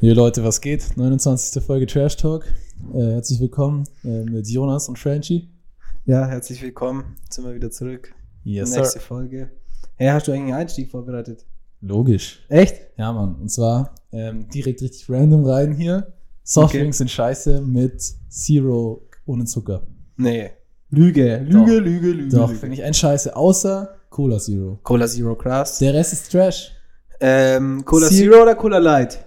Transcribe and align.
Hier 0.00 0.14
Leute, 0.14 0.42
was 0.44 0.60
geht? 0.60 0.96
29. 0.96 1.62
Folge 1.62 1.86
Trash 1.86 2.16
Talk. 2.16 2.46
Äh, 2.94 3.12
herzlich 3.12 3.40
willkommen 3.40 3.84
äh, 4.04 4.22
mit 4.24 4.48
Jonas 4.48 4.88
und 4.88 4.98
Franchi. 4.98 5.48
Ja, 6.06 6.26
herzlich 6.26 6.62
willkommen. 6.62 7.16
Jetzt 7.24 7.34
sind 7.34 7.44
wir 7.44 7.54
wieder 7.54 7.70
zurück. 7.70 8.12
Yes, 8.42 8.74
Nächste 8.74 8.98
sir. 8.98 9.00
Folge. 9.00 9.50
Hey, 9.96 10.08
hast 10.08 10.26
du 10.26 10.32
eigentlich 10.32 10.52
einen 10.54 10.62
Einstieg 10.62 10.90
vorbereitet? 10.90 11.44
Logisch. 11.82 12.40
Echt? 12.48 12.76
Ja, 12.96 13.12
Mann. 13.12 13.34
Und 13.36 13.50
zwar 13.50 13.94
ähm, 14.12 14.48
direkt 14.48 14.80
richtig 14.82 15.08
random 15.10 15.44
rein 15.44 15.72
hier. 15.74 16.12
Softdrinks 16.42 16.98
sind 16.98 17.10
scheiße 17.10 17.60
mit 17.60 18.02
Zero 18.28 19.06
ohne 19.26 19.44
Zucker. 19.44 19.86
Nee. 20.16 20.50
Lüge, 20.88 21.38
Lüge, 21.38 21.52
Doch. 21.58 21.66
Lüge, 21.84 22.10
Lüge. 22.12 22.36
Doch, 22.36 22.52
finde 22.52 22.74
ich 22.74 22.82
ein 22.82 22.94
Scheiße, 22.94 23.36
außer 23.36 23.94
Cola 24.08 24.38
Zero. 24.38 24.80
Cola 24.82 25.06
Zero 25.06 25.36
Krass. 25.36 25.78
Der 25.78 25.94
Rest 25.94 26.14
ist 26.14 26.32
Trash. 26.32 26.72
Ähm, 27.20 27.84
Cola 27.84 28.08
Zero- 28.08 28.32
Zero 28.32 28.42
oder 28.42 28.54
Cola 28.56 28.78
Light? 28.78 29.24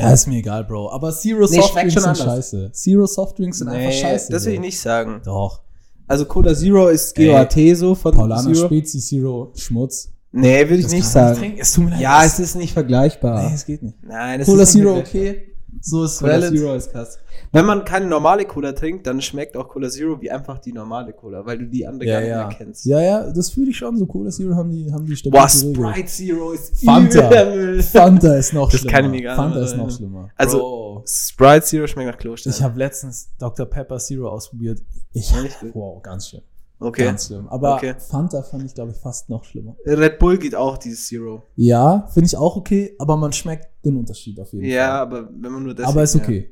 Ja, 0.00 0.12
ist 0.12 0.26
mir 0.26 0.38
egal, 0.38 0.64
Bro. 0.64 0.90
Aber 0.90 1.12
Zero 1.12 1.46
Nee, 1.48 1.60
schon 1.62 1.90
sind 1.90 1.98
anders. 2.04 2.18
scheiße. 2.18 2.70
Zero 2.72 3.06
Softdrinks 3.06 3.58
sind 3.58 3.68
einfach 3.68 3.92
scheiße. 3.92 4.32
das 4.32 4.44
will 4.46 4.54
ich 4.54 4.60
nicht 4.60 4.80
sagen. 4.80 5.20
Doch. 5.24 5.62
Also 6.06 6.24
Cola 6.24 6.54
Zero 6.54 6.88
ist 6.88 7.14
GOAT 7.14 7.76
so 7.76 7.94
von 7.94 8.12
Paulaner 8.14 8.52
Zero. 8.52 8.66
Spezi 8.66 8.98
Zero 8.98 9.52
Schmutz. 9.54 10.08
Nee, 10.32 10.60
würde 10.68 10.76
ich 10.76 10.82
Das 10.84 10.92
nicht 10.92 11.06
sagen. 11.08 11.38
trinken. 11.38 11.58
Es 11.60 11.72
tut 11.72 11.84
mir 11.84 11.90
leid. 11.90 12.00
ja, 12.00 12.24
es 12.24 12.38
ist 12.38 12.54
nicht 12.56 12.72
vergleichbar. 12.72 13.48
Nee, 13.48 13.54
es 13.54 13.64
geht 13.66 13.82
nicht. 13.82 13.96
Nein, 14.02 14.38
das 14.40 14.46
Cola 14.48 14.62
ist 14.62 14.74
nicht 14.74 14.84
Zero 14.84 14.98
okay. 14.98 15.49
So 15.80 16.04
ist 16.04 16.18
Cola 16.18 16.32
valid. 16.40 16.58
Zero 16.58 16.74
ist 16.74 16.90
krass. 16.92 17.18
Wenn 17.52 17.64
man 17.64 17.84
keine 17.84 18.06
normale 18.06 18.44
Cola 18.44 18.72
trinkt, 18.72 19.06
dann 19.06 19.20
schmeckt 19.20 19.56
auch 19.56 19.68
Cola 19.68 19.88
Zero 19.88 20.20
wie 20.20 20.30
einfach 20.30 20.58
die 20.58 20.72
normale 20.72 21.12
Cola, 21.12 21.44
weil 21.46 21.58
du 21.58 21.66
die 21.66 21.86
andere 21.86 22.08
Ja, 22.08 22.14
gar 22.14 22.20
nicht 22.20 22.30
ja. 22.30 22.46
mehr 22.46 22.56
kennst. 22.56 22.84
Ja, 22.84 23.00
ja, 23.00 23.32
das 23.32 23.50
fühle 23.50 23.70
ich 23.70 23.76
schon. 23.78 23.96
So 23.96 24.06
Cola 24.06 24.30
Zero 24.30 24.54
haben 24.54 24.70
die, 24.70 24.92
haben 24.92 25.06
die 25.06 25.12
Boah, 25.30 25.48
stabilste 25.48 25.66
Regel. 25.68 25.84
Sprite 25.92 26.06
Zero 26.08 26.52
ist 26.52 26.84
Fanta. 26.84 27.28
übel. 27.52 27.82
Fanta 27.82 28.34
ist 28.36 28.52
noch 28.52 28.70
Das 28.70 28.80
schlimmer. 28.80 28.92
kann 28.96 29.04
ich 29.06 29.10
mir 29.10 29.22
gar 29.22 29.32
nicht 29.32 29.54
Fanta 29.54 29.64
ist 29.64 29.76
noch 29.76 29.90
schlimmer. 29.90 30.28
Also, 30.36 30.58
Bro, 30.58 31.04
Sprite 31.06 31.62
Zero 31.66 31.86
schmeckt 31.86 32.10
nach 32.10 32.18
Klostein. 32.18 32.52
ich 32.52 32.62
habe 32.62 32.78
letztens 32.78 33.30
Dr. 33.38 33.66
Pepper 33.66 33.98
Zero 33.98 34.28
ausprobiert. 34.28 34.80
Ich, 35.12 35.32
wow, 35.72 36.02
ganz 36.02 36.28
schlimm. 36.28 36.42
Okay. 36.80 37.04
Ganz 37.04 37.26
schlimm. 37.26 37.46
Aber 37.48 37.76
Okay. 37.76 37.94
Fanta 37.98 38.42
fand 38.42 38.64
ich, 38.64 38.74
glaube 38.74 38.92
ich, 38.92 38.96
fast 38.96 39.28
noch 39.28 39.44
schlimmer. 39.44 39.76
Red 39.84 40.18
Bull 40.18 40.38
geht 40.38 40.54
auch 40.54 40.78
dieses 40.78 41.06
Zero. 41.06 41.42
Ja, 41.56 42.08
finde 42.12 42.26
ich 42.26 42.36
auch 42.36 42.56
okay, 42.56 42.94
aber 42.98 43.16
man 43.16 43.32
schmeckt 43.32 43.68
den 43.84 43.96
Unterschied 43.98 44.40
auf 44.40 44.52
jeden 44.52 44.64
Ja, 44.64 44.86
Fall. 44.88 44.98
aber 45.00 45.28
wenn 45.30 45.52
man 45.52 45.62
nur 45.62 45.74
das. 45.74 45.86
aber 45.86 46.02
ist 46.02 46.16
okay. 46.16 46.50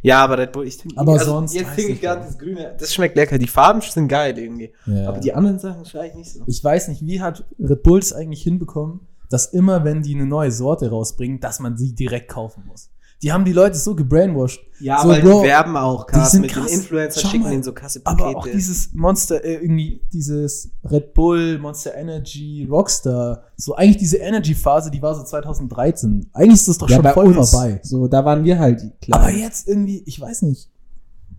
Ja, 0.00 0.22
aber 0.24 0.38
Red 0.38 0.52
Bull, 0.52 0.66
ich 0.66 0.78
trinke. 0.78 0.96
Aber 0.96 1.12
also 1.14 1.24
sonst 1.26 1.54
Jetzt 1.54 1.74
trinke 1.74 1.92
ich 1.92 2.00
gerade 2.00 2.24
das 2.24 2.38
Grüne. 2.38 2.74
Das 2.78 2.94
schmeckt 2.94 3.16
lecker. 3.16 3.36
Die 3.36 3.48
Farben 3.48 3.80
sind 3.82 4.08
geil 4.08 4.38
irgendwie. 4.38 4.72
Ja. 4.86 5.08
Aber 5.08 5.18
die 5.18 5.34
anderen 5.34 5.58
Sachen 5.58 5.84
vielleicht 5.84 6.14
nicht 6.16 6.32
so. 6.32 6.42
ich 6.46 6.62
weiß 6.62 6.88
nicht, 6.88 7.04
wie 7.04 7.20
hat 7.20 7.44
Red 7.58 7.82
Bull 7.82 7.98
es 7.98 8.12
eigentlich 8.12 8.42
hinbekommen, 8.42 9.00
dass 9.28 9.46
immer, 9.46 9.84
wenn 9.84 10.02
die 10.02 10.14
eine 10.14 10.26
neue 10.26 10.52
Sorte 10.52 10.88
rausbringen, 10.88 11.40
dass 11.40 11.58
man 11.60 11.76
sie 11.76 11.94
direkt 11.94 12.28
kaufen 12.30 12.64
muss. 12.66 12.90
Die 13.22 13.32
haben 13.32 13.44
die 13.44 13.52
Leute 13.52 13.78
so 13.78 13.94
gebrainwashed. 13.94 14.60
Ja, 14.80 15.00
so, 15.00 15.08
weil 15.08 15.22
Bro, 15.22 15.40
die 15.42 15.46
werben 15.48 15.76
auch 15.78 16.06
krass. 16.06 16.32
sind 16.32 16.42
mit 16.42 16.52
krass. 16.52 16.66
den 16.66 16.80
Influencern 16.80 17.22
Schau 17.22 17.28
schicken 17.28 17.44
mal. 17.44 17.50
denen 17.50 17.62
so 17.62 17.72
krasse 17.72 18.00
Pakete. 18.00 18.24
Aber 18.28 18.36
auch 18.38 18.46
dieses 18.46 18.92
Monster, 18.92 19.42
äh, 19.42 19.54
irgendwie 19.54 20.02
dieses 20.12 20.70
Red 20.84 21.14
Bull, 21.14 21.58
Monster 21.58 21.94
Energy, 21.94 22.66
Rockstar, 22.70 23.44
so 23.56 23.74
eigentlich 23.76 23.96
diese 23.98 24.18
Energy-Phase, 24.18 24.90
die 24.90 25.00
war 25.00 25.14
so 25.14 25.22
2013. 25.22 26.28
Eigentlich 26.34 26.54
ist 26.60 26.68
das 26.68 26.78
doch 26.78 26.88
ja, 26.90 26.96
schon 26.96 27.02
bei 27.04 27.12
voll 27.12 27.36
uns. 27.36 27.50
vorbei. 27.50 27.80
So, 27.82 28.08
da 28.08 28.24
waren 28.24 28.44
wir 28.44 28.58
halt 28.58 28.82
die 29.06 29.12
Aber 29.12 29.30
jetzt 29.30 29.68
irgendwie, 29.68 30.02
ich 30.06 30.20
weiß 30.20 30.42
nicht. 30.42 30.68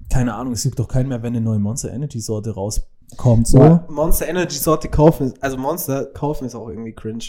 Keine 0.10 0.34
Ahnung, 0.36 0.54
es 0.54 0.64
gibt 0.64 0.80
doch 0.80 0.88
keinen 0.88 1.10
mehr, 1.10 1.22
wenn 1.24 1.36
eine 1.36 1.42
neue 1.44 1.60
Monster 1.60 1.92
Energy 1.92 2.20
Sorte 2.22 2.52
rauskommt. 2.52 3.48
So. 3.48 3.58
So. 3.58 3.80
Monster 3.90 4.28
Energy 4.28 4.58
Sorte 4.58 4.88
kaufen, 4.88 5.28
ist- 5.34 5.44
also 5.44 5.58
Monster 5.58 6.06
kaufen 6.06 6.46
ist 6.46 6.56
auch 6.56 6.70
irgendwie 6.70 6.94
cringe. 6.94 7.24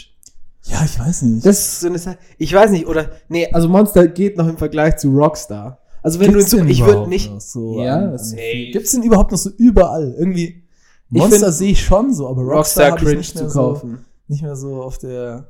Ja, 0.69 0.83
ich 0.83 0.99
weiß 0.99 1.21
nicht. 1.23 1.45
Das 1.45 1.57
ist 1.59 1.79
so 1.81 1.87
eine 1.87 1.97
Sache. 1.99 2.17
Ich 2.37 2.53
weiß 2.53 2.71
nicht, 2.71 2.87
oder, 2.87 3.09
nee, 3.29 3.47
also 3.51 3.67
Monster 3.69 4.07
geht 4.07 4.37
noch 4.37 4.47
im 4.47 4.57
Vergleich 4.57 4.97
zu 4.97 5.09
Rockstar. 5.09 5.79
Also 6.03 6.19
wenn 6.19 6.31
Gibt's 6.33 6.51
du, 6.51 6.57
in 6.57 6.63
Zukunft- 6.67 6.71
ich 6.71 6.85
würde 6.85 7.09
nicht, 7.09 7.31
noch 7.31 7.41
so 7.41 7.81
Ja, 7.81 7.95
an, 8.11 8.17
safe. 8.17 8.69
Gibt's 8.71 8.91
den 8.91 9.03
überhaupt 9.03 9.31
noch 9.31 9.37
so 9.37 9.49
überall? 9.57 10.13
Irgendwie 10.17 10.63
Monster 11.09 11.51
sehe 11.51 11.71
ich 11.71 11.83
schon 11.83 12.13
so, 12.13 12.27
aber 12.27 12.41
Rockstar, 12.43 12.91
Rockstar 12.91 12.91
hab 12.91 12.97
ich 12.99 13.03
cringe 13.05 13.17
nicht 13.19 13.35
mehr 13.35 13.43
zu 13.45 13.49
so, 13.49 13.59
kaufen. 13.59 14.05
nicht 14.27 14.41
mehr 14.43 14.55
so 14.55 14.81
auf 14.83 14.97
der 14.97 15.47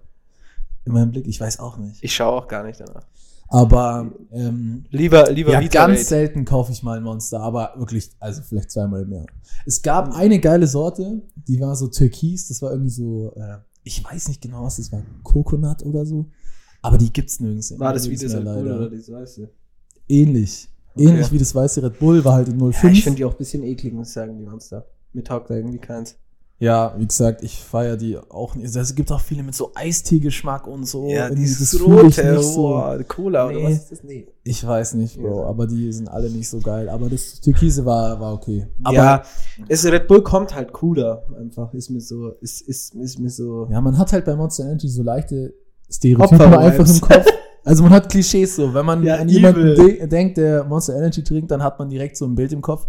in 0.86 0.94
meinem 0.94 1.12
Blick. 1.12 1.28
Ich 1.28 1.40
weiß 1.42 1.60
auch 1.60 1.78
nicht. 1.78 1.98
Ich 2.04 2.16
schaue 2.16 2.34
auch 2.42 2.48
gar 2.48 2.64
nicht 2.64 2.80
danach. 2.80 3.06
Aber 3.50 4.12
ähm, 4.32 4.86
Lieber, 4.90 5.32
lieber 5.32 5.54
ja, 5.54 5.62
ganz 5.68 6.10
selten 6.10 6.44
kaufe 6.46 6.72
ich 6.72 6.84
mal 6.84 6.98
ein 6.98 7.04
Monster, 7.04 7.40
aber 7.40 7.74
wirklich, 7.78 8.10
also 8.20 8.42
vielleicht 8.42 8.72
zweimal 8.72 9.04
im 9.04 9.12
Jahr. 9.14 9.26
Es 9.66 9.82
gab 9.82 10.14
eine 10.14 10.40
geile 10.40 10.68
Sorte, 10.68 11.22
die 11.48 11.60
war 11.62 11.76
so 11.76 11.88
türkis, 11.88 12.50
das 12.50 12.62
war 12.62 12.72
irgendwie 12.72 12.90
so, 12.90 13.34
äh, 13.38 13.58
ich 13.88 14.04
weiß 14.04 14.28
nicht 14.28 14.42
genau, 14.42 14.64
was 14.64 14.78
das 14.78 14.92
war, 14.92 15.02
Coconut 15.24 15.84
oder 15.84 16.06
so. 16.06 16.30
Aber 16.82 16.98
die 16.98 17.12
gibt's 17.12 17.40
nirgends. 17.40 17.78
War 17.80 17.94
das 17.94 18.10
wie 18.10 18.16
das 18.16 18.34
Red 18.34 18.44
Bull 18.44 18.72
oder 18.72 18.90
das 18.90 19.12
Weiße? 19.12 19.50
Ähnlich. 20.08 20.70
Okay. 20.94 21.06
Ähnlich 21.06 21.32
wie 21.32 21.38
das 21.38 21.54
weiße 21.54 21.84
Red 21.84 22.00
Bull, 22.00 22.24
war 22.24 22.34
halt 22.36 22.50
in 22.50 22.60
05. 22.60 22.84
Ja, 22.84 22.90
ich 22.90 23.04
finde 23.04 23.18
die 23.18 23.26
auch 23.26 23.32
ein 23.32 23.38
bisschen 23.38 23.64
eklig, 23.64 23.94
muss 23.94 24.10
ich 24.10 24.14
sagen, 24.14 24.38
die 24.38 24.46
Monster. 24.46 24.86
Mir 25.14 25.24
taugt 25.24 25.50
da 25.50 25.56
irgendwie 25.56 25.80
keins. 25.80 26.18
Ja, 26.60 26.96
wie 26.98 27.06
gesagt, 27.06 27.44
ich 27.44 27.64
feiere 27.64 27.98
die 27.98 28.18
auch 28.18 28.56
nicht. 28.56 28.76
Es 28.76 28.96
gibt 28.96 29.12
auch 29.12 29.22
viele 29.22 29.44
mit 29.44 29.54
so 29.54 29.72
Eistee-Geschmack 29.76 30.66
und 30.66 30.86
so. 30.88 31.08
ja, 31.08 31.30
dieses 31.30 31.80
rote, 31.80 32.42
so. 32.42 32.84
Cola 33.08 33.48
Nee. 33.52 33.56
oder 33.58 33.64
was 33.66 33.74
ist 33.74 33.92
das? 33.92 34.04
Nee. 34.04 34.28
Ich 34.44 34.66
weiß 34.66 34.96
nicht, 34.96 35.22
Bro, 35.22 35.42
Ja. 35.42 35.46
aber 35.48 35.68
die 35.68 35.92
sind 35.94 36.08
alle 36.08 36.32
nicht 36.32 36.50
so 36.50 36.60
geil. 36.60 36.90
Aber 36.90 37.10
das 37.10 37.40
Türkise 37.42 37.86
war, 37.86 38.20
war 38.20 38.34
okay. 38.34 38.66
Aber 38.84 38.96
ja, 38.96 39.22
es, 39.68 39.86
Red 39.86 40.08
Bull 40.08 40.24
kommt 40.24 40.56
halt 40.56 40.74
cooler, 40.74 41.24
einfach. 41.40 41.72
Ist 41.76 41.92
mir 41.92 42.02
so, 42.02 42.30
ist, 42.42 42.62
ist, 42.62 42.96
ist 42.96 43.20
mir 43.20 43.30
so. 43.30 43.68
Ja, 43.70 43.80
man 43.80 43.96
hat 43.98 44.12
halt 44.12 44.26
bei 44.26 44.36
Monster 44.36 44.64
Energy 44.64 44.88
so 44.88 45.04
leichte 45.04 45.54
Stereotypen 45.92 46.54
einfach 46.56 46.90
im 46.90 47.02
Kopf. 47.02 47.26
Also 47.68 47.84
man 47.84 47.92
hat 47.92 48.10
Klischees 48.10 48.56
so. 48.56 48.74
Wenn 48.74 48.86
man 48.86 49.04
Ja, 49.04 49.16
an 49.18 49.28
jemanden 49.28 49.76
de 49.76 50.08
denkt, 50.08 50.38
der 50.38 50.64
Monster 50.64 50.96
Energy 50.96 51.22
trinkt, 51.24 51.52
dann 51.52 51.62
hat 51.62 51.78
man 51.78 51.90
direkt 51.90 52.16
so 52.16 52.26
ein 52.26 52.34
Bild 52.34 52.54
im 52.54 52.62
Kopf. 52.62 52.88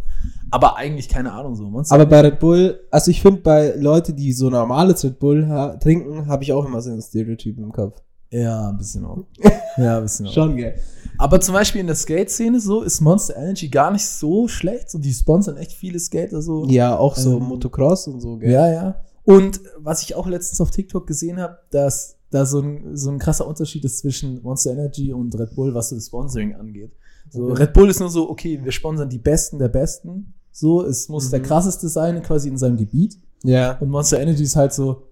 Aber 0.51 0.77
eigentlich 0.77 1.09
keine 1.09 1.33
Ahnung 1.33 1.57
so. 1.57 1.65
Monster 1.65 1.95
Aber 1.95 2.07
bei 2.07 2.21
Red 2.21 2.39
Bull, 2.39 2.81
also 2.91 3.11
ich 3.11 3.21
finde, 3.21 3.41
bei 3.41 3.75
Leute, 3.77 4.13
die 4.15 4.33
so 4.33 4.49
normales 4.51 5.05
Red 5.05 5.19
Bull 5.19 5.49
ha 5.49 5.77
trinken, 5.77 6.27
habe 6.29 6.45
ich 6.45 6.53
auch 6.53 6.65
immer 6.65 6.81
so 6.81 6.91
ein 6.93 7.03
Stereotyp 7.03 7.59
im 7.59 7.73
Kopf. 7.73 8.01
ja, 8.31 8.69
ein 8.69 8.79
bisschen 8.79 9.05
auch. 9.05 9.25
Ja, 9.77 9.99
ein 9.99 10.03
bisschen 10.03 10.27
auch. 10.27 10.33
Schon, 10.33 10.57
gell? 10.57 10.75
Aber 11.19 11.41
zum 11.41 11.55
Beispiel 11.55 11.81
in 11.81 11.87
der 11.87 11.95
Skate-Szene 11.95 12.59
so 12.61 12.83
ist 12.83 13.01
Monster 13.01 13.37
Energy 13.37 13.69
gar 13.69 13.93
nicht 13.93 14.07
so 14.07 14.49
schlecht. 14.49 14.91
So, 14.91 14.99
die 14.99 15.13
sponsern 15.13 15.57
echt 15.57 15.73
viele 15.73 15.99
Skater 16.01 16.43
so. 16.43 16.65
Ja, 16.67 16.97
auch 16.97 17.15
so 17.17 17.37
Ähm, 17.37 17.45
Motocross 17.45 18.09
und 18.09 18.21
so, 18.21 18.37
gell? 18.39 18.51
Ja, 18.51 18.69
ja. 18.71 18.95
Und 19.25 19.61
was 19.79 20.03
ich 20.03 20.15
auch 20.17 20.27
letztens 20.27 20.61
auf 20.61 20.71
TikTok 20.73 21.07
gesehen 21.07 21.39
habe, 21.41 21.59
dass 21.71 22.18
da 22.31 22.45
so 22.45 22.61
ein, 22.61 22.97
so 22.97 23.11
ein 23.11 23.19
krasser 23.19 23.47
Unterschied 23.47 23.85
ist 23.85 23.99
zwischen 23.99 24.43
Monster 24.43 24.73
Energy 24.73 25.13
und 25.13 25.39
Red 25.39 25.55
Bull, 25.55 25.75
was 25.75 25.89
so 25.91 25.97
das 25.97 26.07
Sponsoring 26.07 26.55
angeht. 26.55 26.93
So, 27.31 27.45
Okay. 27.45 27.63
Red 27.63 27.73
Bull 27.73 27.89
ist 27.91 28.01
nur 28.01 28.11
so, 28.11 28.29
okay, 28.31 28.61
wir 28.63 28.73
sponsern 28.73 29.09
die 29.09 29.19
Besten 29.19 29.59
der 29.59 29.69
Besten. 29.69 30.35
So, 30.53 30.85
es 30.85 31.09
muss 31.09 31.27
Mhm. 31.27 31.31
der 31.31 31.43
krasseste 31.43 31.89
sein, 31.89 32.23
quasi 32.23 32.49
in 32.49 32.59
seinem 32.59 32.77
Gebiet. 32.77 33.19
Ja. 33.45 33.79
Und 33.79 33.91
Monster 33.91 34.19
Energy 34.21 34.43
ist 34.43 34.57
halt 34.57 34.73
so, 34.73 35.05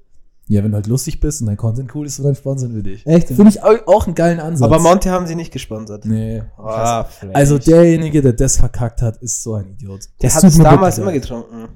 ja, 0.49 0.62
wenn 0.62 0.71
du 0.71 0.76
halt 0.76 0.87
lustig 0.87 1.19
bist 1.21 1.41
und 1.41 1.49
dein 1.49 1.56
Content 1.56 1.93
cool 1.94 2.06
ist, 2.06 2.22
dann 2.25 2.34
sponsern 2.34 2.75
wir 2.75 2.82
dich. 2.82 3.05
Echt? 3.06 3.28
Finde 3.28 3.49
ich 3.49 3.62
au- 3.65 3.84
auch 3.87 4.06
einen 4.06 4.15
geilen 4.15 4.38
Ansatz. 4.41 4.65
Aber 4.71 4.78
Monte 4.81 5.10
haben 5.10 5.26
sie 5.26 5.34
nicht 5.34 5.53
gesponsert. 5.53 6.05
Nee. 6.05 6.43
Ah, 6.56 7.06
Also 7.32 7.59
derjenige, 7.59 8.22
der 8.22 8.32
das 8.32 8.56
verkackt 8.56 9.03
hat, 9.03 9.16
ist 9.22 9.43
so 9.43 9.55
ein 9.55 9.71
Idiot. 9.71 10.03
der 10.22 10.28
Das 10.31 10.37
hat 10.37 10.44
es 10.44 10.56
damals 10.59 10.99
immer 10.99 11.12
getrunken. 11.12 11.69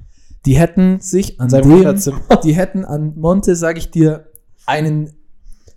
Die 0.45 0.57
hätten 0.57 0.99
sich 1.01 1.39
an 1.39 1.47
In 1.47 1.49
seinem 1.49 1.69
dem, 1.83 2.15
die 2.43 2.53
hätten 2.53 2.83
an 2.85 3.13
Monte, 3.17 3.55
sage 3.55 3.77
ich 3.77 3.91
dir, 3.91 4.25
einen, 4.65 5.11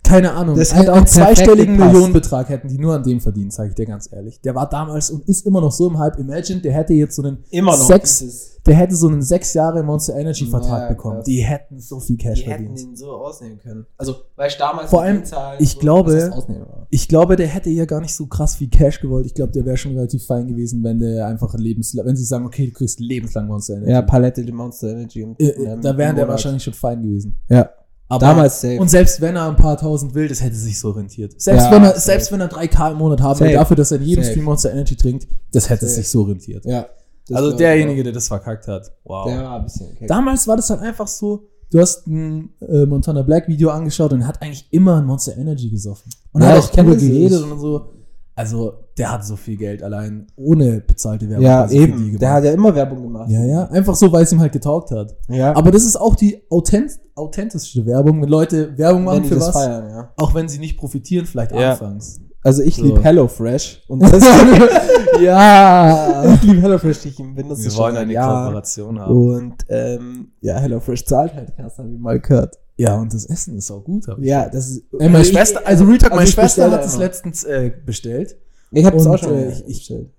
keine 0.05 0.33
Ahnung, 0.33 0.55
Das 0.57 0.73
hätte 0.75 0.93
auch 0.93 1.03
zweistelligen 1.05 1.75
gepasst. 1.75 1.93
Millionenbetrag 1.93 2.49
hätten 2.49 2.67
die 2.67 2.77
nur 2.77 2.93
an 2.95 3.03
dem 3.03 3.19
verdient, 3.19 3.51
sage 3.53 3.69
ich 3.69 3.75
dir 3.75 3.85
ganz 3.85 4.09
ehrlich. 4.11 4.39
Der 4.41 4.55
war 4.55 4.69
damals 4.69 5.09
und 5.11 5.27
ist 5.27 5.45
immer 5.45 5.61
noch 5.61 5.71
so 5.71 5.87
im 5.87 5.97
Hype. 5.99 6.17
Imagine, 6.19 6.61
der 6.61 6.73
hätte 6.73 6.93
jetzt 6.93 7.15
so 7.15 7.23
einen 7.23 7.43
Immer 7.49 7.75
sechs, 7.75 8.59
der 8.65 8.75
hätte 8.75 8.95
so 8.95 9.07
einen 9.07 9.21
sechs 9.21 9.53
Jahre 9.53 9.83
Monster 9.83 10.15
Energy 10.15 10.45
Vertrag 10.45 10.81
Ja, 10.83 10.87
bekommen. 10.89 11.15
krass. 11.17 11.25
Die 11.25 11.41
hätten 11.43 11.79
so 11.79 11.99
viel 11.99 12.17
Cash 12.17 12.43
Die 12.43 12.49
hätten 12.49 12.65
verdient. 12.67 12.89
ihn 12.91 12.95
so 12.95 13.11
ausnehmen 13.11 13.59
können. 13.59 13.85
Also, 13.97 14.15
weil 14.35 14.47
ich 14.49 14.57
damals 14.57 14.89
Vor 14.89 15.01
die 15.01 15.07
allem, 15.07 15.17
Kennzahlen 15.17 15.57
ich 15.61 15.79
glaube- 15.79 16.31
ausnehmen, 16.33 16.63
aber- 16.63 16.87
Ich 16.89 17.07
glaube, 17.07 17.35
der 17.35 17.47
hätte 17.47 17.69
ja 17.69 17.85
gar 17.85 17.99
nicht 18.01 18.15
so 18.15 18.27
krass 18.27 18.55
viel 18.55 18.69
Cash 18.69 19.01
gewollt. 19.01 19.25
Ich 19.25 19.33
glaube, 19.33 19.51
der 19.51 19.65
wäre 19.65 19.75
schon 19.77 19.93
relativ 19.95 20.25
fein 20.25 20.47
gewesen, 20.47 20.83
wenn 20.83 20.99
der 20.99 21.27
einfach 21.27 21.53
lebenslang, 21.55 22.05
wenn 22.05 22.15
sie 22.15 22.23
sagen, 22.23 22.45
okay, 22.45 22.67
du 22.67 22.73
kriegst 22.73 22.99
lebenslang 22.99 23.47
Monster 23.47 23.75
Energy. 23.75 23.91
Ja, 23.91 24.01
Palette, 24.01 24.43
die 24.45 24.51
Monster 24.51 24.89
Energy. 24.89 25.23
Und, 25.23 25.39
Äh, 25.41 25.49
äh, 25.49 25.77
da 25.81 25.97
wären 25.97 26.15
der 26.15 26.27
wahrscheinlich 26.27 26.63
schon 26.63 26.73
fein 26.73 27.01
gewesen. 27.01 27.37
Ja. 27.49 27.69
Aber 28.07 28.19
Damals 28.25 28.61
safe. 28.61 28.79
Und 28.79 28.89
selbst 28.89 29.19
wenn 29.21 29.35
er 29.35 29.47
ein 29.47 29.55
paar 29.55 29.77
tausend 29.77 30.13
will, 30.13 30.27
das 30.27 30.41
hätte 30.43 30.55
sich 30.55 30.79
so 30.79 30.91
rentiert. 30.91 31.39
Selbst 31.41 31.63
Ja, 31.65 31.71
wenn 31.71 31.83
er, 31.83 31.89
safe. 31.89 32.01
selbst 32.01 32.31
wenn 32.31 32.39
er 32.41 32.49
3K 32.51 32.91
im 32.91 32.97
Monat 32.99 33.21
haben 33.21 33.39
will, 33.39 33.53
dafür, 33.53 33.75
dass 33.75 33.91
er 33.91 33.97
in 33.97 34.03
jedem 34.03 34.23
Safe. 34.23 34.33
Stream 34.33 34.45
Monster 34.45 34.71
Energy 34.71 34.95
trinkt, 34.95 35.27
das 35.51 35.69
hätte 35.69 35.85
Safe. 35.87 35.95
sich 35.95 36.09
so 36.09 36.21
rentiert. 36.23 36.65
Ja. 36.65 36.85
Also 37.33 37.53
derjenige, 37.53 38.03
der 38.03 38.13
das 38.13 38.27
verkackt 38.27 38.67
hat. 38.67 38.91
Wow. 39.03 39.25
Der 39.27 39.43
war 39.43 39.57
ein 39.57 39.63
bisschen 39.63 39.87
okay. 39.95 40.05
Damals 40.05 40.47
war 40.47 40.55
das 40.55 40.69
halt 40.69 40.81
einfach 40.81 41.07
so, 41.07 41.47
du 41.71 41.79
hast 41.79 42.05
ein 42.05 42.49
äh, 42.61 42.85
Montana 42.85 43.23
Black 43.23 43.47
Video 43.47 43.71
angeschaut 43.71 44.13
und 44.13 44.21
er 44.21 44.27
hat 44.27 44.39
eigentlich 44.43 44.67
immer 44.71 44.97
ein 44.97 45.05
Monster 45.05 45.35
Energy 45.35 45.69
gesoffen. 45.71 46.11
Und 46.31 46.43
Ja, 46.43 46.49
hat 46.49 46.59
auch 46.59 46.69
darüber 46.69 46.95
geredet 46.95 47.41
und 47.41 47.59
so. 47.59 47.89
Also, 48.37 48.73
der 48.97 49.11
hat 49.13 49.25
so 49.25 49.37
viel 49.37 49.55
Geld 49.55 49.81
allein, 49.81 50.27
ohne 50.35 50.81
bezahlte 50.81 51.29
Werbung. 51.29 51.45
ja, 51.45 51.67
die 51.67 51.77
eben. 51.77 52.19
Der 52.19 52.33
hat 52.33 52.43
ja 52.43 52.51
immer 52.51 52.75
Werbung 52.75 53.01
gemacht. 53.03 53.29
ja, 53.29 53.43
ja, 53.45 53.65
einfach 53.69 53.95
so, 53.95 54.11
weil 54.11 54.23
es 54.23 54.31
ihm 54.33 54.41
halt 54.41 54.51
getaugt 54.51 54.91
hat. 54.91 55.15
Ja. 55.29 55.55
Aber 55.55 55.71
das 55.71 55.85
ist 55.85 55.95
auch 55.95 56.15
die 56.15 56.41
authent 56.49 56.91
authentischste 57.15 57.85
Werbung, 57.85 58.21
wenn 58.21 58.27
Leute 58.27 58.77
Werbung 58.77 59.05
machen 59.05 59.23
für 59.23 59.35
das 59.35 59.47
was, 59.47 59.53
feiern, 59.63 59.89
ja. 59.89 60.13
auch 60.17 60.33
wenn 60.35 60.49
sie 60.49 60.59
nicht 60.59 60.77
profitieren, 60.77 61.25
vielleicht 61.25 61.53
Ja. 61.53 61.71
anfangs. 61.71 62.19
Also 62.43 62.61
ich 62.61 62.75
So. 62.75 62.83
liebe 62.83 63.01
HelloFresh. 63.01 63.83
Und 63.87 64.01
das 64.11 64.21
ja. 65.21 66.33
ich 66.33 66.43
liebe 66.43 66.61
HelloFresh, 66.61 67.05
ich 67.05 67.17
benutze 67.17 67.61
Wir 67.61 67.67
es 67.67 67.73
schon 67.73 67.83
wollen 67.83 67.97
eine 67.97 68.13
Jahren. 68.13 68.45
Kooperation 68.45 68.99
haben. 68.99 69.13
Und 69.15 69.55
ähm, 69.69 70.31
ja, 70.41 70.57
HelloFresh 70.57 71.05
zahlt 71.05 71.33
halt 71.33 71.55
krass, 71.55 71.77
habe 71.77 71.89
ich 71.89 71.97
mal 71.99 72.19
gehört. 72.19 72.55
Ja, 72.77 72.95
und 72.99 73.13
das 73.13 73.25
Essen 73.25 73.57
ist 73.57 73.71
auch 73.71 73.83
gut. 73.83 74.07
hab 74.07 74.19
ich 74.19 74.25
Ja, 74.25 74.49
das 74.49 74.69
ist. 74.69 74.83
Ey, 74.99 75.07
meine 75.09 75.23
Ich- 75.23 75.29
Schwester, 75.29 75.61
also 75.65 75.85
Real 75.85 75.97
Talk, 75.97 76.11
meine 76.13 76.23
ich 76.27 76.33
Schwester 76.33 76.69
hat 76.71 76.83
es 76.85 76.97
letztens 76.97 77.43
äh, 77.43 77.71
bestellt. 77.85 78.35
Ich 78.71 78.83
habe 78.85 78.97
es 78.97 79.07
auch 79.07 79.17
schon 79.17 79.33
äh, 79.33 79.43
äh, 79.45 79.49
ich- 79.51 79.59
ich- 79.61 79.77
bestellt. 79.79 80.09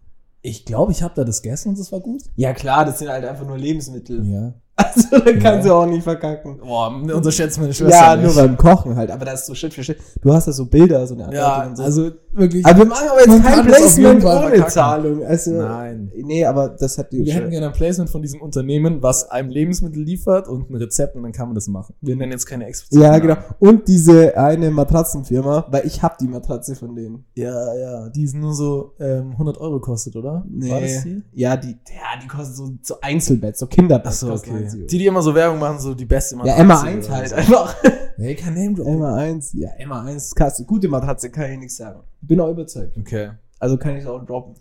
Ich 0.43 0.65
glaube, 0.65 0.93
ich 0.93 1.03
habe 1.03 1.13
da 1.17 1.25
das 1.25 1.43
gegessen 1.43 1.71
und 1.71 1.79
das 1.79 1.91
war 1.93 2.01
gut. 2.01 2.23
Ja 2.37 2.55
klar, 2.55 2.85
das 2.85 3.01
sind 3.01 3.09
halt 3.09 3.25
einfach 3.25 3.47
nur 3.47 3.59
Lebensmittel. 3.59 4.25
Ja. 4.25 4.55
Also 4.97 5.09
da 5.11 5.33
kannst 5.33 5.45
Ja. 5.45 5.61
du 5.63 5.73
auch 5.73 5.87
nicht 5.87 6.03
verkacken. 6.03 6.59
Boah, 6.59 6.89
unterschätzt 6.95 7.59
meine 7.59 7.73
Schwester 7.73 7.97
Ja, 7.97 8.15
nicht. 8.17 8.27
nur 8.27 8.35
beim 8.35 8.57
Kochen 8.59 8.95
halt. 8.95 9.11
Aber 9.11 9.25
das 9.25 9.41
ist 9.41 9.47
so 9.47 9.55
Schritt 9.55 9.73
für 9.73 9.83
Schritt. 9.83 9.99
Du 10.21 10.33
hast 10.35 10.47
da 10.49 10.53
so 10.53 10.67
Bilder, 10.67 11.07
so 11.07 11.15
eine 11.15 11.35
Ja, 11.35 11.55
Anleitung 11.55 11.71
und 11.71 11.77
so. 11.77 11.83
also 11.83 12.11
wirklich. 12.33 12.67
aber 12.67 12.79
wir 12.81 12.85
machen 12.87 13.09
aber 13.11 13.21
jetzt 13.21 13.43
kein 13.45 13.67
Placement 13.67 14.25
ohne 14.25 14.41
verkacken. 14.41 14.69
Zahlung. 14.71 15.25
Also, 15.25 15.53
Nein. 15.53 16.13
Nee, 16.15 16.45
aber 16.45 16.69
das 16.69 16.99
hat 16.99 17.11
die 17.13 17.25
Wir 17.25 17.33
hätten 17.35 17.51
gerne 17.51 17.67
ein 17.69 17.73
Placement 17.73 18.11
von 18.11 18.21
diesem 18.21 18.43
Unternehmen, 18.43 19.03
was 19.03 19.31
einem 19.31 19.49
Lebensmittel 19.49 20.03
liefert 20.03 20.47
und 20.49 20.71
ein 20.71 20.77
Rezept 20.77 21.17
und 21.17 21.23
dann 21.23 21.33
kann 21.33 21.49
man 21.49 21.55
das 21.55 21.69
machen. 21.69 21.95
Wir 22.03 22.17
nennen 22.17 22.33
jetzt 22.33 22.45
keine 22.47 22.67
expliziten 22.67 23.03
Ja, 23.03 23.19
genau. 23.19 23.37
Und 23.59 23.89
diese 23.89 24.37
eine 24.37 24.71
Matratzenfirma, 24.71 25.67
weil 25.71 25.87
ich 25.87 26.03
hab 26.03 26.19
die 26.19 26.29
Matratze 26.29 26.75
von 26.77 26.95
denen. 26.95 27.25
Ja, 27.35 27.75
ja, 27.75 28.09
die 28.11 28.25
ist 28.25 28.35
nur 28.35 28.53
so 28.53 28.93
ähm, 29.01 29.33
100 29.33 29.59
Euro 29.59 29.81
kostet, 29.81 30.17
oder? 30.17 30.45
War 30.49 30.81
das 30.81 31.03
die? 31.05 31.23
Ja, 31.33 31.57
die, 31.57 31.69
ja, 31.89 32.21
die 32.23 32.27
kosten 32.29 32.55
so, 32.55 32.69
so 32.83 32.95
Einzelbett, 33.01 33.57
so 33.57 33.67
Kinderbett. 33.67 34.07
Achso, 34.09 34.33
okay. 34.35 34.66
90 34.67 34.81
Euro. 34.81 34.89
Die, 34.89 34.99
die 34.99 35.07
immer 35.07 35.23
so 35.23 35.35
Werbung 35.35 35.59
machen, 35.59 35.79
so 35.79 35.95
die 35.95 36.05
beste 36.05 36.37
ja, 36.45 36.63
Matratze 36.65 36.87
MA1 36.87 37.05
oder 37.07 37.17
halt 37.17 37.29
so. 37.29 37.35
einfach. 37.37 37.77
Hey, 38.19 38.35
kein 38.35 38.55
Name 38.55 38.73
Drop. 38.73 38.87
MA1, 38.89 39.51
ja, 39.59 39.69
MA1 39.87 40.35
krass. 40.35 40.65
Gute 40.67 40.89
Matratze 40.89 41.31
kann 41.31 41.51
ich 41.51 41.59
nichts 41.59 41.77
sagen. 41.77 42.01
Bin 42.23 42.41
auch 42.41 42.49
überzeugt. 42.49 42.97
Okay. 42.97 43.33
Also 43.59 43.77
kann 43.77 43.95
ich 43.95 44.07
auch 44.07 44.25
droppen. 44.25 44.55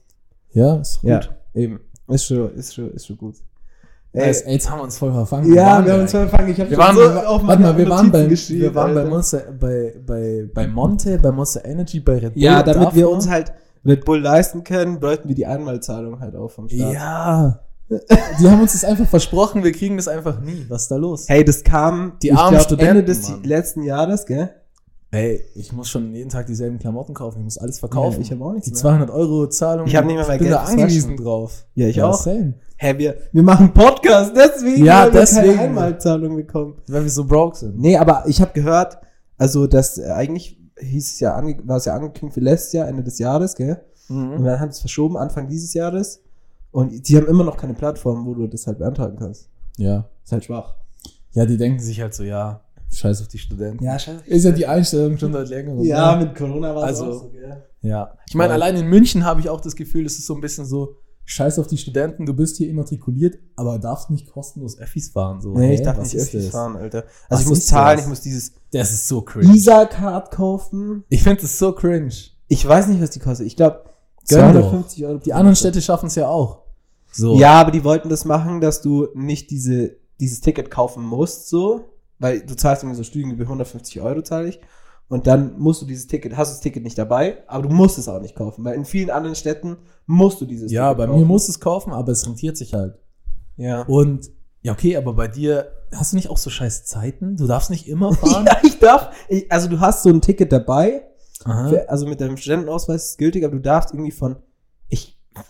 Ja, 0.52 0.75
ist 0.75 1.00
gut. 1.00 1.10
Ja, 1.10 1.22
eben. 1.54 1.80
Ist 2.10 2.25
schon, 2.25 2.54
ist 2.54 2.75
schon, 2.75 2.92
ist 2.92 3.07
schon 3.07 3.18
gut. 3.18 3.36
Ey, 4.16 4.31
Ey, 4.31 4.54
jetzt 4.54 4.69
haben 4.69 4.80
wir 4.80 4.84
uns 4.84 4.98
voll 4.98 5.12
verfangen. 5.12 5.54
Ja, 5.54 5.66
waren 5.66 5.86
wir 5.86 5.94
haben 5.94 6.02
uns 6.02 6.16
eigentlich? 6.16 6.30
verfangen. 6.30 6.51
Ich 6.51 6.60
hab 6.62 6.69
Wir 6.69 6.78
waren, 6.78 6.96
so 6.96 7.01
wir, 7.01 7.30
auf 7.30 7.46
warte 7.46 7.62
mal, 7.62 7.78
wir 7.78 7.90
waren, 7.90 8.12
bei, 8.12 8.30
wir 8.30 8.75
waren 8.75 8.96
bei. 8.96 9.06
Monster, 9.06 9.42
bei, 9.60 9.94
bei, 10.06 10.50
bei 10.54 10.68
Monte, 10.68 11.19
bei 11.19 11.31
Monster 11.31 11.66
Energy, 11.66 12.00
bei 12.00 12.13
Red 12.13 12.34
Bull. 12.34 12.44
Ja, 12.44 12.63
damit 12.63 12.96
wir 12.96 13.10
uns 13.10 13.30
halt 13.30 13.51
Red 13.86 14.06
Bull 14.06 14.22
leisten 14.22 14.63
können, 14.63 15.01
bräuchten 15.01 15.28
wir 15.28 15.36
die 15.36 15.46
Einmalzahlung 15.46 16.22
halt 16.22 16.36
auch 16.36 16.50
vom 16.50 16.69
Staat. 16.69 16.94
Ja. 16.94 17.60
Die 17.90 18.50
haben 18.50 18.62
uns 18.62 18.74
das 18.74 18.84
einfach 18.84 19.08
versprochen, 19.08 19.64
wir 19.64 19.72
kriegen 19.72 19.96
das 19.98 20.08
einfach 20.08 20.42
nie. 20.42 20.66
Was 20.70 20.84
ist 20.84 20.92
da 20.92 20.96
los? 20.96 21.26
Hey, 21.30 21.44
das 21.46 21.64
kam 21.64 22.14
Die 22.22 22.30
ich 22.30 22.34
armen 22.36 22.52
glaub, 22.52 22.64
Studenten, 22.64 22.98
Ende 23.00 23.04
des 23.06 23.30
Mann. 23.30 23.44
letzten 23.44 23.84
Jahres, 23.84 24.26
gell? 24.26 24.50
Ey, 25.12 25.42
ich 25.56 25.72
muss 25.72 25.90
schon 25.90 26.14
jeden 26.14 26.30
Tag 26.30 26.48
dieselben 26.48 26.80
Klamotten 26.80 27.14
kaufen, 27.14 27.38
ich 27.40 27.44
muss 27.44 27.58
alles 27.58 27.80
verkaufen. 27.80 28.18
Ja, 28.18 28.22
ich 28.22 28.32
hab 28.32 28.42
auch 28.42 28.52
nichts 28.54 28.66
Die 28.68 28.72
mehr. 28.74 28.82
200 28.82 29.10
Euro 29.12 29.48
Zahlung. 29.48 29.88
Ich 29.88 29.96
hab 29.96 30.06
nicht 30.06 30.16
mehr 30.16 30.28
mein 30.28 30.40
bin 30.40 30.48
Geld 30.48 30.60
da 30.60 30.64
angewiesen 30.64 31.16
drauf. 31.16 31.66
Ja, 31.76 31.88
ich 31.88 32.02
auch. 32.02 32.22
Same. 32.22 32.56
Hä, 32.78 32.96
wir, 32.98 33.18
wir 33.32 33.44
machen 33.44 33.72
Podcast, 33.74 34.34
deswegen, 34.36 34.84
Ja, 34.84 35.04
weil 35.06 35.14
wir 35.14 35.20
deswegen. 35.22 35.48
keine 35.56 35.60
Einmalzahlung 35.62 36.36
bekommen. 36.36 36.76
Weil 36.88 37.04
wir 37.04 37.10
so 37.12 37.24
broke 37.24 37.56
sind. 37.56 37.80
Nee, 37.80 37.96
aber 37.98 38.24
ich 38.28 38.42
habe 38.42 38.52
gehört, 38.54 38.98
also 39.38 39.68
das 39.68 39.98
äh, 39.98 40.08
eigentlich 40.12 40.60
hieß 40.80 41.14
es 41.14 41.20
ja, 41.22 41.42
war 41.64 41.78
es 41.78 41.86
ja 41.86 41.94
angekündigt 41.94 42.34
für 42.34 42.42
letztes 42.42 42.74
Jahr, 42.74 42.88
Ende 42.90 43.04
des 43.04 43.20
Jahres, 43.20 43.56
gell? 43.56 43.80
Und 44.10 44.40
Mhm. 44.40 44.44
dann 44.44 44.60
haben 44.60 44.72
sie 44.72 44.76
es 44.76 44.80
verschoben, 44.82 45.16
Anfang 45.18 45.48
dieses 45.48 45.74
Jahres. 45.74 46.22
Und 46.75 47.07
die 47.07 47.16
haben 47.16 47.27
immer 47.27 47.45
noch 47.45 47.56
keine 47.56 47.74
Plattform, 47.74 48.25
wo 48.25 48.33
du 48.33 48.48
das 48.48 48.68
halt 48.68 48.80
beantragen 48.80 49.16
kannst. 49.18 49.48
Ja. 49.77 50.10
Ist 50.25 50.31
halt 50.33 50.44
schwach. 50.44 50.75
Ja, 51.31 51.45
die 51.45 51.56
denken 51.56 51.80
sich 51.80 52.01
halt 52.01 52.13
so, 52.13 52.24
ja, 52.24 52.62
scheiß 52.92 53.22
auf 53.22 53.30
die 53.30 53.38
Studenten. 53.38 53.81
scheiße. 53.86 54.24
Ist 54.25 54.44
ja 54.44 54.51
die 54.51 54.68
Einstellung 54.68 55.18
schon 55.18 55.31
seit 55.31 55.48
längerem. 55.48 55.81
Ja, 55.83 56.18
mit 56.18 56.36
Corona 56.36 56.75
war 56.75 56.83
es 56.89 57.00
Also- 57.00 57.06
auch 57.06 57.22
so, 57.24 57.30
gell? 57.30 57.63
Ja. 57.81 58.18
Ich 58.27 58.36
meine, 58.36 58.51
allein 58.54 58.75
in 58.75 58.88
München 58.88 59.24
habe 59.24 59.39
ich 59.39 59.48
auch 59.50 59.62
das 59.62 59.75
Gefühl, 59.77 60.06
es 60.06 60.18
ist 60.19 60.25
so 60.25 60.36
ein 60.36 60.42
bisschen 60.42 60.66
so, 60.66 60.95
scheiß 61.24 61.60
auf 61.60 61.68
die 61.68 61.77
Studenten, 61.77 62.25
du 62.25 62.33
bist 62.33 62.57
hier 62.57 62.69
immatrikuliert, 62.69 63.38
aber 63.56 63.80
darfst 63.80 64.10
nicht 64.10 64.30
kostenlos 64.30 64.77
Öffis 64.77 65.10
fahren. 65.12 65.39
So, 65.42 65.54
Nee, 65.54 65.75
ich 65.75 65.81
darf 65.81 65.98
nicht 65.98 66.16
Öffis 66.16 66.44
das? 66.45 66.51
fahren, 66.51 66.75
Alter. 66.75 67.00
Also 67.00 67.10
Was 67.30 67.42
ich 67.42 67.48
muss 67.48 67.66
zahlen, 67.68 67.95
das? 67.98 68.06
ich 68.06 68.10
muss 68.10 68.22
dieses 68.22 68.54
Das 68.74 68.92
ist 68.92 69.07
so 69.07 69.22
cringe. 69.22 69.54
Visa-Card 69.54 70.30
kaufen. 70.31 71.04
Ich 71.07 71.24
finde 71.24 71.44
es 71.44 71.57
so 71.57 71.72
cringe. 71.72 72.12
Ich 72.50 72.68
weiß 72.68 72.88
nicht, 72.88 73.01
was 73.01 73.12
die 73.12 73.19
kostet. 73.19 73.48
Ich 73.48 73.56
glaube, 73.56 73.86
Gönn 74.27 74.39
250 74.54 75.06
Euro. 75.06 75.18
Die 75.19 75.33
anderen 75.33 75.56
Städte 75.56 75.81
schaffen 75.81 76.07
es 76.07 76.16
ja 76.16 76.27
auch. 76.27 76.64
So. 77.15 77.38
Ja, 77.39 77.53
aber 77.62 77.71
die 77.71 77.83
wollten 77.83 78.09
das 78.09 78.25
machen, 78.25 78.62
dass 78.62 78.81
du 78.81 79.07
nicht 79.13 79.50
diese, 79.51 79.95
dieses 80.19 80.41
Ticket 80.41 80.69
kaufen 80.69 81.03
musst, 81.03 81.50
so. 81.50 81.85
Weil 82.19 82.41
du 82.41 82.56
zahlst 82.56 82.83
irgendwie 82.83 82.97
so 82.97 83.03
Studiengebühr 83.03 83.45
150 83.45 84.01
Euro, 84.01 84.21
zahle 84.21 84.47
ich. 84.50 84.59
Und 85.07 85.27
dann 85.27 85.59
musst 85.59 85.81
du 85.81 85.85
dieses 85.85 86.07
Ticket, 86.07 86.35
hast 86.35 86.50
du 86.51 86.53
das 86.56 86.62
Ticket 86.62 86.81
nicht 86.83 86.97
dabei, 86.97 87.44
aber 87.47 87.67
du 87.67 87.75
musst 87.75 87.97
es 88.00 88.07
auch 88.07 88.19
nicht 88.21 88.35
kaufen, 88.35 88.65
weil 88.65 88.73
in 88.75 88.85
vielen 88.85 89.09
anderen 89.12 89.35
Städten 89.35 89.77
musst 90.07 90.41
du 90.41 90.45
dieses 90.45 90.71
Ja, 90.71 90.89
Ticket 90.89 90.97
bei 90.97 91.06
kaufen. 91.07 91.19
mir 91.19 91.25
muss 91.25 91.47
es 91.47 91.59
kaufen, 91.59 91.94
aber 91.94 92.12
es 92.12 92.25
rentiert 92.25 92.57
sich 92.57 92.73
halt. 92.73 92.97
Ja. 93.56 93.83
Und 93.83 94.31
ja, 94.63 94.71
okay, 94.73 94.97
aber 94.97 95.13
bei 95.13 95.27
dir 95.27 95.71
hast 95.94 96.12
du 96.13 96.15
nicht 96.15 96.29
auch 96.29 96.38
so 96.38 96.50
scheiß 96.50 96.85
Zeiten? 96.85 97.38
Du 97.38 97.45
darfst 97.45 97.69
nicht 97.69 97.88
immer 97.88 98.13
fahren? 98.15 98.45
ja, 98.47 98.57
ich 98.63 98.79
darf, 98.79 99.12
ich, 99.29 99.51
also 99.51 99.67
du 99.69 99.79
hast 99.79 100.01
so 100.03 100.09
ein 100.09 100.21
Ticket 100.21 100.51
dabei, 100.51 101.03
für, 101.69 101.88
also 101.89 102.07
mit 102.07 102.19
deinem 102.19 102.38
Studentenausweis 102.38 103.03
ist 103.03 103.09
es 103.12 103.17
gültig, 103.17 103.44
aber 103.45 103.53
du 103.56 103.62
darfst 103.62 103.94
irgendwie 103.94 104.12
von, 104.12 104.38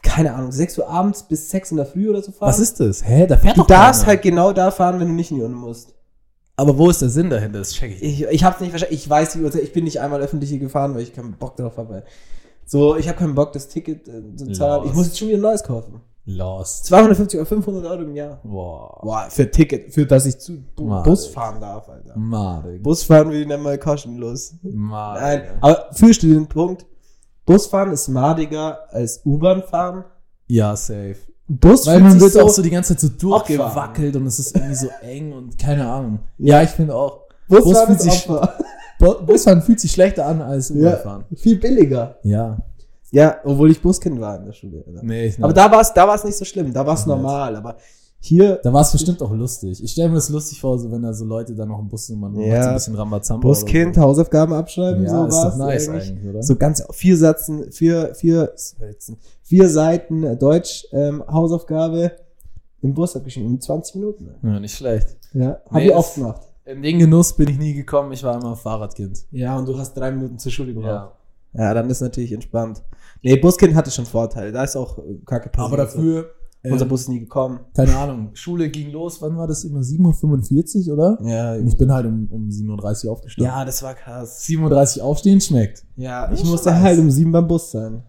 keine 0.01 0.33
Ahnung, 0.33 0.51
6 0.51 0.79
Uhr 0.79 0.89
abends 0.89 1.23
bis 1.23 1.49
6 1.51 1.71
in 1.71 1.77
der 1.77 1.85
Früh 1.85 2.09
oder 2.09 2.21
so 2.21 2.31
fahren. 2.31 2.49
Was 2.49 2.59
ist 2.59 2.79
das? 2.79 3.07
Hä, 3.07 3.27
da 3.27 3.37
fährt 3.37 3.57
Du 3.57 3.61
doch 3.61 3.67
darfst 3.67 4.01
keiner. 4.01 4.09
halt 4.13 4.21
genau 4.23 4.51
da 4.53 4.71
fahren, 4.71 4.99
wenn 4.99 5.07
du 5.09 5.13
nicht 5.13 5.31
in 5.31 5.37
die 5.37 5.43
Uni 5.43 5.55
musst. 5.55 5.93
Aber 6.57 6.77
wo 6.77 6.89
ist 6.89 7.01
der 7.01 7.09
Sinn 7.09 7.29
dahinter? 7.29 7.59
Das 7.59 7.71
check 7.73 7.91
ich. 7.95 8.01
nicht. 8.01 8.21
Ich, 8.21 8.27
ich 8.29 8.43
hab's 8.43 8.61
nicht 8.61 8.69
verstanden. 8.69 8.95
Ich 8.95 9.09
weiß 9.09 9.33
die 9.33 9.41
Uhrzeit. 9.41 9.61
Ich 9.63 9.73
bin 9.73 9.83
nicht 9.83 9.99
einmal 9.99 10.21
öffentlich 10.21 10.49
hier 10.49 10.59
gefahren, 10.59 10.95
weil 10.95 11.01
ich 11.01 11.13
keinen 11.13 11.33
Bock 11.33 11.55
darauf 11.57 11.77
habe. 11.77 12.03
So, 12.65 12.95
ich 12.95 13.07
habe 13.09 13.17
keinen 13.19 13.35
Bock, 13.35 13.51
das 13.53 13.67
Ticket 13.67 14.07
äh, 14.07 14.35
zu 14.35 14.51
zahlen. 14.53 14.81
Los. 14.83 14.89
Ich 14.91 14.95
muss 14.95 15.05
jetzt 15.07 15.19
schon 15.19 15.27
wieder 15.27 15.37
ein 15.37 15.41
neues 15.41 15.63
kaufen. 15.63 16.01
Lost. 16.27 16.85
250 16.85 17.39
oder 17.39 17.45
500 17.45 17.85
Euro 17.85 18.01
im 18.01 18.15
Jahr. 18.15 18.39
Boah. 18.43 18.99
Boah, 19.03 19.27
für 19.29 19.51
Ticket, 19.51 19.93
für 19.93 20.07
dass 20.07 20.25
ich 20.25 20.39
zu 20.39 20.63
Mann. 20.79 21.03
Bus 21.03 21.27
fahren 21.27 21.59
darf, 21.61 21.87
Alter. 21.87 22.17
Madig. 22.17 22.81
Busfahren 22.81 23.29
will 23.29 23.41
ich 23.41 23.47
nicht 23.47 23.61
mal 23.61 23.77
kostenlos. 23.77 24.55
Madig. 24.63 25.21
Nein, 25.21 25.57
aber 25.61 25.89
fühlst 25.91 26.23
du 26.23 26.27
den 26.27 26.47
Punkt? 26.47 26.85
Busfahren 27.45 27.91
ist 27.91 28.07
madiger 28.07 28.79
als 28.91 29.21
U-Bahn 29.25 29.63
fahren. 29.63 30.05
Ja, 30.47 30.75
safe. 30.75 31.15
Bus 31.47 31.85
Weil 31.85 31.99
man 32.01 32.19
wird 32.19 32.31
so, 32.31 32.41
auch 32.41 32.49
so 32.49 32.61
die 32.63 32.71
ganze 32.71 32.95
Zeit 32.97 33.01
so 33.01 33.09
durchgewackelt 33.29 34.15
und 34.15 34.25
es 34.25 34.39
ist 34.39 34.55
irgendwie 34.55 34.75
so 34.75 34.87
eng 35.03 35.31
und 35.31 35.57
keine 35.59 35.87
Ahnung. 35.87 36.19
Ja, 36.39 36.63
ich 36.63 36.71
finde 36.71 36.95
auch. 36.95 37.21
Busfahren 37.47 37.95
Bus 37.95 38.03
fühlt 38.03 38.13
sich- 38.13 38.27
Busfahren 39.27 39.61
fühlt 39.61 39.79
sich 39.79 39.91
schlechter 39.91 40.25
an 40.25 40.41
als 40.41 40.69
Ja, 40.69 40.75
U-Bahn-Fahren. 40.75 41.25
viel 41.35 41.57
billiger. 41.59 42.17
Ja. 42.23 42.57
Ja, 43.11 43.37
obwohl 43.43 43.69
ich 43.71 43.81
Buskind 43.81 44.19
war 44.19 44.37
in 44.39 44.45
der 44.45 44.53
Schule. 44.53 44.83
Alter. 44.87 45.01
Nee, 45.03 45.27
ich 45.27 45.43
Aber 45.43 45.53
da 45.53 45.71
war 45.71 45.81
es 45.81 45.93
da 45.93 46.07
war's 46.07 46.23
nicht 46.23 46.37
so 46.37 46.43
schlimm, 46.45 46.73
da 46.73 46.85
war 46.85 46.95
es 46.95 47.01
Nicht. 47.05 47.15
normal. 47.15 47.55
Aber 47.55 47.77
hier, 48.25 48.59
Da 48.63 48.73
war 48.73 48.81
es 48.81 48.91
bestimmt 48.91 49.21
auch 49.21 49.31
lustig. 49.31 49.83
Ich 49.83 49.91
stelle 49.91 50.09
mir 50.09 50.15
das 50.15 50.29
lustig 50.29 50.59
vor, 50.59 50.77
so 50.79 50.91
wenn 50.91 51.01
da 51.01 51.13
so 51.13 51.25
Leute 51.25 51.53
dann 51.55 51.69
noch 51.69 51.79
im 51.79 51.87
Bus 51.87 52.07
sind, 52.07 52.19
man 52.19 52.33
macht 52.33 52.45
Ja. 52.45 52.63
so 52.63 52.69
ein 52.69 52.73
bisschen 52.75 52.95
Rambazamba. 52.95 53.47
Buskind, 53.47 53.95
oder 53.97 54.05
Hausaufgaben 54.07 54.53
abschreiben, 54.53 55.07
so. 55.07 55.11
so 55.11 55.15
Ja, 55.17 55.27
ist 55.27 55.43
doch 55.43 55.57
nice 55.57 55.89
eigentlich. 55.89 56.09
eigentlich, 56.11 56.29
oder? 56.29 56.43
So 56.43 56.55
ganz 56.55 56.83
vier 56.91 57.17
Sätzen, 57.17 57.71
vier, 57.71 58.15
vier, 58.15 58.53
vier 59.43 59.69
Seiten 59.69 60.23
äh, 60.23 60.35
Deutsch 60.37 60.85
ähm, 60.91 61.23
Hausaufgabe 61.27 62.11
im 62.81 62.93
Bus 62.93 63.15
abgeschrieben, 63.15 63.49
in 63.51 63.61
20 63.61 63.95
Minuten. 63.95 64.29
ja, 64.43 64.59
nicht 64.59 64.75
schlecht. 64.75 65.17
Ja, 65.33 65.59
hab 65.65 65.73
Nee, 65.73 65.87
ich 65.87 65.95
oft 65.95 66.15
gemacht. 66.15 66.41
In 66.65 66.81
den 66.81 66.97
Genuss 66.99 67.33
bin 67.33 67.47
ich 67.49 67.57
nie 67.59 67.73
gekommen, 67.73 68.11
ich 68.11 68.23
war 68.23 68.35
immer 68.41 68.55
Fahrradkind. 68.55 69.25
Ja, 69.31 69.57
und 69.57 69.67
du 69.67 69.77
hast 69.77 69.93
drei 69.93 70.11
Minuten 70.11 70.39
zur 70.39 70.51
Schule 70.51 70.73
gebraucht. 70.73 71.11
Ja. 71.53 71.63
Ja, 71.67 71.73
dann 71.73 71.89
ist 71.89 72.01
natürlich 72.01 72.31
entspannt. 72.33 72.81
Nee, 73.21 73.37
Buskind 73.37 73.75
hatte 73.75 73.89
schon 73.89 74.05
Vorteile. 74.05 74.51
Da 74.51 74.63
ist 74.63 74.75
auch 74.75 74.97
kacke 75.25 75.49
Aber 75.57 75.77
passiert. 75.77 75.79
dafür, 75.79 76.29
Unser 76.71 76.85
Bus 76.85 77.01
ist 77.01 77.09
nie 77.09 77.19
gekommen. 77.19 77.59
keine 77.75 77.95
Ahnung, 77.97 78.29
Schule 78.33 78.69
ging 78.69 78.91
los, 78.91 79.21
wann 79.21 79.35
war 79.37 79.47
das 79.47 79.63
immer? 79.63 79.79
7.45 79.79 80.87
Uhr, 80.87 80.93
oder? 80.93 81.17
Ja, 81.23 81.53
Und 81.55 81.67
ich 81.67 81.77
bin 81.77 81.91
halt 81.91 82.05
um, 82.05 82.27
um 82.31 82.49
7.30 82.49 83.05
Uhr 83.05 83.11
aufgestanden. 83.11 83.53
ja, 83.53 83.65
das 83.65 83.81
war 83.83 83.93
krass. 83.93 84.43
7.30 84.45 84.97
Uhr 84.99 85.05
aufstehen 85.05 85.41
schmeckt. 85.41 85.83
Ja, 85.95 86.27
Das 86.27 86.39
ich 86.39 86.45
ist 86.45 86.51
musste 86.51 86.69
schon 86.69 86.79
halt 86.81 86.99
um 86.99 87.11
sieben 87.11 87.31
beim 87.31 87.47
Bus 87.47 87.71
sein. 87.71 88.03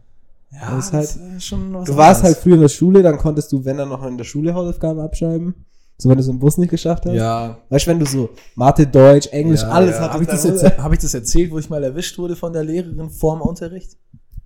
Ja, 0.53 0.77
Das 0.77 0.87
ist 0.87 0.93
halt- 0.93 1.17
ist 1.37 1.45
schon 1.45 1.75
was 1.75 1.85
Du 1.87 1.97
warst 1.97 2.23
halt 2.23 2.29
anderes. 2.37 2.43
früher 2.43 2.55
in 2.55 2.61
der 2.63 2.69
Schule, 2.69 3.03
dann 3.03 3.19
konntest 3.19 3.53
du, 3.53 3.65
wenn 3.65 3.77
dann 3.77 3.89
noch 3.89 4.05
in 4.07 4.17
der 4.17 4.25
Schule 4.25 4.55
Hausaufgaben 4.55 5.01
abschreiben. 5.01 5.55
So, 5.99 6.09
wenn 6.11 6.17
du 6.17 6.23
es 6.23 6.29
im 6.29 6.39
Bus 6.39 6.59
nicht 6.59 6.69
geschafft 6.71 7.07
hast. 7.07 7.15
Ja, 7.15 7.57
Weißt 7.71 7.87
du, 7.87 7.91
wenn 7.91 7.99
du 7.99 8.05
so 8.07 8.29
Mathe, 8.55 8.87
Deutsch, 8.87 9.29
Englisch, 9.29 9.63
ja, 9.63 9.69
alles 9.71 9.97
ja. 9.97 10.13
Habe 10.13 10.23
ich, 10.25 10.29
das 10.29 10.45
jetzt- 10.45 10.63
hab 10.79 10.93
ich 10.93 10.99
das 10.99 11.15
erzählt, 11.15 11.51
wo 11.51 11.59
ich 11.59 11.71
mal 11.71 11.83
erwischt 11.83 12.19
wurde 12.19 12.37
von 12.37 12.53
der 12.53 12.65
Lehrerin 12.65 13.09
vorm 13.11 13.41
Unterricht? 13.41 13.97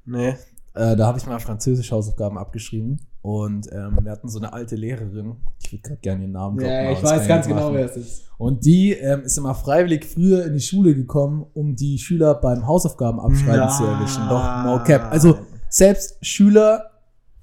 Nee. 0.05 0.37
Äh, 0.75 0.95
da 0.97 1.07
habe 1.09 1.19
ich 1.19 1.27
mal 1.27 1.41
Französisch 1.41 1.91
Hausaufgaben 1.91 2.39
abgeschrieben 2.39 3.01
und 3.23 3.71
ähm, 3.73 3.99
wir 4.03 4.11
hatten 4.13 4.29
so 4.29 4.39
eine 4.39 4.53
alte 4.53 4.77
Lehrerin. 4.77 5.37
Ich 5.63 5.73
würde 5.73 5.83
gerade 5.83 6.01
gerne 6.01 6.23
ihren 6.23 6.33
Namen 6.33 6.57
droppen, 6.59 6.73
Ja, 6.73 6.93
ich 6.93 7.03
weiß 7.03 7.29
ganz 7.29 7.47
genau, 7.47 7.61
machen. 7.65 7.75
wer 7.75 7.85
es 7.87 7.97
ist. 7.97 8.23
Und 8.39 8.65
die 8.65 8.93
ähm, 8.93 9.23
ist 9.23 9.37
immer 9.37 9.55
freiwillig 9.55 10.07
früher 10.07 10.47
in 10.47 10.55
die 10.55 10.61
Schule 10.61 10.95
gekommen, 10.95 11.45
um 11.53 11.77
die 11.77 11.99
Schüler 11.99 12.35
beim 12.35 12.67
Hausaufgaben 12.67 13.21
abschreiben 13.21 13.69
zu 13.71 13.85
erwischen. 13.85 14.27
Doch, 14.29 14.65
no 14.65 14.83
cap. 14.85 15.13
Also 15.13 15.39
selbst 15.69 16.17
Schüler, 16.25 16.91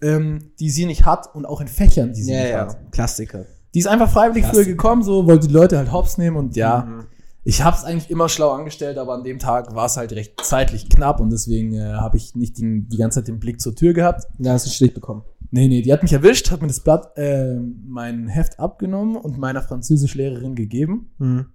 ähm, 0.01 0.51
die 0.59 0.69
sie 0.71 0.85
nicht 0.85 1.05
hat 1.05 1.33
und 1.35 1.45
auch 1.45 1.61
in 1.61 1.67
Fächern, 1.67 2.13
die 2.13 2.23
sie 2.23 2.33
Ja, 2.33 2.39
nicht 2.41 2.51
ja. 2.51 2.59
hat. 2.61 2.91
Klassiker. 2.91 3.45
Die 3.73 3.79
ist 3.79 3.87
einfach 3.87 4.09
freiwillig 4.09 4.43
Krass. 4.45 4.55
früher 4.55 4.65
gekommen, 4.65 5.03
so 5.03 5.27
wollte 5.27 5.47
die 5.47 5.53
Leute 5.53 5.77
halt 5.77 5.91
hops 5.91 6.17
nehmen 6.17 6.37
und 6.37 6.55
ja. 6.55 6.85
Mhm. 6.89 7.05
Ich 7.43 7.63
habe 7.63 7.77
es 7.77 7.85
eigentlich 7.85 8.09
immer 8.09 8.27
schlau 8.27 8.49
angestellt, 8.51 8.97
aber 8.97 9.13
an 9.13 9.23
dem 9.23 9.39
Tag 9.39 9.73
war 9.73 9.85
es 9.85 9.95
halt 9.95 10.11
recht 10.11 10.33
zeitlich 10.43 10.89
knapp 10.89 11.21
und 11.21 11.29
deswegen 11.29 11.73
äh, 11.75 11.93
habe 11.93 12.17
ich 12.17 12.35
nicht 12.35 12.57
den, 12.57 12.89
die 12.89 12.97
ganze 12.97 13.19
Zeit 13.19 13.29
den 13.29 13.39
Blick 13.39 13.61
zur 13.61 13.73
Tür 13.73 13.93
gehabt. 13.93 14.25
Da 14.37 14.51
hast 14.53 14.65
du 14.65 14.69
Stich 14.69 14.93
bekommen. 14.93 15.21
Nee, 15.51 15.67
nee, 15.67 15.81
die 15.81 15.93
hat 15.93 16.03
mich 16.03 16.13
erwischt, 16.13 16.51
hat 16.51 16.61
mir 16.61 16.67
das 16.67 16.81
Blatt, 16.81 17.17
äh, 17.17 17.55
mein 17.85 18.27
Heft 18.27 18.59
abgenommen 18.59 19.15
und 19.15 19.37
meiner 19.37 19.61
Französischlehrerin 19.61 20.55
gegeben. 20.55 21.11
Mhm. 21.17 21.45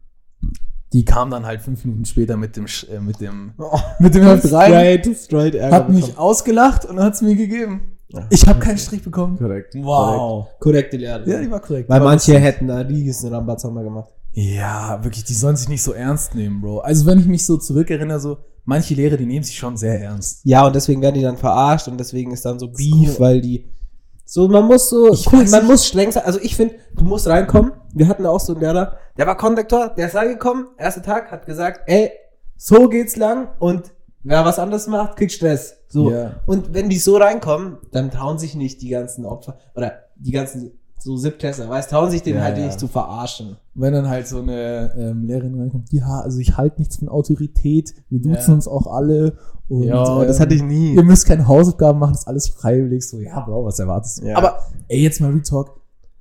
Die 0.93 1.05
kam 1.05 1.31
dann 1.31 1.47
halt 1.47 1.63
fünf 1.63 1.85
Minuten 1.85 2.05
später 2.05 2.37
mit 2.37 2.57
dem, 2.57 2.67
äh, 2.67 3.01
mit 3.01 3.21
dem, 3.21 3.53
mit 3.99 4.15
dem 4.15 4.23
Heft 4.25 4.53
rein, 4.53 4.71
Straight, 5.01 5.17
straight 5.17 5.55
Ärger 5.55 5.77
hat 5.77 5.89
mich 5.89 6.07
bekommen. 6.07 6.19
ausgelacht 6.19 6.85
und 6.85 7.01
hat 7.01 7.15
es 7.15 7.23
mir 7.23 7.35
gegeben. 7.35 7.99
Ja. 8.09 8.27
Ich 8.29 8.47
habe 8.47 8.59
keinen 8.59 8.77
Strich 8.77 9.03
bekommen. 9.03 9.39
Korrekt. 9.39 9.75
Wow. 9.79 10.49
Korrekte 10.61 10.99
Lehre. 10.99 11.29
Ja, 11.29 11.41
die 11.41 11.51
war 11.51 11.61
korrekt. 11.61 11.89
Weil 11.89 12.01
War 12.01 12.09
manche 12.09 12.39
hätten 12.39 12.67
da 12.69 12.79
riesen 12.81 13.33
Rambazamba 13.33 13.83
gemacht. 13.83 14.11
Ja, 14.33 15.03
wirklich, 15.03 15.25
die 15.25 15.35
sollen 15.35 15.57
sich 15.57 15.69
nicht 15.69 15.83
so 15.83 15.93
ernst 15.93 16.35
nehmen, 16.35 16.61
Bro. 16.61 16.81
Also 16.81 17.07
wenn 17.07 17.19
ich 17.19 17.27
mich 17.27 17.47
so 17.47 17.57
zurückerinnere, 17.57 18.21
so, 18.21 18.39
manche 18.65 18.95
Lehrer, 18.95 19.17
die 19.17 19.27
nehmen 19.27 19.45
sich 19.45 19.57
schon 19.57 19.77
sehr 19.79 19.99
ernst. 20.01 20.41
Ja, 20.45 20.67
und 20.67 20.75
deswegen 20.75 21.01
werden 21.01 21.15
die 21.15 21.23
dann 21.23 21.37
verarscht 21.37 21.89
und 21.89 21.99
deswegen 21.99 22.33
ist 22.33 22.45
dann 22.45 22.59
so 22.59 22.69
Beef, 22.69 23.19
weil 23.19 23.41
die 23.41 23.67
so, 24.33 24.49
man 24.49 24.65
muss 24.65 24.89
so, 24.89 25.12
Ich 25.12 25.31
cool, 25.31 25.45
man 25.51 25.67
muss 25.67 25.87
streng 25.87 26.11
sein. 26.11 26.25
Also 26.25 26.41
ich 26.41 26.57
finde, 26.57 26.77
du 26.95 27.05
musst 27.05 27.27
reinkommen. 27.27 27.73
Wir 27.93 28.09
hatten 28.09 28.25
auch 28.25 28.41
so 28.41 28.55
einen 28.55 28.62
Lehrer, 28.62 28.97
der 29.19 29.27
war 29.27 29.37
Konduktor, 29.37 29.91
der 29.91 30.07
ist 30.07 30.15
reingekommen, 30.15 30.69
erster 30.79 31.03
Tag, 31.03 31.31
hat 31.31 31.45
gesagt, 31.45 31.83
ey, 31.85 32.12
so 32.57 32.89
geht's 32.89 33.17
lang 33.17 33.51
und 33.59 33.93
wer 34.23 34.43
was 34.47 34.59
anderes 34.59 34.87
macht, 34.87 35.19
kriegt 35.19 35.33
Stress. 35.33 35.85
So. 35.87 36.11
Ja. 36.11 36.37
Und 36.47 36.73
wenn 36.73 36.89
die 36.89 36.97
so 36.97 37.19
reinkommen, 37.19 37.77
dann 37.91 38.11
trauen 38.11 38.39
sich 38.39 38.55
nicht 38.55 38.81
die 38.81 38.89
ganzen 38.89 39.27
Opfer 39.27 39.59
oder 39.75 40.05
die 40.17 40.33
ganzen 40.33 40.81
so 41.02 41.16
Siebtklässler, 41.16 41.68
weißt, 41.68 41.90
trauen 41.90 42.11
sich 42.11 42.23
den 42.23 42.37
Ja, 42.37 42.42
halt 42.42 42.59
ja. 42.59 42.66
nicht 42.66 42.78
zu 42.80 42.88
verarschen. 42.88 43.56
Wenn 43.75 43.92
dann 43.92 44.09
halt 44.09 44.26
so 44.28 44.40
eine 44.40 44.92
ähm, 44.97 45.25
Lehrerin 45.26 45.59
reinkommt, 45.59 45.92
ja, 45.92 46.21
also 46.21 46.38
ich 46.38 46.56
halte 46.56 46.78
nichts 46.80 46.97
von 46.97 47.09
Autorität, 47.09 47.94
wir 48.09 48.21
duzen 48.21 48.50
Ja. 48.50 48.54
uns 48.54 48.68
auch 48.68 48.87
alle. 48.87 49.37
Und, 49.68 49.85
ähm, 49.88 50.66
nie. 50.68 50.94
Ihr 50.94 51.02
müsst 51.02 51.26
keine 51.26 51.47
Hausaufgaben 51.49 51.99
machen, 51.99 52.12
das 52.12 52.23
ist 52.23 52.28
alles 52.28 52.49
freiwillig. 52.49 53.09
So, 53.09 53.18
ja, 53.21 53.40
Bro, 53.40 53.64
was 53.64 53.78
erwartest 53.78 54.21
du? 54.23 54.26
Ja. 54.26 54.37
Aber, 54.37 54.59
ey, 54.88 55.00
jetzt 55.00 55.21
mal 55.21 55.30
Retalk. 55.32 55.71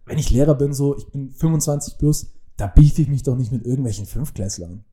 Wenn 0.05 0.17
ich 0.17 0.29
Lehrer 0.31 0.55
bin, 0.55 0.73
so, 0.73 0.97
ich 0.97 1.07
bin 1.11 1.31
25 1.31 1.97
plus, 1.97 2.27
da 2.57 2.67
beefe 2.67 3.01
ich 3.01 3.07
mich 3.07 3.23
doch 3.23 3.35
nicht 3.35 3.51
mit 3.51 3.65
irgendwelchen 3.65 4.05
Fünfklässlern. 4.05 4.83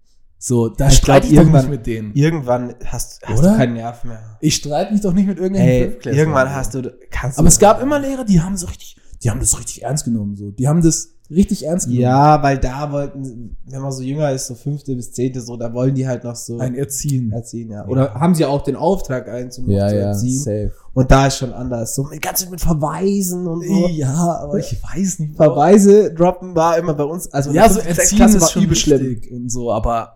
So, 0.41 0.69
da 0.69 0.85
Ja, 0.85 0.91
ich 0.93 0.99
streite 0.99 1.27
ich 1.27 1.35
doch 1.35 1.43
nicht 1.45 1.53
irgendwann- 1.55 1.71
mit 1.71 1.87
denen. 1.87 2.13
Irgendwann 2.15 2.75
hast, 2.85 3.21
hast 3.25 3.39
Oder? 3.41 3.53
du 3.53 3.57
keinen 3.57 3.75
Nerv 3.75 4.05
mehr. 4.05 4.21
Ich 4.41 4.55
streite 4.57 4.93
mich 4.93 5.01
doch 5.03 5.13
nicht 5.13 5.27
mit 5.27 5.39
irgendwelchen 5.39 5.69
Ey, 5.73 5.83
Fünftklässlern. 5.85 6.19
irgendwann 6.21 6.55
hast 6.55 6.75
du, 6.75 6.93
kannst 7.11 7.39
du. 7.39 7.41
Aber 7.41 7.49
es 7.49 7.59
gab 7.59 7.83
immer 7.83 7.99
Lehrer, 7.99 8.25
die 8.25 8.41
haben 8.41 8.57
so 8.57 8.67
richtig, 8.69 8.97
die 9.23 9.31
haben 9.31 9.41
das 9.41 9.59
richtig 9.59 9.83
ernst 9.83 10.05
genommen, 10.05 10.37
so. 10.37 10.51
Die 10.51 10.69
haben 10.69 10.83
das 10.83 11.15
richtig 11.31 11.67
ernst 11.67 11.87
genommen. 11.87 12.03
Ja, 12.03 12.43
weil 12.43 12.59
da 12.59 12.91
wollten, 12.91 13.57
wenn 13.67 13.83
man 13.83 13.93
so 13.93 14.03
jünger 14.03 14.33
ist, 14.33 14.47
so 14.47 14.55
fünfte 14.55 14.95
bis 14.95 15.13
zehnte, 15.13 15.41
so, 15.41 15.57
da 15.57 15.73
wollen 15.75 15.95
die 15.95 16.07
halt 16.07 16.25
noch 16.25 16.37
so 16.37 16.59
Ein 16.59 16.75
Erziehen. 16.75 17.33
erziehen, 17.33 17.71
ja. 17.71 17.87
Oder 17.87 18.15
haben 18.15 18.35
sie 18.35 18.45
auch 18.45 18.63
den 18.63 18.77
Auftrag, 18.77 19.29
einen 19.29 19.51
zu, 19.51 19.63
Ja, 19.67 19.89
zu 19.89 19.95
ja, 19.97 20.01
erziehen. 20.09 20.39
safe. 20.39 20.73
Und 20.95 21.11
da 21.11 21.27
ist 21.27 21.37
schon 21.37 21.53
anders. 21.53 21.95
So 21.95 22.05
mit 22.05 22.23
ganz 22.23 22.49
mit 22.49 22.61
Verweisen 22.61 23.47
und 23.47 23.65
so. 23.67 23.89
Ja, 23.89 24.39
aber 24.43 24.59
ich 24.59 24.83
weiß 24.83 25.19
nicht. 25.21 25.37
Verweise 25.37 26.13
droppen 26.15 26.55
war 26.55 26.79
immer 26.79 26.95
bei 26.95 27.05
uns, 27.05 27.31
also 27.33 27.51
Ja, 27.53 27.69
so 27.69 27.81
Erziehen 27.81 28.17
Klasse 28.17 28.39
ist 28.39 28.51
schon 28.51 28.65
übel 28.65 29.21
und 29.33 29.51
so, 29.51 29.71
aber 29.71 30.15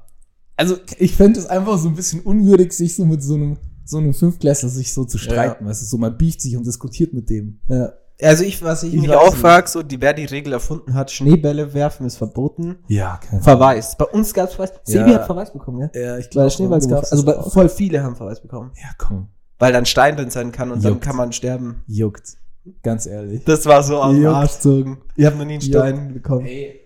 also 0.56 0.76
ich 0.98 1.16
fände 1.16 1.40
es 1.40 1.46
einfach 1.46 1.78
so 1.78 1.88
ein 1.88 1.94
bisschen 1.94 2.20
unwürdig, 2.20 2.72
sich 2.72 2.94
so 2.94 3.04
mit 3.04 3.22
so 3.22 3.34
einem 3.34 3.56
so 3.84 3.98
einem 3.98 4.14
Fünfklässler 4.14 4.68
sich 4.68 4.92
so 4.94 5.04
zu 5.04 5.18
streiten, 5.18 5.66
weißt 5.66 5.82
du, 5.82 5.86
so 5.86 5.98
man 5.98 6.16
biegt 6.16 6.40
sich 6.40 6.56
und 6.56 6.64
diskutiert 6.66 7.12
mit 7.12 7.28
dem. 7.28 7.58
Ja. 7.68 7.92
Also 8.20 8.44
ich, 8.44 8.62
was 8.62 8.82
ich, 8.84 8.94
Ich 8.94 9.00
mich 9.00 9.10
weiß 9.10 9.16
auch 9.16 9.30
nicht. 9.30 9.38
frage, 9.40 9.68
so, 9.68 9.82
die, 9.82 10.00
wer 10.00 10.12
die 10.14 10.24
Regel 10.26 10.52
erfunden 10.52 10.94
hat, 10.94 11.10
Schneebälle 11.10 11.74
werfen 11.74 12.06
ist 12.06 12.16
verboten. 12.16 12.76
Ja, 12.88 13.18
kein 13.28 13.40
Verweis. 13.42 13.96
Bei 13.96 14.04
uns 14.04 14.32
gab's 14.32 14.54
Verweis. 14.54 14.72
Ja. 14.86 15.00
Sebi 15.00 15.12
hat 15.14 15.26
Verweis 15.26 15.52
bekommen, 15.52 15.80
ja? 15.92 16.00
Ja, 16.00 16.18
ich 16.18 16.30
glaube, 16.30 16.50
Schneeball 16.50 16.78
geworfen. 16.80 17.08
Also 17.10 17.24
bei, 17.24 17.34
voll 17.42 17.68
viele 17.68 18.02
haben 18.02 18.14
Verweis 18.16 18.40
bekommen. 18.40 18.70
ja, 18.76 18.88
komm, 18.98 19.28
Weil 19.58 19.72
dann 19.72 19.86
Stein 19.86 20.16
drin 20.16 20.30
sein 20.30 20.52
kann 20.52 20.70
und 20.70 20.84
dann 20.84 20.92
Juckt. 20.94 21.04
kann 21.04 21.16
man 21.16 21.32
sterben. 21.32 21.82
juckt, 21.88 22.36
ganz 22.82 23.06
ehrlich. 23.06 23.42
Das 23.44 23.66
war 23.66 23.82
so 23.82 24.00
dem 24.06 24.22
Juckt. 24.22 24.34
Arsch 24.36 24.52
gezogen. 24.54 24.98
Ihr 25.16 25.26
habt 25.26 25.38
noch 25.38 25.44
nie 25.44 25.54
einen 25.54 25.62
Juckt. 25.62 25.74
Stein 25.74 26.14
bekommen. 26.14 26.46
Ey, 26.46 26.80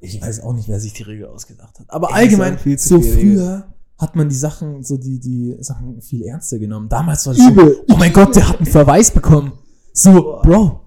ich 0.00 0.22
weiß 0.22 0.44
auch 0.44 0.52
nicht, 0.52 0.68
wer 0.68 0.78
sich 0.78 0.92
die 0.92 1.02
Regel 1.02 1.26
ausgedacht 1.26 1.76
hat. 1.80 1.86
Aber 1.88 2.08
Ey, 2.10 2.14
allgemein, 2.14 2.56
viel 2.56 2.78
zu 2.78 2.88
so 2.88 3.00
viel 3.00 3.14
Regel. 3.14 3.36
früher 3.38 3.66
hat 3.98 4.14
man 4.14 4.28
die 4.28 4.36
Sachen, 4.36 4.84
so 4.84 4.96
die, 4.96 5.18
die 5.18 5.56
Sachen 5.58 6.00
viel 6.02 6.22
ernster 6.22 6.60
genommen. 6.60 6.88
Damals 6.88 7.26
war 7.26 7.34
das 7.34 7.44
Übel. 7.48 7.74
so, 7.88 7.94
oh 7.94 7.96
mein 7.98 8.12
Gott, 8.12 8.36
der 8.36 8.48
hat 8.48 8.58
einen 8.58 8.66
Verweis 8.66 9.10
bekommen. 9.10 9.54
So, 9.98 10.38
Bro. 10.44 10.80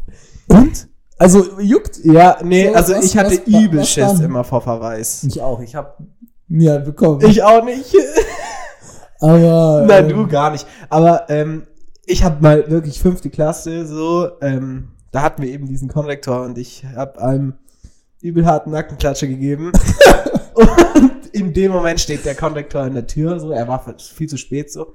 Und? 0.47 0.87
Also, 1.17 1.59
juckt? 1.59 1.99
Ja, 2.05 2.37
nee, 2.43 2.69
So, 2.69 2.75
also 2.75 2.93
was- 2.95 3.05
ich 3.05 3.17
hatte 3.17 3.31
was- 3.45 3.61
übel 3.61 3.81
was 3.81 3.89
Schiss 3.89 4.19
immer 4.21 4.43
vor 4.45 4.61
Verweis. 4.61 5.25
Ich 5.25 5.41
auch. 5.41 5.59
Ich 5.59 5.75
habe 5.75 5.93
ja 6.47 6.77
bekommen. 6.77 7.19
Ich 7.25 7.43
auch 7.43 7.63
nicht. 7.63 7.93
aber 9.19 9.83
Nein, 9.85 10.09
ähm, 10.09 10.15
du 10.15 10.27
gar 10.27 10.51
nicht. 10.51 10.65
Aber 10.89 11.29
ähm, 11.29 11.67
ich 12.05 12.23
habe 12.23 12.41
mal 12.41 12.69
wirklich 12.71 12.99
fünfte 13.01 13.29
Klasse 13.29 13.85
so, 13.85 14.29
ähm, 14.41 14.93
da 15.11 15.21
hatten 15.23 15.41
wir 15.41 15.49
eben 15.49 15.67
diesen 15.67 15.89
Konrektor 15.89 16.43
und 16.43 16.57
ich 16.57 16.85
habe 16.95 17.21
einem 17.21 17.55
übel 18.21 18.45
harten 18.45 18.71
Nackenklatscher 18.71 19.27
gegeben. 19.27 19.73
und 20.95 21.11
in 21.33 21.53
dem 21.53 21.73
Moment 21.73 21.99
steht 21.99 22.23
der 22.25 22.35
Konrektor 22.35 22.85
in 22.85 22.93
der 22.93 23.07
Tür, 23.07 23.39
so, 23.41 23.51
er 23.51 23.67
war 23.67 23.83
viel 23.97 24.29
zu 24.29 24.37
spät 24.37 24.71
so. 24.71 24.93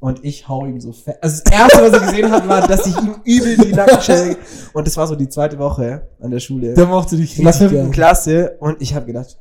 Und 0.00 0.24
ich 0.24 0.48
hau 0.48 0.64
ihm 0.64 0.80
so 0.80 0.92
fett. 0.92 1.18
Also 1.22 1.42
das 1.44 1.52
erste, 1.52 1.82
was 1.82 1.92
er 1.92 2.00
gesehen 2.00 2.30
hat, 2.30 2.48
war, 2.48 2.66
dass 2.68 2.86
ich 2.86 2.96
ihm 2.96 3.16
übel 3.24 3.56
die 3.56 3.72
Nackenschelle. 3.72 4.36
Und 4.72 4.86
das 4.86 4.96
war 4.96 5.08
so 5.08 5.16
die 5.16 5.28
zweite 5.28 5.58
Woche 5.58 6.02
an 6.20 6.30
der 6.30 6.38
Schule. 6.38 6.74
Der 6.74 6.86
mochte 6.86 7.16
dich 7.16 7.36
in 7.36 7.42
der 7.44 7.52
richtig 7.52 7.68
fünften 7.68 7.82
gern. 7.86 7.90
Klasse 7.92 8.56
und 8.60 8.80
ich 8.80 8.94
habe 8.94 9.06
gedacht, 9.06 9.38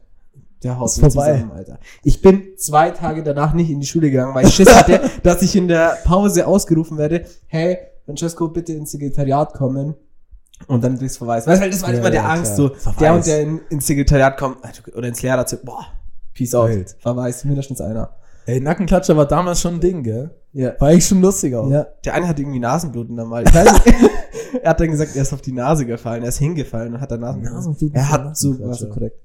der 0.64 0.80
haut 0.80 0.88
mich 0.98 1.14
vorbei. 1.14 1.34
zusammen, 1.34 1.52
Alter. 1.52 1.78
Ich 2.04 2.22
bin 2.24 2.42
zwei 2.58 2.90
Tage 2.90 3.22
danach 3.22 3.54
nicht 3.54 3.70
in 3.70 3.80
die 3.80 3.86
Schule 3.86 4.10
gegangen, 4.10 4.34
weil 4.34 4.48
ich 4.48 4.56
Schiss 4.56 4.74
hatte, 4.76 5.00
dass 5.24 5.44
ich 5.44 5.56
in 5.56 5.68
der 5.68 5.96
Pause 6.04 6.48
ausgerufen 6.48 6.98
werde, 6.98 7.26
hey, 7.46 7.78
Francesco, 8.06 8.48
bitte 8.48 8.74
ins 8.74 8.90
Sekretariat 8.92 9.54
kommen. 9.54 9.94
Und 10.66 10.84
dann 10.84 10.98
kriegst 10.98 11.18
du 11.18 11.20
Verweis. 11.20 11.46
Weißt 11.46 11.60
du, 11.60 11.64
weil 11.66 11.70
das 11.70 11.84
war 11.84 11.92
Ja, 11.94 12.00
immer 12.00 12.10
der 12.10 12.22
ja, 12.24 12.30
Angst, 12.30 12.56
klar. 12.56 12.70
so, 12.70 12.74
Verweis. 12.74 12.98
der 13.00 13.14
und 13.14 13.28
der 13.28 13.42
in, 13.42 13.62
ins 13.70 13.86
Sekretariat 13.86 14.38
kommt, 14.38 14.58
oder 14.96 15.08
ins 15.08 15.22
Lehrerzimmer, 15.22 15.62
boah, 15.64 15.86
peace 16.34 16.56
out. 16.56 16.72
Verweis, 17.00 17.46
mindestens 17.46 17.80
einer. 17.80 18.10
Ey, 18.48 18.60
Nackenklatscher 18.62 19.16
war 19.16 19.28
damals 19.28 19.62
schon 19.62 19.76
ein 19.76 19.80
Ding, 19.82 20.02
gell? 20.04 20.32
Ja. 20.58 20.74
War 20.80 20.90
eigentlich 20.90 21.06
schon 21.06 21.22
lustig 21.22 21.54
auch. 21.54 21.70
Ja, 21.70 21.86
der 22.04 22.16
eine 22.16 22.28
hat 22.28 22.40
irgendwie 22.40 22.58
Nasenbluten 22.60 23.16
dann 23.16 23.28
mal. 23.28 23.44
Ich 23.48 23.54
weiß 23.54 23.86
nicht, 23.86 23.96
er 24.64 24.72
hat 24.72 24.80
dann 24.80 24.90
gesagt, 24.90 25.16
er 25.16 25.22
ist 25.22 25.32
auf 25.32 25.42
die 25.42 25.52
Nase 25.52 25.86
gefallen, 25.86 26.24
er 26.24 26.30
ist 26.30 26.40
hingefallen 26.40 26.96
und 26.96 27.00
hat 27.00 27.12
dann 27.12 27.20
Nasenbluten. 27.20 27.54
Nasenbluten 27.54 27.96
er 27.96 28.10
hat 28.10 28.38
so, 28.38 28.60
war 28.60 28.74
so 28.74 28.90
korrekt. 28.90 29.20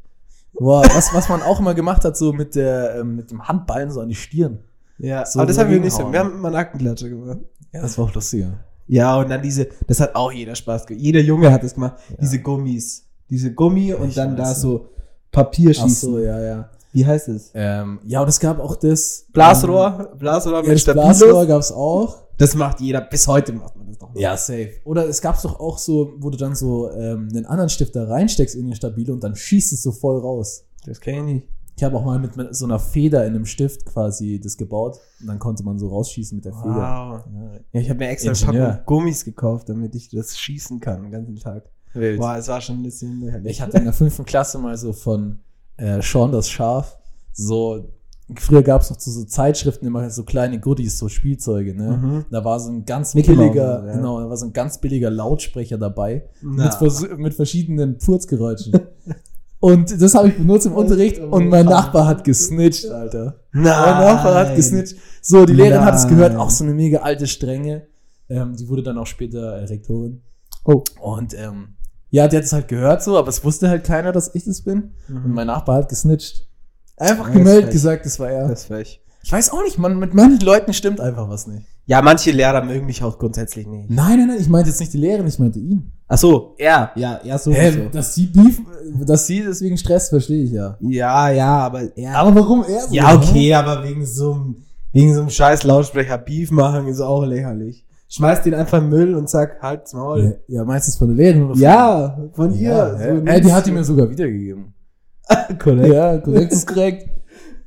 Boah, 0.52 0.82
was, 0.94 1.14
was 1.14 1.30
man 1.30 1.40
auch 1.40 1.58
immer 1.58 1.72
gemacht 1.72 2.04
hat, 2.04 2.18
so 2.18 2.34
mit 2.34 2.54
der, 2.54 2.96
ähm, 2.96 3.16
mit 3.16 3.30
dem 3.30 3.48
Handballen 3.48 3.90
so 3.90 4.02
an 4.02 4.10
die 4.10 4.14
Stirn. 4.14 4.58
Ja, 4.98 5.24
So 5.24 5.38
aber 5.38 5.46
das 5.46 5.56
haben 5.56 5.70
wir 5.70 5.80
nicht 5.80 5.94
so. 5.94 6.12
Wir 6.12 6.18
haben 6.18 6.34
immer 6.34 6.50
Nackenklatsche 6.50 7.08
gemacht. 7.08 7.38
Ja, 7.72 7.80
das 7.80 7.96
war 7.96 8.04
auch 8.04 8.14
lustiger. 8.14 8.60
Ja, 8.86 9.16
und 9.16 9.30
dann 9.30 9.40
diese, 9.40 9.68
das 9.86 10.00
hat 10.00 10.14
auch 10.14 10.30
jeder 10.30 10.54
Spaß 10.54 10.86
gemacht. 10.86 11.02
Jeder 11.02 11.20
Junge 11.20 11.50
hat 11.50 11.62
das 11.64 11.72
gemacht. 11.72 11.94
Diese 12.20 12.40
Gummis. 12.40 13.06
Diese 13.30 13.54
Gummi 13.54 13.94
und 13.94 14.08
Ich 14.10 14.14
dann 14.16 14.36
weiß 14.36 14.48
da 14.48 14.54
so 14.54 14.90
Papier 15.30 15.70
Ach 15.74 15.82
schießen. 15.82 16.12
so, 16.12 16.18
ja, 16.18 16.38
ja. 16.42 16.68
Wie 16.92 17.06
heißt 17.06 17.28
es? 17.28 17.50
Ähm, 17.54 18.00
ja, 18.04 18.20
und 18.20 18.28
es 18.28 18.38
gab 18.38 18.58
auch 18.60 18.76
das. 18.76 19.26
Blasrohr? 19.32 20.14
Blasrohr 20.18 20.60
Ähm, 20.62 20.68
mit 20.68 20.78
ja, 20.78 20.84
das 20.84 20.84
Blasrohr 20.94 21.14
Stabilos? 21.28 21.48
gab's 21.48 21.72
auch. 21.72 22.22
Das 22.38 22.54
macht 22.54 22.80
jeder. 22.80 23.00
Bis 23.00 23.26
heute 23.28 23.52
macht 23.52 23.76
man 23.76 23.86
das 23.88 23.98
doch 23.98 24.12
noch. 24.12 24.20
Ja, 24.20 24.36
safe. 24.36 24.70
Oder 24.84 25.08
es 25.08 25.20
gab's 25.22 25.42
doch 25.42 25.58
auch 25.60 25.78
so, 25.78 26.12
wo 26.18 26.28
du 26.30 26.36
dann 26.38 26.54
so 26.54 26.90
ähm, 26.90 27.28
einen 27.32 27.46
anderen 27.46 27.70
Stift 27.70 27.94
da 27.96 28.04
reinsteckst 28.04 28.54
in 28.56 28.66
den 28.66 28.74
Stabile 28.74 29.12
und 29.12 29.22
dann 29.24 29.34
schießt 29.36 29.72
es 29.72 29.82
so 29.82 29.92
voll 29.92 30.18
raus. 30.18 30.64
Das 30.86 31.00
kenn 31.00 31.26
ich 31.28 31.34
nicht. 31.34 31.48
Ich 31.76 31.82
habe 31.84 31.96
auch 31.96 32.04
mal 32.04 32.18
mit, 32.18 32.32
so 32.54 32.66
einer 32.66 32.78
Feder 32.78 33.24
in 33.26 33.34
einem 33.34 33.46
Stift 33.46 33.86
quasi 33.86 34.38
das 34.42 34.58
gebaut 34.58 34.98
und 35.20 35.26
dann 35.28 35.38
konnte 35.38 35.64
man 35.64 35.78
so 35.78 35.88
rausschießen 35.88 36.36
mit 36.36 36.44
der 36.44 36.52
Feder. 36.52 36.74
Wow. 36.74 37.24
Ja, 37.32 37.52
Ja, 37.72 37.80
ich 37.80 37.88
habe 37.88 37.98
mir 38.00 38.08
extra 38.10 38.32
Ingenieur. 38.32 38.82
Gummis 38.84 39.24
gekauft, 39.24 39.70
damit 39.70 39.94
ich 39.94 40.10
das 40.10 40.38
schießen 40.38 40.80
kann 40.80 41.02
den 41.04 41.10
ganzen 41.12 41.36
Tag. 41.36 41.64
wild. 41.94 42.20
Boah, 42.20 42.36
es 42.36 42.48
war 42.48 42.60
schon 42.60 42.80
ein 42.80 42.82
bisschen 42.82 43.20
lächerlich. 43.22 43.52
Ich 43.52 43.62
hatte 43.62 43.78
in 43.78 43.84
der 43.84 43.94
fünften 43.94 44.24
Klasse 44.26 44.58
mal 44.58 44.76
so 44.76 44.92
von 44.92 45.38
äh, 45.82 46.00
Sean 46.00 46.32
das 46.32 46.48
Schaf 46.48 46.98
so. 47.32 47.88
Früher 48.38 48.62
gab's 48.62 48.88
noch 48.88 48.98
so, 48.98 49.10
so 49.10 49.24
Zeitschriften 49.24 49.84
immer 49.84 50.08
so 50.08 50.22
kleine 50.24 50.58
Goodies, 50.58 50.96
so 50.96 51.08
Spielzeuge, 51.08 51.74
ne? 51.74 51.98
Mhm. 51.98 52.24
Da 52.30 52.42
war 52.42 52.58
so 52.60 52.70
ein 52.70 52.86
ganz 52.86 53.14
Mickey 53.14 53.32
Mouse, 53.32 53.38
billiger, 53.40 53.86
ja. 53.86 53.92
genau, 53.94 54.20
da 54.20 54.28
war 54.30 54.36
so 54.38 54.46
ein 54.46 54.54
ganz 54.54 54.80
billiger 54.80 55.10
Lautsprecher 55.10 55.76
dabei 55.76 56.30
mit, 56.40 57.18
mit 57.18 57.34
verschiedenen 57.34 58.00
Furzgeräuschen. 58.00 58.72
und 59.60 60.00
das 60.00 60.14
habe 60.14 60.28
ich 60.28 60.38
benutzt 60.38 60.64
im 60.64 60.72
Unterricht 60.72 61.18
und 61.30 61.48
mein 61.48 61.66
Nachbar 61.66 62.06
hat 62.06 62.24
gesnitcht, 62.24 62.86
Alter. 62.86 63.40
Mein 63.50 63.64
Nachbar 63.64 64.34
hat 64.34 64.56
gesnitcht. 64.56 64.96
So, 65.20 65.44
die 65.44 65.52
Lehrerin 65.52 65.84
hat 65.84 65.96
es 65.96 66.08
gehört, 66.08 66.32
Nein. 66.32 66.40
auch 66.40 66.50
so 66.50 66.64
eine 66.64 66.72
mega 66.72 67.00
alte 67.00 67.26
Strenge. 67.26 67.86
Ähm, 68.30 68.56
die 68.56 68.66
wurde 68.66 68.82
dann 68.82 68.96
auch 68.96 69.06
später 69.06 69.58
äh, 69.58 69.64
Rektorin. 69.64 70.22
Oh. 70.64 70.84
Und 71.02 71.34
ähm, 71.34 71.74
ja, 72.12 72.28
die 72.28 72.36
hat 72.36 72.44
es 72.44 72.52
halt 72.52 72.68
gehört 72.68 73.02
so, 73.02 73.18
aber 73.18 73.28
es 73.28 73.42
wusste 73.42 73.68
halt 73.68 73.82
keiner, 73.84 74.12
dass 74.12 74.32
ich 74.34 74.44
das 74.44 74.60
bin. 74.62 74.92
Und 75.08 75.26
Mhm. 75.26 75.34
mein 75.34 75.48
Nachbar 75.48 75.78
hat 75.78 75.88
gesnitcht. 75.88 76.46
Einfach 76.96 77.26
ist 77.28 77.32
gemeldet, 77.32 77.72
gesagt, 77.72 78.06
das 78.06 78.20
war 78.20 78.30
er. 78.30 78.46
Das 78.48 78.60
ist 78.60 78.66
frech. 78.66 79.00
Ich 79.24 79.32
weiß 79.32 79.50
auch 79.52 79.62
nicht, 79.64 79.78
man, 79.78 79.98
mit 79.98 80.14
manchen 80.14 80.40
Leuten 80.44 80.72
stimmt 80.72 81.00
einfach 81.00 81.28
was 81.28 81.46
nicht. 81.48 81.66
Ja, 81.86 82.00
manche 82.00 82.30
Lehrer 82.30 82.62
mögen 82.62 82.86
mich 82.86 83.02
auch 83.02 83.18
grundsätzlich 83.18 83.66
nicht. 83.66 83.90
Nein, 83.90 84.18
nein, 84.18 84.28
nein, 84.28 84.36
ich 84.40 84.48
meinte 84.48 84.70
jetzt 84.70 84.78
nicht 84.78 84.92
die 84.92 84.98
Lehrerin, 84.98 85.26
ich 85.26 85.38
meinte 85.40 85.58
ihn. 85.58 85.90
Ach 86.06 86.18
so, 86.18 86.54
er. 86.58 86.92
Ja, 86.94 87.20
er 87.24 87.38
so. 87.38 87.52
Hä, 87.52 87.88
dass 87.90 88.14
sie 88.14 88.26
Beef, 88.26 88.60
dass 89.04 89.26
sie 89.26 89.42
deswegen 89.42 89.76
Stress, 89.76 90.08
verstehe 90.10 90.44
ich 90.44 90.52
ja. 90.52 90.76
Ja, 90.80 91.30
ja, 91.30 91.58
aber 91.58 91.96
er. 91.96 92.16
Aber 92.18 92.34
warum 92.36 92.62
er 92.64 92.82
so? 92.82 92.94
ja, 92.94 93.14
okay, 93.14 93.54
aber 93.54 93.82
wegen 93.84 94.04
so 94.06 94.32
einem, 94.34 94.56
wegen 94.92 95.12
so 95.14 95.20
einem 95.22 95.30
scheiß 95.30 95.62
Lautsprecher 95.64 96.18
Beef 96.18 96.50
machen 96.50 96.86
ist 96.86 97.00
auch 97.00 97.24
lächerlich. 97.24 97.84
Schmeiß 98.14 98.42
den 98.42 98.52
einfach 98.54 98.78
in 98.78 98.84
den 98.84 98.90
Müll 98.90 99.14
und 99.14 99.30
sag, 99.30 99.62
halt's 99.62 99.92
Ja, 99.92 99.98
Maul. 99.98 100.40
ja 100.46 100.64
meistens 100.64 100.96
von 100.96 101.08
der 101.08 101.16
Lehrerin 101.16 101.44
oder 101.44 101.54
von 101.54 101.62
Ja, 101.62 102.18
von 102.34 102.50
hier. 102.52 102.70
Ja, 102.70 102.96
hä? 102.98 103.22
Ey, 103.24 103.40
die 103.40 103.52
hat 103.52 103.66
die 103.66 103.70
mir 103.72 103.82
sogar 103.84 104.10
wiedergegeben. 104.10 104.74
korrekt. 105.58 105.94
Ja, 105.94 106.18
korrekt 106.18 106.52
ist 106.52 106.66
korrekt. 106.72 107.08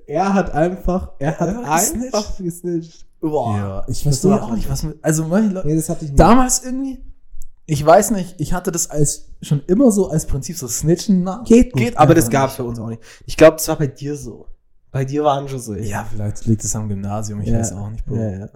Er 0.08 0.34
hat 0.36 0.52
einfach, 0.54 1.14
er 1.18 1.32
hat 1.40 1.50
hat 1.50 1.66
einfach 1.66 2.38
gesnitcht. 2.38 3.08
Ja, 3.24 3.84
ich 3.88 4.04
verstehe 4.04 4.40
auch 4.40 4.54
nicht, 4.54 4.70
was 4.70 4.84
mit, 4.84 5.00
also 5.04 5.26
manche 5.26 5.52
Leute, 5.56 5.68
Nee, 5.68 5.76
das 5.78 5.90
hatte 5.90 6.06
ich 6.06 6.12
nicht. 6.12 6.20
damals 6.20 6.64
irgendwie, 6.64 7.04
ich 7.66 7.84
weiß 7.84 8.12
nicht, 8.12 8.36
ich 8.40 8.54
hatte 8.54 8.72
das 8.72 8.92
als, 8.92 9.30
schon 9.42 9.64
immer 9.66 9.92
so 9.92 10.10
als 10.12 10.28
Prinzip 10.28 10.58
so 10.58 10.68
Snitchen 10.68 11.24
nach. 11.24 11.44
Geht 11.44 11.76
nicht, 11.76 11.98
aber 11.98 12.14
das 12.14 12.30
gab's 12.30 12.54
für 12.54 12.64
uns 12.66 12.78
auch 12.78 12.90
nicht. 12.90 13.02
Ich 13.26 13.36
glaube, 13.36 13.54
das 13.58 13.68
war 13.68 13.78
bei 13.78 13.88
dir 13.88 14.16
so. 14.16 14.46
Bei 14.96 15.04
dir 15.04 15.26
waren 15.26 15.46
schon 15.50 15.60
so. 15.60 15.74
Ja, 15.74 16.08
vielleicht 16.10 16.46
liegt 16.46 16.64
es 16.64 16.74
am 16.74 16.88
Gymnasium, 16.88 17.42
ich 17.42 17.50
ja. 17.50 17.60
weiß 17.60 17.74
auch 17.74 17.90
nicht, 17.90 18.06
Bro. 18.06 18.16
Ja, 18.16 18.30
ja. 18.32 18.50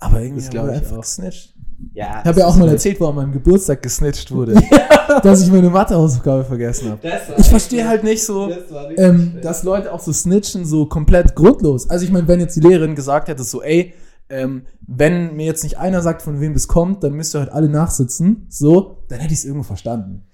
Aber 0.00 0.20
irgendwie 0.20 0.40
Das 0.40 0.46
das 0.46 0.50
glaube 0.50 0.70
ich 0.70 0.74
ich 0.74 0.82
einfach 0.82 0.96
auch. 0.96 1.00
gesnitcht. 1.02 1.54
ja 1.94 2.18
Ich 2.22 2.26
habe 2.26 2.40
ja 2.40 2.46
auch 2.48 2.56
mal 2.56 2.68
erzählt, 2.68 2.98
wo 2.98 3.06
an 3.06 3.14
meinem 3.14 3.32
Geburtstag 3.32 3.82
gesnitcht 3.82 4.32
wurde, 4.32 4.54
dass 5.22 5.42
ich 5.42 5.52
meine 5.52 5.70
Mathehausaufgabe 5.70 6.42
vergessen 6.44 6.90
habe. 6.90 7.08
Ich 7.36 7.48
verstehe 7.48 7.86
halt 7.86 8.02
nicht 8.02 8.24
so, 8.24 8.50
ähm, 8.96 9.38
dass 9.42 9.62
Leute 9.62 9.92
auch 9.92 10.00
so 10.00 10.12
snitchen, 10.12 10.64
so 10.64 10.86
komplett 10.86 11.36
grundlos. 11.36 11.88
Also 11.88 12.04
ich 12.04 12.10
meine, 12.10 12.26
wenn 12.26 12.40
jetzt 12.40 12.56
die 12.56 12.62
Lehrerin 12.62 12.96
gesagt 12.96 13.28
hätte, 13.28 13.44
so, 13.44 13.62
ey, 13.62 13.94
ähm, 14.28 14.62
wenn 14.88 15.36
mir 15.36 15.46
jetzt 15.46 15.62
nicht 15.62 15.78
einer 15.78 16.02
sagt, 16.02 16.20
von 16.20 16.40
wem 16.40 16.52
das 16.52 16.66
kommt, 16.66 17.04
dann 17.04 17.12
müsst 17.12 17.32
ihr 17.36 17.38
halt 17.38 17.52
alle 17.52 17.68
nachsitzen, 17.68 18.46
so, 18.48 19.04
dann 19.08 19.20
hätte 19.20 19.32
ich 19.32 19.38
es 19.38 19.44
irgendwo 19.44 19.62
verstanden. 19.62 20.24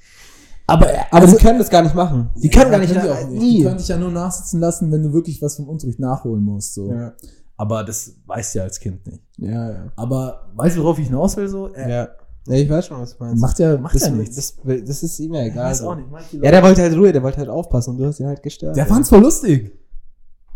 Aber, 0.66 0.86
Aber 1.10 1.22
also, 1.22 1.36
die 1.36 1.44
können 1.44 1.58
das 1.58 1.68
gar 1.70 1.82
nicht 1.82 1.94
machen. 1.94 2.30
Die 2.36 2.48
können 2.48 2.70
gar 2.70 2.78
nicht, 2.78 2.92
können 2.92 3.04
die 3.04 3.08
nach- 3.10 3.18
auch 3.22 3.28
nicht. 3.28 3.40
Nie. 3.42 3.56
Die 3.58 3.62
können 3.64 3.78
dich 3.78 3.88
ja 3.88 3.96
nur 3.98 4.10
nachsitzen 4.10 4.60
lassen, 4.60 4.90
wenn 4.92 5.02
du 5.02 5.12
wirklich 5.12 5.42
was 5.42 5.56
vom 5.56 5.68
Unterricht 5.68 5.98
nachholen 5.98 6.42
musst, 6.42 6.74
so. 6.74 6.90
Ja. 6.92 7.12
Aber 7.56 7.84
das 7.84 8.12
weißt 8.26 8.54
du 8.54 8.58
ja 8.60 8.64
als 8.64 8.80
Kind 8.80 9.06
nicht. 9.06 9.22
Ja, 9.38 9.70
ja. 9.70 9.92
Aber 9.96 10.48
weißt 10.54 10.76
du, 10.76 10.82
worauf 10.82 10.98
ich 10.98 11.06
hinaus 11.06 11.36
will, 11.36 11.48
so? 11.48 11.68
Er 11.68 11.88
Ja. 11.88 12.08
Ja, 12.48 12.54
ich 12.56 12.68
weiß 12.68 12.86
schon, 12.86 13.00
was 13.00 13.16
du 13.16 13.22
meinst. 13.22 13.40
macht 13.40 13.58
ja, 13.60 13.76
macht 13.76 13.94
das, 13.94 14.02
ja 14.02 14.10
nichts. 14.10 14.34
das, 14.34 14.56
das 14.84 15.02
ist 15.04 15.20
ihm 15.20 15.32
ja 15.34 15.42
egal. 15.42 15.70
weiß 15.70 15.78
so. 15.78 15.90
auch 15.90 15.94
nicht. 15.94 16.08
Ja, 16.32 16.50
der 16.50 16.60
wollte 16.62 16.82
halt 16.82 16.96
Ruhe, 16.96 17.12
der 17.12 17.22
wollte 17.22 17.38
halt 17.38 17.48
aufpassen 17.48 17.90
und 17.90 17.98
du 17.98 18.06
hast 18.06 18.18
ihn 18.18 18.26
halt 18.26 18.42
gestört. 18.42 18.74
Der 18.76 18.84
fand's 18.86 19.10
voll 19.10 19.20
lustig. 19.20 19.78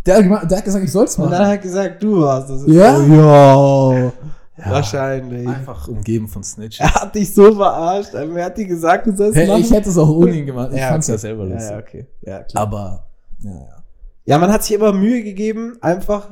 Der 0.04 0.20
der 0.22 0.58
hat 0.58 0.64
gesagt, 0.64 0.84
ich 0.84 0.90
soll's 0.90 1.16
und 1.16 1.24
machen. 1.26 1.32
dann 1.32 1.42
hat 1.46 1.52
er 1.52 1.58
gesagt, 1.58 2.02
du 2.02 2.20
warst 2.22 2.50
das. 2.50 2.64
Ja? 2.66 2.96
Oh, 2.98 3.92
ja. 3.92 4.12
Ja. 4.58 4.70
Wahrscheinlich. 4.70 5.46
Einfach 5.46 5.86
umgeben 5.88 6.28
von 6.28 6.42
Snitches. 6.42 6.80
Er 6.80 6.94
hat 6.94 7.14
dich 7.14 7.34
so 7.34 7.54
verarscht. 7.54 8.14
Er 8.14 8.44
hat 8.44 8.56
dir 8.56 8.66
gesagt, 8.66 9.06
du 9.06 9.14
sollst 9.14 9.36
Hey, 9.36 9.46
machen. 9.48 9.60
ich 9.60 9.70
hätte 9.70 9.90
es 9.90 9.98
auch 9.98 10.08
ohne 10.08 10.32
ihn 10.32 10.46
gemacht. 10.46 10.70
Ich 10.72 10.78
Ja, 10.78 10.88
fand's 10.88 11.08
okay. 11.08 11.12
ja 11.14 11.18
selber 11.18 11.44
lustig. 11.44 11.70
ja, 11.70 11.78
okay. 11.78 12.06
Ja, 12.22 12.42
klar. 12.44 12.62
Aber, 12.62 13.06
ja, 13.42 13.50
ja. 13.52 13.82
Ja, 14.24 14.38
man 14.38 14.50
hat 14.52 14.62
sich 14.64 14.74
immer 14.74 14.92
Mühe 14.92 15.22
gegeben, 15.22 15.76
einfach 15.82 16.30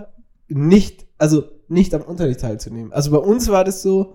nicht, 0.49 1.07
also 1.19 1.45
nicht 1.69 1.95
am 1.95 2.03
Unterricht 2.03 2.41
teilzunehmen. 2.41 2.93
Also 2.93 3.11
bei 3.11 3.19
uns 3.19 3.49
war 3.49 3.63
das 3.65 3.83
so, 3.83 4.15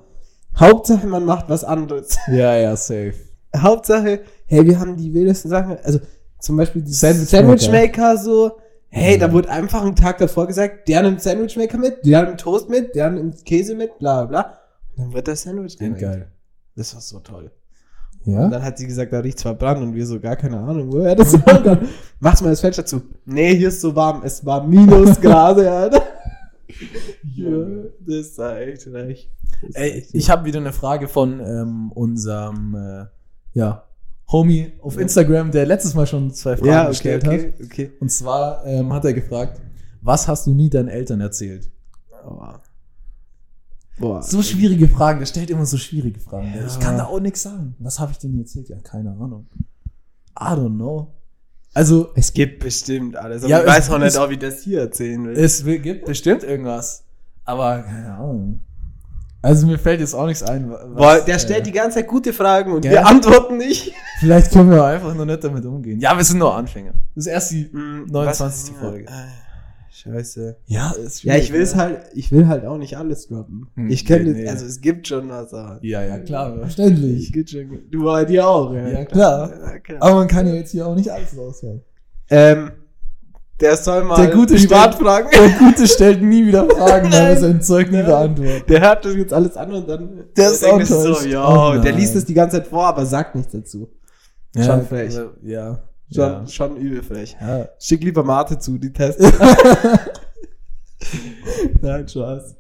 Hauptsache 0.58 1.06
man 1.08 1.24
macht 1.26 1.48
was 1.50 1.64
anderes. 1.64 2.18
Ja, 2.28 2.56
ja, 2.58 2.76
safe. 2.76 3.14
Hauptsache, 3.56 4.22
hey, 4.48 4.66
wir 4.66 4.80
haben 4.80 4.96
die 4.98 5.14
wildesten 5.14 5.50
Sachen, 5.50 5.78
also 5.84 6.00
zum 6.40 6.58
Beispiel 6.58 6.82
die 6.82 6.92
Sandwich 6.92 7.30
Sandwich 7.30 7.70
Maker 7.72 8.18
so, 8.18 8.58
hey, 8.90 9.18
da 9.18 9.32
wurde 9.32 9.50
einfach 9.50 9.82
einen 9.82 9.96
Tag 9.96 10.18
davor 10.18 10.48
gesagt, 10.48 10.88
der 10.88 11.04
nimmt 11.04 11.22
Sandwich 11.22 11.58
Maker 11.58 11.78
mit, 11.78 12.06
der 12.06 12.24
nimmt 12.24 12.40
Toast 12.40 12.70
mit, 12.70 12.96
der 12.96 13.10
nimmt 13.10 13.46
Käse 13.46 13.76
mit, 13.76 13.98
bla 14.00 14.26
bla. 14.26 14.60
Und 14.96 15.04
dann 15.06 15.14
wird 15.14 15.28
das 15.28 15.44
Sandwich 15.44 15.78
gemacht. 15.78 16.02
Geil. 16.02 16.32
Das 16.76 16.94
war 16.94 17.02
so 17.02 17.20
toll. 17.20 17.52
Ja? 18.26 18.46
Und 18.46 18.52
dann 18.52 18.64
hat 18.64 18.78
sie 18.78 18.88
gesagt, 18.88 19.14
da 19.14 19.20
riecht's 19.20 19.42
verbrannt 19.42 19.82
und 19.82 19.96
wir 19.96 20.06
so, 20.06 20.20
gar 20.20 20.36
keine 20.36 20.60
Ahnung, 20.60 20.92
woher 20.92 21.16
das 21.16 21.32
kommt. 21.32 21.48
Dann 21.66 21.88
Machst 22.20 22.42
mal 22.42 22.50
das 22.50 22.60
Fenster 22.60 22.86
zu. 22.86 23.02
Nee, 23.26 23.56
hier 23.56 23.70
ist 23.70 23.82
so 23.82 23.96
warm. 23.96 24.22
Es 24.24 24.46
war 24.46 24.66
Minusgrade, 24.68 25.72
Alter. 25.72 26.02
ja, 27.36 27.50
das 28.06 28.38
war 28.38 28.60
echt 28.60 28.92
war 28.92 29.06
Ey, 29.74 30.06
ich 30.12 30.30
habe 30.30 30.46
wieder 30.46 30.60
eine 30.60 30.74
Frage 30.74 31.08
von 31.08 31.40
ähm, 31.40 31.92
unserem, 31.94 32.76
äh, 32.76 33.06
ja, 33.58 33.84
Homie 34.32 34.74
auf 34.82 34.98
Instagram, 34.98 35.52
der 35.52 35.66
letztes 35.66 35.96
Mal 35.96 36.06
schon 36.06 36.32
zwei 36.32 36.56
Fragen 36.56 36.70
ja, 36.70 36.82
okay, 36.84 36.90
gestellt 36.90 37.28
okay, 37.28 37.54
hat. 37.58 37.66
okay. 37.66 37.92
Und 38.00 38.12
zwar 38.12 38.66
ähm, 38.66 38.94
hat 38.94 39.06
er 39.06 39.14
gefragt, 39.14 39.60
was 40.02 40.28
hast 40.28 40.48
du 40.48 40.52
nie 40.52 40.70
deinen 40.70 40.88
Eltern 40.88 41.20
erzählt? 41.22 41.70
Boah. 42.24 42.62
Boah. 43.98 44.24
So 44.24 44.42
schwierige 44.42 44.88
Fragen, 44.88 45.20
der 45.20 45.26
stellt 45.26 45.50
immer 45.50 45.66
so 45.66 45.78
schwierige 45.78 46.20
Fragen. 46.20 46.54
Ja. 46.56 46.66
Ich 46.66 46.80
kann 46.80 46.98
da 46.98 47.06
auch 47.06 47.20
nichts 47.20 47.42
sagen. 47.42 47.76
Was 47.80 48.00
habe 48.00 48.12
ich 48.12 48.18
denn 48.18 48.38
erzählt? 48.40 48.70
Ja, 48.70 48.78
keine 48.80 49.12
Ahnung. 49.12 49.48
I 50.40 50.44
don't 50.44 50.76
know. 50.76 51.14
Also, 51.74 52.10
Es 52.16 52.34
gibt 52.34 52.60
bestimmt 52.64 53.16
alles. 53.16 53.44
Aber 53.44 53.52
Ja, 53.52 53.60
ich 53.62 53.68
weiß 53.68 53.90
auch 53.92 54.00
nicht, 54.00 54.18
ob 54.18 54.32
ich 54.32 54.40
das 54.40 54.62
hier 54.62 54.80
erzählen 54.82 55.26
will. 55.26 55.38
es 55.38 55.64
gibt 55.64 56.06
bestimmt 56.06 56.44
irgendwas. 56.44 57.04
Aber, 57.46 57.82
keine 57.82 58.14
Ahnung. 58.14 58.62
Also, 59.42 59.68
mir 59.68 59.78
fällt 59.80 60.02
jetzt 60.02 60.14
auch 60.14 60.26
nichts 60.28 60.44
ein. 60.44 60.70
wa- 60.70 60.82
Was, 60.90 60.96
Boah, 60.98 61.26
der 61.26 61.36
äh, 61.36 61.40
stellt 61.40 61.66
die 61.66 61.72
ganze 61.72 62.00
Zeit 62.00 62.08
gute 62.08 62.34
Fragen 62.34 62.74
und 62.74 62.82
Gell? 62.82 62.92
wir 62.92 63.06
antworten 63.08 63.58
nicht. 63.58 63.94
Vielleicht 64.20 64.52
können 64.52 64.70
wir 64.72 64.84
einfach 64.84 65.14
nur 65.14 65.26
nicht 65.26 65.44
damit 65.44 65.64
umgehen. 65.66 66.00
Ja, 66.00 66.16
wir 66.18 66.24
sind 66.26 66.40
nur 66.40 66.54
Anfänger. 66.54 66.94
Das 67.16 67.26
ist 67.26 67.32
erst 67.32 67.52
die 67.52 67.70
Hm, 67.72 68.06
29. 68.10 68.74
was- 68.76 68.80
Folge. 68.82 69.06
Äh, 69.06 69.12
Scheiße. 69.92 70.56
Ja, 70.68 70.92
ist 70.92 71.24
Ja, 71.24 71.36
ich 71.36 71.52
will 71.52 71.62
es 71.62 71.76
halt, 71.76 72.02
ich 72.14 72.32
will 72.32 72.48
halt 72.48 72.66
auch 72.66 72.78
nicht 72.78 72.98
alles 72.98 73.28
droppen. 73.28 73.68
Hm, 73.76 73.90
ich 73.90 74.06
kenne, 74.06 74.32
nee, 74.32 74.44
nee. 74.44 74.50
also 74.50 74.66
es 74.66 74.80
gibt 74.82 75.08
schon 75.08 75.28
was, 75.30 75.54
aber. 75.54 75.80
Ja, 75.82 76.02
ja, 76.04 76.20
klar, 76.20 76.58
verständlich. 76.58 77.34
gibt 77.34 77.50
schon, 77.50 77.80
du 77.92 78.04
bei 78.06 78.24
dir 78.24 78.48
auch, 78.48 78.74
ja. 78.74 78.88
Ja, 78.88 79.06
klar. 79.06 79.50
Ja, 79.62 79.80
klar. 79.80 80.02
Aber 80.02 80.16
man 80.16 80.28
kann 80.28 80.48
ja 80.48 80.54
jetzt 80.54 80.72
hier 80.72 80.88
auch 80.88 80.96
nicht 80.96 81.12
alles 81.12 81.36
raushauen. 81.38 81.82
Ähm, 82.30 82.72
der 83.60 83.76
soll 83.78 84.04
mal 84.04 84.16
Der 84.16 84.34
Gute 84.36 84.56
privat 84.56 84.94
stellt- 84.94 85.08
fragen. 85.08 85.30
Der 85.34 85.50
Gute 85.60 85.88
stellt 85.88 86.22
nie 86.22 86.46
wieder 86.48 86.66
Fragen, 86.70 87.12
weil 87.12 87.28
er 87.28 87.38
sein 87.38 87.62
Zeug 87.62 87.92
nie 87.92 88.02
beantwortet. 88.04 88.70
Der 88.70 88.82
hört 88.82 89.06
das 89.06 89.16
jetzt 89.16 89.34
alles 89.34 89.58
an 89.58 89.74
und 89.74 89.88
dann. 89.90 90.24
Der 90.38 90.52
ist 90.52 90.64
enttäuscht. 90.64 91.22
so, 91.24 91.28
ja, 91.28 91.48
Oh 91.76 91.78
der 91.82 91.92
liest 91.92 92.16
es 92.16 92.26
die 92.26 92.34
ganze 92.34 92.58
Zeit 92.58 92.68
vor, 92.68 92.86
aber 92.88 93.06
sagt 93.06 93.36
nichts 93.36 93.52
dazu. 93.52 93.90
Schon 94.56 94.86
frech. 94.86 95.06
also, 95.16 95.32
Ja. 95.44 95.80
Schon, 96.12 96.24
Ja. 96.32 96.48
schon 96.48 96.76
übel 96.78 97.04
frech. 97.04 97.36
ja. 97.40 97.68
Schick 97.80 98.04
lieber 98.04 98.24
Mate 98.24 98.58
zu, 98.58 98.78
die 98.80 98.92
testen. 98.92 99.32
Nein, 101.82 102.08
Spaß. 102.08 102.56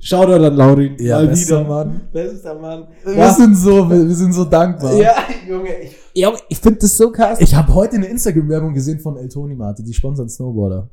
Shoutout 0.00 0.44
an 0.44 0.54
Laurin. 0.56 0.96
Ja, 0.98 1.16
Mal 1.16 1.28
bester 1.28 1.60
wieder. 1.60 1.68
Mann. 1.68 2.00
Bester 2.12 2.54
Mann. 2.58 2.88
Wir 3.04 3.30
sind 3.32 3.54
so, 3.56 3.88
wir, 3.90 4.08
wir 4.08 4.14
sind 4.14 4.32
so 4.32 4.44
dankbar. 4.44 4.94
Ja, 4.94 5.14
Junge, 5.48 5.68
ich, 5.82 5.96
Junge, 6.14 6.38
ich 6.48 6.58
finde 6.58 6.78
das 6.80 6.96
so 6.96 7.10
krass. 7.10 7.40
Ich 7.40 7.54
habe 7.54 7.74
heute 7.74 7.96
eine 7.96 8.06
Instagram-Werbung 8.06 8.74
gesehen 8.74 9.00
von 9.00 9.16
El 9.16 9.28
Toni 9.28 9.54
Mate, 9.54 9.82
die 9.82 9.92
sponsern 9.92 10.28
Snowboarder. 10.28 10.88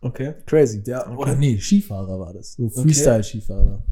Okay. 0.00 0.34
Crazy. 0.46 0.82
Der, 0.82 1.06
Okay. 1.06 1.16
Oder 1.16 1.34
nee, 1.34 1.58
Skifahrer 1.58 2.18
war 2.18 2.32
das. 2.32 2.54
So 2.54 2.68
Freestyle-Skifahrer. 2.68 3.82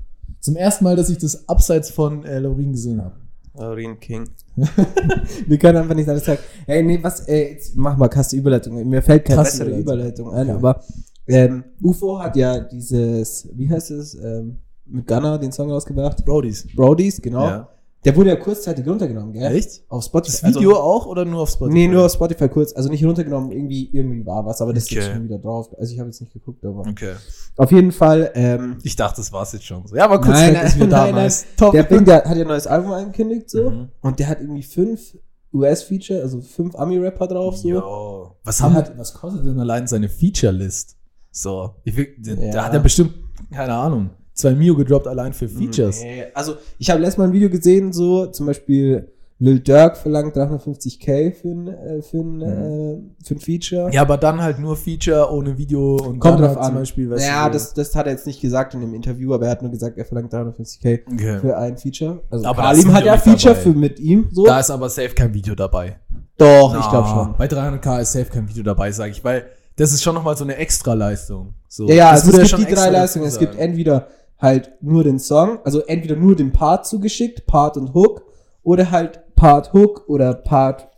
Zum 0.40 0.56
ersten 0.56 0.84
Mal, 0.84 0.96
dass 0.96 1.10
ich 1.10 1.18
das 1.18 1.48
abseits 1.48 1.90
von 1.90 2.24
äh, 2.24 2.38
Laurin 2.38 2.72
gesehen 2.72 3.02
habe. 3.02 3.16
Laurin 3.58 3.98
King. 4.00 4.28
Wir 5.46 5.58
können 5.58 5.78
einfach 5.78 5.94
nicht 5.94 6.08
alles 6.08 6.24
sagen. 6.24 6.40
Ey, 6.66 6.82
nee, 6.82 6.98
was, 7.02 7.20
ey, 7.22 7.52
jetzt 7.52 7.76
mach 7.76 7.96
mal 7.96 8.08
krasse 8.08 8.36
Überleitung. 8.36 8.88
Mir 8.88 9.02
fällt 9.02 9.24
keine 9.24 9.42
Krasse 9.42 9.64
bessere 9.64 9.80
Überleitung. 9.80 10.28
Überleitung 10.28 10.34
ein, 10.34 10.48
Okay. 10.48 10.58
aber 10.58 10.84
ähm, 11.28 11.64
UFO 11.82 12.18
hat 12.18 12.36
ja 12.36 12.60
dieses, 12.60 13.48
wie 13.54 13.68
heißt 13.68 13.90
es, 13.90 14.14
ähm, 14.14 14.58
mit 14.86 15.06
Gunner 15.06 15.38
den 15.38 15.52
Song 15.52 15.70
rausgebracht. 15.70 16.24
Brodies. 16.24 16.66
Brodies, 16.74 17.20
genau. 17.20 17.46
Ja. 17.46 17.68
Der 18.06 18.16
wurde 18.16 18.30
ja 18.30 18.36
kurzzeitig 18.36 18.86
runtergenommen, 18.86 19.32
gell? 19.34 19.54
Echt? 19.54 19.82
Auf 19.88 20.04
Spotify. 20.04 20.46
Das 20.46 20.54
Video 20.54 20.76
auch 20.76 21.04
oder 21.06 21.24
nur 21.24 21.40
auf 21.42 21.50
Spotify? 21.50 21.74
Nee, 21.74 21.88
nur 21.88 22.06
auf 22.06 22.12
Spotify 22.12 22.48
kurz. 22.48 22.72
Also 22.72 22.88
nicht 22.88 23.04
runtergenommen, 23.04 23.50
irgendwie, 23.52 23.90
irgendwie 23.92 24.24
war 24.24 24.46
was, 24.46 24.62
aber 24.62 24.72
das 24.72 24.84
ist 24.84 24.92
Okay. 24.92 25.00
jetzt 25.00 25.12
schon 25.12 25.24
wieder 25.24 25.38
drauf. 25.38 25.68
Also 25.78 25.92
ich 25.92 25.98
habe 25.98 26.08
jetzt 26.08 26.20
nicht 26.20 26.32
geguckt, 26.32 26.64
aber. 26.64 26.80
Okay. 26.88 27.12
Auf 27.56 27.70
jeden 27.72 27.92
Fall, 27.92 28.30
ähm, 28.34 28.78
Ich 28.82 28.96
dachte, 28.96 29.16
das 29.16 29.32
war's 29.32 29.52
jetzt 29.52 29.64
schon 29.66 29.86
so. 29.86 29.94
Ja, 29.96 30.04
aber 30.04 30.20
kurz 30.20 30.38
Nein, 30.38 30.54
weg 30.54 30.62
ist 30.64 30.78
nein, 30.78 30.88
mir 30.88 30.94
nein, 30.94 31.06
damals. 31.14 31.46
Top. 31.56 31.72
der 31.72 31.82
Bing, 31.82 32.04
der 32.04 32.24
hat 32.24 32.36
ja 32.36 32.42
ein 32.42 32.48
neues 32.48 32.66
Album 32.66 32.92
angekündigt, 32.92 33.50
so. 33.50 33.70
Mhm. 33.70 33.88
Und 34.00 34.18
der 34.18 34.28
hat 34.28 34.40
irgendwie 34.40 34.62
fünf 34.62 35.18
US-Feature, 35.52 36.22
also 36.22 36.40
fünf 36.40 36.74
Ami-Rapper 36.76 37.26
drauf, 37.26 37.56
so. 37.56 37.68
Jo. 37.68 38.36
Was, 38.44 38.60
haben, 38.62 38.74
hat- 38.74 38.96
was 38.98 39.14
kostet 39.14 39.44
denn 39.46 39.58
allein 39.58 39.86
seine 39.86 40.08
Feature-List? 40.08 40.96
So, 41.32 41.74
ich 41.84 41.96
will, 41.96 42.08
Ja. 42.22 42.34
der 42.36 42.64
hat 42.66 42.72
ja 42.72 42.78
bestimmt, 42.78 43.14
keine 43.52 43.74
Ahnung, 43.74 44.10
zwei 44.36 44.54
Mio 44.54 44.76
gedroppt 44.76 45.08
allein 45.08 45.32
für 45.32 45.48
Features. 45.48 46.02
Nee, 46.02 46.26
also 46.34 46.54
ich 46.78 46.90
habe 46.90 47.00
letztes 47.00 47.18
Mal 47.18 47.24
ein 47.24 47.32
Video 47.32 47.50
gesehen, 47.50 47.92
so 47.92 48.26
zum 48.26 48.46
Beispiel 48.46 49.08
Lil 49.38 49.60
Durk 49.60 49.98
verlangt 49.98 50.34
350k 50.34 51.32
für 51.32 51.48
ein, 51.48 51.68
äh, 51.68 52.02
für 52.02 52.18
ein, 52.18 52.40
äh, 52.40 53.24
für 53.24 53.34
ein 53.34 53.40
Feature. 53.40 53.90
Ja, 53.92 54.00
aber 54.00 54.16
dann 54.16 54.40
halt 54.40 54.58
nur 54.58 54.76
Feature 54.76 55.30
ohne 55.30 55.58
Video 55.58 55.96
und 55.96 56.20
Kommt 56.20 56.40
drauf 56.40 56.48
halt 56.48 56.58
an. 56.58 56.64
zum 56.66 56.74
Beispiel, 56.76 57.10
weißt 57.10 57.26
ja, 57.26 57.50
das, 57.50 57.74
das 57.74 57.94
hat 57.94 58.06
er 58.06 58.12
jetzt 58.12 58.26
nicht 58.26 58.40
gesagt 58.40 58.72
in 58.72 58.80
dem 58.80 58.94
Interview, 58.94 59.34
aber 59.34 59.46
er 59.46 59.50
hat 59.52 59.62
nur 59.62 59.70
gesagt, 59.70 59.98
er 59.98 60.06
verlangt 60.06 60.32
350k 60.32 61.00
okay. 61.12 61.38
für 61.38 61.56
ein 61.56 61.76
Feature. 61.76 62.22
Also 62.30 62.46
Aber 62.46 62.72
ist 62.72 62.88
hat 62.88 63.04
ja 63.04 63.18
Feature 63.18 63.54
dabei. 63.54 63.60
für 63.60 63.72
mit 63.72 64.00
ihm, 64.00 64.28
so. 64.32 64.46
Da 64.46 64.60
ist 64.60 64.70
aber 64.70 64.88
safe 64.88 65.14
kein 65.14 65.34
Video 65.34 65.54
dabei. 65.54 65.98
Doch, 66.38 66.74
ich 66.74 66.80
Na, 66.80 66.90
glaube 66.90 67.08
schon. 67.08 67.34
Bei 67.36 67.46
300k 67.46 68.00
ist 68.00 68.12
safe 68.12 68.26
kein 68.26 68.48
Video 68.48 68.62
dabei, 68.62 68.90
sage 68.92 69.10
ich, 69.10 69.22
weil 69.22 69.44
das 69.76 69.92
ist 69.92 70.02
schon 70.02 70.14
nochmal 70.14 70.36
so 70.36 70.44
eine 70.44 70.56
Extra-Leistung. 70.56 71.54
So, 71.68 71.86
Ja, 71.88 71.94
ja, 71.94 72.10
also 72.10 72.30
es 72.30 72.50
ja 72.50 72.56
gibt 72.56 72.70
die 72.70 72.74
drei 72.74 72.88
Leistungen. 72.88 73.26
Es 73.26 73.38
gibt 73.38 73.58
entweder 73.58 74.08
halt 74.38 74.72
nur 74.82 75.04
den 75.04 75.18
Song, 75.18 75.58
also 75.64 75.80
entweder 75.86 76.16
nur 76.16 76.36
den 76.36 76.52
Part 76.52 76.86
zugeschickt, 76.86 77.46
Part 77.46 77.76
und 77.76 77.94
Hook, 77.94 78.22
oder 78.62 78.90
halt 78.90 79.20
Part 79.36 79.72
Hook 79.72 80.08
oder 80.08 80.34
Part 80.34 80.88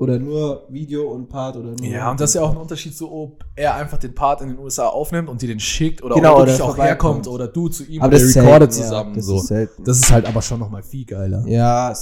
oder 0.00 0.16
nur 0.20 0.64
Video 0.70 1.10
und 1.10 1.28
Part 1.28 1.56
oder 1.56 1.70
nur. 1.70 1.84
Ja, 1.84 2.12
und 2.12 2.20
das 2.20 2.30
ist 2.30 2.34
ja 2.34 2.42
auch 2.42 2.52
ein 2.52 2.56
Unterschied, 2.56 2.94
so 2.96 3.10
ob 3.10 3.44
er 3.56 3.74
einfach 3.74 3.98
den 3.98 4.14
Part 4.14 4.40
in 4.42 4.50
den 4.50 4.58
USA 4.60 4.86
aufnimmt 4.86 5.28
und 5.28 5.42
dir 5.42 5.48
den 5.48 5.58
schickt 5.58 6.04
oder 6.04 6.14
Genau, 6.14 6.34
ob 6.40 6.46
er 6.46 6.54
oder 6.54 6.64
auch 6.64 6.78
herkommt 6.78 7.26
oder 7.26 7.48
du 7.48 7.68
zu 7.68 7.82
ihm 7.84 8.00
aber 8.00 8.06
und 8.06 8.12
das 8.14 8.20
der 8.20 8.28
ist 8.28 8.36
recordet 8.48 8.72
zusammen. 8.72 9.10
Ja, 9.10 9.16
das 9.16 9.26
so. 9.26 9.36
ist 9.38 9.46
selten. 9.48 9.82
Das 9.84 9.98
ist 9.98 10.12
halt 10.12 10.26
aber 10.26 10.40
schon 10.40 10.60
nochmal 10.60 10.84
viel 10.84 11.04
geiler. 11.04 11.42
ja, 11.48 11.92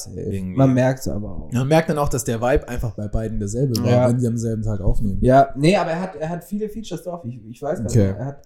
man 0.54 0.74
merkt 0.74 1.00
es 1.00 1.08
aber 1.08 1.30
auch. 1.30 1.50
Man 1.52 1.66
merkt 1.68 1.88
dann 1.88 1.96
auch, 1.96 2.10
dass 2.10 2.22
der 2.24 2.38
Vibe 2.40 2.68
einfach 2.68 2.94
bei 2.94 3.08
beiden 3.08 3.38
derselbe 3.38 3.82
war, 3.82 3.90
Ja. 3.90 4.08
wenn 4.10 4.18
die 4.18 4.26
am 4.26 4.36
selben 4.36 4.62
Tag 4.62 4.80
aufnehmen. 4.82 5.18
Ja, 5.22 5.48
nee, 5.56 5.74
aber 5.76 5.92
er 5.92 6.00
hat, 6.02 6.16
er 6.16 6.28
hat 6.28 6.44
viele 6.44 6.68
Features 6.68 7.02
drauf. 7.02 7.22
Ich, 7.24 7.40
ich 7.50 7.62
weiß 7.62 7.78
gar 7.78 7.86
Okay. 7.90 8.08
nicht. 8.08 8.18
Er 8.18 8.26
hat, 8.26 8.42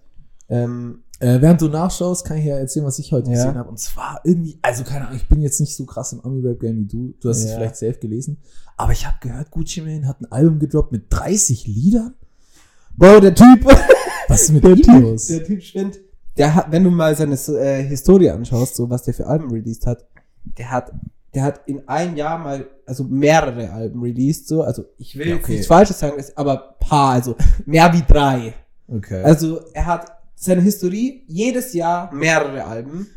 ähm, 0.47 1.03
Äh, 1.21 1.39
während 1.41 1.61
du 1.61 1.67
nachschaust, 1.67 2.25
kann 2.25 2.37
ich 2.37 2.45
ja 2.45 2.57
erzählen, 2.57 2.85
was 2.85 2.97
ich 2.99 3.11
heute 3.11 3.29
Ja. 3.29 3.35
gesehen 3.37 3.55
habe. 3.55 3.69
Und 3.69 3.79
zwar 3.79 4.19
irgendwie, 4.23 4.57
also 4.61 4.83
keine 4.83 5.05
Ahnung, 5.07 5.17
ich 5.17 5.27
bin 5.29 5.41
jetzt 5.41 5.59
nicht 5.59 5.75
so 5.75 5.85
krass 5.85 6.13
im 6.13 6.21
Ami-Rap-Game 6.25 6.77
wie 6.79 6.85
du. 6.85 7.13
Du 7.19 7.29
hast 7.29 7.39
es 7.43 7.49
Ja. 7.51 7.57
vielleicht 7.57 7.75
safe 7.75 7.93
gelesen. 7.99 8.37
Aber 8.77 8.91
ich 8.91 9.05
habe 9.05 9.17
gehört, 9.21 9.51
Gucci 9.51 9.81
Mane 9.81 10.07
hat 10.07 10.19
ein 10.21 10.31
Album 10.31 10.57
gedroppt 10.59 10.91
mit 10.91 11.05
30 11.09 11.67
Liedern. 11.67 12.15
Bro, 12.97 13.19
der 13.19 13.35
Typ, 13.35 13.65
Was 14.27 14.43
ist 14.43 14.51
mit 14.51 14.63
der 14.63 14.75
Typ, 14.75 14.87
los? 15.01 15.27
der 15.27 15.43
Typ 15.43 15.61
spinnt. 15.61 15.99
Der 16.37 16.55
hat, 16.55 16.71
wenn 16.71 16.83
du 16.83 16.89
mal 16.89 17.15
seine 17.15 17.35
äh, 17.35 17.83
Historie 17.83 18.29
anschaust, 18.31 18.75
so 18.75 18.89
was 18.89 19.03
der 19.03 19.13
für 19.13 19.27
Alben 19.27 19.51
released 19.51 19.85
hat, 19.85 20.05
der 20.57 20.71
hat, 20.71 20.91
der 21.35 21.43
hat 21.43 21.61
in 21.67 21.87
einem 21.87 22.15
Jahr 22.15 22.39
mal, 22.39 22.65
also 22.85 23.03
mehrere 23.03 23.69
Alben 23.71 24.01
released, 24.01 24.47
so, 24.47 24.63
also 24.63 24.85
ich 24.97 25.15
will 25.17 25.27
Ja, 25.27 25.35
jetzt 25.35 25.43
okay. 25.43 25.51
nichts 25.53 25.67
Falsches 25.67 25.99
sagen, 25.99 26.23
aber 26.35 26.75
paar, 26.79 27.11
also 27.13 27.35
mehr 27.65 27.91
wie 27.93 28.01
drei. 28.07 28.53
Okay. 28.87 29.21
Also 29.23 29.59
er 29.73 29.85
hat 29.85 30.11
seine 30.41 30.61
Historie 30.61 31.23
jedes 31.27 31.73
Jahr 31.73 32.11
mehrere 32.13 32.65
Alben 32.65 33.07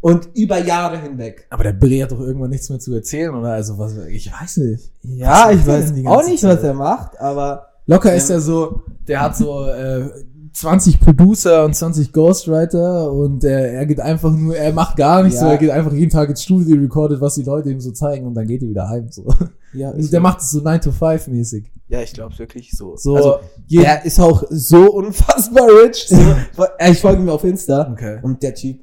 und 0.00 0.28
über 0.34 0.58
Jahre 0.58 0.98
hinweg. 0.98 1.46
aber 1.50 1.64
der 1.64 1.72
Bre 1.72 2.02
hat 2.02 2.12
doch 2.12 2.20
irgendwann 2.20 2.50
nichts 2.50 2.70
mehr 2.70 2.78
zu 2.78 2.94
erzählen, 2.94 3.34
oder? 3.34 3.52
Also 3.52 3.76
was, 3.76 3.96
ich 4.08 4.32
weiß 4.32 4.58
nicht. 4.58 4.92
Ja, 5.02 5.50
ich 5.50 5.66
weiß 5.66 5.92
auch 6.06 6.24
nicht, 6.24 6.40
Zeit? 6.40 6.58
was 6.58 6.64
er 6.64 6.74
macht, 6.74 7.20
aber 7.20 7.66
Locker 7.86 8.14
ist 8.14 8.30
Ähm, 8.30 8.36
er 8.36 8.40
so, 8.40 8.82
der 9.08 9.20
hat 9.20 9.36
so 9.36 9.66
äh, 9.66 10.10
20 10.52 11.00
Producer 11.00 11.64
und 11.64 11.74
20 11.74 12.12
Ghostwriter 12.12 13.12
und 13.12 13.44
äh, 13.44 13.72
er 13.74 13.86
geht 13.86 14.00
einfach 14.00 14.30
nur, 14.32 14.56
er 14.56 14.72
macht 14.72 14.96
gar 14.96 15.22
nichts, 15.22 15.40
Ja. 15.40 15.46
so, 15.46 15.52
er 15.52 15.58
geht 15.58 15.70
einfach 15.70 15.92
jeden 15.92 16.10
Tag 16.10 16.28
ins 16.28 16.42
Studio, 16.42 16.76
recordet, 16.76 17.20
was 17.20 17.34
die 17.34 17.42
Leute 17.44 17.70
ihm 17.70 17.80
so 17.80 17.92
zeigen 17.92 18.26
und 18.26 18.34
dann 18.34 18.46
geht 18.46 18.62
er 18.62 18.68
wieder 18.68 18.88
heim. 18.88 19.08
So. 19.10 19.26
ja, 19.72 19.90
Also 19.90 20.10
der 20.10 20.20
macht 20.20 20.40
es 20.40 20.50
so 20.50 20.60
9 20.60 20.80
to 20.80 20.90
5 20.92 21.28
mäßig. 21.28 21.70
ja, 21.88 22.00
ich 22.02 22.12
glaube 22.12 22.38
wirklich 22.38 22.70
so. 22.72 22.96
So, 22.96 23.16
also, 23.16 23.34
der 23.70 24.04
ist 24.04 24.18
auch 24.20 24.42
so 24.50 24.92
unfassbar 24.92 25.66
rich. 25.84 26.06
So, 26.08 26.16
ich 26.90 26.98
folge 27.00 27.22
ihm 27.22 27.28
auf 27.28 27.44
Insta 27.44 27.90
Okay. 27.92 28.18
und 28.22 28.42
der 28.42 28.54
Typ, 28.54 28.80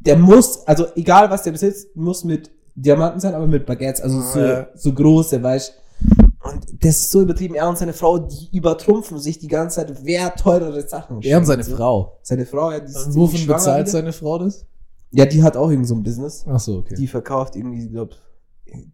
der 0.00 0.16
muss, 0.16 0.66
also 0.66 0.86
egal 0.94 1.28
was 1.30 1.42
der 1.42 1.50
besitzt, 1.52 1.96
muss 1.96 2.22
mit 2.24 2.50
Diamanten 2.76 3.18
sein, 3.20 3.34
aber 3.34 3.46
mit 3.46 3.66
Baguettes, 3.66 4.00
also 4.02 4.20
so, 4.20 4.38
Ja. 4.38 4.66
so 4.74 4.92
große, 4.92 5.42
weißt 5.42 5.72
Und 6.52 6.84
das 6.84 6.90
ist 6.96 7.10
so 7.10 7.22
übertrieben. 7.22 7.54
Er 7.54 7.68
und 7.68 7.78
seine 7.78 7.92
Frau, 7.92 8.18
die 8.18 8.48
übertrumpfen 8.56 9.18
sich 9.18 9.38
die 9.38 9.48
ganze 9.48 9.76
Zeit, 9.76 10.04
wer 10.04 10.34
teurere 10.34 10.86
Sachen 10.86 11.20
Er 11.22 11.38
und 11.38 11.44
seine 11.46 11.62
schenkt. 11.64 11.78
Frau. 11.78 12.18
Seine 12.22 12.46
Frau, 12.46 12.70
ja, 12.72 12.80
die 12.80 12.86
ist 12.92 13.14
wovon 13.14 13.46
bezahlt 13.46 13.86
wieder. 13.86 13.90
seine 13.92 14.12
Frau 14.12 14.38
das? 14.38 14.64
Ja, 15.10 15.24
die 15.24 15.42
hat 15.42 15.56
auch 15.56 15.70
irgend 15.70 15.86
so 15.86 15.94
ein 15.94 16.02
Business. 16.02 16.44
Ach 16.48 16.60
so, 16.60 16.78
okay. 16.78 16.94
Die 16.96 17.06
verkauft 17.06 17.56
irgendwie, 17.56 17.88
glaub, 17.88 18.10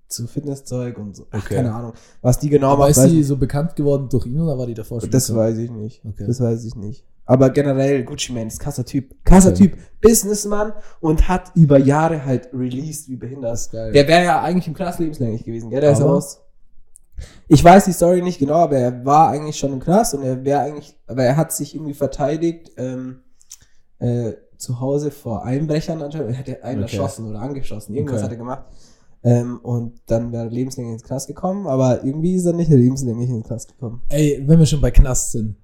zu 0.08 0.26
Fitnesszeug 0.26 0.98
und 0.98 1.16
so. 1.16 1.26
Ach, 1.30 1.42
Okay. 1.44 1.56
keine 1.56 1.74
Ahnung. 1.74 1.92
Was 2.20 2.38
die 2.38 2.50
genau 2.50 2.68
Aber 2.72 2.80
macht, 2.88 2.90
ist 2.90 3.02
sie 3.10 3.22
so 3.22 3.36
bekannt 3.36 3.74
geworden 3.74 4.08
durch 4.10 4.26
ihn 4.26 4.40
oder 4.40 4.56
war 4.58 4.66
die 4.66 4.74
davor 4.74 5.00
schon 5.00 5.10
Das 5.10 5.28
bekannt? 5.28 5.48
weiß 5.48 5.58
ich 5.58 5.70
nicht. 5.70 6.04
Okay. 6.04 6.24
Das 6.26 6.40
weiß 6.40 6.64
ich 6.64 6.76
nicht. 6.76 7.06
Aber 7.24 7.50
generell, 7.50 8.04
Gucci 8.04 8.32
Mane 8.32 8.48
ist 8.48 8.58
krasser 8.60 8.84
Typ. 8.84 9.14
Krasser 9.24 9.50
Okay. 9.50 9.68
Typ. 9.68 9.78
Businessman 10.00 10.72
und 11.00 11.28
hat 11.28 11.52
über 11.54 11.78
Jahre 11.78 12.24
halt 12.24 12.50
released 12.52 13.08
wie 13.08 13.16
behindert. 13.16 13.72
Der 13.72 13.92
wäre 13.94 14.24
ja 14.24 14.42
eigentlich 14.42 14.66
im 14.66 14.74
Knast 14.74 14.98
lebenslänglich 14.98 15.44
gewesen, 15.44 15.70
gell? 15.70 15.80
Der 15.80 15.92
ist 15.92 16.02
raus. 16.02 16.40
Ich 17.48 17.62
weiß 17.62 17.84
die 17.84 17.92
Story 17.92 18.22
nicht 18.22 18.38
genau, 18.38 18.54
aber 18.54 18.76
er 18.76 19.04
war 19.04 19.28
eigentlich 19.30 19.56
schon 19.56 19.72
im 19.72 19.80
Knast 19.80 20.14
und 20.14 20.22
er 20.22 20.44
wäre 20.44 20.60
eigentlich, 20.60 20.96
aber 21.06 21.22
er 21.24 21.36
hat 21.36 21.52
sich 21.52 21.74
irgendwie 21.74 21.94
verteidigt, 21.94 22.70
ähm, 22.76 23.20
äh, 23.98 24.32
zu 24.56 24.80
Hause 24.80 25.10
vor 25.10 25.44
Einbrechern 25.44 26.00
anscheinend. 26.02 26.30
Er 26.30 26.34
hätte 26.36 26.64
einen 26.64 26.82
Okay. 26.84 26.96
erschossen 26.96 27.26
oder 27.28 27.40
angeschossen. 27.40 27.94
Irgendwas 27.94 28.18
Okay. 28.18 28.24
hat 28.24 28.30
er 28.32 28.38
gemacht. 28.38 28.64
Ähm, 29.24 29.60
und 29.62 30.00
dann 30.06 30.32
wäre 30.32 30.44
er 30.44 30.50
lebenslänglich 30.50 30.94
ins 30.94 31.02
Knast 31.04 31.28
gekommen, 31.28 31.66
aber 31.66 32.04
irgendwie 32.04 32.34
ist 32.34 32.44
er 32.46 32.52
nicht 32.54 32.70
lebenslänglich 32.70 33.28
ins 33.30 33.46
Knast 33.46 33.68
gekommen. 33.68 34.02
Ey, 34.08 34.42
wenn 34.46 34.58
wir 34.58 34.66
schon 34.66 34.80
bei 34.80 34.90
Knast 34.90 35.32
sind. 35.32 35.56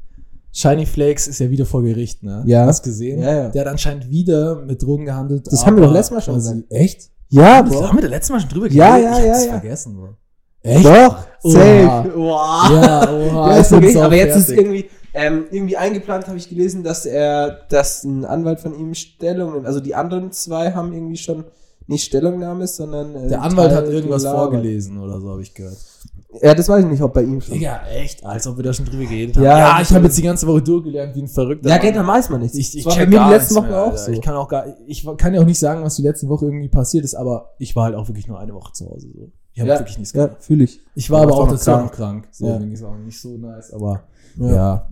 Shiny 0.53 0.87
Flakes 0.87 1.27
ist 1.29 1.38
ja 1.40 1.51
wieder 1.51 1.66
vor 1.66 1.83
Gericht, 1.83 2.23
ne? 2.23 2.42
Ja. 2.47 2.66
Hast 2.66 2.83
gesehen? 2.83 3.21
Ja, 3.21 3.35
ja. 3.35 3.49
Der 3.51 3.61
hat 3.62 3.68
anscheinend 3.68 4.09
wieder 4.11 4.57
mit 4.62 4.83
Drogen 4.83 5.05
gehandelt. 5.05 5.47
Das 5.53 5.64
haben 5.66 5.77
wir 5.77 5.83
doch 5.85 5.92
letztes 5.92 6.12
Mal 6.14 6.21
schon 6.23 6.35
gesagt. 6.35 6.62
Echt? 6.71 7.11
Ja, 7.29 7.62
Das 7.62 7.83
haben 7.83 7.97
wir 7.99 8.03
da 8.03 8.09
letztes 8.09 8.31
Mal 8.31 8.40
schon 8.40 8.49
drüber 8.49 8.68
Ja, 8.71 8.97
geredet? 8.97 9.11
ja, 9.12 9.18
ich 9.18 9.25
ja, 9.27 9.33
hab's 9.35 9.44
ja. 9.44 9.51
vergessen, 9.61 9.94
Bro. 9.97 10.09
Echt? 10.62 10.85
Doch, 10.85 11.18
Oha. 11.42 11.53
safe. 11.53 12.12
Wow. 12.14 12.71
Ja, 12.71 13.11
oha. 13.11 13.51
Ja, 13.53 13.59
ist 13.59 13.73
ich 13.73 13.79
bin 13.79 13.88
okay, 13.90 14.01
aber 14.01 14.16
jetzt 14.16 14.37
ist 14.37 14.47
fertig. 14.47 14.64
irgendwie, 14.64 14.90
ähm, 15.14 15.44
irgendwie 15.51 15.77
eingeplant, 15.77 16.27
habe 16.27 16.37
ich 16.37 16.49
gelesen, 16.49 16.83
dass 16.83 17.07
er, 17.07 17.61
dass 17.68 18.05
ein 18.05 18.25
Anwalt 18.25 18.61
von 18.61 18.79
ihm 18.79 18.94
Stellung 18.94 19.53
nimmt. 19.53 19.66
Also 19.66 19.81
die 19.81 19.94
anderen 19.94 20.33
zwei 20.33 20.73
haben 20.73 20.92
irgendwie 20.92 21.16
schon 21.16 21.44
nicht 21.88 22.05
Stellungnahme, 22.05 22.66
sondern 22.66 23.14
äh, 23.16 23.29
Der 23.29 23.42
Anwalt 23.42 23.72
hat 23.72 23.85
Teil 23.87 23.94
irgendwas 23.94 24.22
gelabert. 24.22 24.40
vorgelesen 24.53 24.98
oder 24.98 25.20
so, 25.20 25.31
habe 25.31 25.42
ich 25.42 25.53
gehört. 25.55 25.77
Ja, 26.42 26.55
das 26.55 26.68
weiß 26.68 26.85
ich 26.85 26.90
nicht, 26.90 27.03
ob 27.03 27.14
bei 27.14 27.22
ihm 27.22 27.40
schon. 27.40 27.55
Digga, 27.55 27.81
echt? 27.90 28.24
Als 28.24 28.46
ob 28.46 28.59
wir 28.59 28.64
da 28.64 28.72
schon 28.74 28.85
drüber 28.85 29.05
geredet 29.05 29.37
haben. 29.37 29.44
Ja, 29.44 29.59
Ja, 29.59 29.81
ich 29.81 29.90
habe 29.92 30.05
jetzt 30.05 30.18
die 30.18 30.22
ganze 30.22 30.46
Woche 30.46 30.61
durchgelernt 30.61 31.14
wie 31.16 31.22
ein 31.22 31.29
Verrückter. 31.29 31.70
Ja, 31.70 31.79
geht, 31.79 31.96
dann 31.96 32.07
weiß 32.07 32.29
man 32.29 32.42
nichts. 32.42 32.57
Ich, 32.57 32.77
ich 32.77 32.85
war 32.85 32.92
check 32.92 33.09
mir 33.09 33.18
die 33.24 33.31
letzten 33.31 33.55
Wochen 33.57 33.66
mehr, 33.68 33.83
auch 33.83 33.87
Alter. 33.92 33.96
so. 33.98 34.12
Ich 34.12 34.20
kann 34.20 34.35
auch 34.37 34.46
gar, 34.48 34.66
ich 34.87 35.07
kann 35.16 35.33
ja 35.35 35.40
auch 35.40 35.46
nicht 35.46 35.59
sagen, 35.59 35.83
was 35.83 35.96
die 35.96 36.03
letzten 36.03 36.29
Woche 36.29 36.44
irgendwie 36.44 36.68
passiert 36.68 37.05
ist, 37.05 37.14
aber 37.14 37.55
ich 37.59 37.74
war 37.74 37.85
halt 37.85 37.94
auch 37.94 38.07
wirklich 38.09 38.29
nur 38.29 38.38
eine 38.38 38.53
Woche 38.53 38.72
zu 38.74 38.90
Hause. 38.90 39.09
So. 39.14 39.33
Ich 39.55 39.61
habe 39.61 39.70
ja, 39.70 39.79
wirklich 39.79 39.96
nichts 39.98 40.12
ja, 40.12 40.27
gemacht. 40.27 40.42
fühle 40.44 40.64
ich. 40.64 40.81
Ich 40.94 41.11
war 41.11 41.22
aber 41.22 41.35
auch 41.35 41.48
dazu 41.48 41.70
krank. 41.70 41.92
krank. 41.92 42.29
So, 42.31 42.46
Ja. 42.46 42.59
ja. 42.61 42.72
ist 42.72 42.85
auch 42.85 42.94
nicht 42.98 43.18
so 43.18 43.31
nice, 43.38 43.72
aber 43.72 44.03
Ja. 44.37 44.55
ja. 44.55 44.88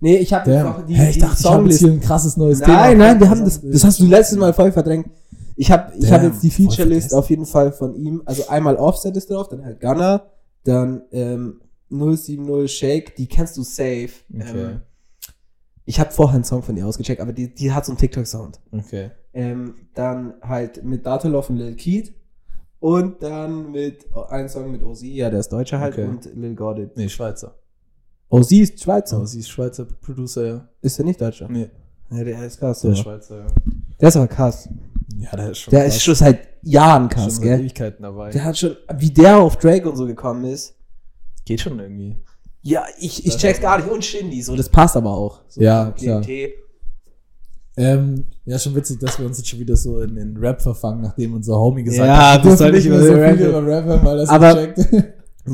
Nee, 0.00 0.16
ich 0.16 0.32
habe 0.32 0.84
die, 0.88 0.94
Hä, 0.94 1.08
ich 1.10 1.16
die 1.16 1.20
dachte, 1.20 1.36
ich 1.40 1.44
habe 1.50 1.68
jetzt 1.68 1.78
hier 1.80 1.88
ein 1.92 2.00
krasses 2.00 2.36
neues 2.38 2.60
Thema. 2.60 2.72
Nein, 2.72 2.98
nein, 2.98 3.20
wir 3.20 3.28
haben 3.28 3.44
das, 3.44 3.60
das 3.60 3.84
hast 3.84 4.00
du 4.00 4.06
letztes 4.06 4.38
Mal 4.38 4.54
voll 4.54 4.72
verdrängt. 4.72 5.10
Ich 5.60 5.70
habe 5.72 5.92
ich 5.98 6.10
hab 6.12 6.22
jetzt 6.22 6.42
die 6.42 6.50
Feature-List 6.50 7.12
auf 7.14 7.28
jeden 7.30 7.44
Fall 7.44 7.72
von 7.72 7.94
ihm. 7.96 8.22
Also 8.26 8.46
einmal 8.48 8.76
Offset 8.76 9.16
ist 9.16 9.28
drauf, 9.28 9.48
dann 9.48 9.64
halt 9.64 9.80
Gunner, 9.80 10.30
dann 10.64 11.02
ähm, 11.10 11.60
070 11.90 12.70
Shake, 12.70 13.16
die 13.16 13.26
kennst 13.26 13.56
du 13.56 13.62
safe. 13.64 14.10
Okay. 14.32 14.62
Ähm, 14.64 14.80
ich 15.84 15.98
habe 15.98 16.12
vorher 16.12 16.36
einen 16.36 16.44
Song 16.44 16.62
von 16.62 16.76
ihr 16.76 16.86
ausgecheckt, 16.86 17.20
aber 17.20 17.32
die, 17.32 17.52
die 17.52 17.72
hat 17.72 17.84
so 17.86 17.92
einen 17.92 17.98
TikTok-Sound. 17.98 18.60
Okay. 18.70 19.10
Ähm, 19.32 19.74
dann 19.94 20.34
halt 20.42 20.84
mit 20.84 21.04
Dataloff 21.04 21.50
und 21.50 21.56
Lil 21.56 21.74
Keat 21.74 22.12
und 22.78 23.20
dann 23.22 23.72
mit 23.72 24.06
oh, 24.14 24.22
ein 24.28 24.48
Song 24.48 24.70
mit 24.70 24.82
Ozzy, 24.84 25.12
ja, 25.14 25.28
der 25.30 25.40
ist 25.40 25.48
Deutscher 25.48 25.80
halt, 25.80 25.94
Okay. 25.94 26.06
und 26.06 26.24
Lil 26.36 26.54
Gordon. 26.54 26.90
Nee, 26.94 27.08
Schweizer. 27.08 27.56
Ozzy 28.28 28.60
ist 28.60 28.80
Schweizer. 28.80 29.26
Sie 29.26 29.40
ist 29.40 29.48
Schweizer 29.48 29.86
Producer, 29.86 30.46
ja. 30.46 30.68
Ist 30.82 30.98
er 30.98 31.04
nicht 31.04 31.20
Deutscher? 31.20 31.48
Nee, 31.48 31.68
Ja, 32.10 32.22
der 32.22 32.44
ist 32.44 32.58
krass. 32.58 32.82
der 32.82 32.90
Der, 32.90 32.98
ist 32.98 33.02
Schweizer, 33.02 33.38
ja. 33.38 33.46
der 34.00 34.08
ist 34.08 34.16
aber 34.16 34.28
krass. 34.28 34.68
Ja, 35.16 35.34
der 35.36 35.50
ist 35.50 35.58
schon 35.58 35.70
Der 35.72 35.84
krass. 35.84 35.96
ist 35.96 36.02
schon 36.02 36.14
seit 36.14 36.40
Jahren 36.62 37.02
schon 37.04 37.08
krass, 37.10 37.34
seit 37.36 37.42
gell? 37.44 37.60
Ewigkeiten 37.60 38.02
dabei. 38.02 38.30
Der 38.30 38.44
hat 38.44 38.58
schon, 38.58 38.76
wie 38.98 39.10
der 39.10 39.38
auf 39.38 39.56
Drake 39.56 39.88
und 39.88 39.96
so 39.96 40.06
gekommen 40.06 40.44
ist. 40.44 40.74
Geht 41.46 41.60
schon 41.62 41.78
irgendwie. 41.78 42.16
Ja, 42.62 42.84
ich, 42.98 43.24
ich 43.26 43.36
check's 43.38 43.60
gar 43.60 43.78
nicht. 43.78 43.88
Und 43.90 44.04
Shindy, 44.04 44.42
so, 44.42 44.54
das 44.54 44.68
passt 44.68 44.96
aber 44.96 45.10
auch. 45.10 45.40
So, 45.48 45.62
Ja, 45.62 45.92
klar. 45.92 46.22
Ähm, 47.76 48.24
ja, 48.44 48.58
schon 48.58 48.74
witzig, 48.74 48.98
dass 48.98 49.18
wir 49.20 49.26
uns 49.26 49.38
jetzt 49.38 49.48
schon 49.48 49.60
wieder 49.60 49.76
so 49.76 50.00
in, 50.00 50.16
in 50.16 50.36
Rap 50.36 50.60
verfangen, 50.60 51.00
nachdem 51.00 51.34
unser 51.34 51.56
Homie 51.56 51.84
gesagt 51.84 52.08
Ja, 52.08 52.32
hat, 52.34 52.42
sollen 52.42 52.56
dürfen 52.58 52.74
nicht 52.74 52.88
mehr 52.88 53.00
so 53.00 53.06
über 53.06 53.14
viel 53.14 53.22
Rap- 53.24 53.40
über 53.62 53.66
Rap 53.66 53.84
hören, 53.84 54.04
weil 54.04 54.16
das 54.18 54.28
Aber- 54.28 54.54
checkt. 54.54 54.78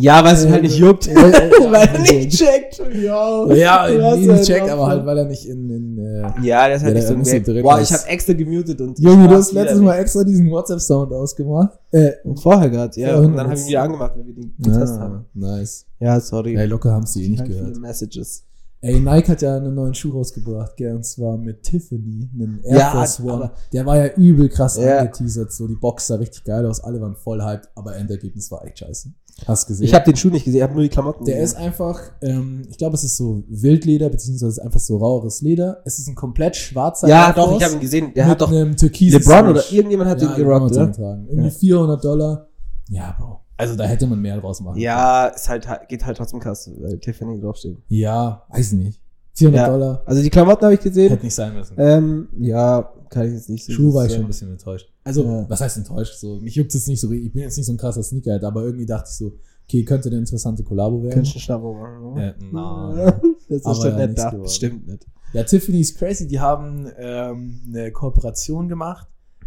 Ja, 0.00 0.24
weil 0.24 0.34
es 0.34 0.46
halt 0.46 0.62
nicht 0.62 0.76
juckt. 0.78 1.06
Äh, 1.08 1.14
weil 1.70 1.88
er 1.88 1.98
nicht 2.00 2.38
checkt. 2.38 2.80
ja, 3.02 3.46
ja 3.54 3.88
nee, 3.88 4.00
halt 4.02 4.20
nicht 4.20 4.44
checkt, 4.44 4.68
aber 4.68 4.86
halt, 4.86 5.04
weil 5.06 5.18
er 5.18 5.24
nicht 5.26 5.46
in, 5.46 5.70
in 5.70 5.98
äh, 5.98 6.20
Ja, 6.42 6.66
der 6.66 6.76
ist 6.76 6.82
halt 6.84 6.96
Ja, 6.96 7.10
nicht 7.16 7.32
der 7.32 7.44
so 7.44 7.52
drin 7.52 7.62
Boah, 7.62 7.80
ist. 7.80 7.90
ich 7.90 7.96
habe 7.98 8.08
extra 8.08 8.32
gemutet 8.32 8.80
und. 8.80 8.98
Junge, 8.98 9.28
du 9.28 9.34
hast 9.34 9.52
letztes 9.52 9.80
Mal 9.80 9.98
extra 9.98 10.24
diesen 10.24 10.50
WhatsApp-Sound 10.50 11.12
ausgemacht. 11.12 11.78
Äh, 11.92 12.12
nicht. 12.24 12.42
Vorher 12.42 12.70
gerade, 12.70 13.00
ja. 13.00 13.12
Vorhin 13.14 13.30
und 13.30 13.36
dann 13.36 13.46
habe 13.46 13.54
ich 13.56 13.62
ihn 13.62 13.68
wieder 13.68 13.82
angemacht, 13.82 14.12
wenn 14.16 14.26
wir 14.26 14.34
den 14.34 14.54
getestet 14.58 14.98
ah, 14.98 15.02
haben. 15.02 15.24
nice. 15.34 15.86
Ja, 16.00 16.20
sorry. 16.20 16.56
Ey, 16.56 16.66
locker 16.66 16.90
haben 16.92 17.06
sie 17.06 17.24
eh 17.24 17.28
nicht 17.28 17.44
gehört. 17.44 17.68
viele 17.68 17.80
Messages. 17.80 18.44
Ey, 18.80 19.00
Nike 19.00 19.28
hat 19.32 19.40
ja 19.40 19.56
einen 19.56 19.74
neuen 19.74 19.94
Schuh 19.94 20.10
rausgebracht, 20.10 20.76
gell, 20.76 20.94
und 20.94 21.06
zwar 21.06 21.38
mit 21.38 21.62
Tiffany, 21.62 22.28
einen 22.34 22.60
Air 22.64 22.76
Ja, 22.76 22.90
Force 22.90 23.18
One. 23.20 23.32
aber- 23.32 23.52
Der 23.72 23.86
war 23.86 23.96
ja 23.96 24.12
übel 24.14 24.50
krass 24.50 24.76
Ja. 24.76 24.98
angeteasert, 24.98 25.50
so 25.54 25.66
die 25.66 25.74
Box 25.74 26.06
sah 26.08 26.16
richtig 26.16 26.44
geil 26.44 26.66
aus, 26.66 26.84
alle 26.84 27.00
waren 27.00 27.16
voll 27.16 27.42
hyped, 27.42 27.66
aber 27.76 27.96
Endergebnis 27.96 28.50
war 28.50 28.62
echt 28.66 28.80
scheiße. 28.80 29.08
Hast 29.46 29.64
du 29.64 29.68
gesehen? 29.68 29.86
Ich 29.86 29.94
habe 29.94 30.04
den 30.04 30.16
Schuh 30.16 30.30
nicht 30.30 30.44
gesehen, 30.44 30.58
ich 30.58 30.62
habe 30.62 30.74
nur 30.74 30.82
die 30.82 30.88
Klamotten 30.88 31.24
der 31.24 31.40
ist 31.40 31.54
gesehen. 31.54 31.66
einfach, 31.66 32.00
ähm, 32.22 32.62
ich 32.70 32.78
glaube, 32.78 32.94
es 32.94 33.04
ist 33.04 33.16
so 33.16 33.42
Wildleder, 33.48 34.08
beziehungsweise 34.08 34.62
einfach 34.62 34.80
so 34.80 34.96
raueres 34.96 35.40
Leder. 35.40 35.82
Es 35.84 35.98
ist 35.98 36.08
ein 36.08 36.14
komplett 36.14 36.56
schwarzer 36.56 37.08
Ja, 37.08 37.28
Air 37.28 37.32
doch, 37.34 37.56
ich 37.56 37.64
habe 37.64 37.74
ihn 37.74 37.80
gesehen. 37.80 38.14
Der 38.14 38.24
mit 38.24 38.30
hat 38.32 38.40
doch 38.40 38.50
einem 38.50 38.76
türkisen 38.76 39.20
LeBron 39.20 39.48
oder 39.48 39.62
irgendjemand 39.70 40.10
hat 40.10 40.20
den 40.20 40.34
gerockt, 40.34 40.72
oder? 40.72 41.24
Irgendwie 41.28 41.50
400 41.50 42.04
Dollar. 42.04 42.46
Ja, 42.88 43.16
Bro. 43.18 43.40
Also 43.56 43.76
da 43.76 43.84
hätte 43.84 44.06
man 44.06 44.20
mehr 44.20 44.36
draus 44.40 44.60
machen 44.60 44.80
Ja, 44.80 45.28
ist 45.28 45.48
halt, 45.48 45.66
geht 45.88 46.04
halt 46.04 46.16
trotzdem 46.16 46.40
krass, 46.40 46.70
weil 46.80 46.98
Tiffany 46.98 47.40
draufsteht. 47.40 47.78
Ja, 47.88 48.44
weiß 48.48 48.72
nicht. 48.72 49.00
400 49.34 49.60
Ja. 49.66 49.68
Dollar 49.72 50.02
Also 50.06 50.22
die 50.22 50.30
Klamotten 50.30 50.64
habe 50.64 50.74
ich 50.74 50.80
gesehen. 50.80 51.10
hätte 51.10 51.24
nicht 51.24 51.34
sein 51.34 51.54
müssen. 51.54 51.74
Ähm, 51.78 52.28
ja, 52.38 52.92
kann 53.10 53.26
ich 53.26 53.32
jetzt 53.34 53.48
nicht 53.50 53.64
so. 53.64 53.72
Schuh 53.72 53.92
war 53.94 54.06
ich 54.06 54.12
schon 54.12 54.22
ein 54.22 54.26
bisschen 54.28 54.50
enttäuscht. 54.50 54.90
Also, 55.04 55.24
Ja. 55.24 55.44
was 55.48 55.60
heißt 55.60 55.76
enttäuscht? 55.76 56.14
So, 56.18 56.36
mich 56.40 56.54
juckt 56.54 56.72
jetzt 56.72 56.88
nicht 56.88 57.00
so, 57.00 57.10
ich 57.12 57.32
bin 57.32 57.42
jetzt 57.42 57.56
nicht 57.56 57.66
so 57.66 57.72
ein 57.72 57.76
krasser 57.76 58.02
Sneakerhead, 58.02 58.42
aber 58.44 58.62
irgendwie 58.62 58.86
dachte 58.86 59.08
ich 59.10 59.16
so, 59.16 59.32
okay, 59.66 59.84
könnte 59.84 60.08
eine 60.08 60.18
interessante 60.18 60.62
Kollabo 60.62 61.02
werden. 61.02 61.14
Könntest 61.14 61.34
du 61.36 61.40
Schnappo 61.40 61.74
machen, 61.74 62.14
ne? 62.14 62.26
Ja, 62.26 62.34
na. 62.52 63.20
Das 63.48 63.58
ist 63.58 63.66
Aber 63.66 63.74
schon 63.74 63.90
ja, 63.98 64.06
nett 64.06 64.18
da. 64.18 64.30
Bestimmt 64.30 64.86
nicht. 64.88 65.06
Ja, 65.34 65.42
Tiffany 65.42 65.80
ist 65.80 65.98
crazy. 65.98 66.26
Die 66.26 66.40
haben 66.40 66.88
ähm, 66.96 67.60
eine 67.68 67.92
Kooperation 67.92 68.68
gemacht 68.68 69.06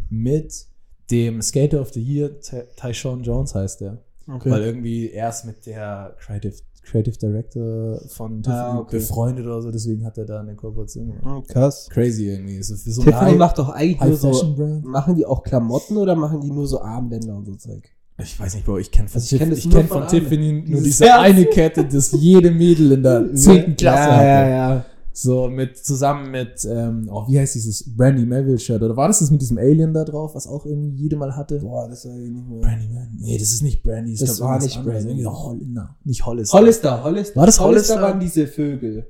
mit 0.10 0.66
dem 1.10 1.42
Skater 1.42 1.82
of 1.82 1.92
the 1.94 2.02
Year, 2.02 2.40
Ty- 2.40 2.64
Tyshawn 2.76 3.24
Jones 3.24 3.56
heißt 3.56 3.82
der. 3.82 4.04
Weil 4.28 4.62
irgendwie 4.62 5.10
er 5.12 5.30
ist 5.30 5.46
mit 5.46 5.66
der 5.66 6.16
Creative, 6.20 6.54
Creative 6.90 7.18
Director 7.18 8.00
von 8.08 8.42
Tiffany 8.42 8.58
Ah, 8.62 8.80
okay. 8.80 8.98
befreundet 8.98 9.46
oder 9.46 9.62
so, 9.62 9.72
deswegen 9.72 10.06
hat 10.06 10.18
er 10.18 10.26
da 10.26 10.40
eine 10.40 10.56
Kooperation 10.56 11.08
gemacht. 11.08 11.24
Hm, 11.26 11.44
Krass. 11.54 11.88
Crazy 11.90 12.28
irgendwie. 12.30 12.62
So 12.64 12.76
so 12.76 13.02
Tiffany 13.04 13.36
macht 13.36 13.58
doch 13.60 13.70
eigentlich 13.70 14.22
nur 14.22 14.34
so. 14.34 14.82
Machen 14.84 15.16
die 15.16 15.26
auch 15.26 15.44
Klamotten 15.44 15.98
oder 15.98 16.16
machen 16.16 16.42
die 16.42 16.52
nur 16.52 16.66
so 16.68 16.82
Armbänder 16.82 17.36
und 17.36 17.46
so 17.46 17.56
Zeug? 17.56 17.84
Ich 18.20 18.40
weiß 18.40 18.56
nicht, 18.56 18.66
Bro, 18.66 18.80
ich 18.80 18.90
kenne 18.92 19.08
von, 19.08 19.22
Also 19.22 19.36
ich 19.36 19.40
kenn 19.42 19.52
ich 19.52 19.66
nur 19.66 19.76
kenn 19.76 19.88
von 19.88 20.00
von 20.04 20.08
Tiffany 20.08 20.64
nur 20.66 20.82
diese 20.82 21.14
eine 21.20 21.46
Kette, 21.46 21.86
das 21.86 22.12
jede 22.14 22.50
Mädel 22.50 22.94
in 22.94 23.04
der 23.04 23.32
10. 23.36 23.76
Klasse 23.76 24.10
ja, 24.10 24.16
hatte. 24.16 24.26
ja, 24.26 24.48
ja. 24.50 24.86
So 25.20 25.50
mit 25.50 25.84
zusammen 25.84 26.30
mit, 26.30 26.64
ähm, 26.70 27.10
oh, 27.12 27.28
wie 27.28 27.40
heißt 27.40 27.56
dieses 27.56 27.96
Brandy 27.98 28.24
Melville 28.24 28.60
Shirt? 28.60 28.84
Oder 28.84 28.96
war 28.96 29.08
das 29.08 29.18
das 29.18 29.32
mit 29.32 29.42
diesem 29.42 29.58
Alien 29.58 29.92
da 29.92 30.04
drauf, 30.04 30.36
was 30.36 30.46
auch 30.46 30.64
irgendwie 30.64 30.92
jede 30.92 31.16
mal 31.16 31.36
hatte? 31.36 31.58
Boah, 31.58 31.90
das 31.90 32.06
war 32.06 32.16
ich 32.16 32.30
nicht 32.30 32.48
mehr. 32.48 32.60
Brandy 32.60 32.88
Melville. 32.88 33.18
Nee, 33.22 33.40
das 33.40 33.52
ist 33.52 33.64
nicht 33.64 33.82
Brandy. 33.82 34.16
Das 34.16 34.38
glaub, 34.38 34.48
war 34.48 34.62
nicht. 34.62 34.76
Brandy. 34.84 35.10
Irgendwie 35.10 35.26
Hollister. 35.26 35.96
Nicht 36.04 36.24
Hollister. 36.24 36.58
Hollister, 36.60 37.04
Hollister. 37.04 37.36
War 37.36 37.46
das 37.48 37.60
Hollister? 37.60 37.96
Hollister? 37.96 38.08
waren 38.08 38.20
diese 38.20 38.46
Vögel. 38.46 39.08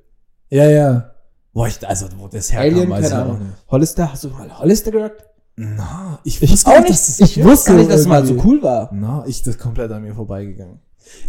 Ja, 0.50 0.70
ja. 0.70 1.12
Boah, 1.52 1.68
ich, 1.68 1.86
also, 1.86 2.06
wo 2.18 2.30
das 2.30 2.54
herkam, 2.54 2.74
Alien, 2.74 2.90
weiß 2.90 3.08
ich 3.08 3.14
auch 3.14 3.40
nicht. 3.40 3.52
Hollister, 3.68 4.14
hast 4.14 4.24
du 4.24 4.30
mal 4.30 4.60
Hollister 4.60 4.92
gesagt? 4.92 5.26
Na, 5.58 6.20
ich 6.24 6.42
Ich 6.42 6.50
wusste 6.50 6.70
auch 6.70 6.80
nicht, 6.80 6.92
dass 6.92 7.18
das 7.18 7.20
Ich 7.20 7.44
wusste 7.44 7.72
gar 7.72 7.80
nicht, 7.80 7.92
dass 7.92 8.00
es 8.00 8.08
mal 8.08 8.26
so 8.26 8.42
cool 8.46 8.64
war. 8.64 8.90
Na, 8.94 9.26
ich 9.28 9.44
das 9.44 9.58
komplett 9.58 9.92
an 9.92 10.04
mir 10.04 10.16
vorbeigegangen. 10.16 10.80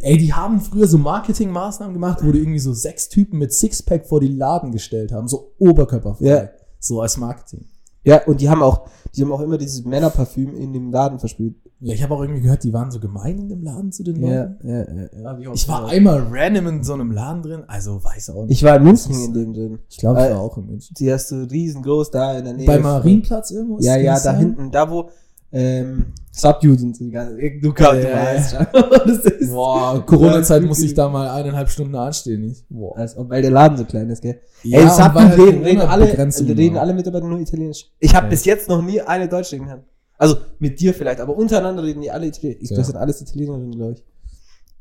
Ey, 0.03 0.19
die 0.19 0.33
haben 0.33 0.61
früher 0.61 0.87
so 0.87 0.99
Marketingmaßnahmen 0.99 1.95
gemacht, 1.95 2.19
wo 2.23 2.33
die 2.33 2.39
irgendwie 2.39 2.59
so 2.59 2.73
sechs 2.73 3.09
Typen 3.09 3.39
mit 3.39 3.53
Sixpack 3.53 4.07
vor 4.07 4.21
die 4.21 4.29
Laden 4.29 4.73
gestellt 4.73 5.13
haben, 5.13 5.29
so 5.29 5.53
oberkörperfrei. 5.59 6.25
Ja. 6.25 6.49
So 6.81 7.01
als 7.01 7.17
Marketing. 7.17 7.67
Ja, 8.05 8.25
und 8.27 8.41
die 8.41 8.49
haben 8.49 8.63
auch, 8.63 8.89
die 9.15 9.23
haben 9.23 9.33
auch 9.33 9.41
immer 9.41 9.59
dieses 9.59 9.85
Männerparfüm 9.85 10.55
in 10.57 10.73
dem 10.73 10.91
Laden 10.91 11.19
versprüht. 11.19 11.57
Ja, 11.81 11.95
ich 11.95 12.03
habe 12.03 12.15
auch 12.15 12.23
irgendwie 12.23 12.41
gehört, 12.41 12.65
die 12.65 12.73
waren 12.73 12.91
so 12.91 12.99
gemein 12.99 13.39
in 13.39 13.49
dem 13.49 13.63
Laden 13.63 13.93
zu 13.93 14.03
den 14.03 14.17
Leuten. 14.17 14.59
ja, 14.67 14.79
ja. 14.79 15.39
ja. 15.39 15.53
Ich 15.53 15.69
war 15.69 15.87
einmal 15.89 16.27
random 16.29 16.67
in 16.69 16.83
so 16.85 16.95
einem 16.95 17.13
Laden 17.13 17.43
drin, 17.43 17.65
also 17.69 18.03
weiß 18.03 18.31
auch 18.31 18.47
nicht. 18.47 18.53
Ich 18.57 18.65
war 18.65 18.77
in 18.77 18.83
München 18.85 19.15
in 19.15 19.33
dem 19.35 19.53
drin. 19.55 19.79
Ich 19.89 19.99
glaube, 19.99 20.21
ich 20.21 20.27
Äh, 20.27 20.31
war 20.31 20.41
auch 20.41 20.57
in 20.59 20.67
München. 20.67 20.95
Die 20.99 21.13
hast 21.13 21.31
du 21.31 21.37
riesengroß 21.49 22.11
da 22.11 22.39
in 22.39 22.45
der 22.45 22.55
Nähe. 22.55 22.67
Bei 22.67 22.79
Marienplatz 22.81 23.51
irgendwo? 23.53 23.79
Ja, 23.81 23.97
ja, 23.97 24.15
da 24.15 24.21
sein? 24.21 24.39
hinten, 24.39 24.71
da 24.73 24.91
wo 24.91 25.11
ähm, 25.51 26.07
Subdued 26.31 26.81
und 26.83 26.97
so 26.97 27.05
die 27.05 27.11
ganze, 27.11 27.37
du 27.37 27.73
kannst, 27.73 28.05
Ja, 28.05 28.11
du 28.65 28.81
weißt 28.81 29.41
schon. 29.41 29.49
Boah, 29.51 30.05
Corona-Zeit 30.07 30.63
muss 30.63 30.81
ich 30.81 30.95
da 30.95 31.09
mal 31.09 31.29
eineinhalb 31.31 31.69
Stunden 31.69 31.95
anstehen. 31.97 32.43
Nicht? 32.43 32.65
Boah. 32.69 32.97
Also, 32.97 33.29
weil 33.29 33.43
der 33.43 33.51
Laden 33.51 33.77
so 33.79 33.85
klein 33.85 34.09
ist, 34.11 34.23
gell? 34.23 34.41
Ja, 34.63 34.81
Ey, 34.81 34.89
Subdued 34.89 35.15
halt 35.15 35.39
reden, 35.39 35.63
reden 35.65 35.81
alle, 35.81 35.89
Corona-Begrenzungen 36.05 36.53
reden 36.57 36.77
alle 36.77 36.95
Mitarbeiter 36.95 37.27
nur 37.27 37.41
Italienisch. 37.41 37.87
Ich 37.99 38.15
habe 38.15 38.27
Ja. 38.27 38.31
bis 38.31 38.45
jetzt 38.45 38.69
noch 38.69 38.83
nie 38.83 39.01
eine 39.01 39.29
Deutsch 39.29 39.53
reden 39.53 39.67
können. 39.67 39.83
Also 40.19 40.37
mit 40.59 40.79
dir 40.81 40.93
vielleicht, 40.95 41.21
aber 41.21 41.37
untereinander 41.37 41.83
reden 41.83 42.03
die 42.03 42.11
alle 42.11 42.27
Italienisch. 42.27 42.63
Ich, 42.63 42.71
Ja. 42.71 42.77
Das 42.77 42.87
sind 42.89 42.97
alles 42.97 43.21
Italienerinnen, 43.21 43.73
glaube 43.73 43.93
ich. 43.95 44.05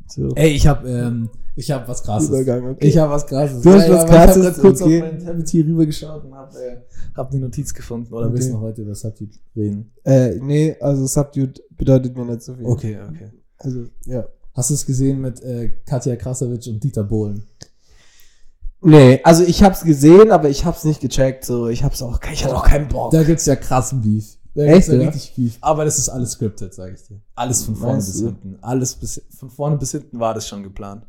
So. 0.08 0.30
Ey, 0.36 0.50
ich 0.52 0.68
hab, 0.68 0.86
ähm, 0.86 1.30
ich 1.58 1.72
hab 1.72 1.88
was 1.88 2.04
krasses. 2.04 2.30
Übergang, 2.30 2.70
okay. 2.70 2.88
Ich 2.88 2.98
hab 2.98 3.10
was 3.10 3.26
krasses. 3.26 3.62
Du 3.62 3.72
hast 3.74 3.88
Ja, 3.88 3.94
was 3.96 4.06
Krasses, 4.06 4.38
Ich 4.38 4.46
hab 4.46 4.54
grad 4.54 4.62
kurz 4.62 4.82
okay. 4.82 5.02
auf 5.02 5.12
mein 5.12 5.20
Tablet 5.26 5.50
hier 5.50 5.66
rübergeschaut 5.66 6.24
und 6.26 6.34
hab, 6.36 6.54
äh, 6.56 6.78
hab 7.16 7.32
eine 7.32 7.42
Notiz 7.42 7.74
gefunden. 7.74 8.14
Oder 8.14 8.28
Okay. 8.28 8.36
willst 8.36 8.50
du 8.52 8.60
heute 8.60 8.82
über 8.84 8.96
Substitute 8.96 9.40
reden? 9.56 9.92
Äh, 10.04 10.36
nee, 10.36 10.76
also 10.80 11.06
Subdued 11.08 11.62
bedeutet 11.76 12.16
mir 12.16 12.26
nicht 12.26 12.44
so 12.44 12.54
viel. 12.54 12.66
Okay, 12.66 12.98
okay. 13.10 13.32
Also, 13.58 13.86
ja. 14.06 14.28
Hast 14.54 14.70
du 14.70 14.74
es 14.76 14.86
gesehen 14.86 15.22
mit 15.22 15.42
äh, 15.42 15.70
Katja 15.86 16.16
Krasowitsch 16.16 16.68
und 16.68 16.84
Dieter 16.84 17.04
Bohlen? 17.04 17.44
Nee, 18.82 19.20
also 19.24 19.44
ich 19.44 19.64
hab's 19.64 19.84
gesehen, 19.84 20.32
aber 20.32 20.50
ich 20.50 20.64
hab's 20.66 20.84
nicht 20.84 21.02
gecheckt. 21.02 21.44
So, 21.46 21.68
ich 21.68 21.84
hab's 21.84 22.02
auch, 22.02 22.20
ich 22.32 22.44
hatte 22.46 22.56
auch 22.56 22.64
keinen 22.66 22.88
Bock. 22.88 23.12
Da 23.12 23.24
gibt's 23.24 23.46
ja 23.46 23.56
krassen 23.56 24.02
Beef. 24.02 24.38
Da 24.54 24.64
Echt, 24.64 24.88
gibt's 24.88 24.88
ja 25.04 25.10
richtig 25.10 25.36
Beef. 25.36 25.58
Aber 25.62 25.86
das 25.86 25.98
ist 25.98 26.10
alles 26.10 26.32
scripted, 26.32 26.74
sag 26.74 26.94
ich 26.94 27.04
dir. 27.04 27.20
Alles 27.36 27.64
von 27.64 27.76
vorne 27.76 27.94
Meinst 27.94 28.12
bis 28.12 28.20
du? 28.22 28.26
hinten. 28.28 28.58
Alles 28.62 28.96
bis, 28.96 29.22
von 29.38 29.50
vorne 29.50 29.78
bis 29.78 29.92
hinten 29.92 30.20
war 30.20 30.34
das 30.34 30.48
schon 30.48 30.64
geplant. 30.64 31.06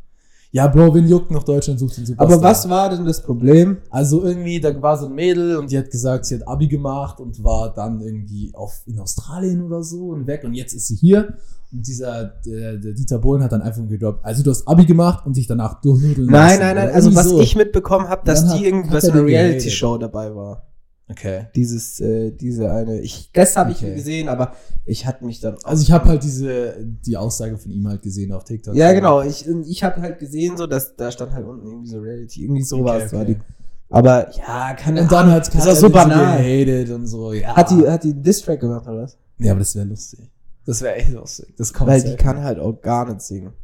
Ja, 0.51 0.67
Bro, 0.67 0.95
wen 0.95 1.07
juckt 1.07 1.31
noch 1.31 1.43
Deutschland 1.43 1.79
sucht 1.79 1.99
den 1.99 2.07
Superstar? 2.07 2.37
Aber 2.37 2.43
was 2.43 2.69
war 2.71 2.89
denn 2.89 3.05
das 3.05 3.23
Problem? 3.23 3.79
Also 3.91 4.25
irgendwie, 4.25 4.59
da 4.61 4.81
war 4.81 4.97
so 4.97 5.07
ein 5.07 5.15
Mädel 5.15 5.57
und 5.57 5.71
die 5.71 5.77
hat 5.77 5.91
gesagt, 5.91 6.25
sie 6.25 6.37
hat 6.37 6.49
Abi 6.49 6.69
gemacht 6.69 7.21
und 7.21 7.45
war 7.45 7.73
dann 7.75 8.01
irgendwie 8.01 8.51
auf, 8.55 8.81
in 8.87 8.99
Australien 8.99 9.63
oder 9.63 9.83
so 9.83 10.09
und 10.09 10.27
weg 10.27 10.45
und 10.45 10.55
jetzt 10.55 10.73
ist 10.73 10.87
sie 10.87 10.97
hier. 10.97 11.35
Und 11.71 11.87
dieser, 11.87 12.25
der, 12.47 12.79
der 12.79 12.95
Dieter 12.95 13.19
Bohlen 13.19 13.43
hat 13.43 13.53
dann 13.53 13.61
einfach 13.61 13.87
gedroppt, 13.87 14.25
also 14.25 14.43
du 14.43 14.51
hast 14.51 14.67
Abi 14.67 14.87
gemacht 14.87 15.27
und 15.27 15.37
dich 15.37 15.47
danach 15.47 15.83
durchnudeln 15.83 16.27
Nein, 16.27 16.33
lassen 16.33 16.61
nein, 16.61 16.77
nein. 16.77 16.85
oder 16.87 16.95
Also 16.95 17.09
irgendwie 17.11 17.17
was 17.19 17.29
so. 17.29 17.41
ich 17.41 17.55
mitbekommen 17.57 18.09
habe, 18.09 18.23
dass 18.25 18.55
die 18.55 18.65
irgendwas 18.65 19.05
hat 19.05 19.11
in 19.11 19.17
er 19.17 19.21
einer 19.21 19.27
Reality-Show 19.27 19.99
dabei 19.99 20.35
war. 20.35 20.68
Okay. 21.11 21.47
Dieses, 21.57 22.01
äh, 22.01 22.33
diese 22.33 22.71
eine. 22.71 23.01
Ich, 23.01 23.31
das 23.33 23.57
habe 23.57 23.71
Okay. 23.73 23.89
ich 23.91 23.95
gesehen, 23.97 24.29
aber 24.29 24.53
ich 24.85 25.07
hatte 25.07 25.25
mich 25.25 25.41
dann. 25.41 25.57
Also 25.65 25.83
ich 25.83 25.91
habe 25.91 26.07
halt 26.09 26.23
diese, 26.23 26.75
die 26.85 27.17
Aussage 27.17 27.57
von 27.57 27.71
ihm 27.71 27.89
halt 27.89 28.03
gesehen 28.03 28.33
auf 28.33 28.45
TikTok. 28.45 28.75
Ja, 28.75 28.93
genau. 28.93 29.23
Ich, 29.23 29.47
ich 29.47 29.83
habe 29.85 30.01
halt 30.03 30.19
gesehen, 30.19 30.57
so 30.57 30.67
dass 30.67 30.95
da 30.97 31.11
stand 31.11 31.33
halt 31.33 31.47
unten 31.47 31.67
irgendwie 31.67 31.89
so 31.89 31.99
Reality, 32.01 32.43
irgendwie 32.45 32.63
sowas 32.63 33.05
Okay, 33.07 33.17
war 33.17 33.25
die. 33.25 33.37
Aber 33.91 34.31
ja, 34.37 34.75
kann 34.75 34.99
Und 34.99 35.11
dann 35.11 35.31
hat 35.31 35.51
Katja 35.51 35.75
so 35.75 35.89
banal. 35.89 36.37
gehatet 36.43 36.91
und 36.95 37.07
so, 37.07 37.33
ja. 37.33 37.57
Hat 37.57 37.71
die, 37.71 37.89
hat 37.89 38.05
die 38.05 38.11
einen 38.13 38.23
Distrack 38.23 38.61
gemacht 38.61 38.87
oder 38.87 39.03
was? 39.05 39.17
ja, 39.39 39.53
aber 39.53 39.61
das 39.61 39.75
wäre 39.75 39.87
lustig. 39.87 40.21
Das 40.67 40.83
wäre 40.83 40.97
echt 40.97 41.11
lustig. 41.11 41.55
Das 41.57 41.73
kommt 41.73 41.89
Weil 41.89 42.03
die 42.03 42.17
kann 42.17 42.43
halt 42.43 42.59
auch 42.59 42.79
gar 42.83 43.09
nicht 43.09 43.23
singen. 43.23 43.55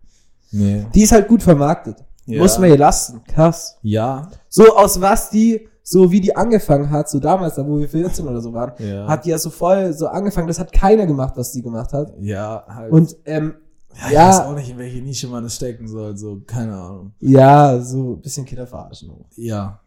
Nee. 0.51 0.87
Die 0.95 1.03
ist 1.03 1.13
halt 1.13 1.29
gut 1.29 1.43
vermarktet. 1.43 1.97
Ja. 2.25 2.41
Muss 2.41 2.59
man 2.59 2.71
ihr 2.71 2.79
lassen. 2.79 3.21
Krass. 3.29 3.77
Ja. 3.83 4.31
So 4.49 4.75
aus 4.75 4.99
was 4.99 5.29
die, 5.29 5.69
so 5.87 6.11
wie 6.11 6.21
die 6.23 6.35
angefangen 6.35 6.91
hat, 6.91 7.11
so 7.11 7.21
damals, 7.21 7.57
da 7.57 7.67
wo 7.67 7.79
wir 7.79 7.89
14 7.89 8.27
oder 8.27 8.41
so 8.41 8.53
waren, 8.55 8.73
Ja. 8.79 9.07
hat 9.07 9.27
die 9.27 9.31
ja 9.31 9.39
so 9.39 9.51
voll 9.51 9.93
so 9.93 10.07
angefangen. 10.09 10.49
Das 10.49 10.59
hat 10.59 10.73
keiner 10.73 11.07
gemacht, 11.07 11.35
was 11.37 11.53
die 11.53 11.61
gemacht 11.63 11.93
hat. 11.93 12.13
ja, 12.21 12.65
halt. 12.67 12.91
Und 12.91 13.15
ähm, 13.27 13.55
ja, 13.95 14.07
ich 14.09 14.13
ja. 14.15 14.29
weiß 14.29 14.41
auch 14.41 14.55
nicht, 14.57 14.71
in 14.71 14.79
welche 14.79 15.03
Nische 15.03 15.29
man 15.29 15.45
das 15.45 15.55
stecken 15.57 15.87
soll. 15.87 16.17
So, 16.17 16.41
keine 16.47 16.75
Ahnung. 16.75 17.13
ja, 17.21 17.79
so 17.81 18.15
ein 18.15 18.21
bisschen 18.23 18.45
Kinder 18.47 18.67
verarschen. 18.67 19.11
Ja. 19.37 19.79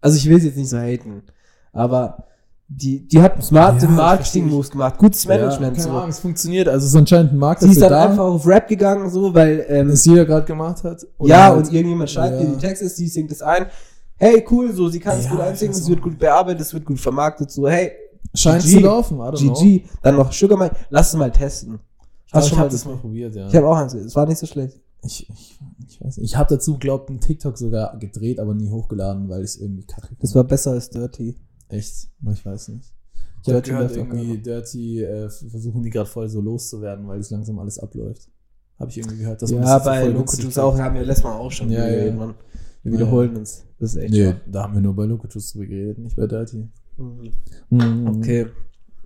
Also 0.00 0.16
ich 0.18 0.28
will 0.28 0.38
sie 0.40 0.48
jetzt 0.48 0.56
nicht 0.56 0.68
so 0.68 0.76
haten, 0.76 1.22
aber 1.72 2.24
die, 2.66 3.06
die 3.06 3.22
hat 3.22 3.42
smarte 3.42 3.84
Ja, 3.86 3.92
Marketing-Moves 3.92 4.70
gemacht, 4.70 4.98
gutes 4.98 5.26
Management. 5.26 5.76
Ja, 5.76 5.82
keine 5.82 5.82
so. 5.82 5.90
Ahnung, 5.98 6.08
es 6.10 6.18
funktioniert. 6.18 6.66
Also 6.68 6.84
es 6.84 6.90
ist 6.92 6.96
anscheinend 6.98 7.32
ein 7.32 7.38
Markt 7.38 7.60
Sie 7.62 7.70
ist 7.70 7.80
dann 7.80 7.90
da, 7.90 8.04
einfach 8.10 8.24
auf 8.24 8.46
Rap 8.46 8.66
gegangen, 8.68 9.08
so, 9.08 9.32
weil, 9.32 9.64
ähm, 9.68 9.88
das 9.88 10.04
jeder 10.04 10.24
gerade 10.24 10.44
gemacht 10.46 10.82
hat. 10.82 11.06
Ja, 11.20 11.44
halt- 11.44 11.58
und 11.58 11.72
irgendjemand 11.72 12.10
schreibt 12.10 12.34
Ja. 12.34 12.40
ihr 12.40 12.54
die 12.54 12.56
Texte, 12.58 12.88
sie 12.88 13.06
singt 13.08 13.30
es 13.30 13.40
ein. 13.40 13.66
Hey, 14.16 14.44
cool, 14.50 14.72
so, 14.72 14.88
sie 14.88 15.00
kann 15.00 15.18
es 15.18 15.24
Ja, 15.24 15.30
gut 15.32 15.40
einsingen, 15.40 15.74
es 15.74 15.88
wird 15.88 16.00
gut 16.00 16.18
bearbeitet, 16.18 16.60
es 16.62 16.72
wird 16.72 16.84
gut 16.84 17.00
vermarktet, 17.00 17.50
so, 17.50 17.68
hey, 17.68 17.92
scheint 18.34 18.62
GG. 18.62 18.74
zu 18.76 18.80
laufen. 18.80 19.16
I 19.18 19.20
don't 19.20 19.40
know. 19.40 19.54
GG, 19.54 19.84
dann 20.02 20.16
noch 20.16 20.32
Sugar 20.32 20.58
Mike, 20.58 20.76
lass 20.90 21.08
es 21.08 21.14
mal 21.18 21.30
testen. 21.32 21.80
Ich, 22.26 22.34
Hast 22.34 22.44
ich 22.44 22.50
schon 22.50 22.58
habe 22.58 22.68
mal 22.68 22.72
das 22.72 22.84
mal 22.84 22.96
probiert, 22.96 23.34
ja. 23.34 23.48
Ich 23.48 23.56
habe 23.56 23.68
auch 23.68 23.76
eins, 23.76 23.94
es 23.94 24.14
war 24.16 24.26
nicht 24.26 24.38
so 24.38 24.46
schlecht. 24.46 24.80
Ich, 25.04 25.28
ich, 25.28 25.60
ich 25.86 26.00
weiß 26.00 26.16
nicht. 26.16 26.30
Ich 26.30 26.36
habe 26.36 26.54
dazu, 26.54 26.78
glaubt, 26.78 27.10
einen 27.10 27.20
TikTok 27.20 27.58
sogar 27.58 27.98
gedreht, 27.98 28.40
aber 28.40 28.54
nie 28.54 28.70
hochgeladen, 28.70 29.28
weil 29.28 29.40
ich 29.40 29.50
es 29.50 29.56
irgendwie 29.60 29.84
kacke 29.84 30.16
Das 30.18 30.34
war 30.34 30.44
besser 30.44 30.70
als 30.72 30.88
Dirty. 30.90 31.36
Echt? 31.68 32.08
Ich 32.32 32.46
weiß 32.46 32.68
nicht. 32.68 32.92
Ich 33.42 33.48
habe 33.52 33.60
Dirty 33.60 33.70
gehört, 33.70 33.96
irgendwie 33.96 34.38
Dirty 34.38 35.02
äh, 35.02 35.28
versuchen 35.28 35.82
die 35.82 35.90
gerade 35.90 36.08
voll 36.08 36.28
so 36.28 36.40
loszuwerden, 36.40 37.06
weil 37.06 37.20
es 37.20 37.30
langsam 37.30 37.58
alles 37.58 37.78
abläuft. 37.78 38.30
Habe 38.78 38.90
ich 38.90 38.98
irgendwie 38.98 39.18
gehört. 39.18 39.42
dass 39.42 39.50
man 39.52 39.62
ja, 39.62 39.64
das 39.64 39.74
jetzt 39.74 39.84
so 39.84 39.90
bei 39.90 40.18
Loco 40.18 40.36
Juice 40.36 40.58
auch, 40.58 40.78
haben 40.78 40.94
wir 40.94 41.04
letztes 41.04 41.24
Mal 41.24 41.36
auch 41.36 41.52
schon 41.52 41.70
Ja, 41.70 41.86
drüber 41.86 42.26
ja. 42.26 42.34
Wir 42.84 42.92
wiederholen 42.92 43.36
uns. 43.36 43.64
Das 43.80 43.94
ist 43.94 44.02
echt 44.02 44.12
Nee, 44.12 44.30
schwach. 44.32 44.40
da 44.46 44.62
haben 44.64 44.74
wir 44.74 44.80
nur 44.80 44.94
bei 44.94 45.04
Locatus 45.06 45.52
drüber 45.52 45.66
geredet, 45.66 45.98
nicht 45.98 46.16
bei 46.16 46.26
Dirty. 46.26 46.68
Mhm. 46.96 47.30
Mhm. 47.70 48.06
Okay. 48.08 48.46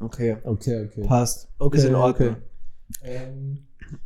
Okay. 0.01 0.37
Okay, 0.45 0.85
okay. 0.87 1.03
Passt. 1.07 1.49
Okay, 1.59 1.79
Ist 1.79 1.85
in 1.85 1.95
Ordnung. 1.95 2.31
okay. 2.31 2.37
Ähm, 3.03 3.59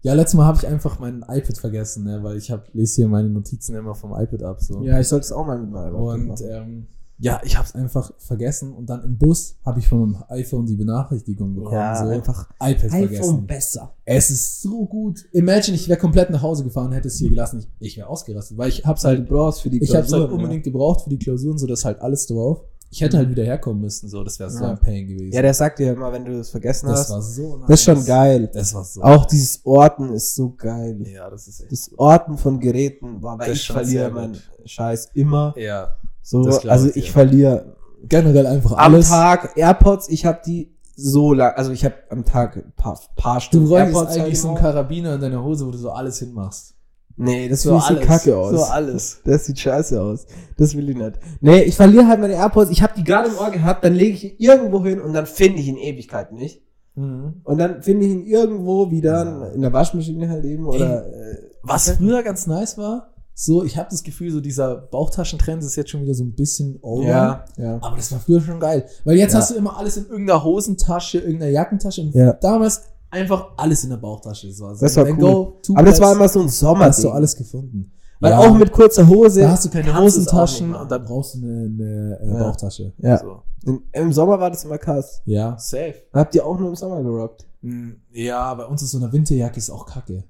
ja, 0.03 0.15
letztes 0.15 0.35
Mal 0.37 0.47
habe 0.47 0.59
ich 0.59 0.67
einfach 0.67 0.99
mein 1.01 1.25
iPad 1.29 1.59
vergessen, 1.59 2.05
ne, 2.05 2.23
weil 2.23 2.37
ich 2.37 2.51
hab, 2.51 2.73
lese 2.75 2.97
hier 2.97 3.09
meine 3.09 3.29
Notizen 3.29 3.75
immer 3.75 3.95
vom 3.95 4.13
iPad 4.13 4.43
ab. 4.45 4.61
So. 4.61 4.83
Ja, 4.85 5.01
ich 5.01 5.09
sollte 5.09 5.25
es 5.25 5.33
auch 5.33 5.45
mal 5.47 5.59
mit 5.59 5.71
meinem 5.71 5.95
Und 5.97 6.29
machen. 6.29 6.47
ähm, 6.49 6.87
ja, 7.19 7.41
ich 7.45 7.57
habe 7.57 7.67
es 7.67 7.75
einfach 7.75 8.11
vergessen 8.19 8.73
und 8.73 8.87
dann 8.91 9.05
im 9.05 9.17
Bus 9.17 9.57
habe 9.65 9.79
ich 9.79 9.87
von 9.89 10.01
meinem 10.13 10.25
iPhone 10.29 10.67
die 10.67 10.75
Benachrichtigung 10.77 11.55
bekommen. 11.55 11.75
Ja, 11.75 11.97
so. 12.05 12.11
einfach 12.11 12.51
iPad 12.61 12.91
vergessen. 12.91 13.47
besser. 13.47 13.95
Es 14.05 14.31
ist 14.31 14.63
so 14.63 14.87
gut. 14.87 15.25
Imagine, 15.33 15.77
ich 15.77 15.89
wäre 15.89 15.99
komplett 16.01 16.31
nach 16.31 16.43
Hause 16.43 16.65
gefahren, 16.65 16.91
hätte 16.93 17.09
es 17.09 17.19
hier 17.19 17.31
gelassen. 17.31 17.61
Ich, 17.61 17.69
ich 17.93 17.97
wäre 17.99 18.09
ausgerastet, 18.09 18.59
weil 18.59 18.69
ich 18.71 18.85
hab's 18.85 19.05
Halt 19.05 19.21
halt, 19.21 19.29
brauchst 19.29 19.63
für 19.63 19.71
die 19.71 19.79
ich 19.83 19.91
hab's 19.95 20.11
halt 20.13 20.23
Klausuren, 20.23 20.33
unbedingt 20.33 20.65
gebraucht 20.65 21.03
für 21.03 21.11
die 21.11 21.19
Klausuren, 21.19 21.59
so 21.59 21.67
dass 21.67 21.85
halt 21.85 22.01
alles 22.01 22.27
drauf. 22.27 22.63
Ich 22.91 23.01
hätte 23.01 23.17
halt 23.17 23.31
wieder 23.31 23.43
herkommen 23.45 23.81
müssen, 23.81 24.07
so, 24.11 24.23
das 24.23 24.39
wäre 24.39 24.51
so 24.51 24.65
Ja. 24.65 24.73
ein 24.73 24.79
Pain 24.79 25.07
gewesen. 25.07 25.33
Ja, 25.33 25.41
der 25.41 25.55
sagt 25.55 25.79
dir 25.79 25.93
immer, 25.95 26.13
wenn 26.13 26.27
du 26.27 26.37
das 26.37 26.51
vergessen 26.51 26.89
das 26.89 27.01
hast. 27.01 27.11
war 27.11 27.23
so 27.23 27.57
nice. 27.57 27.67
das 27.69 27.81
ist 27.81 27.85
schon 27.85 28.05
geil. 28.05 28.51
Das 28.53 28.75
war 28.75 28.85
so. 28.85 29.01
Auch 29.01 29.25
dieses 29.25 29.65
Orten 29.65 30.13
ist 30.13 30.35
so 30.35 30.51
geil. 30.51 31.01
Ja, 31.09 31.31
das 31.31 31.49
ist 31.49 31.61
echt. 31.63 31.73
Das 31.73 31.91
Orten 31.97 32.37
von 32.37 32.61
Geräten, 32.61 33.21
boah, 33.21 33.39
weil 33.39 33.49
Das 33.49 33.59
ich 33.59 33.67
verliere 33.69 34.11
meinen. 34.11 34.37
Scheiß 34.67 35.09
immer. 35.15 35.55
Ja. 35.57 35.97
So, 36.23 36.43
also 36.69 36.89
ich 36.89 37.07
dir. 37.07 37.13
verliere 37.13 37.77
Generell 38.05 38.47
einfach 38.47 38.73
am 38.73 38.79
alles. 38.95 39.09
Tag 39.09 39.57
AirPods, 39.57 40.09
ich 40.09 40.27
habe 40.27 40.41
die 40.45 40.75
so 40.97 41.33
lang, 41.33 41.53
also 41.55 41.71
ich 41.71 41.85
habe 41.85 41.95
am 42.11 42.25
Tag 42.25 42.57
ein 42.57 42.73
paar, 42.77 42.99
paar 43.17 43.37
Du 43.37 43.41
Stunden 43.43 43.67
räumst 43.69 43.95
AirPods 43.95 44.17
eigentlich 44.17 44.41
so 44.41 44.49
einen 44.49 44.61
halt 44.61 44.75
Karabiner 44.75 45.15
in 45.15 45.21
deiner 45.21 45.43
Hose, 45.45 45.67
wo 45.67 45.71
du 45.71 45.79
so 45.79 45.91
alles 45.91 46.19
hinmachst. 46.19 46.75
Nee, 47.17 47.49
das 47.49 47.63
So 47.63 47.79
sieht 47.79 47.89
so 47.89 47.95
alles. 47.95 48.07
kacke 48.07 48.37
aus. 48.37 48.51
So 48.51 48.65
alles. 48.65 49.21
Das 49.25 49.47
sieht 49.47 49.59
scheiße 49.59 50.01
aus. 50.01 50.27
Das 50.57 50.77
will 50.77 50.89
ich 50.91 50.97
nicht. 50.97 51.13
Nee, 51.41 51.63
ich 51.63 51.77
verliere 51.77 52.09
halt 52.09 52.21
meine 52.21 52.35
AirPods. 52.35 52.71
Ich 52.71 52.83
habe 52.83 52.95
die 52.97 53.05
gerade 53.05 53.29
im 53.29 53.37
Ohr 53.39 53.51
gehabt, 53.51 53.85
dann 53.85 53.95
lege 53.95 54.15
ich 54.17 54.25
ihn 54.25 54.37
irgendwo 54.39 54.83
hin 54.85 55.01
und 55.01 55.13
dann 55.13 55.27
finde 55.27 55.61
ich 55.61 55.69
ihn 55.69 55.77
Ewigkeit 55.77 56.33
nicht. 56.33 56.63
Mhm. 56.95 57.41
Und 57.45 57.59
dann 57.59 57.83
finde 57.83 58.07
ich 58.07 58.13
ihn 58.13 58.27
irgendwo 58.27 58.91
wieder 58.91 59.25
Ja. 59.25 59.47
in 59.49 59.63
der 59.63 59.73
Waschmaschine 59.73 60.29
halt 60.29 60.45
eben 60.45 60.67
oder 60.67 61.07
äh, 61.07 61.37
Was 61.63 61.91
früher 61.91 62.23
ganz 62.23 62.47
nice 62.47 62.77
war, 62.79 63.12
so, 63.35 63.65
ich 63.65 63.77
habe 63.79 63.89
das 63.91 64.03
Gefühl, 64.03 64.31
so 64.31 64.41
dieser 64.41 64.77
Bauchtaschentrend 64.77 65.63
ist 65.63 65.77
jetzt 65.77 65.91
schon 65.91 66.03
wieder 66.03 66.15
so 66.15 66.25
ein 66.25 66.35
bisschen 66.35 66.79
over. 66.83 67.05
ja, 67.07 67.45
ja. 67.57 67.79
Aber 67.83 67.97
das 67.97 68.13
war 68.13 68.21
früher 68.21 68.41
schon 68.41 68.61
geil. 68.61 68.87
Weil 69.05 69.17
jetzt 69.17 69.33
Ja. 69.33 69.39
hast 69.41 69.51
du 69.51 69.55
immer 69.55 69.77
alles 69.79 69.97
in 69.97 70.07
irgendeiner 70.07 70.45
Hosentasche, 70.45 71.19
irgendeiner 71.19 71.51
Jackentasche. 71.53 72.03
Und 72.03 72.15
Ja. 72.15 72.35
damals 72.35 72.83
einfach 73.11 73.53
alles 73.57 73.85
in 73.85 73.91
der 73.91 73.97
Bauchtasche. 73.97 74.53
So 74.53 74.69
Das 74.75 74.97
war 74.97 75.07
cool. 75.07 75.17
Go-To 75.17 75.75
Aber 75.77 75.87
das 75.87 76.01
war 76.01 76.13
immer 76.15 76.29
so 76.29 76.41
ein 76.41 76.49
Sommer. 76.49 76.87
hast 76.87 77.03
du 77.03 77.11
alles 77.11 77.35
gefunden. 77.37 77.93
Weil 78.21 78.35
auch 78.35 78.55
mit 78.57 78.71
kurzer 78.71 79.09
Hose. 79.09 79.41
Da 79.41 79.51
hast 79.51 79.65
du 79.65 79.71
keine 79.71 79.99
Hosentaschen 79.99 80.75
und 80.77 80.89
dann 80.91 81.03
brauchst 81.03 81.35
du 81.35 81.39
eine, 81.39 82.19
eine 82.23 82.37
äh. 82.37 82.39
Bauchtasche. 82.39 82.93
Ja. 82.99 83.19
So. 83.19 83.43
In, 83.65 83.83
Im 83.93 84.13
Sommer 84.13 84.39
war 84.39 84.51
das 84.51 84.65
immer 84.65 84.79
krass. 84.79 85.23
Ja. 85.25 85.57
Safe. 85.59 85.95
Habt 86.13 86.35
ihr 86.37 86.47
auch 86.47 86.57
nur 86.59 86.69
im 86.69 86.77
Sommer 86.77 87.03
gerockt? 87.03 87.47
Hm, 87.63 87.97
Ja, 88.13 88.55
bei 88.55 88.65
uns 88.67 88.83
ist 88.83 88.91
so 88.93 88.99
eine 88.99 89.13
Winterjacke 89.13 89.57
ist 89.59 89.71
auch 89.71 89.87
kacke. 89.87 90.23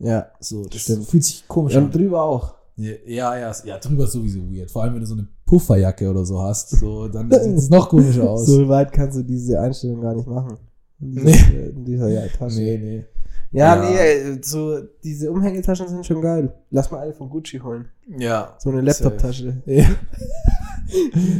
Ja. 0.00 0.26
So, 0.40 0.64
das 0.64 0.80
Stimmt. 0.82 1.06
fühlt 1.06 1.24
sich 1.24 1.46
komisch 1.46 1.76
Und 1.76 1.84
an. 1.84 1.90
drüber 1.92 2.22
auch. 2.22 2.54
Ja, 2.76 2.92
ja, 3.06 3.36
ja, 3.38 3.54
ja, 3.64 3.78
drüber 3.78 4.04
ist 4.04 4.12
sowieso 4.12 4.40
weird. 4.50 4.70
Vor 4.70 4.82
allem, 4.82 4.94
wenn 4.94 5.00
du 5.00 5.06
so 5.06 5.14
eine 5.14 5.28
Pufferjacke 5.44 6.08
oder 6.08 6.24
so 6.24 6.40
hast, 6.40 6.70
so, 6.70 7.08
dann 7.08 7.30
sieht 7.30 7.56
es 7.58 7.68
noch 7.70 7.88
komischer 7.88 8.30
aus. 8.30 8.46
So 8.46 8.66
weit 8.68 8.90
kannst 8.92 9.18
du 9.18 9.22
diese 9.22 9.60
Einstellung 9.60 10.00
gar 10.00 10.14
nicht 10.14 10.26
machen. 10.26 10.56
In 11.00 11.10
dieser, 11.12 11.24
Nee. 11.24 11.66
in 11.76 11.84
dieser 11.84 12.08
ja, 12.08 12.22
Tasche. 12.28 12.58
nee, 12.60 12.78
nee. 12.78 13.04
Ja, 13.52 13.76
Ja. 13.76 13.90
nee, 13.90 14.38
so 14.42 14.78
diese 15.04 15.30
Umhängetaschen 15.30 15.88
sind 15.88 16.06
schon 16.06 16.22
geil. 16.22 16.54
Lass 16.70 16.90
mal 16.90 17.00
eine 17.00 17.12
von 17.12 17.28
Gucci 17.28 17.58
holen. 17.58 17.86
Ja. 18.18 18.54
So 18.58 18.70
eine 18.70 18.80
Laptop-Tasche. 18.80 19.62
Ja. 19.66 19.84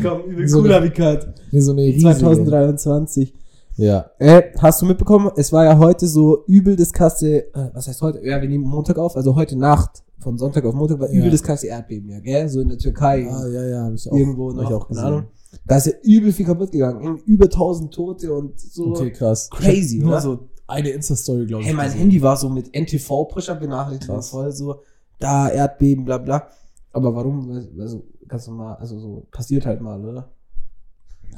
Komm, 0.03 0.23
übel 0.31 0.47
So 0.49 0.61
cooler 0.63 0.89
Cut. 0.91 1.35
Nee, 1.51 1.61
so 1.61 1.73
eine 1.73 1.83
riesige. 1.83 2.15
2023. 2.17 3.35
Ja. 3.81 4.11
Äh, 4.19 4.43
hast 4.59 4.83
du 4.83 4.87
mitbekommen, 4.87 5.31
es 5.37 5.53
war 5.55 5.65
ja 5.65 5.79
heute 5.79 6.07
so 6.07 6.45
übel 6.47 6.77
das 6.77 6.93
Kasse, 6.93 7.55
äh, 7.55 7.71
was 7.73 7.89
heißt 7.89 8.03
heute? 8.03 8.25
Ja, 8.27 8.41
wir 8.41 8.49
nehmen 8.49 8.65
Montag 8.65 8.99
auf, 8.99 9.17
also 9.17 9.35
heute 9.35 9.57
Nacht, 9.59 10.03
von 10.19 10.37
Sonntag 10.37 10.67
auf 10.67 10.75
Montag 10.75 11.01
war 11.01 11.09
Ja. 11.11 11.15
übel 11.19 11.31
das 11.31 11.43
Kasse 11.43 11.69
Erdbeben, 11.69 12.11
ja, 12.11 12.21
gell? 12.21 12.47
So 12.51 12.61
in 12.61 12.69
der 12.69 12.77
Türkei. 12.77 13.27
Ah, 13.31 13.47
ja, 13.49 13.65
ja, 13.67 13.85
hab 13.85 13.95
ich 13.95 14.11
auch. 14.11 14.15
irgendwo 14.17 14.51
noch, 14.53 14.69
ich 14.69 14.75
auch 14.77 14.87
keine. 14.87 15.03
Ahnung. 15.03 15.25
Da 15.67 15.79
ist 15.79 15.87
ja 15.87 15.93
übel 16.03 16.31
viel 16.31 16.45
kaputt 16.45 16.73
gegangen. 16.73 17.21
Über 17.25 17.47
1000 17.47 17.93
Tote 17.93 18.33
und 18.35 18.61
so. 18.61 18.89
Okay, 18.91 19.13
krass. 19.13 19.49
Crazy, 19.51 19.99
Nur 20.01 20.11
oder? 20.11 20.21
so 20.21 20.39
eine 20.67 20.91
Insta-Story, 20.91 21.47
glaube 21.47 21.63
ich. 21.63 21.69
Hey, 21.69 21.75
mein 21.75 21.87
gesehen. 21.87 22.01
Handy 22.03 22.21
war 22.23 22.37
so 22.37 22.51
mit 22.51 22.75
NTV-Pusher 22.75 23.55
benachrichtigt, 23.55 24.11
Krass. 24.11 24.29
voll 24.29 24.53
so, 24.53 24.83
da 25.19 25.49
Erdbeben, 25.49 26.05
bla 26.05 26.19
bla. 26.19 26.49
Aber 26.93 27.15
warum? 27.15 27.51
Also, 27.81 28.03
ganz 28.29 28.47
normal, 28.47 28.77
also 28.77 28.99
so, 28.99 29.27
passiert 29.33 29.65
halt 29.65 29.81
mal, 29.81 30.05
oder? 30.05 30.29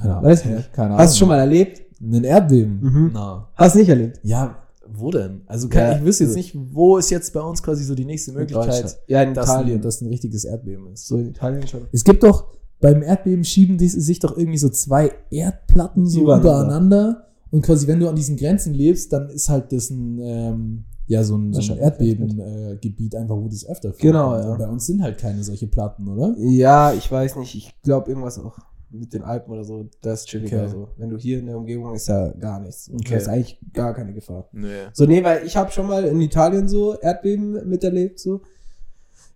Ja, 0.04 0.20
Weiß 0.22 0.44
nicht. 0.44 0.72
Keine 0.72 0.88
Ahnung. 0.88 0.98
Hast 0.98 1.14
du 1.14 1.18
schon 1.20 1.28
mal 1.28 1.38
erlebt? 1.38 1.82
Ein 2.02 2.24
Erdbeben? 2.24 2.80
Mhm. 2.80 3.10
Na. 3.14 3.48
Hast 3.54 3.76
nicht 3.76 3.88
erlebt? 3.88 4.18
Ja, 4.22 4.56
wo 4.92 5.10
denn? 5.10 5.42
Also, 5.46 5.68
kann, 5.68 5.82
Ja, 5.92 5.96
ich 5.98 6.04
wüsste 6.04 6.24
jetzt 6.24 6.34
nicht, 6.34 6.56
wo 6.72 6.98
ist 6.98 7.10
jetzt 7.10 7.32
bei 7.32 7.40
uns 7.40 7.62
quasi 7.62 7.84
so 7.84 7.94
die 7.94 8.04
nächste 8.04 8.32
Möglichkeit, 8.32 8.98
Ja, 9.06 9.22
in 9.22 9.32
dass 9.34 9.48
Italien. 9.48 9.76
ein, 9.78 9.82
dass 9.82 10.00
ein 10.00 10.08
richtiges 10.08 10.44
Erdbeben 10.44 10.88
ist. 10.92 11.06
so 11.06 11.16
in 11.16 11.28
Italien 11.28 11.66
schon. 11.66 11.82
Es 11.92 12.02
gibt 12.04 12.22
doch, 12.24 12.46
beim 12.80 13.02
Erdbeben 13.02 13.44
schieben 13.44 13.78
die, 13.78 13.88
sich 13.88 14.18
doch 14.18 14.36
irgendwie 14.36 14.58
so 14.58 14.68
zwei 14.68 15.12
Erdplatten 15.30 16.06
so 16.06 16.22
Übereinander. 16.22 16.50
übereinander. 16.64 17.26
Und 17.52 17.62
quasi, 17.62 17.86
wenn 17.86 18.00
du 18.00 18.08
an 18.08 18.16
diesen 18.16 18.36
Grenzen 18.36 18.74
lebst, 18.74 19.12
dann 19.12 19.28
ist 19.28 19.48
halt 19.48 19.72
das 19.72 19.90
ein, 19.90 20.18
ähm, 20.20 20.84
ja, 21.06 21.22
so 21.22 21.36
ein, 21.36 21.52
so 21.52 21.72
ein. 21.72 21.78
Erdbebengebiet, 21.78 23.14
äh, 23.14 23.18
einfach, 23.18 23.36
wo 23.36 23.46
das 23.48 23.64
öfter 23.66 23.90
vorkommt. 23.90 24.00
Genau, 24.02 24.34
ja. 24.36 24.50
Und 24.52 24.58
bei 24.58 24.68
uns 24.68 24.86
sind 24.86 25.02
halt 25.02 25.18
keine 25.18 25.42
solche 25.44 25.66
Platten, 25.66 26.08
oder? 26.08 26.34
Ja, 26.38 26.92
ich 26.92 27.10
weiß 27.10 27.36
nicht. 27.36 27.54
Ich 27.54 27.72
glaube 27.82 28.08
irgendwas 28.10 28.38
auch 28.38 28.56
mit 28.92 29.12
den 29.12 29.22
Alpen 29.22 29.52
oder 29.52 29.64
so. 29.64 29.86
Das 30.02 30.20
ist 30.20 30.28
chilliger 30.28 30.62
Okay. 30.62 30.68
so. 30.70 30.88
Wenn 30.96 31.10
du 31.10 31.16
hier 31.18 31.38
in 31.38 31.46
der 31.46 31.56
Umgebung 31.56 31.94
ist 31.94 32.08
ja 32.08 32.28
gar 32.28 32.60
nichts. 32.60 32.90
Okay. 32.92 33.04
Da 33.10 33.16
ist 33.16 33.28
eigentlich 33.28 33.58
gar 33.72 33.94
keine 33.94 34.12
Gefahr. 34.12 34.48
Nee. 34.52 34.68
So, 34.92 35.06
nee, 35.06 35.24
weil 35.24 35.44
ich 35.46 35.56
habe 35.56 35.70
schon 35.72 35.86
mal 35.86 36.04
in 36.04 36.20
Italien 36.20 36.68
so 36.68 36.98
Erdbeben 36.98 37.68
miterlebt, 37.68 38.18
so. 38.18 38.42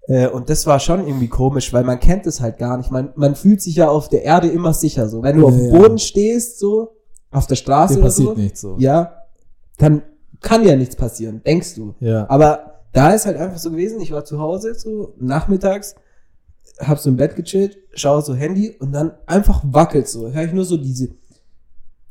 Äh, 0.08 0.28
und 0.28 0.48
das 0.50 0.66
war 0.66 0.78
schon 0.78 1.06
irgendwie 1.06 1.28
komisch, 1.28 1.72
weil 1.72 1.82
man 1.84 1.98
kennt 1.98 2.26
es 2.26 2.40
halt 2.40 2.58
gar 2.58 2.76
nicht. 2.76 2.90
Man, 2.92 3.12
man 3.16 3.34
fühlt 3.34 3.60
sich 3.60 3.76
ja 3.76 3.88
auf 3.88 4.08
der 4.08 4.22
Erde 4.22 4.48
immer 4.48 4.72
sicher, 4.72 5.08
so. 5.08 5.22
Wenn 5.22 5.36
du 5.36 5.42
Ja, 5.42 5.48
auf 5.48 5.56
dem 5.56 5.66
ja. 5.72 5.78
Boden 5.78 5.98
stehst, 5.98 6.58
so, 6.60 6.92
auf 7.32 7.46
der 7.46 7.56
Straße 7.56 7.94
Dir 7.94 7.98
oder 8.00 8.06
passiert 8.08 8.36
so, 8.36 8.40
nichts 8.42 8.60
so. 8.60 8.76
ja, 8.78 9.22
dann 9.78 10.02
kann 10.40 10.64
ja 10.64 10.76
nichts 10.76 10.94
passieren, 10.96 11.42
denkst 11.44 11.74
du. 11.74 11.94
Ja. 12.00 12.28
Aber 12.30 12.82
da 12.92 13.12
ist 13.12 13.26
halt 13.26 13.36
einfach 13.36 13.58
so 13.58 13.70
gewesen, 13.70 14.00
ich 14.00 14.12
war 14.12 14.24
zu 14.24 14.38
Hause, 14.38 14.74
so 14.74 15.14
nachmittags, 15.18 15.96
hab 16.78 16.98
so 16.98 17.10
im 17.10 17.16
Bett 17.16 17.34
gechillt, 17.36 17.76
schaue 17.96 18.22
so 18.22 18.34
Handy 18.34 18.70
und 18.78 18.92
dann 18.92 19.12
einfach 19.26 19.62
wackelt 19.64 20.08
so. 20.08 20.30
Hör 20.30 20.44
ich 20.44 20.52
nur 20.52 20.64
so 20.64 20.76
diese, 20.76 21.08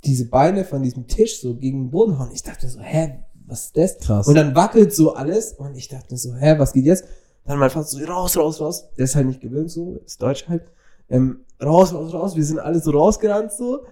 diese 0.04 0.28
Beine 0.30 0.64
von 0.66 0.82
diesem 0.84 1.08
Tisch 1.08 1.40
so 1.42 1.56
gegen 1.56 1.86
den 1.86 1.92
Boden 1.92 2.18
hauen. 2.20 2.30
Ich 2.34 2.44
dachte 2.44 2.68
so, 2.70 2.80
hä, 2.80 3.20
was 3.48 3.66
ist 3.66 3.78
das? 3.78 3.98
Krass. 4.00 4.28
Und 4.28 4.36
dann 4.36 4.56
wackelt 4.56 4.94
so 4.94 5.14
alles 5.14 5.54
und 5.54 5.76
ich 5.76 5.88
dachte 5.88 6.18
so, 6.18 6.34
hä, 6.36 6.56
was 6.58 6.74
geht 6.74 6.86
jetzt? 6.86 7.06
Dann 7.46 7.60
mein 7.60 7.70
Vater 7.70 7.86
so, 7.88 8.04
raus, 8.06 8.36
raus, 8.38 8.60
raus. 8.60 8.86
Der 8.98 9.06
ist 9.06 9.16
halt 9.16 9.28
nicht 9.28 9.42
gewöhnt 9.42 9.70
so, 9.70 9.98
ist 10.06 10.22
Deutsch 10.22 10.48
halt. 10.50 10.64
Ähm, 11.10 11.42
raus, 11.64 11.94
raus, 11.94 12.14
raus. 12.14 12.36
Wir 12.36 12.44
sind 12.44 12.60
alle 12.60 12.80
so 12.80 12.92
rausgerannt 12.92 13.52
so. 13.52 13.86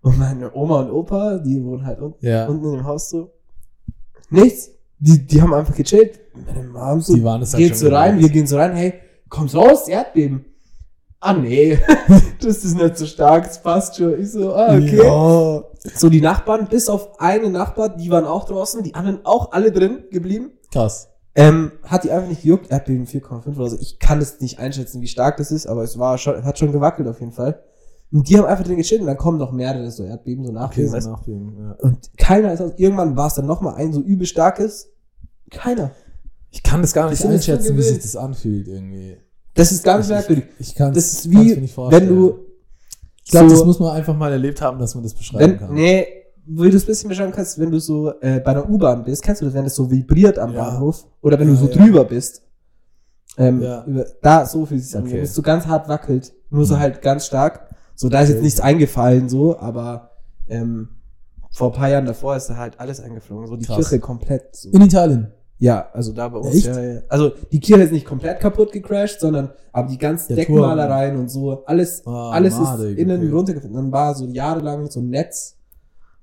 Und 0.00 0.18
meine 0.18 0.54
Oma 0.54 0.80
und 0.82 0.90
Opa, 0.90 1.38
die 1.38 1.64
wohnen 1.64 1.84
halt 1.84 1.98
unten, 1.98 2.24
Ja. 2.24 2.46
unten 2.46 2.64
in 2.66 2.72
dem 2.74 2.84
Haus 2.84 3.10
so. 3.10 3.32
Nichts. 4.30 4.70
Die, 4.98 5.26
die 5.26 5.42
haben 5.42 5.52
einfach 5.52 5.74
gechillt. 5.74 6.20
Meine 6.46 6.68
Mom 6.68 7.00
so, 7.00 7.14
Die 7.14 7.24
waren 7.24 7.42
es 7.42 7.52
halt 7.52 7.62
geht 7.64 7.76
so 7.76 7.88
rein, 7.88 8.18
wir 8.20 8.28
gehen 8.28 8.46
so 8.46 8.56
rein, 8.56 8.74
hey, 8.74 8.94
kommst 9.28 9.54
raus, 9.56 9.88
Erdbeben. 9.88 10.44
Ah, 11.26 11.32
nee, 11.32 11.78
das 12.42 12.64
ist 12.64 12.76
nicht 12.76 12.98
so 12.98 13.06
stark, 13.06 13.44
das 13.44 13.62
passt 13.62 13.96
schon. 13.96 14.20
Ich 14.20 14.32
so, 14.32 14.54
ah, 14.54 14.76
okay. 14.76 14.98
Ja. 15.02 15.64
So, 15.96 16.10
die 16.10 16.20
Nachbarn, 16.20 16.68
bis 16.68 16.90
auf 16.90 17.18
eine 17.18 17.48
Nachbar, 17.48 17.88
die 17.96 18.10
waren 18.10 18.26
auch 18.26 18.44
draußen, 18.44 18.82
die 18.82 18.94
anderen 18.94 19.20
auch 19.24 19.52
alle 19.52 19.72
drin 19.72 20.04
geblieben. 20.10 20.50
Krass. 20.70 21.08
Ähm, 21.34 21.72
hat 21.82 22.04
die 22.04 22.10
einfach 22.10 22.28
nicht 22.28 22.42
gejuckt, 22.42 22.70
Erdbeben 22.70 23.06
4,5 23.06 23.56
oder 23.56 23.70
so. 23.70 23.78
Ich 23.80 23.98
kann 23.98 24.20
es 24.20 24.40
nicht 24.40 24.58
einschätzen, 24.58 25.00
wie 25.00 25.08
stark 25.08 25.38
das 25.38 25.50
ist, 25.50 25.66
aber 25.66 25.82
es 25.82 25.98
war 25.98 26.18
schon, 26.18 26.44
hat 26.44 26.58
schon 26.58 26.72
gewackelt 26.72 27.08
auf 27.08 27.20
jeden 27.20 27.32
Fall. 27.32 27.62
Und 28.12 28.28
die 28.28 28.36
haben 28.36 28.44
einfach 28.44 28.64
drin 28.64 28.76
gechillt 28.76 29.00
und 29.00 29.06
dann 29.06 29.16
kommen 29.16 29.38
noch 29.38 29.50
mehrere 29.50 29.90
so 29.90 30.04
Erdbeben, 30.04 30.44
so 30.44 30.50
Okay, 30.52 30.60
Nachbeben. 30.60 30.90
so 30.90 30.96
weißt 30.96 31.06
du? 31.06 31.10
nachbeben, 31.10 31.56
ja. 31.58 31.76
Und 31.80 32.18
keiner 32.18 32.52
ist 32.52 32.60
aus, 32.60 32.72
irgendwann 32.76 33.16
war 33.16 33.28
es 33.28 33.34
dann 33.34 33.46
nochmal 33.46 33.74
ein 33.76 33.92
so 33.92 34.00
übel 34.00 34.26
starkes. 34.26 34.90
Keiner. 35.50 35.90
Ich 36.50 36.62
kann 36.62 36.82
das 36.82 36.92
gar 36.92 37.08
nicht 37.08 37.24
einschätzen, 37.24 37.76
wie 37.76 37.82
sich 37.82 38.00
das 38.00 38.14
anfühlt 38.14 38.68
irgendwie. 38.68 39.16
Das 39.54 39.70
ist 39.72 39.84
ganz 39.84 40.06
Ich- 40.06 40.12
merkwürdig. 40.12 40.44
Ich 40.58 40.74
kann 40.74 40.92
Das 40.92 41.12
ist 41.12 41.30
wie, 41.30 41.56
nicht 41.56 41.74
vorstellen. 41.74 42.08
wenn 42.08 42.16
du, 42.16 42.38
Ich 43.24 43.30
glaube, 43.30 43.48
so- 43.50 43.56
das 43.56 43.64
muss 43.64 43.78
man 43.80 43.96
einfach 43.96 44.16
mal 44.16 44.32
erlebt 44.32 44.60
haben, 44.60 44.78
dass 44.78 44.94
man 44.94 45.04
das 45.04 45.14
beschreiben 45.14 45.52
wenn, 45.52 45.58
kann. 45.58 45.72
nee, 45.74 46.06
wie 46.46 46.70
du 46.70 46.76
es 46.76 46.82
ein 46.82 46.86
bisschen 46.86 47.08
beschreiben 47.08 47.32
kannst, 47.32 47.58
wenn 47.58 47.70
du 47.70 47.78
so 47.80 48.10
äh, 48.20 48.40
bei 48.40 48.50
einer 48.50 48.68
U-Bahn 48.68 49.02
bist, 49.04 49.22
kennst 49.22 49.40
du 49.40 49.46
das, 49.46 49.54
wenn 49.54 49.64
es 49.64 49.74
so 49.74 49.90
vibriert 49.90 50.38
am 50.38 50.52
Ja. 50.52 50.64
Bahnhof? 50.70 51.06
Oder 51.22 51.38
wenn 51.38 51.48
Ja, 51.48 51.54
du 51.54 51.60
so 51.60 51.68
ja. 51.70 51.76
drüber 51.76 52.04
bist. 52.04 52.42
Ähm, 53.36 53.58
über, 53.58 54.06
da, 54.22 54.44
so 54.46 54.64
es 54.64 54.90
sich 54.90 55.00
Okay. 55.00 55.20
es 55.20 55.34
so 55.34 55.42
ganz 55.42 55.66
hart 55.66 55.88
wackelt. 55.88 56.32
Nur 56.50 56.64
so 56.66 56.74
Mhm. 56.74 56.80
halt 56.80 57.02
ganz 57.02 57.26
stark. 57.26 57.68
So, 57.96 58.08
da 58.08 58.20
ist 58.20 58.28
jetzt 58.28 58.42
nichts 58.42 58.60
eingefallen, 58.60 59.28
so, 59.28 59.58
aber 59.58 60.10
ähm, 60.48 60.88
vor 61.50 61.68
ein 61.72 61.78
paar 61.78 61.88
Jahren 61.88 62.04
davor 62.06 62.36
ist 62.36 62.48
da 62.48 62.56
halt 62.56 62.78
alles 62.78 63.00
eingeflogen. 63.00 63.46
So 63.46 63.56
die 63.56 63.64
Krass. 63.64 63.76
Kirche 63.76 64.00
komplett. 64.00 64.54
So. 64.54 64.68
In 64.70 64.82
Italien. 64.82 65.32
Ja, 65.58 65.88
also 65.92 66.12
da 66.12 66.28
bei 66.28 66.38
uns. 66.38 66.54
Echt? 66.54 66.66
Ja, 66.66 66.80
ja. 66.82 67.00
Also 67.08 67.32
die 67.52 67.60
Kirche 67.60 67.84
ist 67.84 67.92
nicht 67.92 68.04
komplett 68.06 68.40
kaputt 68.40 68.72
gecrashed, 68.72 69.20
sondern 69.20 69.50
aber 69.72 69.88
die 69.88 69.98
ganzen 69.98 70.28
Der 70.28 70.36
Deckenmalereien 70.36 71.16
und 71.16 71.30
so, 71.30 71.64
alles, 71.64 72.02
Ah, 72.06 72.30
alles 72.30 72.58
madig, 72.58 72.92
ist 72.92 72.98
innen 72.98 73.20
okay. 73.22 73.30
runtergefallen. 73.30 73.74
Dann 73.74 73.92
war 73.92 74.14
so 74.14 74.26
jahrelang 74.26 74.90
so 74.90 75.00
ein 75.00 75.10
Netz 75.10 75.56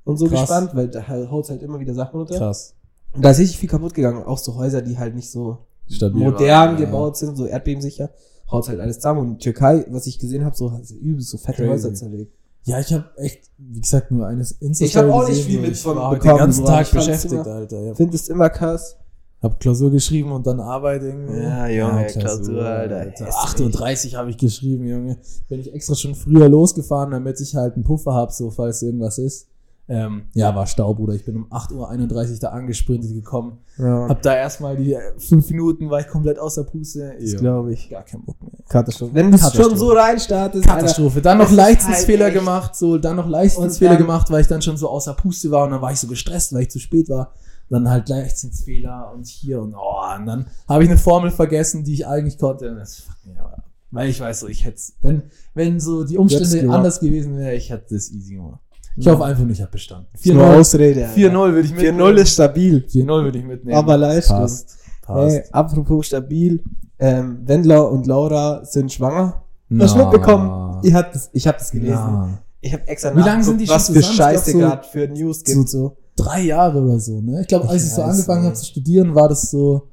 und 0.04 0.18
so 0.18 0.28
Krass. 0.28 0.42
gespannt, 0.42 0.72
weil 0.76 0.90
da 0.90 1.08
haut 1.08 1.50
halt 1.50 1.62
immer 1.64 1.80
wieder 1.80 1.94
Sachen 1.94 2.18
runter. 2.18 2.38
Krass. 2.38 2.76
Und 3.14 3.24
da 3.26 3.32
ist 3.32 3.40
richtig 3.40 3.58
viel 3.58 3.70
kaputt 3.70 3.94
gegangen. 3.94 4.24
Auch 4.24 4.38
so 4.38 4.56
Häuser, 4.56 4.82
die 4.82 4.98
halt 4.98 5.16
nicht 5.16 5.30
so 5.32 5.60
Stabil. 5.90 6.24
modern 6.24 6.48
ja. 6.48 6.74
gebaut 6.76 7.18
sind, 7.18 7.36
so 7.38 7.46
erdbebensicher. 7.46 8.10
Haut 8.52 8.68
halt 8.68 8.80
alles 8.82 8.98
zusammen. 8.98 9.20
Und 9.22 9.40
Türkei, 9.40 9.86
was 9.90 10.08
ich 10.08 10.20
gesehen 10.20 10.44
habe, 10.46 10.56
so 10.56 10.72
hat 10.72 10.86
sie 10.86 10.98
übel 10.98 11.22
so 11.22 11.38
fette 11.38 11.58
Crazy. 11.64 11.70
Häuser 11.70 11.94
zerlegt. 11.94 12.34
Ja, 12.64 12.80
ich 12.80 12.94
habe 12.94 13.06
echt, 13.18 13.50
wie 13.58 13.82
gesagt, 13.82 14.12
nur 14.12 14.28
eines 14.28 14.52
insta 14.52 14.86
Ich 14.86 14.96
hab 14.96 15.10
auch 15.10 15.22
nicht 15.28 15.38
gesehen, 15.38 15.46
viel 15.52 15.62
mit 15.62 15.78
von 15.78 15.96
war 15.96 16.12
bekommen, 16.12 16.34
den 16.34 16.38
ganzen 16.38 16.66
Tag 16.66 16.92
beschäftigt, 16.92 17.34
immer- 17.34 17.48
Alter. 17.48 17.80
Ja. 17.82 17.96
Findest 17.96 18.30
immer 18.30 18.50
krass. 18.50 18.98
Hab 19.42 19.60
Klausur 19.60 19.90
geschrieben 19.90 20.32
und 20.32 20.46
dann 20.46 20.60
Arbeit 20.60 21.02
irgendwie. 21.02 21.42
Ja, 21.42 21.68
Junge, 21.68 22.06
Klausur, 22.08 22.64
Alter, 22.64 23.00
hässlich. 23.00 23.30
38 23.30 24.16
habe 24.16 24.30
ich 24.30 24.38
geschrieben, 24.38 24.86
Junge. 24.86 25.18
Bin 25.50 25.60
ich 25.60 25.74
extra 25.74 25.96
schon 25.96 26.14
früher 26.14 26.48
losgefahren, 26.48 27.12
damit 27.12 27.40
ich 27.42 27.56
halt 27.56 27.74
einen 27.74 27.84
Puffer 27.84 28.14
hab, 28.14 28.32
so 28.32 28.52
falls 28.52 28.84
irgendwas 28.84 29.18
ist. 29.18 29.48
Ähm, 29.92 30.28
ja, 30.36 30.56
war 30.56 30.68
Stau, 30.68 30.94
Bruder. 30.94 31.16
Ich 31.16 31.26
bin 31.26 31.36
um 31.36 31.48
8.31 31.52 32.34
Uhr 32.34 32.40
da 32.40 32.50
angesprintet 32.50 33.14
gekommen. 33.14 33.58
Ja, 33.78 34.08
Hab 34.08 34.22
da 34.22 34.36
erstmal 34.36 34.78
die 34.78 34.94
äh, 34.94 35.02
fünf 35.18 35.50
Minuten, 35.50 35.90
war 35.90 36.00
ich 36.00 36.08
komplett 36.08 36.40
außer 36.40 36.64
Puste. 36.64 37.14
das 37.20 37.34
Ja. 37.34 37.40
glaube 37.40 37.74
ich. 37.74 37.90
Gar 37.90 38.04
kein 38.04 38.24
Bock 38.24 38.42
mehr. 38.42 38.52
Katastrophe. 38.70 39.14
Wenn 39.16 39.32
du 39.32 39.38
schon 39.38 39.76
so 39.76 39.90
reinstartest, 39.90 40.66
Alter, 40.70 40.82
Katastrophe. 40.82 41.22
Dann 41.22 41.40
noch 41.40 41.50
ist 41.50 41.56
Leichtsinnsfehler 41.56 42.26
halt 42.26 42.36
gemacht, 42.36 42.76
so, 42.76 42.98
dann 43.00 43.18
noch 43.18 43.28
Leichtsinnsfehler 43.28 43.98
gemacht, 43.98 44.32
weil 44.32 44.42
ich 44.42 44.48
dann 44.48 44.62
schon 44.62 44.78
so 44.78 44.88
außer 44.88 45.14
Puste 45.14 45.52
war 45.52 45.66
und 45.66 45.72
dann 45.72 45.82
war 45.82 45.92
ich 45.92 46.00
so 46.00 46.08
gestresst, 46.08 46.54
weil 46.54 46.62
ich 46.62 46.70
zu 46.70 46.80
spät 46.80 47.10
war. 47.10 47.34
Dann 47.72 47.90
halt 47.90 48.10
Leichtsinnsfehler 48.10 49.12
und 49.16 49.26
hier 49.28 49.62
und 49.62 49.74
oh, 49.76 50.16
und 50.18 50.26
dann 50.26 50.46
habe 50.68 50.84
ich 50.84 50.90
eine 50.90 50.98
Formel 51.00 51.32
vergessen, 51.32 51.84
die 51.84 51.94
ich 51.94 52.06
eigentlich 52.06 52.38
konnte. 52.38 52.76
Das 52.76 53.04
ab. 53.40 53.64
Weil 53.92 54.10
ich 54.10 54.20
weiß 54.20 54.42
so, 54.42 54.48
ich 54.48 54.66
hätte 54.66 54.80
wenn, 55.02 55.24
wenn 55.54 55.80
so 55.80 56.04
die 56.04 56.18
Umstände 56.18 56.70
anders 56.70 57.00
gewesen 57.00 57.38
wären, 57.38 57.56
ich 57.56 57.70
hätte 57.70 57.96
das 57.96 58.12
easy 58.12 58.36
gemacht. 58.36 58.60
Ich 58.98 59.06
Ja. 59.06 59.14
hoffe 59.14 59.24
einfach 59.24 59.44
nur, 59.44 59.52
ich 59.52 59.62
habe 59.62 59.72
bestanden. 59.72 60.08
ist 60.14 60.26
nur 60.26 60.44
4-0 60.44 60.60
Ausrede. 60.60 61.08
Alter. 61.08 61.16
4-0 61.16 61.32
würde 61.54 61.60
ich 61.62 61.72
mitnehmen. 61.74 61.98
4-0 62.00 62.18
ist 62.22 62.34
stabil. 62.34 62.86
4-0 62.90 63.24
würde 63.24 63.38
ich 63.40 63.46
mitnehmen. 63.46 63.78
Aber 63.78 63.98
Leistung. 63.98 64.38
Passt. 64.38 64.78
Passt. 65.02 65.34
Hey, 65.36 65.44
apropos 65.52 66.08
stabil, 66.08 66.62
ähm, 67.00 67.40
Wendler 67.46 67.90
und 67.90 68.06
Laura 68.06 68.64
sind 68.66 68.92
schwanger. 68.92 69.44
Hast 69.80 69.96
du 69.96 70.00
mitbekommen? 70.00 70.82
Ich 70.84 70.94
hab 70.94 71.12
das, 71.14 71.30
ich 71.32 71.48
hab 71.48 71.58
das 71.58 71.72
gelesen. 71.72 71.94
Na. 71.96 72.38
Ich 72.60 72.74
habe 72.74 72.86
extra 72.88 73.16
Wie 73.16 73.22
lange 73.22 73.44
sind 73.44 73.60
die 73.60 73.68
was 73.70 73.90
für 73.90 74.04
Scheiße 74.04 74.52
so- 74.52 74.58
gerade 74.60 74.84
für 74.88 75.08
News 75.08 75.44
gibt. 75.44 75.68
So, 75.70 75.98
drei 76.24 76.42
Jahre 76.42 76.82
oder 76.82 77.00
so, 77.00 77.20
ne? 77.22 77.42
Ich 77.42 77.48
glaube, 77.48 77.68
als 77.70 77.82
Ich 77.84 77.90
ich 77.90 77.94
so 77.96 78.02
angefangen 78.02 78.44
habe 78.46 78.56
zu 78.56 78.66
studieren, 78.66 79.14
war 79.16 79.30
das 79.30 79.50
so. 79.52 79.84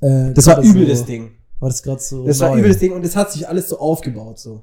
Äh, 0.00 0.32
Das 0.32 0.46
war 0.46 0.60
übel 0.62 0.84
so, 0.86 0.90
das 0.92 1.04
Ding. 1.04 1.30
War 1.60 1.68
das 1.68 1.82
gerade 1.82 2.00
so. 2.00 2.24
Das 2.26 2.38
war 2.40 2.50
neu. 2.50 2.58
übel 2.58 2.68
das 2.70 2.78
Ding 2.78 2.92
und 2.92 3.04
das 3.04 3.16
hat 3.16 3.32
sich 3.32 3.48
alles 3.48 3.68
so 3.68 3.78
aufgebaut 3.78 4.38
so. 4.38 4.62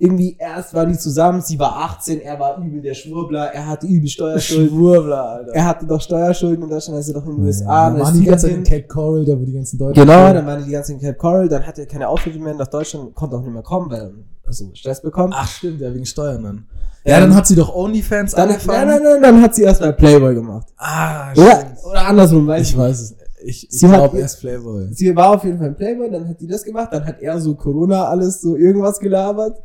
Irgendwie 0.00 0.36
erst 0.38 0.74
waren 0.74 0.90
die 0.92 0.96
zusammen, 0.96 1.40
sie 1.42 1.58
war 1.58 1.76
18, 1.76 2.20
er 2.20 2.38
war 2.38 2.56
übel 2.62 2.80
der 2.80 2.94
Schwurbler, 2.94 3.46
er 3.52 3.66
hatte 3.66 3.88
übel 3.88 4.08
Steuerschulden. 4.08 4.68
Schwurbler, 4.68 5.24
Alter. 5.28 5.52
er 5.52 5.64
hatte 5.66 5.86
doch 5.86 6.00
Steuerschulden 6.00 6.62
in 6.62 6.70
Deutschland, 6.70 6.98
als 6.98 7.08
er 7.08 7.14
doch 7.14 7.24
in 7.26 7.32
den 7.32 7.40
Ja, 7.40 7.46
USA. 7.46 7.64
dann 7.90 7.94
dann 7.98 8.02
waren 8.06 8.20
die 8.20 8.24
ganze 8.26 8.46
Zeit 8.46 8.56
in. 8.58 8.62
Cape 8.62 8.86
Coral, 8.86 9.24
da 9.24 9.40
wo 9.40 9.44
die 9.44 9.52
ganzen 9.54 9.76
Deutschen. 9.76 10.00
Genau, 10.06 10.32
dann 10.32 10.46
waren 10.46 10.64
die 10.64 10.70
ganze 10.70 10.92
Zeit 10.92 11.00
in 11.02 11.06
Cape 11.08 11.18
Coral, 11.18 11.48
dann 11.48 11.66
hatte 11.66 11.80
er 11.80 11.86
keine 11.88 12.08
Auftritte 12.08 12.38
mehr 12.38 12.54
nach 12.54 12.68
Deutschland, 12.68 13.12
konnte 13.16 13.34
auch 13.36 13.40
nicht 13.42 13.52
mehr 13.52 13.62
kommen, 13.64 13.90
weil 13.90 14.12
also 14.48 14.70
Stress 14.74 15.00
bekommen. 15.02 15.32
Ach, 15.36 15.46
stimmt, 15.48 15.80
ja, 15.80 15.94
wegen 15.94 16.04
Steuern 16.06 16.42
dann. 16.42 16.56
Ähm, 16.56 16.66
Ja, 17.04 17.20
dann 17.20 17.34
hat 17.34 17.46
sie 17.46 17.54
doch 17.54 17.72
OnlyFans 17.74 18.32
dann, 18.32 18.48
angefangen. 18.48 18.88
nein, 18.88 19.00
nein, 19.02 19.12
nein, 19.14 19.22
dann 19.22 19.42
hat 19.42 19.54
sie 19.54 19.62
erst 19.62 19.80
mal 19.80 19.92
Playboy 19.92 20.34
gemacht. 20.34 20.66
Ah, 20.76 21.32
Oder, 21.36 21.56
stimmt. 21.60 21.84
oder 21.90 22.06
andersrum, 22.06 22.46
weiß 22.46 22.62
Ich 22.62 22.70
ich 22.72 22.76
weiß 22.78 23.00
es. 23.00 23.14
Ich, 23.44 23.64
ich 23.72 23.78
Sie 23.80 23.86
glaube, 23.86 24.18
erst 24.18 24.40
Playboy. 24.40 24.88
Sie 24.92 25.14
war 25.14 25.30
auf 25.36 25.44
jeden 25.44 25.58
Fall 25.58 25.68
ein 25.68 25.76
Playboy, 25.76 26.10
dann 26.10 26.28
hat 26.28 26.40
die 26.40 26.48
das 26.48 26.64
gemacht, 26.64 26.88
dann 26.90 27.06
hat 27.06 27.20
er 27.20 27.40
so 27.40 27.54
Corona 27.54 28.08
alles 28.08 28.40
so 28.40 28.56
irgendwas 28.56 28.98
gelabert. 28.98 29.58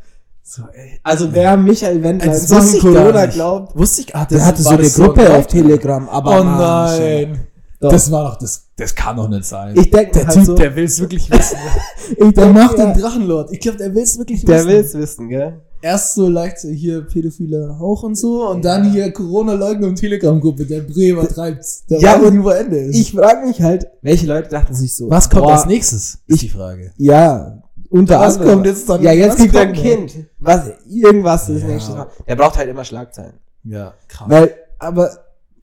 So, 0.43 0.61
ey. 0.73 0.99
Also 1.03 1.33
wer 1.33 1.57
Michael 1.57 2.03
Wendler 2.03 2.33
Das 2.33 2.51
in 2.73 2.79
Corona 2.81 3.25
glaubt, 3.27 3.75
Wusste 3.75 4.01
ich, 4.01 4.15
ah, 4.15 4.25
das 4.29 4.37
der 4.37 4.45
hatte 4.45 4.61
so 4.61 4.69
eine 4.69 4.89
Gruppe 4.89 5.21
ein 5.27 5.39
auf? 5.39 5.47
Telegram, 5.47 6.07
aber 6.09 6.39
Oh 6.39 6.43
nein. 6.43 7.47
Doch. 7.83 7.91
Das 7.91 8.09
war 8.11 8.31
doch, 8.31 8.37
das, 8.37 8.63
das 8.77 8.95
kann 8.95 9.17
doch 9.17 9.27
nicht 9.27 9.45
sein. 9.45 9.75
Ich 9.77 9.91
denke 9.91 10.11
der 10.13 10.27
halt 10.27 10.35
Typ, 10.37 10.45
so, 10.45 10.55
der 10.55 10.75
will 10.75 10.85
es 10.85 10.99
wirklich 10.99 11.29
wissen. 11.29 11.57
ich 12.17 12.33
Der 12.33 12.47
macht 12.47 12.77
ja, 12.77 12.85
den 12.93 13.01
Drachenlord. 13.01 13.51
Ich 13.51 13.59
glaube, 13.59 13.77
der 13.77 13.93
will 13.93 14.03
es 14.03 14.17
wirklich 14.17 14.45
der 14.45 14.59
wissen. 14.59 14.67
will's 14.69 14.93
wissen, 14.95 15.29
gell? 15.29 15.61
Erst 15.81 16.15
so 16.15 16.29
leicht 16.29 16.59
hier 16.59 17.01
pädophile 17.01 17.77
Hauch 17.77 18.03
und 18.03 18.15
so 18.15 18.47
und 18.49 18.63
dann 18.63 18.89
hier 18.89 19.11
Corona-Leugnung 19.11 19.95
Telegram-Gruppe. 19.95 20.65
Der 20.65 20.79
Bre 20.79 21.07
übertreibt's. 21.09 21.85
Der 21.87 21.99
Ja, 21.99 22.15
und 22.15 22.41
wo 22.41 22.49
Ende 22.51 22.77
ist. 22.77 22.95
Ich 22.95 23.11
frage 23.11 23.45
mich 23.45 23.61
halt, 23.61 23.87
welche 24.01 24.25
Leute 24.25 24.47
dachten 24.47 24.73
sich 24.73 24.95
so, 24.95 25.09
Was 25.09 25.29
kommt 25.29 25.43
boah, 25.43 25.53
als 25.55 25.65
nächstes? 25.65 26.19
Ist 26.25 26.41
die 26.41 26.47
Frage. 26.47 26.93
Ja, 26.95 27.61
unter 27.89 28.17
Was 28.21 28.35
anderem. 28.37 28.53
kommt 28.53 28.65
jetzt 28.67 28.87
dann- 28.89 29.03
Ja, 29.03 29.11
jetzt 29.11 29.41
ein 29.41 29.51
kommt 29.51 29.75
noch? 29.75 29.81
Kind. 29.83 30.15
Was, 30.39 30.61
irgendwas 30.89 31.49
ist 31.49 31.61
Ja. 31.63 31.67
nächstes 31.67 31.95
Mal. 31.95 32.07
Der 32.29 32.35
braucht 32.37 32.57
halt 32.57 32.69
immer 32.69 32.85
Schlagzeilen. 32.85 33.33
Ja, 33.65 33.93
krass. 34.07 34.29
Weil, 34.29 34.55
aber 34.79 35.09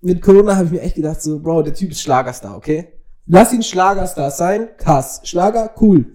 mit 0.00 0.22
Corona 0.22 0.56
habe 0.56 0.66
ich 0.66 0.72
mir 0.72 0.80
echt 0.80 0.96
gedacht, 0.96 1.20
so, 1.20 1.38
Bro, 1.38 1.62
der 1.62 1.74
Typ 1.74 1.90
ist 1.90 2.00
Schlagerstar, 2.00 2.56
okay? 2.56 2.88
Lass 3.26 3.52
ihn 3.52 3.62
Schlagerstar 3.62 4.30
sein, 4.30 4.68
krass. 4.76 5.20
Schlager, 5.24 5.70
cool. 5.80 6.06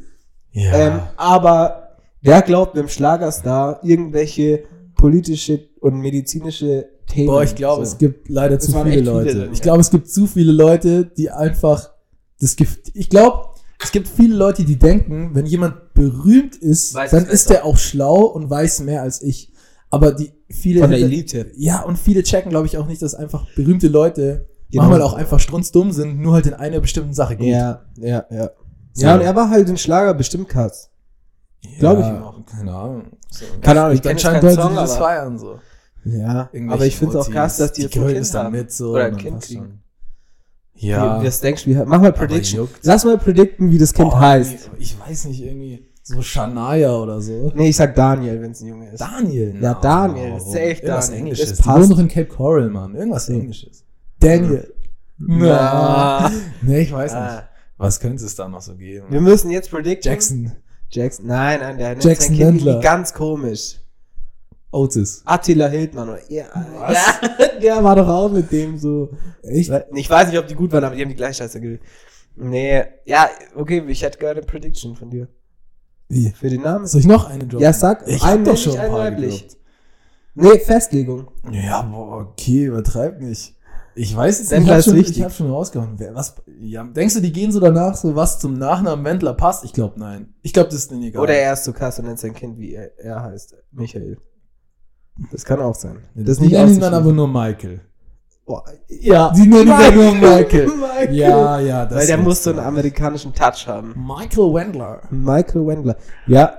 ja. 0.52 0.74
Ähm, 0.74 1.00
aber 1.18 1.98
wer 2.22 2.42
glaubt 2.42 2.78
einem 2.78 2.90
Schlagerstar 2.90 3.80
irgendwelche 3.84 4.64
politische 4.96 5.70
und 5.80 6.00
medizinische 6.00 6.90
Themen? 7.08 7.28
Boah, 7.28 7.44
ich 7.44 7.56
glaube, 7.56 7.86
so. 7.86 7.92
es 7.92 7.98
gibt 7.98 8.30
leider 8.30 8.60
zu 8.60 8.72
viele 8.72 8.86
viele 8.86 9.02
Leute. 9.02 9.34
drin, 9.34 9.50
ich 9.52 9.60
ja. 9.60 9.64
glaube, 9.64 9.82
es 9.82 9.92
gibt 9.92 10.10
zu 10.10 10.28
viele 10.28 10.52
Leute, 10.52 11.06
die 11.06 11.30
einfach 11.30 11.92
das 12.40 12.56
Gift. 12.56 12.92
Ich 12.94 13.10
glaube, 13.10 13.50
es 13.82 13.92
gibt 13.92 14.08
viele 14.08 14.36
Leute, 14.36 14.66
die 14.66 14.78
denken, 14.78 15.32
wenn 15.34 15.46
jemand 15.46 15.94
berühmt 15.94 16.56
ist, 16.56 16.96
Weiß 16.96 17.12
dann 17.12 17.28
ist 17.28 17.50
der 17.50 17.66
auch 17.66 17.78
schlau 17.78 18.24
und 18.24 18.50
weiß 18.50 18.82
mehr 18.82 19.04
als 19.04 19.22
ich. 19.22 19.52
Aber 19.90 20.12
die 20.12 20.32
viele 20.50 20.82
Von 20.82 20.92
der 20.92 21.00
Elite. 21.00 21.52
Ja, 21.56 21.82
und 21.82 21.98
viele 21.98 22.24
checken, 22.24 22.50
glaube 22.50 22.68
ich, 22.68 22.78
auch 22.78 22.88
nicht, 22.88 23.02
dass 23.02 23.16
einfach 23.16 23.46
berühmte 23.56 23.88
Leute 23.88 24.48
Genau. 24.72 24.84
manchmal 24.90 25.02
auch 25.04 25.14
einfach 25.14 25.40
strunzdumm 25.40 25.92
sind, 25.92 26.20
nur 26.20 26.34
halt 26.34 26.48
in 26.48 26.54
einer 26.54 26.80
bestimmten 26.80 27.14
Sache 27.14 27.38
gut. 27.38 27.46
Ja, 27.46 27.86
ja, 27.98 28.26
ja. 28.30 28.50
So. 28.94 29.06
Ja, 29.06 29.16
und 29.16 29.22
er 29.22 29.36
war 29.36 29.50
halt 29.50 29.70
in 29.70 29.78
Schlager 29.78 30.14
bestimmt 30.14 30.50
krass. 30.50 30.90
Glaub 31.80 32.00
ich 32.00 32.06
ihm 32.06 32.22
auch. 32.24 32.46
Keine 32.46 32.74
Ahnung. 32.74 33.04
So. 33.30 33.46
Keine 33.62 33.82
Ahnung, 33.82 33.94
ich 33.96 34.02
dann 34.02 34.10
kenn 34.10 34.18
jetzt 34.18 34.22
scheint 34.24 34.42
keinen 34.42 34.50
Leute, 34.50 34.62
Song, 34.62 34.72
die 34.72 34.76
das 34.76 34.98
feiern, 34.98 35.38
so. 35.38 35.60
Ja, 36.06 36.50
aber 36.70 36.86
ich 36.86 36.96
finde 36.98 37.18
es 37.18 37.26
auch 37.26 37.32
krass, 37.32 37.58
dass 37.58 37.74
die 37.74 37.90
grölen 37.90 38.08
Kind 38.14 38.22
es 38.22 38.32
dann 38.32 38.52
mit 38.52 38.72
so. 38.72 38.92
Oder 38.92 39.06
ein 39.06 39.18
Kind 39.18 39.42
kriegen. 39.42 39.64
schon. 39.64 39.80
Ja. 40.76 41.22
Wie, 41.22 41.28
was 41.28 41.40
denkst 41.42 41.64
du? 41.64 41.70
Wie, 41.70 41.76
mach 41.76 42.02
mal 42.02 42.12
Prediction. 42.12 42.68
Lass 42.84 43.06
mal 43.06 43.18
predikten, 43.18 43.72
wie 43.72 43.78
das 43.78 43.94
Kind 43.94 44.12
Oh, 44.12 44.20
heißt. 44.20 44.72
Ich 44.78 45.00
weiß 45.00 45.26
nicht, 45.26 45.42
irgendwie 45.42 45.88
so 46.08 46.22
Shania 46.22 46.96
oder 46.96 47.20
so. 47.20 47.52
Nee, 47.56 47.70
ich 47.70 47.76
sag 47.76 47.96
Daniel, 47.96 48.40
wenn 48.40 48.52
es 48.52 48.62
ein 48.62 48.68
Junge 48.68 48.92
ist. 48.92 49.02
Daniel. 49.02 49.54
Ja, 49.56 49.60
na, 49.60 49.74
Daniel, 49.74 50.32
warum? 50.34 50.40
safe 50.52 50.60
Irgendwas 50.60 51.06
Daniel. 51.08 51.20
Englisches. 51.22 51.50
Das 51.50 51.58
Die 51.58 51.64
passt. 51.64 51.80
wohnen 51.80 51.90
noch 51.90 52.00
in 52.00 52.08
Cape 52.08 52.28
Coral, 52.28 52.70
Mann. 52.70 52.96
Irgendwas 52.96 53.28
Englisches. 53.30 53.84
Daniel. 54.20 54.74
Na. 55.18 56.32
Nee, 56.62 56.82
ich 56.82 56.92
weiß 56.92 57.12
nicht. 57.12 57.22
Ah. 57.22 57.50
Was 57.78 58.00
könnte 58.00 58.24
es 58.24 58.36
da 58.36 58.48
noch 58.48 58.62
so 58.62 58.76
geben? 58.76 59.08
Wir 59.10 59.20
müssen 59.20 59.50
jetzt 59.50 59.72
predikten. 59.72 60.12
Jackson. 60.12 60.52
Jackson. 60.92 61.26
Nein, 61.26 61.60
nein, 61.60 61.78
der 61.78 61.90
nennt 61.90 62.04
Jackson 62.04 62.36
sein 62.36 62.58
Kind 62.60 62.82
ganz 62.84 63.14
komisch. 63.14 63.80
Otis. 64.72 65.24
Attila 65.26 65.68
Hildmann. 65.68 66.10
Oder, 66.10 66.32
ja, 66.32 66.46
Was? 66.78 66.94
ja, 66.94 67.60
der 67.62 67.84
war 67.84 67.96
doch 67.96 68.08
auch 68.08 68.30
mit 68.30 68.52
dem 68.52 68.78
so. 68.78 69.10
Echt? 69.42 69.72
Ich 69.94 70.10
weiß 70.10 70.30
nicht, 70.30 70.38
ob 70.38 70.48
die 70.48 70.56
gut 70.56 70.72
waren, 70.72 70.84
aber 70.84 70.96
die 70.96 71.02
haben 71.02 71.10
die 71.10 71.16
gleiche 71.16 71.36
Scheiße 71.44 71.60
gewählt. 71.60 71.82
Nee, 72.36 72.84
ja, 73.06 73.30
okay, 73.56 73.84
ich 73.88 74.04
hätte 74.04 74.20
gerne 74.20 74.40
eine 74.42 74.46
Prediction 74.46 74.96
von 74.96 75.10
dir. 75.10 75.28
Wie? 76.08 76.30
Für 76.32 76.50
den 76.50 76.62
Namen? 76.62 76.86
Soll 76.86 77.02
ich 77.02 77.08
noch 77.08 77.30
eine 77.30 77.46
droppen? 77.46 77.64
Ja, 77.64 77.74
sag, 77.74 78.08
ich 78.08 78.24
hab 78.24 78.44
doch 78.44 78.58
schon 78.58 78.78
ein 78.78 78.92
weiblich. 78.92 79.48
Nee, 80.36 80.60
Festlegung. 80.60 81.28
Ja, 81.52 81.82
boah, 81.82 82.28
okay, 82.30 82.66
übertreib 82.66 83.22
nicht. 83.22 83.56
Ich 83.98 84.14
weiß 84.14 84.40
jetzt 84.40 84.52
nicht, 84.52 84.70
ich 84.70 84.84
schon, 84.84 84.98
ich 84.98 85.24
hab 85.24 85.32
schon 85.32 85.50
rausgehauen. 85.50 85.94
Wer, 85.98 86.14
was, 86.14 86.36
ja, 86.60 86.84
denkst 86.84 87.16
du, 87.16 87.22
die 87.22 87.32
gehen 87.32 87.54
so 87.54 87.62
danach, 87.62 87.96
so 87.96 88.14
was 88.14 88.40
zum 88.40 88.58
Nachnamen 88.58 89.06
Wendler 89.06 89.34
passt? 89.34 89.64
Ich 89.64 89.72
glaube, 89.72 89.98
nein. 89.98 90.34
Ich 90.42 90.52
glaube, 90.52 90.68
das 90.68 90.80
ist 90.80 90.92
denen 90.92 91.04
egal. 91.04 91.24
Oder 91.24 91.36
er 91.36 91.54
ist 91.54 91.64
so 91.64 91.72
krass 91.72 91.98
und 92.00 92.06
nennt 92.06 92.20
sein 92.20 92.34
Kind, 92.34 92.60
wie 92.60 92.74
er, 92.74 93.00
er 93.00 93.24
heißt. 93.24 93.56
Michael. 93.72 94.18
Das 95.32 95.46
kann 95.46 95.62
auch 95.62 95.76
sein. 95.76 96.00
das 96.14 96.26
Das 96.26 96.32
ist 96.34 96.40
die 96.40 96.48
nicht 96.48 96.58
nennen 96.58 96.74
ihn 96.74 96.80
dann 96.82 96.94
aber 96.94 97.14
nur 97.14 97.30
Michael. 97.30 97.80
Boah, 98.46 98.64
ja. 98.88 99.32
Die 99.32 99.48
nennen 99.48 99.68
dann 99.68 99.96
nur 99.96 100.14
Michael. 100.14 100.68
Michael. 100.68 101.16
Ja, 101.16 101.60
ja, 101.60 101.86
das 101.86 101.98
Weil 102.00 102.08
der 102.08 102.18
muss 102.18 102.44
so 102.44 102.52
einen 102.52 102.60
amerikanischen 102.60 103.34
Touch 103.34 103.68
haben. 103.68 103.94
Michael 103.98 104.54
Wendler. 104.54 105.02
Michael 105.10 105.66
Wendler. 105.66 105.96
Ja. 106.28 106.54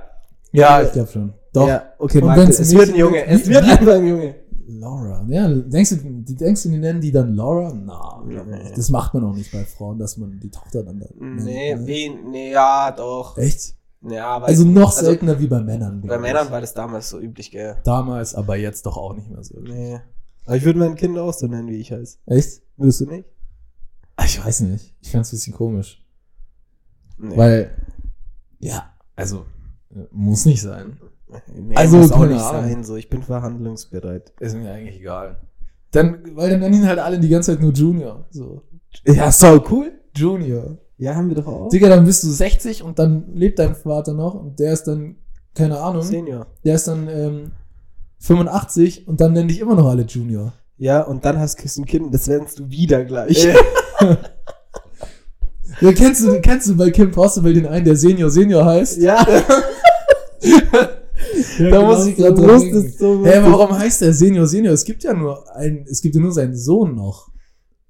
Ja, 0.51 0.81
ich 0.81 0.91
glaube 0.91 1.09
schon. 1.09 1.33
Doch. 1.53 1.67
Ja, 1.67 1.83
okay, 1.97 2.21
Und 2.21 2.27
Michael. 2.29 2.49
Es 2.49 2.73
wird 2.75 2.89
ein 2.89 2.95
Junge. 2.95 3.25
Es 3.25 3.47
wie- 3.47 3.53
wird 3.53 3.65
wie- 3.65 3.69
einfach 3.71 3.93
ein 3.93 4.05
Junge. 4.07 4.35
Laura. 4.69 5.23
Ja, 5.29 5.47
denkst 5.47 5.91
du, 5.91 5.95
die, 5.95 6.35
denkst 6.35 6.63
du, 6.63 6.69
die 6.69 6.77
nennen 6.77 6.99
die 6.99 7.11
dann 7.11 7.33
Laura? 7.35 7.73
Na, 7.73 8.21
Nee. 8.25 8.73
das 8.75 8.89
macht 8.89 9.13
man 9.13 9.23
auch 9.23 9.33
nicht 9.33 9.49
bei 9.53 9.63
Frauen, 9.63 9.97
dass 9.97 10.17
man 10.17 10.37
die 10.41 10.49
Tochter 10.51 10.83
dann 10.83 10.99
da 10.99 11.05
Nee, 11.17 11.73
nennt, 11.73 11.81
ne? 11.81 11.87
wen, 11.87 12.31
nee, 12.31 12.51
ja, 12.51 12.91
doch. 12.91 13.37
Echt? 13.37 13.75
Ja, 14.01 14.41
weiß 14.41 14.49
Also 14.49 14.65
noch 14.65 14.91
seltener 14.91 15.39
wie 15.39 15.47
bei 15.47 15.61
Männern. 15.61 16.03
Bei. 16.05 16.17
Männern 16.17 16.51
war 16.51 16.59
das 16.59 16.73
damals 16.73 17.09
so 17.09 17.17
üblich, 17.19 17.49
gell? 17.51 17.77
Damals, 17.85 18.35
aber 18.35 18.57
jetzt 18.57 18.85
doch 18.85 18.97
auch 18.97 19.13
nicht 19.15 19.29
mehr 19.29 19.41
so. 19.41 19.57
Nee. 19.61 20.01
Aber 20.47 20.55
ich 20.55 20.63
würde 20.65 20.79
mein 20.79 20.95
Kind 20.95 21.17
auch 21.17 21.33
so 21.33 21.45
nennen, 21.47 21.67
wie 21.67 21.75
ich 21.77 21.91
heiße. 21.91 22.17
Echt? 22.25 22.61
Würdest 22.77 23.01
du 23.01 23.05
nicht? 23.05 23.27
Ah, 24.15 24.23
Ich 24.25 24.43
weiß 24.43 24.61
nicht. 24.61 24.95
Ich 25.01 25.11
fand's 25.11 25.31
ein 25.31 25.35
bisschen 25.37 25.53
komisch. 25.53 26.03
Nee. 27.19 27.37
Weil, 27.37 27.71
ja, 28.59 28.91
also, 29.15 29.45
muss 30.11 30.45
nicht 30.45 30.61
sein. 30.61 30.97
nee, 31.55 31.75
also, 31.75 31.97
muss 31.97 32.11
auch 32.11 32.25
nicht 32.25 32.41
Ahnung. 32.41 32.63
sein, 32.71 32.83
so. 32.83 32.95
Ich 32.95 33.09
bin 33.09 33.21
verhandlungsbereit. 33.23 34.33
Ist 34.39 34.55
mir 34.55 34.71
eigentlich 34.71 34.99
egal. 34.99 35.39
Dann, 35.91 36.35
weil 36.35 36.49
dann 36.49 36.59
nennen 36.59 36.75
ihn 36.75 36.87
halt 36.87 36.99
alle 36.99 37.19
die 37.19 37.29
ganze 37.29 37.51
Zeit 37.53 37.61
nur 37.61 37.71
Junior. 37.71 38.25
So. 38.29 38.63
Ja, 39.05 39.31
so 39.31 39.63
cool. 39.69 39.91
Junior. 40.15 40.77
Ja, 40.97 41.15
haben 41.15 41.29
wir 41.29 41.35
doch 41.35 41.47
auch. 41.47 41.69
Digga, 41.69 41.89
dann 41.89 42.05
bist 42.05 42.23
du 42.23 42.27
60 42.29 42.81
und 42.83 42.97
dann 42.99 43.33
lebt 43.35 43.59
dein 43.59 43.75
Vater 43.75 44.13
noch 44.13 44.33
und 44.33 44.59
der 44.59 44.73
ist 44.73 44.83
dann, 44.85 45.17
keine 45.53 45.79
Ahnung, 45.79 46.01
Senior. 46.01 46.47
der 46.63 46.75
ist 46.75 46.87
dann 46.87 47.07
ähm, 47.07 47.51
85 48.19 49.07
und 49.07 49.21
dann 49.21 49.33
nennen 49.33 49.47
dich 49.47 49.59
immer 49.59 49.75
noch 49.75 49.87
alle 49.87 50.03
Junior. 50.03 50.53
Ja, 50.77 51.01
und 51.01 51.25
dann 51.25 51.39
hast 51.39 51.59
du 51.59 51.81
ein 51.81 51.85
Kind, 51.85 52.13
das 52.13 52.27
nennst 52.27 52.59
du 52.59 52.69
wieder 52.69 53.03
gleich. 53.05 53.47
Ja, 55.81 55.91
kennst 55.93 56.25
du, 56.25 56.41
kennst 56.41 56.67
du 56.69 56.75
bei 56.75 56.89
Kim 56.89 57.11
Possible 57.11 57.53
den 57.53 57.67
einen, 57.67 57.85
der 57.85 57.95
Senior 57.95 58.31
Senior 58.31 58.65
heißt? 58.65 58.97
Ja. 58.97 59.23
da 61.59 61.81
muss 61.81 62.07
ich 62.07 62.15
gerade 62.15 62.33
dran 62.33 62.59
denken. 62.59 62.93
so 62.97 63.23
Hä, 63.25 63.37
aber 63.37 63.51
warum 63.51 63.77
heißt 63.77 64.01
der 64.01 64.13
Senior 64.13 64.47
Senior? 64.47 64.73
Es 64.73 64.85
gibt 64.85 65.03
ja 65.03 65.13
nur 65.13 65.43
einen, 65.55 65.85
es 65.87 66.01
gibt 66.01 66.15
ja 66.15 66.21
nur 66.21 66.31
seinen 66.31 66.55
Sohn 66.55 66.95
noch. 66.95 67.29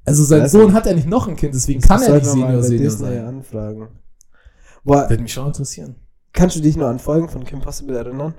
Also 0.03 0.23
sein 0.23 0.43
Weiß 0.43 0.51
Sohn 0.51 0.73
hat 0.73 0.86
ja 0.86 0.93
nicht 0.93 1.07
noch 1.07 1.28
ein 1.28 1.36
Kind, 1.36 1.53
deswegen 1.53 1.80
kann 1.82 2.01
er 2.01 2.15
nicht 2.15 2.25
Senior 2.25 2.61
Senior 2.61 2.84
Disney 2.89 3.07
sein. 3.07 3.25
anfragen. 3.25 3.88
Boah, 4.84 5.09
Würde 5.09 5.23
mich 5.23 5.34
schon 5.34 5.47
interessieren. 5.47 5.95
kannst 6.34 6.55
du 6.57 6.61
dich 6.61 6.75
noch 6.75 6.88
an 6.88 6.99
Folgen 6.99 7.30
von 7.30 7.45
Kim 7.45 7.61
Possible 7.61 7.95
erinnern? 7.97 8.34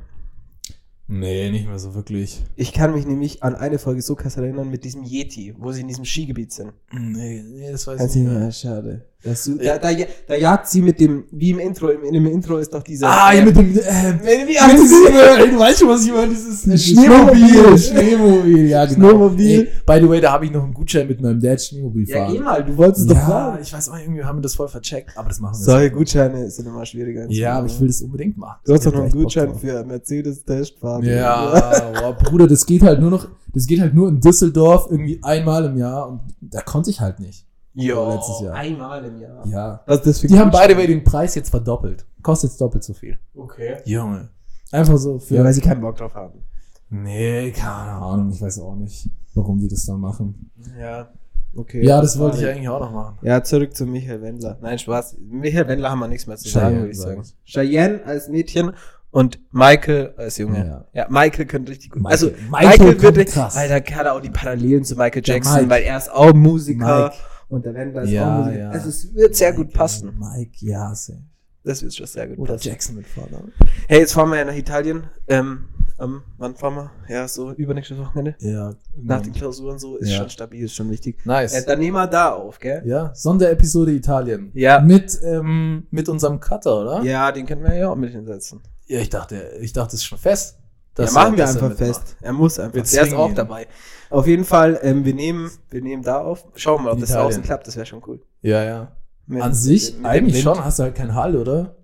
Nee, 1.11 1.51
nicht 1.51 1.67
mehr 1.67 1.79
so 1.79 1.95
wirklich. 1.95 2.45
Ich 2.55 2.73
kann 2.75 2.93
mich 2.93 3.07
nämlich 3.07 3.43
an 3.43 3.55
eine 3.55 3.79
Folge 3.79 4.03
so 4.03 4.15
krass 4.15 4.37
erinnern 4.37 4.69
mit 4.69 4.85
diesem 4.85 5.05
Yeti, 5.05 5.55
wo 5.59 5.73
sie 5.73 5.81
in 5.81 5.89
diesem 5.89 6.05
Skigebiet 6.05 6.53
sind. 6.53 6.75
Nee, 6.93 7.43
nee 7.43 7.73
das 7.73 7.87
weiß 7.87 7.99
ich 7.99 8.07
nicht 8.07 8.17
nicht 8.17 8.31
mehr. 8.31 8.41
mehr, 8.41 8.53
schade. 8.53 9.08
Das 9.25 9.47
Ja. 9.61 9.79
da, 9.79 9.93
da, 9.93 10.05
da 10.29 10.35
jagt 10.37 10.69
sie 10.69 10.81
mit 10.81 11.01
dem, 11.01 11.25
wie 11.33 11.51
im 11.51 11.59
Intro, 11.59 11.89
im, 11.89 12.05
in 12.05 12.13
dem 12.15 12.27
Intro 12.27 12.59
ist 12.59 12.73
doch 12.73 12.85
dieser. 12.85 13.09
Ah, 13.09 13.33
ja, 13.35 13.45
mit 13.45 13.57
dem, 13.57 13.77
äh, 13.77 13.77
Wie 13.77 14.47
mit 14.47 14.61
heißt 14.61 14.75
diesem, 14.75 15.07
sie? 15.09 15.13
ey, 15.43 15.51
du 15.51 15.59
weißt 15.59 15.81
schon, 15.81 15.89
was 15.89 16.05
ich 16.07 16.13
meine, 16.13 16.29
dieses 16.29 16.63
Dieses 16.63 16.87
Schneemobil. 16.87 17.77
Schneemobil. 17.79 18.69
Ja, 18.69 18.87
genau. 18.87 19.09
Schneemobil. 19.09 19.61
Ey, 19.61 19.69
by 19.85 19.99
the 20.01 20.09
way, 20.09 20.21
da 20.21 20.31
habe 20.33 20.45
ich 20.45 20.53
noch 20.53 20.63
einen 20.63 20.73
Gutschein 20.73 21.09
mit 21.09 21.21
meinem 21.21 21.41
Dad 21.41 21.61
Schneemobil 21.61 22.09
Ja, 22.09 22.17
fahren. 22.19 22.33
geh 22.33 22.39
mal, 22.39 22.65
du 22.65 22.77
wolltest 22.77 23.11
doch 23.11 23.17
Ja, 23.17 23.21
fahren. 23.27 23.59
ich 23.61 23.73
weiß 23.73 23.89
auch, 23.89 23.99
irgendwie 23.99 24.23
haben 24.23 24.39
wir 24.39 24.43
das 24.43 24.55
voll 24.55 24.69
vercheckt, 24.69 25.11
aber 25.19 25.29
das 25.31 25.41
machen 25.41 25.55
wir 25.59 25.65
Solche. 25.65 25.91
Gutscheine 25.91 26.49
sind 26.53 26.69
immer 26.69 26.87
schwieriger. 26.87 27.27
Ja, 27.29 27.55
aber 27.59 27.67
ich 27.67 27.75
ne? 27.75 27.81
will 27.81 27.89
das 27.89 28.01
unbedingt 28.03 28.39
machen. 28.39 28.61
Du 28.67 28.73
hast 28.73 28.87
doch 28.87 28.93
noch 28.95 29.03
einen 29.03 29.11
Gutschein 29.11 29.53
für 29.57 29.83
Mercedes-Testfahrt. 29.85 31.03
Ja, 31.05 31.91
boah, 32.01 32.13
Bruder, 32.17 32.47
das 32.47 32.65
geht 32.65 32.83
halt 32.83 33.01
nur 33.01 33.11
noch, 33.11 33.27
das 33.53 33.67
geht 33.67 33.81
halt 33.81 33.95
nur 33.95 34.09
in 34.11 34.21
Düsseldorf 34.21 34.87
irgendwie 34.91 35.19
einmal 35.25 35.65
im 35.65 35.77
Jahr 35.77 36.09
und 36.09 36.21
da 36.41 36.61
konnte 36.63 36.91
ich 36.91 37.01
halt 37.01 37.19
nicht. 37.19 37.47
Jo, 37.81 38.15
letztes 38.15 38.41
Jahr. 38.43 38.55
einmal 38.55 39.05
im 39.05 39.21
Jahr. 39.21 39.47
Ja. 39.47 39.81
Das 39.87 40.19
für 40.21 40.27
Die 40.27 40.39
haben 40.39 40.51
beide 40.51 40.75
den 40.75 41.05
Preis 41.05 41.35
jetzt 41.35 41.51
verdoppelt. 41.51 42.05
Kostet 42.23 42.51
jetzt 42.51 42.61
doppelt 42.61 42.83
so 42.85 42.93
viel. 42.95 43.19
Okay. 43.35 43.77
Junge. 43.85 44.29
Einfach 44.73 44.97
so 44.99 45.19
für. 45.19 45.37
Ja, 45.37 45.45
weil 45.45 45.53
sie 45.53 45.61
keinen 45.61 45.81
Bock 45.81 45.97
drauf 45.97 46.15
haben. 46.15 46.43
nee, 46.91 47.51
keine 47.53 47.93
Ahnung, 47.93 48.31
ich 48.31 48.41
weiß 48.41 48.61
auch 48.61 48.75
nicht, 48.77 49.09
warum 49.35 49.59
die 49.59 49.69
das 49.69 49.85
da 49.87 49.95
machen. 49.95 50.51
Ja. 50.79 51.09
Okay. 51.57 51.85
Ja, 51.85 52.01
das 52.01 52.19
wollte 52.19 52.39
ich 52.39 52.47
eigentlich 52.47 52.69
auch 52.69 52.81
noch 52.81 52.93
machen. 52.93 53.19
Ja, 53.23 53.43
zurück 53.43 53.75
zu 53.75 53.87
Michael 53.87 54.21
Wendler. 54.23 54.59
Nein, 54.61 54.79
Spaß. 54.79 55.17
Michael 55.31 55.67
Wendler 55.69 55.91
haben 55.91 55.99
wir 56.01 56.09
nichts 56.09 56.27
mehr 56.27 56.37
zu 56.37 56.49
Cheyenne, 56.49 56.65
sagen, 56.67 56.77
würde 56.79 56.91
ich 56.91 56.99
sag 56.99 57.09
sagen. 57.09 57.23
Cheyenne 57.47 58.01
als 58.05 58.29
Mädchen 58.29 58.73
und 59.11 59.41
Michael 59.51 60.13
als 60.19 60.37
Junge. 60.37 60.59
Ja. 60.67 60.85
Ja, 60.93 61.07
Michael 61.09 61.47
könnte 61.47 61.73
richtig 61.73 61.91
gut. 61.91 62.03
Michael- 62.03 62.13
also 62.13 62.27
Michael 62.51 62.69
Michael, 62.87 63.03
würde 63.03 63.25
krass. 63.25 63.57
Alter, 63.57 63.81
kann 63.81 64.05
er 64.07 64.15
auch 64.15 64.21
die 64.21 64.29
Parallelen 64.31 64.85
zu 64.85 64.95
Michael 64.97 65.23
Jackson, 65.25 65.55
Mike. 65.55 65.71
weil 65.71 65.83
er 65.85 65.97
ist 65.97 66.13
auch 66.13 66.35
Musiker 66.35 67.05
Mike. 67.05 67.17
Und 67.49 67.65
der 67.65 67.75
Wendler 67.75 68.03
ist 68.03 68.11
Ja, 68.11 68.35
auch 68.41 68.45
Musiker. 68.45 68.59
ja. 68.61 68.71
Also 68.71 68.89
es 68.89 69.15
wird 69.15 69.35
sehr 69.37 69.53
gut 69.53 69.67
Mike, 69.69 69.79
passen. 69.79 70.19
Mike, 70.19 70.53
ja, 70.65 70.95
safe. 70.95 71.19
Das 71.65 71.83
wird 71.83 71.95
schon 71.95 72.07
sehr 72.07 72.27
gut 72.29 72.39
Oder 72.39 72.55
passen. 72.55 72.69
Jackson 72.69 72.97
mit 72.97 73.07
Vater. 73.07 73.43
Hey, 73.89 74.01
jetzt 74.01 74.13
fahren 74.13 74.31
wir 74.31 74.39
ja 74.39 74.45
nach 74.45 74.55
Italien. 74.57 75.05
Ähm, 75.27 75.65
ähm, 76.01 76.23
wann 76.39 76.55
fahren 76.55 76.75
wir? 76.77 76.91
Ja, 77.09 77.27
so 77.27 77.53
übernächstes 77.53 77.99
Wochenende. 77.99 78.37
Ja. 78.39 78.75
Nach 78.97 79.21
den 79.21 79.33
Klausuren 79.33 79.79
so 79.79 79.97
ist 79.97 80.11
Ja. 80.11 80.19
schon 80.19 80.31
stabil, 80.31 80.65
ist 80.65 80.75
schon 80.75 80.89
wichtig. 80.91 81.27
Nice. 81.27 81.55
Äh, 81.55 81.67
dann 81.67 81.81
nehmen 81.81 81.97
wir 81.97 82.07
da 82.07 82.33
auf, 82.33 82.59
gell? 82.61 82.83
ja, 82.87 83.13
Sonderepisode 83.15 83.91
Italien. 83.93 84.51
Ja. 84.55 84.81
Mit, 84.81 85.19
ähm, 85.25 85.87
mit 85.91 86.09
unserem 86.09 86.39
Cutter, 86.41 86.81
oder? 86.83 87.03
Ja, 87.03 87.33
den 87.33 87.45
können 87.47 87.65
wir 87.65 87.75
ja 87.75 87.89
auch 87.91 87.97
mit 87.97 88.13
hinsetzen. 88.13 88.61
Ja, 88.87 89.01
ich 89.01 89.11
dachte, 89.11 89.59
ich 89.61 89.73
dachte, 89.73 89.89
es 89.97 90.03
ist 90.03 90.05
schon 90.07 90.19
fest. 90.19 90.57
Ja, 90.99 91.05
dass 91.05 91.15
machen 91.15 91.37
wir 91.37 91.49
einfach 91.49 91.73
fest. 91.73 92.17
Er 92.21 92.33
muss 92.33 92.59
einfach. 92.59 92.83
Der 92.83 93.03
ist 93.03 93.15
auch 93.15 93.29
ihn. 93.31 93.35
dabei. 93.35 93.67
Auf 94.11 94.27
jeden 94.27 94.45
Fall, 94.45 94.79
ähm, 94.83 95.05
wir 95.05 95.15
nehmen, 95.15 95.51
wir 95.71 95.81
nehmen 95.83 96.03
da 96.03 96.19
auf. 96.21 96.45
Schauen 96.57 96.81
wir 96.81 96.85
mal, 96.85 96.91
ob 96.91 96.95
In 96.97 97.01
das 97.03 97.11
Italien. 97.11 97.29
draußen 97.29 97.43
klappt. 97.45 97.67
Das 97.67 97.77
wäre 97.77 97.87
schon 97.87 98.03
cool. 98.07 98.21
Ja, 98.43 98.63
ja. 98.65 98.93
Mit- 99.27 99.43
An 99.43 99.55
sich, 99.55 99.93
mit 99.93 99.99
dem 100.01 100.07
eigentlich 100.07 100.43
schon, 100.43 100.65
hast 100.65 100.79
du 100.79 100.85
halt 100.85 100.95
keinen 100.95 101.15
Hall, 101.15 101.37
oder? 101.37 101.77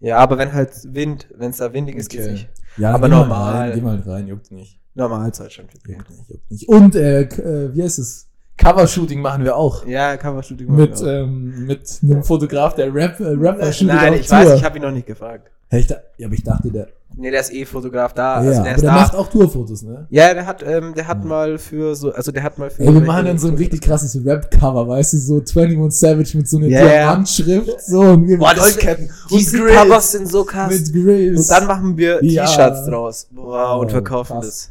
Ja, 0.00 0.18
aber 0.18 0.36
wenn 0.38 0.52
halt 0.52 0.70
Wind, 0.94 1.28
wenn 1.36 1.50
es 1.50 1.58
da 1.58 1.72
windig 1.72 1.96
ist, 1.96 2.08
geht's 2.10 2.24
Okay. 2.24 2.32
nicht. 2.32 2.48
Ja, 2.76 2.92
Aber 2.94 3.08
normal. 3.08 3.54
Rein, 3.54 3.72
geh 3.74 3.80
mal 3.80 4.00
rein, 4.00 4.26
juckt 4.26 4.50
nicht. 4.50 4.80
Normalzeit 4.94 5.52
schon. 5.52 5.66
viel 5.68 5.94
Juckt 5.96 6.10
nicht, 6.10 6.28
juckt 6.30 6.50
nicht. 6.50 6.68
Und, 6.68 6.94
äh, 6.96 7.22
äh, 7.22 7.74
wie 7.74 7.82
heißt 7.82 7.98
es? 7.98 8.28
Covershooting 8.56 9.20
machen 9.20 9.44
wir 9.44 9.56
auch. 9.56 9.84
Ja, 9.86 10.16
Covershooting. 10.16 10.74
Mit, 10.74 10.90
machen 10.92 11.04
wir 11.06 11.12
auch. 11.12 11.24
ähm, 11.24 11.66
mit 11.66 11.98
einem 12.02 12.22
Fotograf, 12.24 12.74
der 12.74 12.94
Rap, 12.94 13.18
äh, 13.20 13.24
Rapper 13.28 13.72
shootet 13.72 13.94
Nein, 13.94 14.14
ich 14.14 14.30
weiß, 14.30 14.52
ich 14.54 14.64
habe 14.64 14.76
ihn 14.78 14.82
noch 14.82 14.90
nicht 14.92 15.06
gefragt. 15.06 15.50
Ich 15.78 15.86
da, 15.86 15.96
ja, 16.18 16.26
aber 16.26 16.34
ich 16.34 16.42
dachte, 16.44 16.70
der, 16.70 16.88
Nee, 17.16 17.30
der 17.30 17.42
ist 17.42 17.52
eh 17.52 17.64
Fotograf 17.64 18.12
da. 18.12 18.42
ja, 18.42 18.48
also 18.50 18.62
der 18.64 18.76
der 18.76 18.90
macht 18.92 19.14
auch 19.14 19.28
Tourfotos, 19.28 19.82
ne? 19.82 20.08
ja, 20.10 20.34
der 20.34 20.46
hat, 20.46 20.64
ähm, 20.66 20.94
der 20.96 21.06
hat 21.06 21.18
Ja. 21.18 21.24
mal 21.24 21.58
für 21.58 21.94
so, 21.94 22.12
also 22.12 22.32
der 22.32 22.42
hat 22.42 22.58
mal 22.58 22.70
für. 22.70 22.82
Ey, 22.82 22.92
wir 22.92 23.00
machen 23.02 23.26
dann 23.26 23.38
so 23.38 23.46
ein 23.46 23.54
richtig 23.54 23.82
krasses 23.82 24.18
Rap-Cover, 24.26 24.88
weißt 24.88 25.12
du, 25.12 25.18
so 25.18 25.34
21 25.36 25.92
Savage 26.00 26.36
mit 26.36 26.48
so 26.48 26.56
einer 26.56 26.66
ja. 26.66 26.82
Diamantschrift, 26.84 27.80
so, 27.86 28.00
und 28.00 28.26
wir 28.26 28.36
Boah, 28.38 28.52
Goldketten 28.56 29.10
Diese 29.30 29.58
Grills. 29.58 29.76
Covers 29.76 30.10
sind 30.12 30.28
so 30.28 30.44
krass. 30.44 30.72
Mit 30.72 30.92
Grills. 30.92 31.38
Und 31.38 31.50
dann 31.56 31.66
machen 31.68 31.96
wir 31.96 32.24
Ja. 32.24 32.46
T-Shirts 32.46 32.86
draus. 32.86 33.28
Boah, 33.30 33.78
und 33.78 33.86
Oh, 33.86 33.90
verkaufen 33.90 34.32
krass. 34.40 34.46
das. 34.46 34.70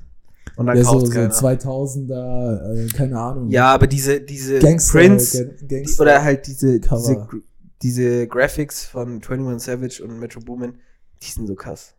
Und 0.58 0.66
dann 0.68 0.76
ja, 0.78 0.84
so, 0.84 1.00
so 1.00 1.10
keiner. 1.12 1.32
2000er, 1.32 2.74
äh, 2.76 2.88
keine 2.90 3.18
Ahnung. 3.20 3.50
Ja, 3.50 3.68
aber 3.74 3.88
diese, 3.88 4.20
diese 4.22 4.60
Gangster, 4.60 5.00
Prints 5.00 5.32
Ga- 5.34 5.46
Gangster. 5.68 6.02
oder 6.04 6.24
halt 6.24 6.46
diese, 6.48 6.80
Cover. 6.80 7.28
diese, 7.32 7.42
diese 7.82 8.28
Graphics 8.28 8.86
von 8.86 9.22
21 9.22 9.62
Savage 9.66 10.04
und 10.04 10.20
Metro 10.20 10.42
Boomin, 10.42 10.74
die 11.26 11.32
sind 11.32 11.48
so 11.48 11.56
krass. 11.56 11.94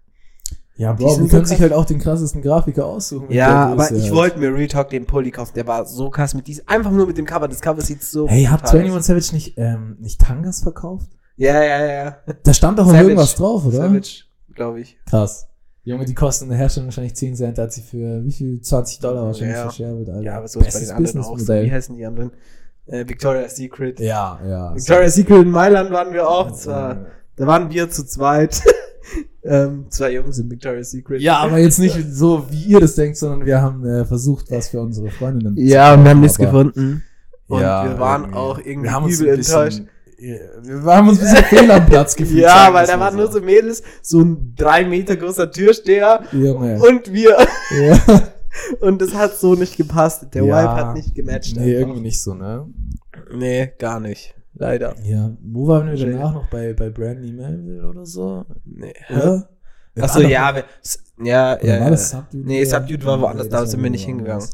Ja, 0.77 0.93
Die 0.93 1.05
Bro, 1.05 1.11
so 1.11 1.17
können 1.19 1.29
krass. 1.31 1.49
sich 1.51 1.61
halt 1.61 1.73
auch 1.73 1.85
den 1.85 2.01
krassesten 2.01 2.43
Grafiker 2.43 2.85
aussuchen. 2.87 3.31
Ja, 3.31 3.67
aber 3.69 3.93
ich 3.93 4.11
wollte 4.13 4.41
mir 4.41 4.53
Real 4.53 4.67
Talk 4.67 4.91
den 4.91 5.07
Pulli 5.07 5.31
kaufen, 5.31 5.53
der 5.55 5.67
war 5.69 5.87
so 5.87 6.11
krass 6.11 6.35
mit 6.35 6.49
diesem, 6.49 6.65
einfach 6.67 6.91
nur 6.91 7.07
mit 7.07 7.17
dem 7.17 7.27
Cover, 7.27 7.47
das 7.47 7.61
Cover 7.61 7.81
sieht 7.81 8.03
so 8.03 8.29
Hey, 8.29 8.45
hat 8.45 8.63
brutal 8.63 8.81
21 8.81 9.07
Savage 9.07 9.35
nicht, 9.35 9.55
ähm, 9.59 9.97
nicht 10.01 10.21
Tangas 10.21 10.63
verkauft? 10.63 11.09
Ja, 11.37 11.63
ja, 11.63 11.87
ja. 11.87 12.17
Da 12.43 12.53
stand 12.55 12.79
doch 12.79 12.87
Savage. 12.87 13.05
irgendwas 13.05 13.35
drauf, 13.37 13.65
oder? 13.67 13.77
Savage, 13.77 14.25
glaube 14.55 14.81
ich. 14.81 14.99
Krass. 15.09 15.47
Junge, 15.85 16.07
die 16.07 16.15
kosten 16.15 16.45
in 16.45 16.51
der 16.51 16.59
Herstellung 16.59 16.89
wahrscheinlich 16.89 17.15
10 17.15 17.37
Cent, 17.37 17.59
da 17.59 17.63
hat 17.65 17.73
sie 17.73 17.83
für 17.83 18.25
wie 18.25 18.33
viel? 18.33 18.61
20 18.61 18.99
Dollar 19.01 19.27
wahrscheinlich 19.27 19.55
Ja. 19.57 19.63
verscherbelt, 19.65 20.09
Alter. 20.09 20.23
Ja, 20.23 20.39
aber 20.39 20.49
so 20.49 20.59
ist 20.59 20.65
bei 20.65 20.71
Bestes 20.73 20.89
den 20.89 20.97
anderen 20.97 21.21
auch 21.21 21.39
so. 21.39 21.53
Wie 21.55 21.71
heißen 21.71 21.95
die 21.97 22.05
anderen? 22.07 22.33
Äh, 22.87 23.07
Victoria's 23.07 23.55
Secret. 23.57 24.01
Ja, 24.01 24.41
ja. 24.47 24.75
Victoria's 24.75 25.15
Secret 25.15 25.43
in 25.43 25.51
Mailand 25.51 25.91
waren 25.93 26.13
wir 26.13 26.29
auch. 26.29 26.51
Zwar, 26.53 26.95
Ja. 26.95 27.07
da 27.37 27.47
waren 27.47 27.71
wir 27.71 27.91
zu 27.91 28.05
zweit. 28.05 28.61
ähm, 29.43 29.87
zwei 29.91 30.13
Jungs 30.13 30.39
in 30.39 30.51
Victoria's 30.51 30.91
Secret. 30.91 31.21
Ja, 31.21 31.39
aber 31.39 31.59
jetzt 31.59 31.79
nicht 31.79 31.97
so, 32.13 32.47
wie 32.51 32.65
ihr 32.65 32.81
das 32.81 32.95
denkt, 32.95 33.17
sondern 33.17 33.45
wir 33.47 33.61
haben 33.61 33.85
äh, 33.87 34.05
versucht, 34.05 34.51
was 34.51 34.69
für 34.69 34.81
unsere 34.81 35.11
Freundinnen 35.11 35.55
Ja, 35.57 35.95
und 35.95 36.05
wir 36.05 36.11
haben 36.11 36.21
nichts 36.21 36.39
gefunden. 36.39 37.03
Und 37.47 37.61
Ja, 37.61 37.85
wir 37.89 37.99
waren 37.99 38.23
irgendwie. 38.23 38.39
auch 38.39 38.59
irgendwie 38.59 38.83
wir 38.85 38.93
haben 38.93 39.05
uns 39.05 39.21
übel 39.21 39.33
ein 39.33 39.37
bisschen, 39.39 39.55
enttäuscht. 39.55 39.83
Ja, 40.19 40.37
Wir 40.85 40.93
haben 40.95 41.09
uns 41.09 41.19
ein 41.21 41.25
bisschen 41.27 41.45
fehl 41.45 41.71
am 41.71 41.87
Platz 41.87 42.17
gefühlt. 42.17 42.41
Ja, 42.43 42.49
sagen 42.49 42.75
weil 42.75 42.87
da 42.87 43.01
waren 43.01 43.17
nur 43.17 43.31
so 43.31 43.41
Mädels, 43.41 43.83
so 44.01 44.21
ein 44.23 44.55
drei 44.57 44.85
Meter 44.87 45.17
großer 45.17 45.51
Türsteher 45.51 46.23
Junge. 46.33 46.81
und 46.81 47.13
wir. 47.13 47.37
ja. 47.83 47.99
Und 48.81 49.03
das 49.03 49.13
hat 49.15 49.37
so 49.37 49.57
nicht 49.57 49.77
gepasst. 49.77 50.27
Der 50.33 50.45
Ja. 50.45 50.63
Vibe 50.63 50.75
hat 50.77 50.95
nicht 50.95 51.13
gematcht. 51.13 51.57
Nee, 51.57 51.63
einfach. 51.75 51.81
irgendwie 51.81 52.01
nicht 52.03 52.23
so, 52.23 52.35
ne? 52.35 52.69
Nee, 53.35 53.73
gar 53.81 53.99
nicht. 53.99 54.33
Leider. 54.55 54.95
Ja, 55.03 55.37
wo 55.43 55.67
waren 55.67 55.91
wir 55.91 55.97
danach 55.97 56.35
noch? 56.35 56.49
Bei, 56.49 56.73
bei 56.73 56.91
Brandy 56.91 57.33
Melville 57.33 57.89
oder 57.89 58.07
so? 58.07 58.45
Nee. 58.65 58.95
Oder? 59.11 59.49
Achso, 60.01 60.21
ja, 60.21 60.55
wir, 60.55 60.65
ja, 61.25 61.57
Oder 61.57 61.65
ja. 61.65 61.81
war 61.81 61.91
das 61.91 62.11
Subdued? 62.11 62.47
Nee, 62.47 62.65
Subdued 62.65 63.05
war 63.05 63.21
woanders, 63.21 63.47
Nee, 63.47 63.53
da 63.53 63.67
sind 63.67 63.83
wir 63.83 63.91
nicht 63.91 64.05
hingegangen. 64.05 64.47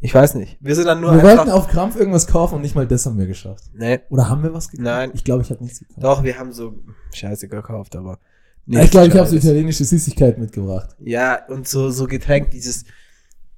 Ich 0.00 0.14
weiß 0.14 0.34
nicht. 0.34 0.58
Wir 0.60 0.74
sind 0.74 0.86
dann 0.86 1.00
nur 1.00 1.14
Wir 1.14 1.22
wollten 1.22 1.50
auf 1.50 1.68
Krampf 1.68 1.96
irgendwas 1.96 2.26
kaufen 2.26 2.56
und 2.56 2.60
nicht 2.60 2.74
mal 2.74 2.86
das 2.86 3.06
haben 3.06 3.18
wir 3.18 3.26
geschafft. 3.26 3.64
Nee, 3.72 4.00
Oder 4.10 4.28
haben 4.28 4.42
wir 4.42 4.52
was 4.52 4.68
gekauft? 4.68 4.84
Nein. 4.84 5.10
Ich 5.14 5.24
glaube, 5.24 5.42
ich 5.42 5.50
habe 5.50 5.62
nichts 5.62 5.80
gekauft. 5.80 6.02
doch, 6.02 6.22
wir 6.22 6.38
haben 6.38 6.52
so 6.52 6.74
Scheiße 7.12 7.48
gekauft, 7.48 7.96
aber. 7.96 8.18
ich 8.66 8.90
glaube, 8.90 9.08
ich 9.08 9.16
habe 9.16 9.26
so 9.26 9.36
italienische 9.36 9.84
Süßigkeiten 9.84 10.42
mitgebracht. 10.42 10.90
Ja, 11.00 11.46
und 11.48 11.66
so, 11.66 11.90
so 11.90 12.06
Getränk, 12.06 12.50
dieses, 12.50 12.84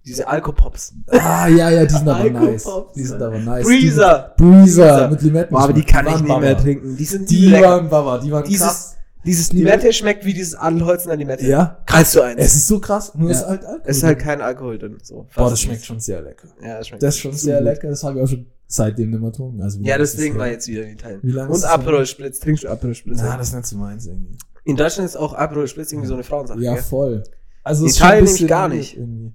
diese 0.09 0.27
Alkopops. 0.29 0.93
Ah, 1.09 1.47
ja, 1.49 1.71
ja, 1.71 1.85
die 1.85 1.95
sind 1.95 2.09
aber 2.09 2.31
nice. 2.31 2.67
Die 2.95 3.03
sind 3.05 3.23
aber 3.23 3.39
nice. 3.39 3.65
Breezer. 3.67 4.35
Die 4.39 4.43
Breezer 4.43 4.63
Breezer. 4.97 5.11
mit 5.11 5.23
Limetten. 5.23 5.55
Boah, 5.55 5.63
aber 5.65 5.73
die 5.73 5.83
kann 5.85 6.07
ich 6.07 6.13
waren 6.15 6.25
nicht 6.25 6.41
mehr 6.41 6.57
trinken. 6.59 6.97
Die 6.97 7.05
sind 7.05 7.31
Die 7.31 7.47
lecker. 7.47 7.69
waren 7.69 7.89
Baba, 7.89 8.19
die 8.19 8.31
waren 8.33 8.45
Dieses, 8.45 8.67
krass. 8.67 8.97
dieses 9.25 9.53
Limette 9.53 9.93
schmeckt 9.93 10.25
wie 10.25 10.33
dieses 10.35 10.55
Adelholzener 10.55 11.17
Limette. 11.17 11.47
Ja. 11.47 11.79
Kreis 11.87 12.11
zu 12.13 12.23
eins. 12.23 12.41
Es 12.41 12.55
ist 12.57 12.69
so 12.69 12.81
krass, 12.81 13.15
nur 13.15 13.31
Ja. 13.31 13.37
ist 13.37 13.47
halt 13.47 13.61
Alkohol. 13.65 13.81
Es 13.85 13.97
ist 13.99 14.03
halt 14.03 14.19
kein 14.19 14.41
Alkohol 14.41 14.79
drin. 14.79 14.99
So, 15.03 15.27
Boah, 15.37 15.51
das 15.51 15.61
schmeckt 15.61 15.85
schon 15.85 16.01
sehr 16.01 16.23
lecker. 16.23 16.49
Ja, 16.63 16.79
das 16.79 16.89
schmeckt. 16.89 17.03
Das 17.03 17.15
ist 17.15 17.21
schon 17.21 17.33
sehr 17.33 17.59
gut. 17.59 17.65
lecker, 17.65 17.89
das 17.89 18.03
habe 18.05 18.19
ich 18.19 18.25
auch 18.25 18.29
schon 18.29 18.47
seitdem 18.67 19.11
nicht 19.11 19.21
mehr 19.21 19.31
getrunken. 19.31 19.63
Also, 19.63 19.81
wie 19.81 19.87
Ja, 19.87 19.97
deswegen 19.99 20.35
das 20.35 20.41
war 20.41 20.49
jetzt 20.49 20.69
wieder 20.69 20.85
in 20.85 20.91
Italien. 20.95 21.21
Wie 21.23 21.31
lange 21.33 21.51
Und? 21.53 21.65
Aperol 21.65 22.07
Spritz. 22.07 22.39
Trinkst 22.41 22.65
du 22.65 22.69
Aperol 22.69 22.95
Spritz? 22.95 23.19
Na, 23.23 23.37
das 23.37 23.49
ist 23.49 23.55
nicht 23.55 23.67
so 23.67 23.77
meins 23.77 24.07
irgendwie. 24.07 24.37
In 24.65 24.77
Deutschland 24.77 25.09
ist 25.09 25.17
auch 25.17 25.33
Aperol 25.35 25.67
Spritz 25.69 25.93
irgendwie 25.93 26.09
so 26.09 26.15
eine 26.15 26.23
Frauensache. 26.23 26.61
Ja, 26.61 26.77
voll. 26.77 27.23
Also 27.65 27.85
In 27.85 27.89
es 27.89 27.95
ist 27.95 27.99
schon 27.99 28.07
ein 28.07 28.11
Italien 28.19 28.25
bisschen 28.25 28.37
nämlich 28.47 28.49
gar 28.49 28.69
nicht. 28.69 28.97
Irgendwie. 28.97 29.33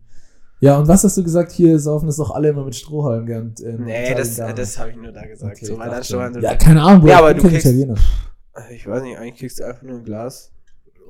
Ja, 0.64 0.78
und 0.78 0.88
was 0.88 1.04
hast 1.04 1.18
du 1.18 1.24
gesagt? 1.24 1.52
Hier 1.52 1.78
saufen 1.80 2.08
es 2.08 2.16
doch 2.18 2.32
alle 2.32 2.50
immer 2.50 2.64
mit 2.64 2.76
Strohhalm, 2.76 3.28
während 3.28 3.60
in 3.60 3.84
Nee, 3.84 4.14
das, 4.16 4.38
nicht. 4.38 4.58
das 4.58 4.78
habe 4.80 4.92
ich 4.92 4.96
nur 4.96 5.12
da 5.12 5.26
gesagt. 5.26 5.58
Okay, 5.58 5.66
so, 5.66 5.78
weil 5.78 5.90
dann 5.90 6.04
schon 6.04 6.42
Ja, 6.42 6.56
keine 6.56 6.82
Ahnung, 6.82 7.02
Bro, 7.02 7.10
Ja, 7.10 7.20
aber 7.20 7.34
du 7.34 7.42
kriegst- 7.42 7.66
Italiener. 7.66 7.96
Ich 8.72 8.88
weiß 8.88 9.02
nicht, 9.04 9.18
eigentlich 9.18 9.40
kriegst 9.40 9.60
du 9.60 9.66
einfach 9.66 9.82
nur 9.82 9.98
ein 9.98 10.04
Glas 10.06 10.52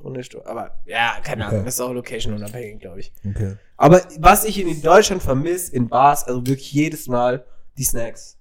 ohne 0.02 0.22
Stroh. 0.24 0.42
Aber 0.44 0.72
ja, 0.86 1.14
keine 1.22 1.44
Okay. 1.46 1.54
Ahnung, 1.54 1.64
das 1.66 1.74
ist 1.74 1.80
auch 1.80 1.92
location-unabhängig, 1.92 2.80
glaube 2.80 3.00
ich. 3.00 3.12
Okay. 3.28 3.54
Aber 3.76 4.00
was 4.18 4.44
ich 4.44 4.60
in 4.60 4.82
Deutschland 4.82 5.22
vermisse, 5.22 5.72
in 5.74 5.88
Bars, 5.88 6.24
also 6.24 6.46
wirklich 6.46 6.72
jedes 6.72 7.06
Mal, 7.06 7.44
die 7.78 7.84
Snacks. 7.84 8.36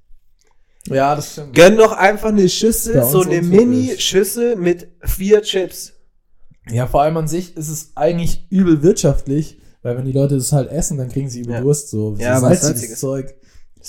Ja, 0.88 1.16
das 1.16 1.34
stimmt. 1.34 1.55
Gönn 1.55 1.78
doch 1.78 1.91
einfach 1.93 2.30
eine 2.30 2.49
Schüssel, 2.49 3.03
so 3.03 3.22
eine. 3.22 3.41
Mini-Schüssel 3.41 4.55
mit 4.57 4.88
vier 5.03 5.41
Chips. 5.41 5.93
Ja, 6.70 6.88
vor 6.88 7.01
allem 7.03 7.18
an 7.18 7.28
sich 7.28 7.55
ist 7.55 7.70
es 7.70 7.91
eigentlich 7.95 8.47
übel 8.49 8.82
wirtschaftlich, 8.84 9.59
weil 9.84 9.98
wenn 9.98 10.06
die 10.06 10.12
Leute 10.12 10.36
das 10.36 10.52
halt 10.52 10.72
essen, 10.72 10.98
dann 10.98 11.10
kriegen 11.10 11.30
sie 11.30 11.42
übel 11.42 11.54
Ja. 11.54 11.62
Durst, 11.62 11.90
so, 11.90 12.16
Ja, 12.18 12.40
so 12.40 12.48
salziges. 12.48 13.00
Zeug. 13.00 13.36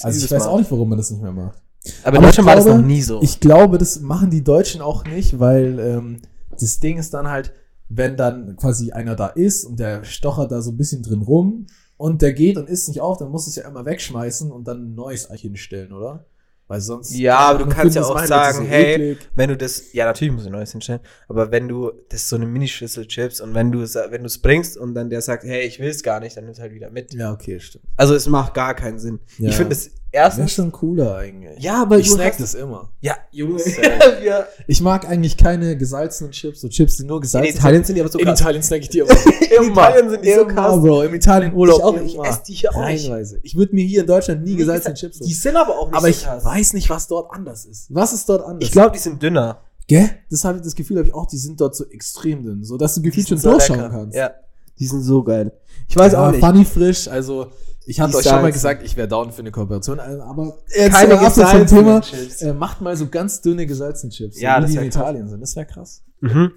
Also 0.03 0.25
ich 0.25 0.31
weiß 0.31 0.43
auch 0.43 0.59
nicht, 0.59 0.71
warum 0.71 0.89
man 0.89 0.99
das 0.99 1.11
nicht 1.11 1.23
mehr 1.23 1.33
macht. 1.33 1.63
Aber 2.03 2.17
in 2.17 2.23
Deutschland 2.23 2.49
war 2.49 2.57
das 2.57 2.65
ich 2.65 2.71
noch 2.71 2.77
glaube, 2.79 2.89
nie 2.93 3.03
so. 3.03 3.23
Ich 3.23 3.41
glaube, 3.41 3.79
das 3.79 4.01
machen 4.01 4.31
die 4.31 4.43
Deutschen 4.43 4.81
auch 4.81 5.05
nicht, 5.05 5.39
weil 5.39 5.79
ähm, 5.79 6.23
das 6.59 6.81
Ding 6.81 6.99
ist 6.99 7.15
dann 7.15 7.29
halt, 7.29 7.53
wenn 7.89 8.17
dann 8.17 8.57
quasi 8.57 8.93
einer 8.93 9.15
da 9.15 9.29
ist 9.29 9.65
und 9.65 9.79
der 9.79 10.05
stochert 10.05 10.51
da 10.51 10.63
so 10.63 10.73
ein 10.73 10.77
bisschen 10.77 11.03
drin 11.03 11.23
rum 11.23 11.67
und 11.97 12.23
der 12.23 12.33
geht 12.33 12.57
und 12.57 12.69
isst 12.69 12.89
nicht 12.89 13.01
auf, 13.01 13.19
dann 13.19 13.31
muss 13.31 13.47
es 13.47 13.55
ja 13.57 13.69
immer 13.69 13.85
wegschmeißen 13.85 14.51
und 14.51 14.67
dann 14.67 14.93
ein 14.93 14.95
neues 14.95 15.31
eigentlich 15.31 15.43
hinstellen, 15.43 15.93
oder? 15.93 16.25
Weil 16.67 16.81
sonst. 16.81 17.15
Ja, 17.15 17.37
aber 17.39 17.65
du 17.65 17.69
kannst 17.75 17.95
ja 17.95 18.03
auch 18.03 18.09
es 18.11 18.15
meine 18.15 18.27
sagen, 18.27 18.65
hey, 18.67 18.95
eklig. 18.95 19.29
wenn 19.35 19.51
du 19.51 19.57
das, 19.57 19.93
ja, 19.93 20.07
natürlich 20.07 20.33
musst 20.33 20.47
du 20.47 20.51
Neues 20.51 20.73
hinstellen, 20.73 21.01
aber 21.29 21.51
wenn 21.51 21.69
du, 21.69 21.93
das 22.09 22.21
ist 22.23 22.29
so 22.31 22.37
eine 22.37 22.47
Minischüssel 22.47 23.07
Chips 23.07 23.41
und 23.41 23.55
wenn 23.55 23.71
du 23.71 23.85
sa- 23.87 24.07
wenn 24.11 24.23
du 24.23 24.27
es 24.27 24.39
bringst 24.39 24.79
und 24.79 24.95
dann 24.95 25.11
der 25.11 25.21
sagt, 25.21 25.45
hey, 25.45 25.63
ich 25.67 25.79
will 25.79 25.89
es 25.91 26.03
gar 26.03 26.21
nicht, 26.21 26.37
dann 26.37 26.45
nimmst 26.45 26.59
du 26.59 26.63
halt 26.63 26.73
wieder 26.73 26.91
mit. 26.91 27.13
Ja, 27.13 27.33
okay, 27.33 27.61
stimmt. 27.61 27.85
Also 27.99 28.15
es 28.15 28.27
macht 28.29 28.55
gar 28.55 28.75
keinen 28.75 28.99
Sinn. 28.99 29.21
Ja. 29.39 29.51
Ich 29.51 29.57
finde 29.57 29.73
es 29.75 29.91
Das 30.15 30.35
ist 30.35 30.39
erstens, 30.39 30.53
schon 30.53 30.71
cooler 30.73 31.17
eigentlich. 31.17 31.63
ja, 31.63 31.83
aber 31.83 31.99
ich 31.99 32.09
snack 32.09 32.33
hast- 32.35 32.41
das 32.41 32.55
immer. 32.55 32.89
Ja, 33.01 33.17
Junge. 33.33 33.59
Safe. 33.59 33.83
wir, 34.23 34.47
Ich 34.69 34.81
mag 34.81 35.09
eigentlich 35.09 35.37
keine 35.37 35.77
gesalzenen 35.77 36.31
Chips, 36.33 36.61
so 36.61 36.69
Chips, 36.69 36.97
die 36.97 37.05
nur 37.05 37.17
in 37.17 37.23
gesalzen 37.23 37.57
Italien 37.57 37.83
sind 37.85 37.97
die 37.97 38.01
aber 38.01 38.11
so 38.11 38.19
In 38.21 38.25
krass. 38.27 38.41
Italien 38.41 38.63
snack 38.63 38.81
ich 38.83 38.89
die 38.91 39.01
immer. 39.01 39.11
In 39.61 39.71
Italien 39.73 40.11
sind 40.11 40.25
die 40.25 40.33
so 40.33 40.47
krass. 40.47 40.81
Bro. 40.81 41.03
Im 41.03 41.15
Italien 41.15 41.53
Urlaub. 41.55 41.79
Ich 41.79 41.85
auch, 41.85 41.97
ich 42.01 42.15
immer. 42.15 42.25
esse 42.29 42.43
die 42.47 42.53
hier 42.55 42.75
auch 42.75 42.87
nicht. 42.87 43.11
Ich 43.43 43.57
würde 43.57 43.75
mir 43.75 43.85
hier 43.85 44.01
in 44.03 44.07
Deutschland 44.07 44.45
nie 44.45 44.57
gesalzene 44.57 44.95
Chips 44.95 45.19
Die 45.19 45.25
holen. 45.25 45.35
sind 45.35 45.57
aber 45.57 45.79
auch 45.79 45.87
nicht 45.89 45.97
Aber 45.97 46.07
so 46.07 46.11
ich 46.11 46.23
krass. 46.25 46.45
weiß 46.45 46.73
nicht, 46.75 46.89
was 46.91 47.07
dort 47.09 47.33
anders 47.33 47.65
ist. 47.65 47.87
Was 47.95 48.13
ist 48.13 48.29
dort 48.29 48.43
anders? 48.45 48.65
Ich 48.67 48.73
glaube, 48.73 48.93
die 48.93 48.99
sind 49.01 49.23
dünner. 49.23 49.59
Gell? 49.87 50.09
Das 50.31 50.45
habe 50.45 50.59
ich 50.59 50.65
das 50.65 50.75
Gefühl, 50.75 50.97
habe 50.99 51.09
ich 51.09 51.15
auch, 51.15 51.27
die 51.27 51.37
sind 51.37 51.61
dort 51.61 51.77
so 51.77 51.85
extrem 51.91 52.43
dünn, 52.43 52.65
so 52.65 52.77
dass 52.79 52.95
du 52.95 53.01
Die 53.01 53.09
gefühlt 53.11 53.29
schon 53.29 53.39
sind 53.39 53.51
so 53.51 53.57
durchschauen 53.59 53.79
lecker. 53.81 53.91
kannst. 53.91 54.17
Ja. 54.17 54.31
Die 54.79 54.87
sind 54.87 55.03
so 55.03 55.23
geil. 55.23 55.53
Ich 55.89 55.97
weiß 55.97 56.13
ja, 56.15 56.27
auch 56.27 56.31
nicht. 56.33 56.41
Funny 56.41 56.65
frisch, 56.65 57.07
also 57.07 57.49
ich 57.87 58.01
hatte 58.01 58.17
euch 58.17 58.25
schon 58.25 58.43
mal 58.43 58.53
gesagt, 58.53 58.83
ich 58.83 58.97
wäre 58.97 59.09
down 59.09 59.33
für 59.33 59.41
eine 59.41 59.51
Kooperation, 59.51 60.01
also, 60.01 60.23
aber 60.23 60.59
Keine 60.75 61.15
äh, 61.15 61.17
ab 61.17 61.35
zum 61.35 61.45
gesalzenen 61.45 61.67
Thema. 61.67 62.01
Chips. 62.01 62.43
Äh, 62.43 62.55
macht 62.55 62.81
mal 62.81 62.97
so 62.97 63.09
ganz 63.09 63.41
dünne 63.41 63.67
gesalzene 63.67 64.11
Chips, 64.13 64.41
Ja, 64.41 64.61
so, 64.61 64.69
wie 64.69 64.73
die 64.73 64.79
in 64.79 64.91
krass. 64.91 64.97
Italien 64.97 65.29
sind. 65.29 65.41
Das 65.41 65.55
wäre 65.57 65.67
krass. 65.67 66.03
Mhm. 66.21 66.53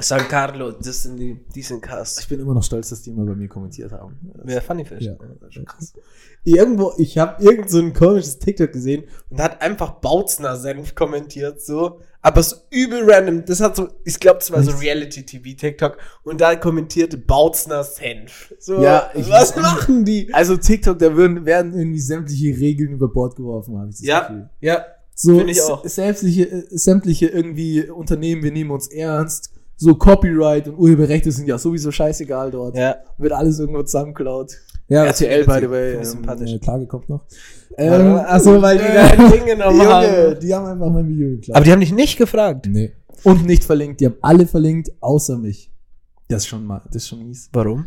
San 0.00 0.26
Carlo, 0.26 0.72
das 0.72 1.02
sind 1.02 1.18
die, 1.18 1.38
die 1.54 1.60
sind 1.62 1.82
krass. 1.82 2.18
Ich 2.18 2.26
bin 2.26 2.40
immer 2.40 2.54
noch 2.54 2.62
stolz, 2.62 2.88
dass 2.88 3.02
die 3.02 3.10
immer 3.10 3.26
bei 3.26 3.34
mir 3.34 3.48
kommentiert 3.48 3.92
haben. 3.92 4.18
Wer 4.42 4.62
Funny 4.62 4.86
Fish? 4.86 5.04
Ja. 5.04 5.14
das 5.14 5.48
ist 5.48 5.54
schon 5.54 5.66
krass. 5.66 5.92
Irgendwo, 6.44 6.92
ich 6.96 7.18
habe 7.18 7.42
irgend 7.44 7.68
so 7.68 7.78
ein 7.78 7.92
komisches 7.92 8.38
TikTok 8.38 8.72
gesehen 8.72 9.04
und 9.28 9.38
da 9.38 9.44
hat 9.44 9.60
einfach 9.60 10.00
Bautzner 10.00 10.56
Senf 10.56 10.94
kommentiert, 10.94 11.60
so. 11.60 12.00
Aber 12.24 12.42
so 12.42 12.54
übel 12.70 13.02
random. 13.10 13.44
Das 13.44 13.60
hat 13.60 13.74
so, 13.76 13.88
ich 14.04 14.18
glaube, 14.20 14.38
das 14.38 14.52
war 14.52 14.62
so? 14.62 14.70
Reality-TV-TikTok 14.72 15.96
und 16.22 16.40
da 16.40 16.54
kommentierte 16.56 17.16
Bautzner 17.18 17.82
Senf. 17.84 18.54
So, 18.58 18.80
Ja, 18.80 19.10
ich- 19.14 19.28
was 19.28 19.56
machen 19.56 20.04
die? 20.04 20.32
Also 20.32 20.56
TikTok, 20.56 20.98
da 21.00 21.14
würden, 21.16 21.44
werden 21.44 21.74
irgendwie 21.74 21.98
sämtliche 22.00 22.58
Regeln 22.60 22.92
über 22.92 23.08
Bord 23.08 23.34
geworfen, 23.36 23.76
habe 23.78 23.90
ich 23.90 23.96
das 23.96 24.06
Ja, 24.06 24.20
Gefühl. 24.20 24.50
ja. 24.60 24.84
So 25.14 25.36
Finde 25.36 25.52
ich 25.52 25.62
auch. 25.62 25.84
Sämtliche, 25.86 26.44
äh, 26.50 26.64
sämtliche 26.70 27.26
irgendwie 27.26 27.88
Unternehmen, 27.90 28.42
wir 28.42 28.52
nehmen 28.52 28.70
uns 28.70 28.86
ernst. 28.88 29.50
So 29.76 29.94
Copyright 29.96 30.68
und 30.68 30.76
Urheberrechte 30.76 31.32
sind 31.32 31.48
ja 31.48 31.58
sowieso 31.58 31.90
scheißegal 31.90 32.50
dort. 32.52 32.76
Ja. 32.76 32.96
Wird 33.18 33.32
alles 33.32 33.58
irgendwo 33.58 33.82
zusammengeklaut. 33.82 34.52
Ja, 34.92 35.04
RTL, 35.04 35.44
by 35.46 35.58
the 35.60 35.70
way. 35.70 35.94
Ähm, 35.94 36.04
sympathisch. 36.04 36.60
Klage 36.60 36.86
kommt 36.86 37.08
noch. 37.08 37.24
Ähm, 37.78 38.16
Achso, 38.16 38.60
weil 38.60 38.76
die 38.78 38.84
da 38.84 39.06
ein 39.06 39.30
Ding 39.32 39.46
genommen 39.46 39.80
haben. 39.80 40.38
die 40.38 40.54
haben 40.54 40.66
einfach 40.66 40.90
mein 40.90 41.08
Video 41.08 41.30
geklaut. 41.30 41.56
Aber 41.56 41.64
die 41.64 41.72
haben 41.72 41.80
dich 41.80 41.92
nicht 41.92 42.18
gefragt. 42.18 42.66
nee. 42.68 42.92
Und 43.24 43.46
nicht 43.46 43.64
verlinkt. 43.64 44.00
Die 44.00 44.06
haben 44.06 44.16
alle 44.20 44.46
verlinkt, 44.46 44.90
außer 45.00 45.38
mich. 45.38 45.70
Das 46.28 46.42
ist 46.42 46.48
schon 46.48 46.66
mal, 46.66 46.82
das 46.86 46.96
ist 46.96 47.08
schon 47.08 47.20
mies. 47.26 47.48
Warum? 47.52 47.86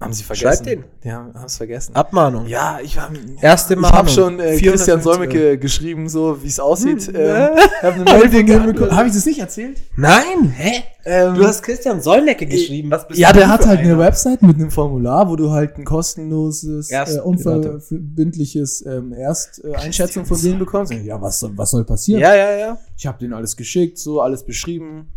Haben 0.00 0.14
sie 0.14 0.24
Schreibt 0.34 0.64
den. 0.64 0.84
Die 1.04 1.12
haben 1.12 1.34
es 1.44 1.58
vergessen. 1.58 1.94
Abmahnung. 1.94 2.46
Ja, 2.46 2.78
ich 2.82 2.96
war. 2.96 3.10
Erste 3.42 3.74
Ich 3.74 3.82
habe 3.82 4.08
schon 4.08 4.40
äh, 4.40 4.54
450 4.56 4.70
Christian 4.70 5.02
Solmecke 5.02 5.58
geschrieben, 5.58 6.08
so 6.08 6.42
wie 6.42 6.46
es 6.48 6.58
aussieht. 6.58 7.02
Hm, 7.08 7.16
ähm, 7.16 7.22
ne? 7.22 7.56
ich 7.56 7.82
habe 7.82 8.38
eine. 8.38 8.96
Habe 8.96 9.08
ich 9.08 9.14
das 9.14 9.26
nicht 9.26 9.40
erzählt? 9.40 9.76
Nein, 9.96 10.54
hä? 10.56 10.84
Ähm, 11.04 11.34
Du 11.34 11.44
hast 11.46 11.62
Christian 11.62 12.00
Solnecke 12.00 12.46
geschrieben. 12.46 12.90
Was 12.90 13.06
bist 13.06 13.20
ja, 13.20 13.30
du 13.30 13.40
der 13.40 13.48
hat 13.48 13.66
halt 13.66 13.80
eine 13.80 13.90
einer? 13.90 13.98
Website 13.98 14.40
mit 14.40 14.56
einem 14.56 14.70
Formular, 14.70 15.28
wo 15.28 15.36
du 15.36 15.50
halt 15.50 15.76
ein 15.76 15.84
kostenloses, 15.84 16.90
Erst- 16.90 17.18
äh, 17.18 17.20
unverbindliches 17.20 18.84
ähm, 18.86 19.12
Ersteinschätzung 19.12 19.74
äh, 19.74 19.84
Einschätzung 19.84 20.24
von 20.24 20.40
denen 20.40 20.58
bekommst. 20.58 20.94
Ja, 20.94 21.20
was 21.20 21.40
soll, 21.40 21.52
was 21.56 21.72
soll 21.72 21.84
passieren? 21.84 22.22
Ja, 22.22 22.34
ja, 22.34 22.56
ja. 22.56 22.78
Ich 22.96 23.06
habe 23.06 23.18
denen 23.18 23.34
alles 23.34 23.54
geschickt, 23.54 23.98
so 23.98 24.22
alles 24.22 24.44
beschrieben. 24.44 25.12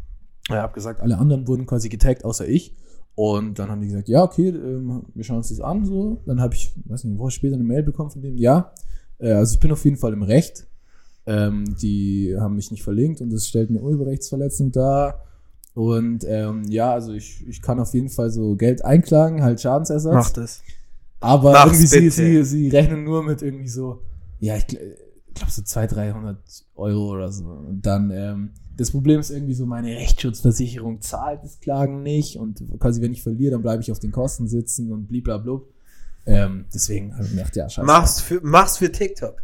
Ich 0.49 0.55
habe 0.55 0.73
gesagt, 0.73 0.99
alle 0.99 1.17
anderen 1.17 1.47
wurden 1.47 1.65
quasi 1.65 1.87
getaggt, 1.87 2.25
außer 2.25 2.45
ich. 2.45 2.75
Und 3.15 3.59
dann 3.59 3.69
haben 3.69 3.81
die 3.81 3.87
gesagt, 3.87 4.09
ja, 4.09 4.23
okay, 4.23 4.49
ähm, 4.49 5.03
wir 5.13 5.23
schauen 5.23 5.37
uns 5.37 5.49
das 5.49 5.59
an. 5.59 5.85
So. 5.85 6.21
Dann 6.25 6.41
habe 6.41 6.55
ich, 6.55 6.73
weiß 6.85 7.03
nicht, 7.03 7.11
eine 7.11 7.19
Woche 7.19 7.31
später 7.31 7.55
eine 7.55 7.63
Mail 7.63 7.83
bekommen 7.83 8.09
von 8.09 8.21
denen, 8.21 8.37
ja, 8.37 8.71
äh, 9.19 9.31
also 9.31 9.53
ich 9.53 9.59
bin 9.59 9.71
auf 9.71 9.83
jeden 9.85 9.97
Fall 9.97 10.13
im 10.13 10.23
Recht. 10.23 10.67
Ähm, 11.25 11.75
die 11.81 12.35
haben 12.37 12.55
mich 12.55 12.71
nicht 12.71 12.83
verlinkt 12.83 13.21
und 13.21 13.31
das 13.31 13.47
stellt 13.47 13.69
eine 13.69 13.81
Urheberrechtsverletzung 13.81 14.71
dar. 14.71 15.23
Und 15.73 16.25
ähm, 16.27 16.63
ja, 16.67 16.93
also 16.93 17.13
ich, 17.13 17.47
ich 17.47 17.61
kann 17.61 17.79
auf 17.79 17.93
jeden 17.93 18.09
Fall 18.09 18.29
so 18.29 18.55
Geld 18.55 18.83
einklagen, 18.83 19.41
halt 19.41 19.61
Schadensersatz. 19.61 20.13
Mach 20.13 20.29
das. 20.31 20.61
Aber 21.19 21.53
Mach's 21.53 21.93
irgendwie 21.93 22.09
sie, 22.09 22.09
sie, 22.09 22.43
sie 22.43 22.69
rechnen 22.69 23.03
nur 23.05 23.23
mit 23.23 23.41
irgendwie 23.41 23.69
so, 23.69 24.01
ja, 24.39 24.57
ich 24.57 24.65
glaube 25.33 25.45
glaub 25.45 25.49
so 25.51 25.61
200, 25.61 25.97
300 25.97 26.37
Euro 26.75 27.11
oder 27.13 27.31
so. 27.31 27.45
Und 27.45 27.85
dann, 27.85 28.11
ähm, 28.11 28.51
das 28.77 28.91
Problem 28.91 29.19
ist 29.19 29.29
irgendwie 29.29 29.53
so, 29.53 29.65
meine 29.65 29.89
Rechtsschutzversicherung 29.89 31.01
zahlt 31.01 31.43
das 31.43 31.59
Klagen 31.59 32.01
nicht 32.03 32.37
und 32.37 32.63
quasi, 32.79 33.01
wenn 33.01 33.11
ich 33.13 33.21
verliere, 33.21 33.51
dann 33.51 33.61
bleibe 33.61 33.81
ich 33.81 33.91
auf 33.91 33.99
den 33.99 34.11
Kosten 34.11 34.47
sitzen 34.47 34.91
und 34.91 35.07
bliblablub. 35.07 35.67
Ähm, 36.25 36.65
deswegen 36.73 37.13
habe 37.15 37.25
ich 37.25 37.31
gedacht, 37.31 37.55
ja, 37.55 37.69
scheiße. 37.69 37.85
Mach's 37.85 38.21
für, 38.21 38.39
mach's 38.43 38.77
für 38.77 38.91
TikTok. 38.91 39.43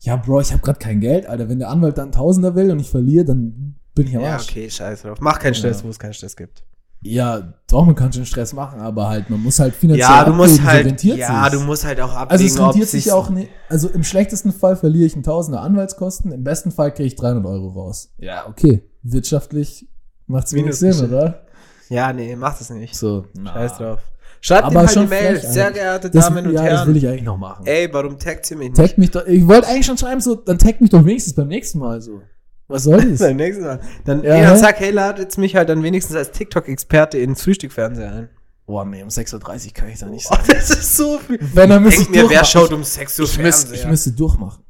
Ja, 0.00 0.16
Bro, 0.16 0.40
ich 0.42 0.52
habe 0.52 0.62
gerade 0.62 0.78
kein 0.78 1.00
Geld, 1.00 1.26
Alter. 1.26 1.48
Wenn 1.48 1.58
der 1.58 1.68
Anwalt 1.68 1.98
dann 1.98 2.10
Tausender 2.12 2.54
will 2.54 2.70
und 2.70 2.80
ich 2.80 2.88
verliere, 2.88 3.24
dann 3.26 3.74
bin 3.94 4.06
ich 4.06 4.16
am 4.16 4.22
Ja, 4.22 4.32
Arsch. 4.34 4.48
okay, 4.48 4.70
scheiß 4.70 5.02
drauf. 5.02 5.18
Mach 5.20 5.38
keinen 5.38 5.54
Stress, 5.54 5.80
Ja. 5.80 5.84
wo 5.84 5.90
es 5.90 5.98
keinen 5.98 6.14
Stress 6.14 6.36
gibt. 6.36 6.64
Ja, 7.02 7.54
doch, 7.70 7.86
man 7.86 7.94
kann 7.94 8.12
schon 8.12 8.26
Stress 8.26 8.52
machen, 8.52 8.80
aber 8.80 9.08
halt, 9.08 9.30
man 9.30 9.42
muss 9.42 9.58
halt 9.58 9.74
finanziell 9.74 10.06
Ja, 10.08 10.24
du 10.24 10.32
musst 10.34 10.50
abwägen, 10.54 10.66
so 10.66 10.70
halt, 10.72 10.86
rentiert 10.86 11.16
ja, 11.18 11.44
sich's. 11.44 11.58
du 11.58 11.66
musst 11.66 11.84
halt 11.86 12.00
auch 12.00 12.14
abwägen, 12.14 12.30
Also 12.30 12.44
es 12.44 12.60
rentiert 12.60 12.88
sich 12.88 13.12
auch 13.12 13.30
nicht. 13.30 13.50
Also 13.70 13.88
im 13.88 14.04
schlechtesten 14.04 14.52
Fall 14.52 14.76
verliere 14.76 15.06
ich 15.06 15.14
einen 15.14 15.22
Tausender 15.22 15.62
Anwaltskosten, 15.62 16.30
im 16.32 16.44
besten 16.44 16.72
Fall 16.72 16.92
kriege 16.92 17.06
ich 17.06 17.16
300 17.16 17.46
Euro 17.46 17.68
raus. 17.68 18.12
Ja, 18.18 18.46
okay. 18.46 18.82
Wirtschaftlich 19.02 19.88
macht 20.26 20.48
es 20.48 20.52
wenig 20.52 20.74
Sinn, 20.74 20.94
oder? 21.02 21.42
Ja, 21.88 22.12
nee, 22.12 22.36
mach 22.36 22.58
das 22.58 22.68
nicht. 22.70 22.94
So. 22.94 23.24
Scheiß 23.42 23.78
drauf. 23.78 24.00
Schreibt 24.42 24.64
Aber 24.64 24.82
ihm 24.82 24.86
halt 24.86 24.96
eine 24.96 25.06
Mail. 25.06 25.40
Sehr 25.40 25.70
geehrte 25.70 26.10
Das, 26.10 26.26
Damen 26.26 26.46
und 26.46 26.52
ja, 26.52 26.62
das 26.62 26.86
will 26.86 26.94
Herren. 26.94 26.96
ich 26.96 27.08
eigentlich 27.08 27.22
noch 27.24 27.36
machen. 27.36 27.66
Ey, 27.66 27.88
warum 27.92 28.18
taggt 28.18 28.50
ihr 28.50 28.56
mich 28.56 28.68
nicht? 28.70 28.76
Tag 28.76 28.96
mich 28.98 29.10
doch. 29.10 29.26
Ich 29.26 29.46
wollte 29.46 29.68
eigentlich 29.68 29.86
schon 29.86 29.98
schreiben, 29.98 30.20
so, 30.20 30.34
dann 30.34 30.58
tag 30.58 30.80
mich 30.80 30.90
doch 30.90 31.04
wenigstens 31.04 31.34
beim 31.34 31.48
nächsten 31.48 31.78
Mal 31.78 32.00
so. 32.00 32.20
Was 32.70 32.84
soll 32.84 33.00
das? 33.10 33.18
Beim 33.20 33.36
nächsten 33.36 33.64
Mal. 33.64 33.80
Dann, 34.04 34.22
Ja, 34.22 34.36
ja, 34.36 34.56
sag, 34.56 34.78
hey, 34.80 34.90
ladet 34.90 35.36
mich 35.38 35.56
halt 35.56 35.68
dann 35.68 35.82
wenigstens 35.82 36.16
als 36.16 36.30
TikTok-Experte 36.30 37.18
ins 37.18 37.42
Frühstückfernseher 37.42 38.12
ein. 38.12 38.28
Boah, 38.66 38.84
nee, 38.84 39.02
um 39.02 39.08
6.30 39.08 39.34
Uhr 39.66 39.72
kann 39.74 39.88
ich 39.88 39.98
da 39.98 40.06
nicht 40.06 40.26
Oh, 40.30 40.34
sein. 40.36 40.44
das 40.48 40.70
ist 40.70 40.96
so 40.96 41.18
viel. 41.18 41.38
Wenn, 41.54 41.70
dann 41.70 41.82
müsste 41.82 42.04
Denk 42.04 42.16
ich 42.16 42.22
mir, 42.22 42.30
wer 42.30 42.44
schaut 42.44 42.72
um 42.72 42.84
6 42.84 43.18
Uhr 43.18 43.24
ich, 43.26 43.32
ich, 43.32 43.38
müsste, 43.40 43.74
ich 43.74 43.86
müsste 43.86 44.12
durchmachen. 44.12 44.62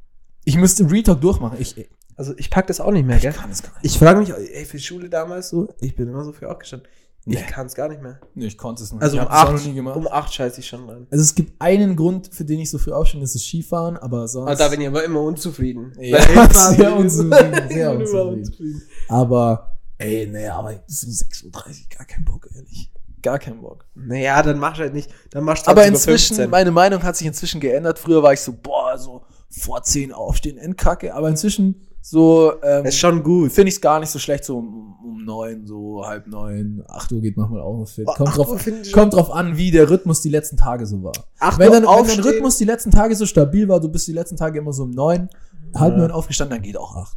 Ich 0.45 0.57
müsste 0.57 0.91
Retalk 0.91 1.21
durchmachen. 1.21 1.59
Ich, 1.61 1.77
ich 1.77 1.91
Also 2.17 2.33
ich 2.39 2.49
pack 2.51 2.67
das 2.67 2.81
auch 2.81 2.93
nicht 2.93 3.07
mehr, 3.07 3.19
gell? 3.19 3.33
kann 3.35 3.51
es 3.51 3.63
gar 3.63 3.73
nicht. 3.75 3.85
Ich 3.93 3.99
frage 3.99 4.21
mich, 4.21 4.31
ey, 4.33 4.65
für 4.65 4.79
Schule 4.79 5.11
damals 5.11 5.51
so, 5.51 5.69
ich 5.81 5.95
bin 5.97 6.09
immer 6.09 6.25
so 6.25 6.33
für 6.33 6.51
aufgestanden. 6.51 6.89
Nee. 7.27 7.37
Ich 7.37 7.47
kann 7.49 7.67
es 7.67 7.75
gar 7.75 7.89
nicht 7.89 8.01
mehr. 8.03 8.19
Nee, 8.35 8.47
ich 8.47 8.57
konnte 8.57 8.83
es 8.83 8.93
nicht. 8.93 9.03
Also 9.03 9.17
ich 9.17 9.23
um 9.23 9.29
hab 9.29 9.33
das 9.35 9.43
auch 9.43 9.55
8, 9.55 9.57
noch 9.59 9.65
nie 9.67 9.75
gemacht. 9.75 9.97
um 9.97 10.09
8 10.09 10.35
scheiße 10.35 10.61
ich 10.61 10.67
schon 10.67 10.87
dran. 10.87 11.07
Also 11.11 11.23
es 11.23 11.35
gibt 11.35 11.61
einen 11.61 11.95
Grund, 11.95 12.31
für 12.33 12.45
den 12.45 12.61
ich 12.61 12.71
so 12.71 12.79
früh 12.79 12.93
aufstehe, 12.93 13.21
das 13.21 13.35
ist 13.35 13.45
Skifahren, 13.45 13.97
aber 13.99 14.27
sonst. 14.27 14.47
Aber 14.49 14.57
da 14.57 14.69
bin 14.69 14.81
ich 14.81 14.87
aber 14.89 15.05
immer 15.05 15.21
unzufrieden. 15.21 15.93
Ja, 16.01 16.23
sehr 16.53 16.97
unzufrieden, 16.97 17.69
sehr 17.69 17.93
Ich 17.93 17.99
bin 17.99 18.07
immer 18.09 18.25
unzufrieden. 18.25 18.83
aber, 19.09 19.77
ey, 19.99 20.27
nee, 20.27 20.47
aber 20.49 20.83
so 20.87 21.07
6.30 21.07 21.45
Uhr, 21.45 21.53
gar 21.97 22.07
kein 22.07 22.25
Bock, 22.25 22.49
ehrlich. 22.55 22.91
Gar 23.23 23.39
kein 23.39 23.61
Bock. 23.61 23.85
Naja, 23.95 24.43
dann 24.43 24.59
mach 24.59 24.79
halt 24.79 24.95
nicht. 24.95 25.11
Dann 25.31 25.45
machst 25.45 25.67
du 25.67 25.71
Aber 25.71 25.83
20:15. 25.83 25.89
inzwischen, 25.89 26.51
meine 26.51 26.71
Meinung 26.71 27.03
hat 27.03 27.17
sich 27.17 27.27
inzwischen 27.27 27.61
geändert. 27.61 27.99
Früher 27.99 28.23
war 28.23 28.33
ich 28.33 28.41
so, 28.41 28.55
boah, 28.55 28.97
so 28.97 29.25
vor 29.51 29.83
10 29.83 30.13
aufstehen, 30.15 30.57
endkacke. 30.57 31.15
Aber 31.15 31.29
inzwischen 31.29 31.87
so, 32.03 32.53
ähm, 32.63 32.87
ist 32.87 32.99
schon 32.99 33.23
gut. 33.23 33.53
finde 33.53 33.69
ich 33.69 33.75
es 33.77 33.81
gar 33.81 34.01
nicht 34.01 34.11
so 34.11 34.19
schlecht, 34.19 34.45
so 34.45 34.59
um, 34.59 34.95
um 35.05 35.25
9, 35.25 35.67
so 35.67 36.03
halb 36.07 36.27
9, 36.27 36.83
8 36.89 37.13
Uhr 37.13 37.21
geht 37.21 37.37
manchmal 37.37 37.61
auch 37.61 37.77
noch 37.79 37.87
fit. 37.89 38.07
Boah, 38.07 38.15
Kommt, 38.17 38.29
8 38.31 38.37
drauf, 38.39 38.67
ich- 38.67 38.93
kommt 38.93 39.15
drauf 39.15 39.31
an, 39.31 39.57
wie 39.57 39.71
der 39.71 39.89
Rhythmus 39.91 40.23
die 40.23 40.31
letzten 40.31 40.57
Tage 40.57 40.87
so 40.87 41.03
war. 41.03 41.13
8 41.39 41.59
Wenn 41.59 41.73
dein, 41.73 41.83
wenn 41.85 42.07
dein. 42.07 42.21
Rhythmus 42.21 42.57
die 42.57 42.65
letzten 42.65 42.91
Tage 42.91 43.15
so 43.15 43.27
stabil 43.27 43.69
war, 43.69 43.81
du 43.81 43.89
bist 43.89 44.07
die 44.09 44.13
letzten 44.13 44.37
Tage 44.37 44.59
immer 44.59 44.73
so 44.73 44.85
um 44.85 44.91
9, 44.91 45.29
halb. 45.75 45.97
9 45.97 46.11
aufgestanden, 46.11 46.57
dann 46.57 46.63
geht 46.63 46.77
auch 46.79 46.97
8. 46.97 47.17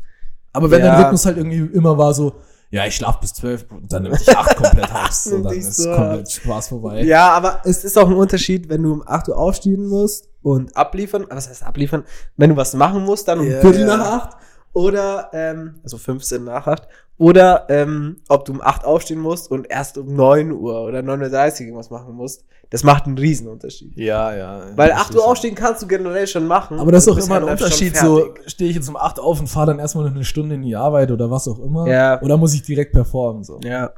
Aber 0.52 0.70
wenn 0.70 0.82
Ja. 0.82 0.94
dein 0.94 1.02
Rhythmus 1.04 1.26
halt 1.26 1.38
irgendwie 1.38 1.76
immer 1.76 1.98
war 1.98 2.14
so, 2.14 2.34
ja, 2.70 2.86
ich 2.88 2.96
schlaf 2.96 3.20
bis 3.20 3.34
12, 3.36 3.66
dann 3.88 4.04
nimmt 4.04 4.20
dich 4.20 4.36
8 4.36 4.56
komplett 4.58 4.92
hops. 4.94 5.24
So, 5.26 5.42
dann 5.44 5.54
ist 5.54 5.78
so 5.78 5.92
komplett 5.94 6.32
Spaß 6.32 6.68
vorbei. 6.70 7.04
Ja, 7.04 7.30
aber 7.32 7.62
es 7.66 7.84
ist 7.84 7.98
auch 7.98 8.08
ein 8.08 8.16
Unterschied, 8.16 8.68
wenn 8.68 8.84
du 8.84 8.94
um 8.94 9.04
8 9.06 9.30
Uhr 9.30 9.38
aufstehen 9.38 9.88
musst 9.88 10.28
und 10.42 10.76
abliefern. 10.76 11.26
Was 11.30 11.48
heißt 11.50 11.64
abliefern? 11.64 12.04
Wenn 12.36 12.50
du 12.50 12.56
was 12.58 12.74
machen 12.74 13.04
musst, 13.06 13.28
dann 13.28 13.40
um 13.40 13.48
Ja, 13.50 13.62
Viertel 13.62 13.82
ja. 13.88 13.98
nach 13.98 14.06
acht. 14.24 14.38
Oder, 14.74 15.30
ähm, 15.34 15.76
also 15.84 15.98
15 15.98 16.44
nach 16.44 16.68
acht. 16.68 16.88
Oder, 17.18 17.68
ähm, 17.70 18.18
ob 18.28 18.46
du 18.46 18.54
um 18.54 18.62
acht 18.62 18.86
aufstehen 18.86 19.20
musst 19.20 19.52
und 19.52 19.70
erst 19.70 19.98
um 20.00 20.16
9 20.16 20.52
Uhr 20.52 20.82
oder 20.84 21.00
9.30 21.00 21.54
Uhr 21.54 21.62
irgendwas 21.68 21.90
machen 21.92 22.16
musst. 22.16 22.44
Das 22.72 22.84
macht 22.84 23.06
einen 23.06 23.20
Riesenunterschied. 23.20 23.96
Ja, 23.96 24.36
ja. 24.36 24.64
Weil 24.76 24.90
Das 24.90 25.02
8 25.02 25.10
ist 25.12 25.16
Uhr 25.18 25.22
so. 25.22 25.28
aufstehen 25.28 25.54
kannst 25.54 25.84
du 25.84 25.88
generell 25.88 26.26
schon 26.26 26.48
machen. 26.48 26.80
Aber 26.80 26.92
das 26.92 27.06
ist 27.06 27.16
Du 27.16 27.22
auch 27.22 27.24
immer 27.24 27.36
ein 27.36 27.46
halt 27.46 27.62
Unterschied. 27.62 27.96
So, 27.96 28.34
stehe 28.48 28.72
ich 28.72 28.76
jetzt 28.76 28.90
um 28.90 28.98
8 28.98 29.20
auf 29.20 29.40
und 29.40 29.48
fahre 29.48 29.68
dann 29.68 29.80
erstmal 29.80 30.06
noch 30.06 30.16
eine 30.16 30.26
Stunde 30.26 30.56
in 30.56 30.64
die 30.64 30.76
Arbeit 30.76 31.12
oder 31.12 31.30
was 31.30 31.48
auch 31.48 31.60
immer. 31.60 31.88
Ja. 31.88 32.20
Oder 32.24 32.38
muss 32.38 32.56
ich 32.56 32.64
direkt 32.64 32.94
performen? 32.94 33.44
So. 33.44 33.60
Ja. 33.64 33.92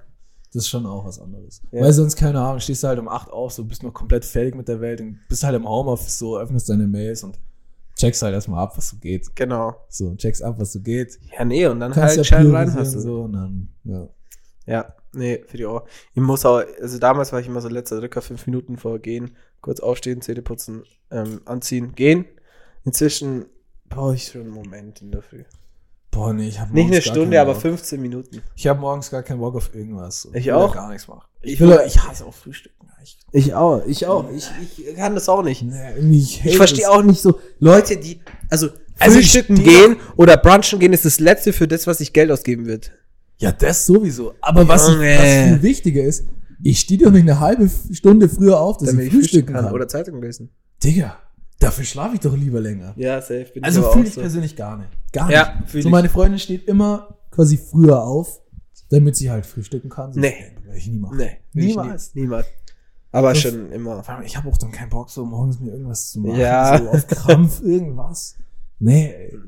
Das 0.51 0.63
ist 0.63 0.69
schon 0.69 0.85
auch 0.85 1.05
was 1.05 1.19
anderes. 1.19 1.61
Ja. 1.71 1.81
Weil 1.83 1.93
sonst, 1.93 2.17
keine 2.17 2.41
Ahnung, 2.41 2.59
stehst 2.59 2.83
du 2.83 2.87
halt 2.89 2.99
um 2.99 3.07
8 3.07 3.31
auf, 3.31 3.53
so 3.53 3.63
bist 3.63 3.81
nur 3.81 3.93
komplett 3.93 4.25
fertig 4.25 4.55
mit 4.55 4.67
der 4.67 4.81
Welt 4.81 4.99
und 4.99 5.19
bist 5.29 5.43
halt 5.45 5.55
im 5.55 5.67
Homeoffice, 5.67 6.19
so 6.19 6.37
öffnest 6.37 6.69
deine 6.69 6.87
Mails 6.87 7.23
und 7.23 7.39
checkst 7.95 8.21
halt 8.21 8.33
erstmal 8.33 8.63
ab, 8.63 8.77
was 8.77 8.89
so 8.89 8.97
geht. 8.97 9.35
Genau. 9.35 9.75
So, 9.89 10.15
checkst 10.15 10.43
ab, 10.43 10.55
was 10.57 10.73
so 10.73 10.81
geht. 10.81 11.19
Ja, 11.37 11.45
nee, 11.45 11.65
und 11.67 11.79
dann 11.79 11.91
Kannst 11.91 12.17
halt 12.17 12.17
ja 12.17 12.23
schön 12.23 12.49
priorisieren, 12.49 12.77
reinhassen. 12.77 13.01
so 13.01 13.21
und 13.21 13.33
dann, 13.33 13.69
ja. 13.83 14.09
Ja, 14.67 14.95
nee, 15.13 15.43
für 15.47 15.57
die 15.57 15.65
auch. 15.65 15.85
Ich 16.13 16.21
muss 16.21 16.45
auch, 16.45 16.63
also 16.81 16.97
damals 16.99 17.31
war 17.31 17.39
ich 17.39 17.47
immer 17.47 17.61
so 17.61 17.69
letzter 17.69 17.99
Drücker, 17.99 18.21
fünf 18.21 18.45
Minuten 18.47 18.77
vor 18.77 18.99
gehen, 18.99 19.35
kurz 19.61 19.79
aufstehen, 19.79 20.21
Zähne 20.21 20.41
putzen, 20.41 20.83
ähm, 21.11 21.41
anziehen, 21.45 21.93
gehen. 21.95 22.25
Inzwischen 22.83 23.45
brauche 23.89 24.15
ich 24.15 24.25
schon 24.25 24.41
einen 24.41 24.49
Moment 24.49 25.01
in 25.01 25.11
der 25.11 25.21
Früh. 25.21 25.43
Boah, 26.15 26.31
nee, 26.31 26.47
ich 26.47 26.61
habe 26.61 26.73
Nicht 26.73 26.87
eine 26.87 27.01
Stunde, 27.01 27.41
aber 27.41 27.55
15 27.55 28.01
Minuten. 28.01 28.41
Ich 28.55 28.67
habe 28.67 28.79
morgens 28.79 29.11
gar 29.11 29.21
keinen 29.21 29.39
Bock 29.41 29.53
auf 29.55 29.75
irgendwas. 29.75 30.27
Ich 30.31 30.49
auch. 30.53 30.73
gar 30.73 30.89
nichts 30.89 31.09
machen. 31.09 31.27
Ich 31.41 31.59
will, 31.59 31.77
ich 31.85 32.01
hasse 32.01 32.25
auch 32.25 32.33
Frühstücken. 32.33 32.87
Ich, 33.03 33.17
Ich 33.33 33.53
auch, 33.53 33.85
ich 33.85 34.07
auch. 34.07 34.25
Ich, 34.31 34.49
ich 34.77 34.95
kann 34.95 35.13
das 35.13 35.27
auch 35.27 35.43
nicht. 35.43 35.61
nee, 35.63 36.17
ich 36.17 36.43
Ich 36.45 36.55
verstehe 36.55 36.89
auch 36.89 37.03
nicht 37.03 37.21
so 37.21 37.37
Leute, 37.59 37.97
die, 37.97 38.21
also, 38.49 38.69
Also 38.97 39.17
Frühstücken 39.17 39.61
gehen 39.61 39.97
oder 40.15 40.37
brunchen 40.37 40.79
gehen 40.79 40.93
ist 40.93 41.03
das 41.03 41.19
Letzte 41.19 41.51
für 41.51 41.67
das, 41.67 41.85
was 41.85 41.99
ich 41.99 42.13
Geld 42.13 42.31
ausgeben 42.31 42.65
wird. 42.65 42.93
Ja, 43.37 43.51
das 43.51 43.85
sowieso. 43.85 44.35
Aber 44.39 44.65
was, 44.69 44.87
ich, 44.87 44.95
was 44.95 45.49
viel 45.49 45.61
wichtiger 45.63 46.03
ist, 46.03 46.25
ich 46.63 46.79
stehe 46.79 47.01
doch 47.03 47.11
nicht 47.11 47.23
eine 47.23 47.41
halbe 47.41 47.69
Stunde 47.91 48.29
früher 48.29 48.61
auf, 48.61 48.77
dass 48.77 48.87
Damit 48.87 49.07
ich 49.07 49.13
ich 49.13 49.19
frühstücken 49.19 49.53
kann. 49.53 49.73
oder 49.73 49.89
Zeitung 49.89 50.21
lesen. 50.21 50.49
Digga, 50.81 51.17
dafür 51.65 51.83
schlafe 51.85 52.15
ich 52.15 52.21
doch 52.21 52.35
lieber 52.35 52.59
länger. 52.61 52.93
Ja, 52.95 53.21
safe. 53.21 53.45
Bin 53.53 53.63
Also 53.63 53.83
fühle 53.91 54.07
ich 54.07 54.13
so. 54.13 54.21
persönlich 54.21 54.55
gar 54.55 54.77
nicht. 54.77 54.89
Gar 55.11 55.31
Ja, 55.31 55.53
nicht. 55.59 55.69
fühl 55.71 55.81
So 55.81 55.89
ich. 55.89 55.91
meine 55.91 56.09
Freundin 56.09 56.39
steht 56.39 56.67
immer 56.67 57.15
quasi 57.31 57.57
früher 57.57 58.01
auf, 58.01 58.41
damit 58.89 59.15
sie 59.15 59.29
halt 59.31 59.45
frühstücken 59.45 59.89
kann. 59.89 60.13
So, 60.13 60.19
Nee. 60.19 60.33
Werde 60.63 60.77
ich 60.77 60.87
nie 60.87 60.97
machen. 60.99 61.17
Nee, 61.17 61.37
Niemals. 61.53 62.13
Nie, 62.15 62.21
niemals. 62.21 62.45
Aber 63.11 63.29
Das- 63.29 63.39
schon 63.41 63.71
immer. 63.71 64.03
Ich 64.25 64.35
habe 64.35 64.49
auch 64.49 64.57
dann 64.57 64.71
keinen 64.71 64.89
Bock, 64.89 65.09
so 65.09 65.25
morgens 65.25 65.59
mir 65.59 65.71
irgendwas 65.71 66.11
zu 66.11 66.19
machen. 66.19 66.39
Ja. 66.39 66.77
So 66.77 66.89
auf 66.89 67.07
Krampf, 67.07 67.61
irgendwas. 67.61 68.35
Nee, 68.77 69.05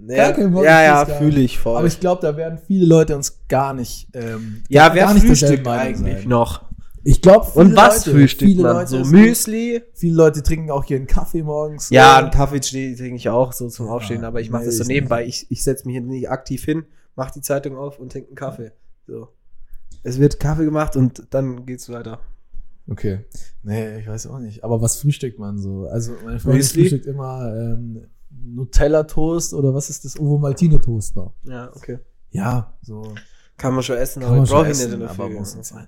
ey. 0.08 0.16
Ja, 0.18 0.32
keinen 0.32 0.54
Bock, 0.54 0.64
ja, 0.64 0.82
ja 0.84 1.04
gar 1.04 1.18
fühle 1.18 1.42
ich 1.42 1.60
voll. 1.60 1.76
Aber 1.78 1.86
ich 1.88 2.00
glaube, 2.00 2.22
da 2.22 2.38
werden 2.38 2.60
viele 2.66 2.86
Leute 2.86 3.14
uns 3.16 3.40
gar 3.50 3.74
nicht. 3.74 4.08
Ähm, 4.14 4.64
ja, 4.70 4.94
wer 4.94 5.04
gar 5.04 5.14
nicht 5.14 5.26
frühstückt 5.26 5.68
eigentlich 5.68 6.20
sein. 6.20 6.30
noch? 6.30 6.64
Ich 7.10 7.22
glaube, 7.22 7.50
Und 7.58 7.74
was 7.74 8.04
frühstückt 8.04 8.52
viele 8.52 8.64
man? 8.64 8.76
Leute, 8.76 8.90
so 8.90 9.06
Müsli? 9.06 9.82
Viele 9.94 10.16
Leute 10.18 10.44
trinken 10.44 10.72
auch 10.72 10.84
ihren 10.90 11.08
Kaffee 11.08 11.42
morgens. 11.42 11.90
Ja, 11.90 12.16
so. 12.16 12.24
einen 12.24 12.32
Kaffee 12.32 12.60
trinke 12.60 13.16
ich 13.16 13.30
auch 13.30 13.54
so 13.54 13.70
zum 13.70 13.86
Ja, 13.86 13.94
Aufstehen, 13.94 14.26
aber 14.26 14.42
ich 14.42 14.50
mache 14.50 14.64
nee, 14.64 14.68
das 14.68 14.78
so 14.80 14.84
nebenbei. 14.84 15.26
Ich, 15.26 15.50
ich 15.50 15.64
setze 15.64 15.86
mich 15.86 15.94
hier 15.94 16.02
nicht 16.02 16.30
aktiv 16.30 16.66
hin, 16.66 16.84
mache 17.16 17.32
die 17.36 17.42
Zeitung 17.42 17.78
auf 17.78 17.98
und 17.98 18.12
trinke 18.12 18.28
einen 18.28 18.36
Kaffee. 18.36 18.74
So. 19.08 19.30
Es 20.04 20.20
wird 20.20 20.42
Kaffee 20.42 20.66
gemacht 20.66 20.98
und 20.98 21.28
dann 21.30 21.66
geht's 21.66 21.88
weiter. 21.88 22.20
Okay. 22.90 23.20
Nee, 23.64 24.00
ich 24.00 24.08
weiß 24.08 24.28
auch 24.28 24.40
nicht. 24.40 24.66
Aber 24.66 24.82
was 24.82 24.98
frühstückt 24.98 25.40
man 25.40 25.58
so? 25.60 25.88
Also, 25.88 26.12
meine 26.26 26.42
Freundin 26.42 26.58
Müsli? 26.58 26.82
frühstückt 26.82 27.06
immer 27.06 27.56
ähm, 27.56 28.02
Nutella-Toast 28.32 29.54
oder 29.54 29.74
was 29.74 29.90
ist 29.90 30.04
das? 30.04 30.20
Ovo 30.20 30.40
Maltine-Toast 30.40 31.16
noch. 31.16 31.36
Ja, 31.46 31.72
okay. 31.74 32.00
Ja, 32.32 32.78
so. 32.82 33.16
Kann 33.56 33.76
man 33.76 33.84
schon 33.84 33.96
essen, 33.96 34.24
Kann 34.24 34.34
aber 34.34 34.44
brauche 34.44 34.72
ich 34.72 34.78
nicht 34.78 34.92
in 34.92 35.00
der 35.00 35.10
aber 35.10 35.30
muss 35.30 35.56
nicht 35.56 35.68
sein. 35.68 35.88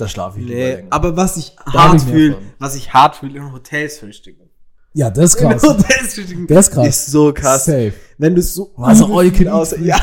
Da 0.00 0.08
schlafe 0.08 0.40
ich 0.40 0.46
Nee, 0.46 0.74
länger. 0.74 0.86
aber 0.90 1.16
was 1.16 1.36
ich 1.36 1.56
Da 1.72 1.72
hart 1.90 2.02
fühle, 2.02 2.36
was 2.58 2.74
ich 2.74 2.92
hart 2.92 3.16
fühle, 3.16 3.38
in 3.38 3.52
Hotels 3.52 3.98
frühstücken. 3.98 4.48
ja, 4.92 5.10
das 5.10 5.34
ist 5.34 5.40
In 5.42 5.48
krass. 5.50 5.62
Das 6.48 6.66
ist 6.66 6.72
krass. 6.72 6.86
ist 6.88 7.06
so 7.06 7.32
krass. 7.32 7.64
Safe. 7.66 7.92
Wenn 8.18 8.34
du 8.34 8.42
so 8.42 8.72
Also, 8.76 9.06
all 9.18 9.30
can 9.30 9.48
aus, 9.48 9.74
ja, 9.80 9.98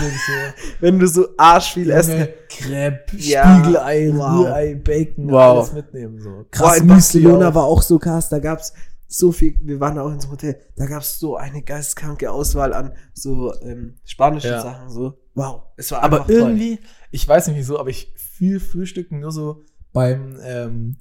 wenn 0.80 0.98
du 1.00 1.08
so 1.08 1.28
arsch 1.38 1.74
viel 1.74 1.86
so. 1.86 1.92
essen 1.92 2.28
Crepe, 2.50 3.16
Ja, 3.18 3.60
Spiegelei, 3.60 4.12
wow. 4.14 4.40
Rührei, 4.46 4.76
Bacon, 4.76 5.30
Wow. 5.32 5.58
alles 5.60 5.74
mitnehmen, 5.74 6.20
so. 6.20 6.46
Krass 6.52 6.78
in 6.78 6.86
Müsli 6.88 7.22
Barcelona 7.22 7.54
war 7.54 7.64
auch 7.66 7.82
so 7.82 8.00
krass, 8.00 8.30
da 8.30 8.40
gab's 8.40 8.74
so 9.10 9.32
viel, 9.32 9.56
wir 9.62 9.80
waren 9.80 9.98
auch 10.00 10.12
ins 10.12 10.30
Hotel, 10.30 10.60
da 10.76 10.86
gab's 10.86 11.18
so 11.20 11.38
eine 11.38 11.62
geisteskranke 11.62 12.30
Auswahl 12.32 12.74
an 12.74 12.92
so 13.14 13.54
ähm, 13.62 13.96
spanischen 14.04 14.50
Ja. 14.52 14.62
Sachen, 14.62 14.90
so, 14.90 15.14
wow, 15.36 15.62
es 15.78 15.92
war 15.92 16.04
Aber 16.04 16.18
einfach 16.18 16.28
toll. 16.28 16.36
irgendwie, 16.38 16.80
ich 17.12 17.26
weiß 17.28 17.48
nicht 17.48 17.58
wieso, 17.58 17.80
aber 17.80 17.90
ich 17.90 18.14
fühle 18.38 18.60
Frühstücken 18.60 19.20
nur 19.20 19.32
so 19.32 19.64
beim, 19.98 20.38
ähm, 20.44 20.96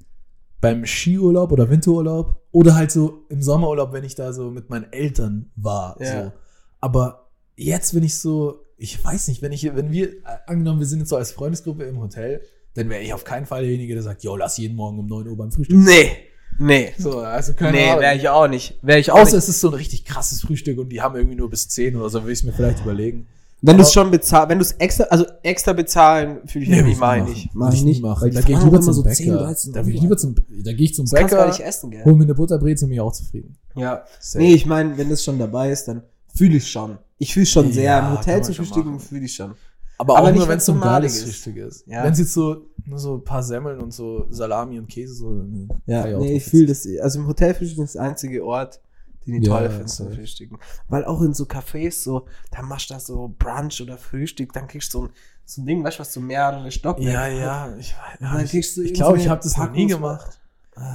beim 0.62 0.86
Skiurlaub 0.86 1.52
oder 1.52 1.68
Winterurlaub 1.68 2.40
oder 2.50 2.74
halt 2.76 2.90
so 2.90 3.26
im 3.28 3.42
Sommerurlaub, 3.42 3.92
wenn 3.92 4.04
ich 4.04 4.14
da 4.14 4.32
so 4.32 4.50
mit 4.50 4.70
meinen 4.70 4.90
Eltern 4.90 5.50
war. 5.54 6.00
Ja. 6.00 6.24
So. 6.24 6.32
Aber 6.80 7.28
jetzt, 7.56 7.94
wenn 7.94 8.02
ich 8.02 8.16
so, 8.16 8.64
ich 8.78 9.04
weiß 9.04 9.28
nicht, 9.28 9.42
wenn 9.42 9.52
ich, 9.52 9.64
wenn 9.76 9.92
wir, 9.92 10.08
äh, 10.08 10.38
angenommen, 10.46 10.78
wir 10.78 10.86
sind 10.86 11.00
jetzt 11.00 11.10
so 11.10 11.16
als 11.16 11.30
Freundesgruppe 11.32 11.84
im 11.84 12.00
Hotel, 12.00 12.40
dann 12.72 12.88
wäre 12.88 13.02
ich 13.02 13.12
auf 13.12 13.24
keinen 13.24 13.44
Fall 13.44 13.64
derjenige, 13.64 13.92
der 13.92 14.02
sagt, 14.02 14.22
yo, 14.22 14.34
lass 14.34 14.56
jeden 14.56 14.76
Morgen 14.76 14.98
um 14.98 15.06
9 15.06 15.28
Uhr 15.28 15.36
beim 15.36 15.52
Frühstück. 15.52 15.76
Nee, 15.76 16.12
nee, 16.58 16.94
So, 16.96 17.18
also 17.18 17.52
keine 17.52 17.76
nee, 17.76 18.00
wäre 18.00 18.16
ich 18.16 18.30
auch 18.30 18.48
nicht, 18.48 18.78
wäre 18.80 18.98
ich 18.98 19.10
auch 19.10 19.18
Außer 19.18 19.36
nicht. 19.36 19.42
es 19.44 19.48
ist 19.50 19.60
so 19.60 19.68
ein 19.68 19.74
richtig 19.74 20.06
krasses 20.06 20.40
Frühstück 20.40 20.78
und 20.78 20.88
die 20.88 21.02
haben 21.02 21.16
irgendwie 21.16 21.36
nur 21.36 21.50
bis 21.50 21.68
10 21.68 21.96
oder 21.96 22.08
so, 22.08 22.22
würde 22.22 22.32
ich 22.32 22.38
es 22.38 22.44
mir 22.44 22.54
vielleicht 22.54 22.80
überlegen. 22.80 23.26
Wenn 23.62 23.76
du 23.78 23.82
es 23.82 23.92
schon 23.92 24.10
bezahlst, 24.10 24.50
wenn 24.50 24.58
du 24.58 24.62
es 24.64 24.72
extra, 24.72 25.04
also 25.04 25.24
extra 25.42 25.72
bezahlen, 25.72 26.46
fühle 26.46 26.64
ich 26.64 26.70
Nee, 26.70 26.82
muss 26.82 26.98
mach 26.98 27.16
ich 27.16 27.22
machen. 27.22 27.50
Mach 27.54 27.72
ich 27.72 27.84
nicht. 27.84 28.02
Weil 28.02 28.30
die 28.30 28.36
da 28.36 28.42
gehe 28.42 28.56
ich 28.58 28.64
lieber 28.64 28.80
zum 28.80 28.92
so 28.92 29.02
Bäcker. 29.02 29.16
10, 29.16 29.32
13 29.32 29.72
da 29.72 29.82
gehe 29.82 29.94
ich 29.94 30.00
lieber 30.02 30.16
zum, 30.16 30.34
da 30.34 30.72
gehe 30.72 30.84
ich 30.84 30.94
zum 30.94 31.06
Du 31.06 31.16
kannst 31.16 31.30
gar 31.30 31.46
Bäcker, 31.46 31.52
nicht 31.58 31.66
essen, 31.66 31.90
gell? 31.90 32.04
hol 32.04 32.14
mir 32.14 32.24
eine 32.24 32.34
Butterbreze 32.34 32.86
bin 32.86 32.94
ich 32.94 33.00
auch 33.00 33.12
zufrieden. 33.12 33.56
Ja. 33.74 34.04
Safe. 34.20 34.44
Nee, 34.44 34.54
ich 34.54 34.66
meine, 34.66 34.96
wenn 34.98 35.08
das 35.08 35.24
schon 35.24 35.38
dabei 35.38 35.70
ist, 35.70 35.86
dann 35.88 36.02
fühle 36.34 36.56
ich 36.58 36.70
schon. 36.70 36.98
Ich 37.18 37.32
fühle 37.32 37.46
schon 37.46 37.72
sehr. 37.72 37.84
Ja, 37.84 37.98
Im 37.98 38.04
kann 38.06 38.18
Hotel 38.18 38.44
zu 38.44 38.52
frühstücken 38.54 38.90
machen. 38.90 39.00
fühle 39.00 39.24
ich 39.24 39.34
schon. 39.34 39.54
aber, 39.98 40.18
aber 40.18 40.26
auch 40.26 40.30
nicht, 40.30 40.38
nur, 40.38 40.48
wenn 40.48 40.52
wenn's 40.52 40.62
es 40.62 40.66
so 40.66 40.72
ein 40.72 40.80
geiles 40.80 41.16
ist. 41.16 41.24
Frühstück 41.24 41.56
ist. 41.56 41.86
Ja. 41.86 42.04
Wenn 42.04 42.12
es 42.12 42.18
jetzt 42.18 42.34
so 42.34 42.66
nur 42.84 42.98
so 42.98 43.14
ein 43.14 43.24
paar 43.24 43.42
Semmeln 43.42 43.80
und 43.80 43.92
so 43.92 44.26
Salami 44.30 44.78
und 44.78 44.86
Käse 44.86 45.14
so. 45.14 45.42
Ja, 45.86 46.02
auch 46.04 46.20
nee, 46.20 46.36
ich 46.36 46.44
fühle 46.44 46.66
das. 46.66 46.86
Also 47.00 47.20
im 47.20 47.26
Hotel 47.26 47.54
frühstücken 47.54 47.84
ist 47.84 47.94
der 47.94 48.02
einzige 48.02 48.44
Ort, 48.44 48.80
den 49.26 49.42
ich 49.42 49.46
Ja, 49.48 49.54
toll 49.54 49.64
ja, 49.64 49.70
finde 49.70 49.86
zum. 49.86 50.12
Frühstücken. 50.12 50.58
Weil 50.88 51.04
auch 51.04 51.20
in 51.22 51.34
so 51.34 51.44
Cafés 51.44 52.02
so, 52.02 52.26
da 52.50 52.62
machst 52.62 52.90
du 52.90 52.94
da 52.94 53.00
so 53.00 53.34
Brunch 53.38 53.80
oder 53.82 53.96
Frühstück, 53.98 54.52
dann 54.52 54.66
kriegst 54.68 54.92
du 54.94 54.98
so 55.00 55.04
ein, 55.06 55.10
so 55.44 55.62
ein 55.62 55.66
Ding, 55.66 55.84
weißt 55.84 55.98
du, 55.98 56.00
was 56.00 56.12
so 56.12 56.20
mehrere 56.20 56.70
Stockwerke 56.70 57.12
Ja, 57.12 57.28
ja, 57.68 57.76
ich, 57.78 57.94
Und 58.20 58.26
dann 58.32 58.44
ich, 58.44 58.74
du 58.74 58.82
ich 58.82 58.94
glaube, 58.94 59.18
ich 59.18 59.28
habe 59.28 59.40
das 59.42 59.56
noch 59.56 59.70
nie 59.70 59.86
gemacht. 59.86 60.38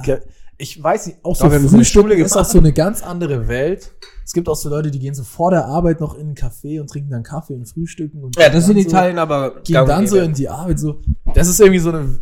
Ge- 0.04 0.20
Ich 0.58 0.80
weiß 0.80 1.06
nicht, 1.06 1.18
auch 1.24 1.36
Doch, 1.36 1.50
so 1.50 1.56
eine 1.56 1.68
Frühstück 1.68 2.10
ist 2.12 2.36
auch 2.36 2.44
so 2.44 2.58
eine 2.58 2.72
ganz 2.72 3.02
andere 3.02 3.48
Welt. 3.48 3.90
Es 4.24 4.32
gibt 4.32 4.48
auch 4.48 4.54
so 4.54 4.68
Leute, 4.68 4.90
die 4.92 5.00
gehen 5.00 5.14
so 5.14 5.24
vor 5.24 5.50
der 5.50 5.64
Arbeit 5.66 5.98
noch 6.00 6.14
in 6.14 6.26
einen 6.28 6.34
Café 6.36 6.80
und 6.80 6.88
trinken 6.88 7.10
dann 7.10 7.22
Kaffee 7.24 7.54
und 7.54 7.66
frühstücken. 7.66 8.22
Und 8.22 8.36
Ja, 8.38 8.48
das 8.48 8.64
ist 8.64 8.70
in 8.70 8.76
dann 8.76 8.82
so- 8.84 8.88
Italien 8.90 9.18
aber 9.18 9.60
gehen 9.62 9.86
dann 9.86 10.06
so 10.06 10.18
in 10.18 10.32
die 10.34 10.48
Arbeit 10.48 10.78
so. 10.78 11.00
Das 11.34 11.48
ist 11.48 11.58
irgendwie 11.58 11.80
so 11.80 11.88
eine 11.88 12.18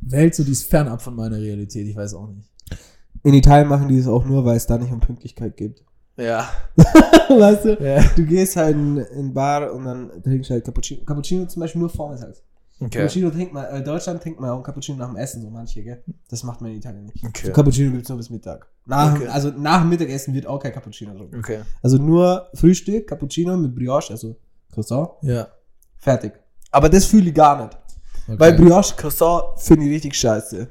Welt, 0.00 0.34
so 0.34 0.42
die 0.42 0.50
ist 0.52 0.64
fernab 0.68 1.00
von 1.02 1.14
meiner 1.14 1.36
Realität. 1.36 1.86
Ich 1.86 1.94
weiß 1.94 2.14
auch 2.14 2.28
nicht. 2.28 2.48
In 3.24 3.34
Italien 3.34 3.68
machen 3.68 3.88
die 3.88 3.96
das 3.98 4.06
auch 4.06 4.24
nur, 4.24 4.44
weil 4.44 4.56
es 4.56 4.66
da 4.66 4.78
nicht 4.78 4.92
um 4.92 5.00
Pünktlichkeit 5.00 5.56
geht. 5.56 5.82
Ja. 6.16 6.48
weißt 6.76 7.64
du? 7.64 7.82
ja. 7.82 8.04
Du 8.14 8.24
gehst 8.24 8.54
halt 8.56 8.76
in, 8.76 8.98
in 8.98 9.18
einen 9.18 9.34
Bar 9.34 9.72
und 9.72 9.84
dann 9.84 10.22
trinkst 10.22 10.50
du 10.50 10.54
halt 10.54 10.64
Cappuccino. 10.64 11.02
Cappuccino 11.04 11.46
zum 11.46 11.60
Beispiel 11.60 11.80
nur 11.80 11.90
vormittags. 11.90 12.42
Okay. 12.80 12.98
Cappuccino 12.98 13.30
trinkt 13.30 13.52
man, 13.54 13.64
äh, 13.66 13.82
Deutschland 13.82 14.22
trinkt 14.22 14.40
man 14.40 14.50
auch 14.50 14.54
einen 14.56 14.62
Cappuccino 14.62 14.98
nach 14.98 15.08
dem 15.08 15.16
Essen, 15.16 15.40
so 15.42 15.48
manche, 15.50 15.82
gell? 15.82 16.02
Das 16.28 16.42
macht 16.44 16.60
man 16.60 16.70
in 16.70 16.76
Italien 16.76 17.06
nicht. 17.06 17.24
Okay. 17.24 17.46
So 17.46 17.52
Cappuccino 17.52 17.90
gibt's 17.92 18.08
nur 18.08 18.18
bis 18.18 18.30
Mittag. 18.30 18.66
Nach, 18.86 19.14
Okay. 19.14 19.26
Also 19.28 19.50
nach 19.50 19.80
dem 19.80 19.88
Mittagessen 19.90 20.34
wird 20.34 20.46
auch 20.46 20.58
kein 20.60 20.72
Cappuccino 20.72 21.12
getrunken. 21.12 21.38
Okay. 21.38 21.60
Also 21.82 21.98
nur 21.98 22.48
Frühstück, 22.54 23.06
Cappuccino 23.08 23.56
mit 23.56 23.74
Brioche, 23.74 24.12
also 24.12 24.36
Croissant, 24.72 25.08
Ja. 25.22 25.48
fertig. 25.98 26.32
Aber 26.70 26.88
das 26.88 27.06
fühle 27.06 27.28
ich 27.30 27.34
gar 27.34 27.64
nicht. 27.64 27.76
Okay. 28.28 28.38
Weil 28.40 28.52
Brioche, 28.54 28.94
Croissant 28.96 29.42
finde 29.58 29.86
ich 29.86 29.92
richtig 29.92 30.14
scheiße. 30.16 30.68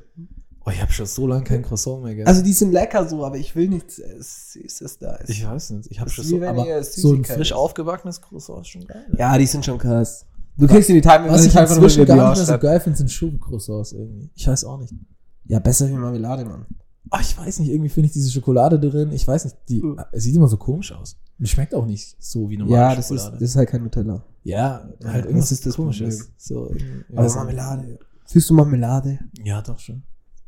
Oh, 0.66 0.70
ich 0.72 0.82
habe 0.82 0.92
schon 0.92 1.06
so 1.06 1.28
lange 1.28 1.44
kein 1.44 1.62
Croissant 1.64 2.02
mehr 2.04 2.12
gegessen. 2.12 2.28
Also 2.28 2.42
die 2.44 2.54
sind 2.54 2.72
lecker 2.72 3.08
so, 3.08 3.26
aber 3.26 3.38
ich 3.38 3.56
will 3.56 3.70
nichts 3.70 4.00
äh, 4.00 4.16
Süßes 4.20 5.00
da. 5.00 5.16
ist. 5.16 5.30
ich 5.30 5.46
weiß 5.48 5.72
nicht. 5.72 5.92
Ich 5.92 6.00
habe 6.00 6.10
schon 6.10 6.26
so, 6.26 6.42
aber 6.42 6.84
so 6.84 7.14
ein 7.14 7.24
frisch 7.26 7.54
aufgebackenes 7.54 8.22
Croissant 8.22 8.62
ist 8.62 8.68
schon 8.70 8.86
geil. 8.86 9.06
ja, 9.18 9.38
die 9.38 9.46
sind 9.46 9.66
schon 9.66 9.78
krass. 9.78 10.26
Du 10.58 10.68
kriegst 10.68 10.90
in 10.90 10.98
Italien, 10.98 11.32
Was 11.32 11.46
ich 11.46 11.58
einfach 11.58 11.76
inzwischen 11.76 12.06
gar 12.06 12.30
nicht 12.30 12.38
mehr 12.38 12.46
so 12.46 12.58
geil 12.60 12.80
finde, 12.80 12.98
sind 12.98 13.12
Schokocroissants 13.12 13.94
irgendwie. 13.94 14.30
Ich 14.36 14.48
weiß 14.48 14.64
auch 14.66 14.80
nicht. 14.80 14.94
Ja, 15.46 15.60
besser 15.60 15.90
wie 15.90 15.94
Marmelade, 15.94 16.46
Mann. 16.46 16.66
Ach, 17.10 17.22
ich 17.22 17.38
weiß 17.38 17.60
nicht, 17.60 17.70
irgendwie 17.70 17.90
finde 17.90 18.08
ich 18.08 18.14
diese 18.14 18.32
Schokolade 18.32 18.80
drin. 18.80 19.12
Ich 19.12 19.28
weiß 19.28 19.46
nicht, 19.46 19.58
die 19.68 19.84
es 20.12 20.24
sieht 20.24 20.36
immer 20.36 20.48
so 20.48 20.58
komisch 20.58 20.92
aus. 20.92 21.18
Die 21.40 21.48
schmeckt 21.48 21.74
auch 21.76 21.86
nicht 21.86 22.16
so 22.20 22.50
wie 22.50 22.58
normale 22.58 22.78
Ja, 22.80 22.96
das 22.96 23.12
ist, 23.12 23.18
Schokolade. 23.22 23.38
das 23.40 23.50
ist 23.50 23.56
halt 23.56 23.70
kein 23.70 23.84
Nutella. 23.84 24.24
ja, 24.44 24.58
Ja, 25.02 25.08
halt 25.08 25.22
das 25.22 25.26
irgendwas 25.26 25.52
ist 25.52 25.66
das 25.66 25.76
komisches. 25.76 26.30
So, 26.38 26.68
irgendwie- 26.70 27.04
Aber 27.16 27.28
ja. 27.28 27.36
Marmelade. 27.36 28.00
Fühlst 28.28 28.50
du 28.50 28.54
Marmelade? 28.54 29.20
Ja, 29.44 29.62
doch 29.62 29.80
schon. 29.80 30.04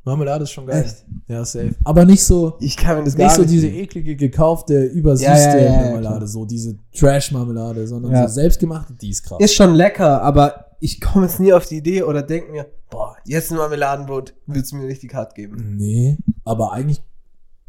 Marmelade 0.05 0.43
ist 0.43 0.51
schon 0.51 0.67
geil. 0.67 0.83
Echt? 0.83 1.05
Ja, 1.27 1.43
safe. 1.43 1.73
Aber 1.83 2.05
nicht 2.05 2.23
so, 2.23 2.55
Ich 2.59 2.77
kann 2.77 2.99
mir 2.99 3.03
das 3.03 3.17
nicht 3.17 3.31
so 3.31 3.43
diese 3.43 3.67
eklige 3.67 4.15
gekaufte, 4.15 4.83
übersüßte 4.83 5.33
Ja, 5.33 5.57
ja, 5.57 5.63
ja, 5.63 5.81
Marmelade, 5.89 6.27
so 6.27 6.45
diese 6.45 6.77
Trash-Marmelade, 6.95 7.87
sondern 7.87 8.27
so 8.27 8.33
selbstgemachte, 8.33 8.93
die 8.93 9.09
ist 9.09 9.23
krass. 9.23 9.39
Ist 9.39 9.55
schon 9.55 9.73
lecker, 9.73 10.21
aber 10.21 10.67
ich 10.79 11.01
komme 11.01 11.25
jetzt 11.25 11.39
nie 11.39 11.51
auf 11.51 11.65
die 11.65 11.77
Idee 11.77 12.03
oder 12.03 12.21
denke 12.21 12.51
mir, 12.51 12.67
boah, 12.91 13.15
jetzt 13.25 13.51
ein 13.51 13.57
Marmeladenbrot, 13.57 14.35
willst 14.45 14.71
du 14.71 14.75
mir 14.75 14.87
richtig 14.87 15.15
hart 15.15 15.33
geben? 15.33 15.77
Nee, 15.77 16.17
aber 16.43 16.73
eigentlich 16.73 17.01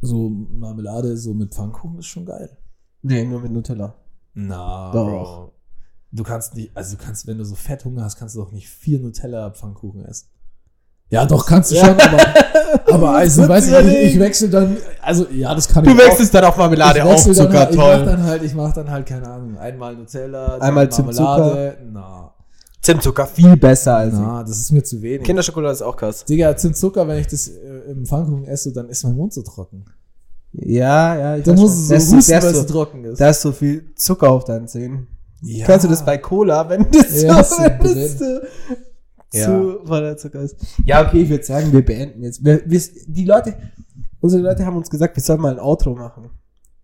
so 0.03 0.29
Marmelade 0.29 1.17
so 1.17 1.33
mit 1.33 1.55
Pfannkuchen 1.55 1.99
ist 2.01 2.07
schon 2.07 2.27
geil. 2.27 2.59
Nee, 3.01 3.25
nur 3.25 3.41
mit 3.41 3.53
Nutella. 3.53 3.95
Na, 4.35 4.93
Doch. 4.93 5.07
Bro. 5.07 5.53
Du 6.13 6.23
kannst 6.23 6.55
nicht, 6.55 6.71
also 6.77 6.97
du 6.97 7.03
kannst, 7.03 7.27
wenn 7.27 7.39
du 7.39 7.45
so 7.45 7.55
Fetthunger 7.55 8.05
hast, 8.05 8.17
kannst 8.17 8.37
du 8.37 8.41
doch 8.41 8.53
nicht 8.53 8.69
vier 8.69 9.01
Nutella-Pfannkuchen 9.01 10.05
essen. 10.05 10.29
Ja, 11.09 11.25
doch, 11.25 11.47
kannst 11.47 11.71
du 11.71 11.77
schon, 11.77 11.91
aber, 11.91 12.19
aber 12.93 13.11
also, 13.17 13.49
weiß 13.49 13.69
ich, 13.69 13.75
ich, 13.79 14.15
ich 14.15 14.19
wechsle 14.19 14.49
dann, 14.49 14.77
also, 15.01 15.27
ja, 15.33 15.55
das 15.55 15.69
kann 15.69 15.85
Du 15.85 15.91
ich 15.93 15.97
auch. 15.97 16.05
wechselst 16.05 16.35
dann 16.35 16.45
auf 16.45 16.57
Marmelade 16.57 16.99
ich 16.99 17.05
auf 17.05 17.25
dann 17.25 17.35
Zucker, 17.35 17.59
halt, 17.61 17.71
Ich 17.71 17.77
mach 17.77 17.85
toll. 17.95 18.05
dann 18.05 18.23
halt, 18.25 18.43
ich 18.43 18.55
mach 18.55 18.73
dann 18.75 18.91
halt, 18.91 19.07
keine 19.07 19.29
Ahnung, 19.29 19.57
einmal 19.59 19.95
Nutella, 19.95 20.59
Einmal 20.59 20.89
dann 20.89 21.05
Marmelade. 21.07 21.77
Zimtzucker. 21.79 21.91
Na, 21.93 22.33
Zimtzucker 22.83 23.27
viel 23.27 23.57
besser 23.57 23.97
als 23.97 24.15
na, 24.15 24.43
das 24.43 24.59
ist 24.61 24.73
mir 24.73 24.83
zu 24.83 25.01
wenig. 25.01 25.25
Kinderschokolade 25.25 25.75
ist 25.75 25.83
auch 25.83 25.97
krass. 25.97 26.25
Digga, 26.25 26.57
Zimtzucker, 26.57 27.07
wenn 27.07 27.19
ich 27.21 27.27
das 27.29 27.49
äh, 27.49 27.91
im 27.91 28.05
Pfannkuchen 28.05 28.45
esse, 28.47 28.73
dann 28.73 28.89
ist 28.89 29.05
mein 29.05 29.15
Mund 29.17 29.33
so 29.33 29.43
trocken. 29.43 29.85
Ja, 30.53 31.17
ja, 31.17 31.37
ich 31.37 31.45
Da 31.45 31.53
weiß 31.53 31.61
muss 31.61 31.73
schon. 31.73 31.83
es 31.83 31.89
Da 31.89 31.97
ist 31.97 32.11
so 32.11 32.17
husten, 32.17 32.31
da 32.33 32.39
ist 32.39 32.45
weil 32.45 32.55
es 32.55 32.67
trocken 32.67 33.05
ist. 33.05 33.21
da 33.21 33.29
ist 33.31 33.41
so 33.43 33.53
viel 33.53 33.93
Zucker 33.95 34.31
auf 34.31 34.45
deinen 34.45 34.67
Zähnen. 34.69 35.07
ja. 35.43 35.67
Kennst 35.67 35.85
du 35.85 35.89
das 35.91 36.05
bei 36.05 36.19
Cola, 36.19 36.69
wenn 36.69 36.87
das 36.91 37.23
Ja, 37.23 37.45
so, 37.45 37.57
wenn 37.63 37.79
das 37.81 38.19
Ja. 39.37 39.47
zu 39.47 40.17
Zucker 40.17 40.41
ist? 40.41 40.57
Ja, 40.85 41.07
okay, 41.07 41.23
ich 41.23 41.29
würde 41.31 41.45
sagen, 41.45 41.73
wir 41.73 41.85
beenden 41.85 42.23
jetzt. 42.23 42.45
Wir, 42.45 42.63
wir, 42.67 42.81
die 43.07 43.25
Leute, 43.25 43.55
unsere 44.21 44.43
Leute 44.43 44.65
haben 44.67 44.77
uns 44.77 44.91
gesagt, 44.91 45.17
wir 45.17 45.23
sollen 45.23 45.41
mal 45.41 45.53
ein 45.53 45.61
Outro 45.61 45.95
machen. 45.95 46.31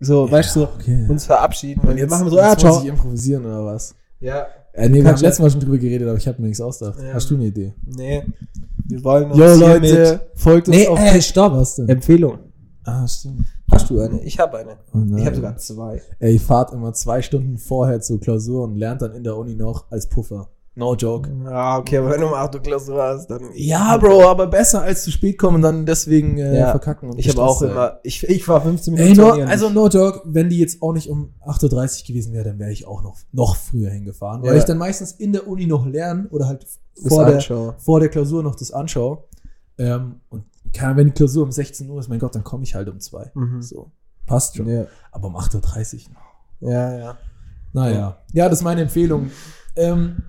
So, 0.00 0.30
weißt 0.30 0.56
du, 0.56 0.60
so, 0.60 0.68
okay. 0.68 1.06
uns 1.08 1.26
verabschieden. 1.26 1.80
Und 1.82 1.90
wir 1.94 2.02
jetzt, 2.02 2.10
machen 2.10 2.28
so, 2.28 2.36
jetzt 2.36 2.44
ja, 2.44 2.50
muss 2.50 2.58
ciao. 2.60 2.82
ich 2.82 2.88
improvisieren 2.88 3.44
oder 3.46 3.64
was? 3.64 3.94
Ja, 4.20 4.46
Äh, 4.72 4.88
nee, 4.88 5.02
wir 5.02 5.10
haben 5.10 5.20
letztes 5.20 5.38
Mal 5.40 5.50
schon 5.50 5.60
drüber 5.60 5.78
geredet, 5.78 6.08
aber 6.08 6.16
ich 6.16 6.26
habe 6.26 6.40
mir 6.40 6.48
nichts 6.48 6.60
ausgedacht. 6.60 6.98
Ja. 7.00 7.14
Hast 7.14 7.30
du 7.30 7.34
eine 7.36 7.46
Idee? 7.46 7.72
nee. 7.86 8.22
Wir 8.84 9.02
wollen 9.04 9.30
uns 9.30 9.38
Jo, 9.38 9.44
hiermit- 9.46 9.90
Leute, 9.90 10.20
folgt 10.34 10.68
uns 10.68 10.76
Nee, 10.76 10.88
auf 10.88 10.98
äh, 10.98 11.22
Stopp, 11.22 11.52
was 11.52 11.76
denn? 11.76 11.88
Empfehlung. 11.88 12.38
Ah, 12.84 13.06
stimmt. 13.06 13.46
Hast 13.70 13.88
du 13.88 14.00
eine? 14.00 14.20
Ich 14.22 14.38
habe 14.38 14.58
eine. 14.58 14.76
Oh. 14.92 15.16
Ich 15.16 15.24
habe 15.24 15.36
sogar 15.36 15.56
zwei. 15.56 16.02
Ey, 16.18 16.34
ich 16.34 16.42
fahrt 16.42 16.72
immer 16.72 16.92
zwei 16.92 17.22
Stunden 17.22 17.56
vorher 17.58 18.00
zur 18.00 18.20
Klausur 18.20 18.64
und 18.64 18.74
lernt 18.76 19.00
dann 19.00 19.12
in 19.14 19.22
der 19.24 19.36
Uni 19.36 19.54
noch 19.54 19.90
als 19.90 20.08
Puffer. 20.08 20.50
No 20.74 20.94
joke. 20.94 21.30
Ja, 21.44 21.76
okay, 21.78 21.98
aber 21.98 22.10
wenn 22.12 22.22
du 22.22 22.28
um 22.28 22.32
8 22.34 22.54
Uhr 22.54 22.62
Klausur 22.62 23.02
hast, 23.02 23.26
dann. 23.26 23.42
Ja, 23.54 23.98
Bro, 23.98 24.26
aber 24.26 24.46
besser 24.46 24.80
als 24.80 25.04
zu 25.04 25.10
spät 25.10 25.36
kommen 25.36 25.56
und 25.56 25.62
dann 25.62 25.84
deswegen 25.84 26.38
äh, 26.38 26.58
Ja. 26.60 26.70
verkacken. 26.70 27.10
Und 27.10 27.18
Ich 27.18 27.28
habe 27.28 27.42
auch 27.42 27.60
immer. 27.60 28.00
Ich, 28.04 28.22
ich 28.26 28.48
war 28.48 28.62
15 28.62 28.94
Minuten. 28.94 29.10
Ey, 29.20 29.40
no, 29.40 29.44
also 29.50 29.68
no 29.68 29.88
joke, 29.88 30.22
wenn 30.24 30.48
die 30.48 30.58
jetzt 30.58 30.80
auch 30.80 30.92
nicht 30.94 31.10
um 31.10 31.34
8.30 31.46 32.00
Uhr 32.02 32.06
gewesen 32.06 32.32
wäre, 32.32 32.44
dann 32.44 32.58
wäre 32.58 32.72
ich 32.72 32.86
auch 32.86 33.02
noch, 33.02 33.18
noch 33.32 33.56
früher 33.56 33.90
hingefahren. 33.90 34.42
Weil 34.42 34.52
Ja. 34.54 34.58
ich 34.60 34.64
dann 34.64 34.78
meistens 34.78 35.12
in 35.12 35.34
der 35.34 35.46
Uni 35.46 35.66
noch 35.66 35.84
lerne 35.84 36.26
oder 36.30 36.46
halt 36.46 36.62
Das 36.96 37.06
vor 37.12 37.26
der, 37.26 37.34
anschaue. 37.34 37.74
vor 37.78 38.00
der 38.00 38.08
Klausur 38.08 38.42
noch 38.42 38.54
das 38.54 38.70
anschaue. 38.72 39.24
Ähm, 39.76 40.20
und 40.30 40.44
kann, 40.72 40.96
wenn 40.96 41.08
die 41.08 41.12
Klausur 41.12 41.42
um 41.44 41.52
16 41.52 41.90
Uhr 41.90 42.00
ist, 42.00 42.08
mein 42.08 42.18
Gott, 42.18 42.34
dann 42.34 42.44
komme 42.44 42.62
ich 42.64 42.74
halt 42.74 42.88
um 42.88 42.98
2. 42.98 43.30
Mhm. 43.34 43.60
So. 43.60 43.90
Passt 44.24 44.56
schon. 44.56 44.66
Ja, 44.68 44.86
Aber 45.10 45.26
um 45.28 45.36
8.30 45.36 46.06
Uhr. 46.06 46.14
no. 46.60 46.70
ja. 46.70 46.98
ja. 46.98 47.18
Naja. 47.74 48.16
Ja, 48.32 48.48
das 48.48 48.60
ist 48.60 48.64
meine 48.64 48.80
Empfehlung. 48.82 49.30
Ähm, 49.76 50.22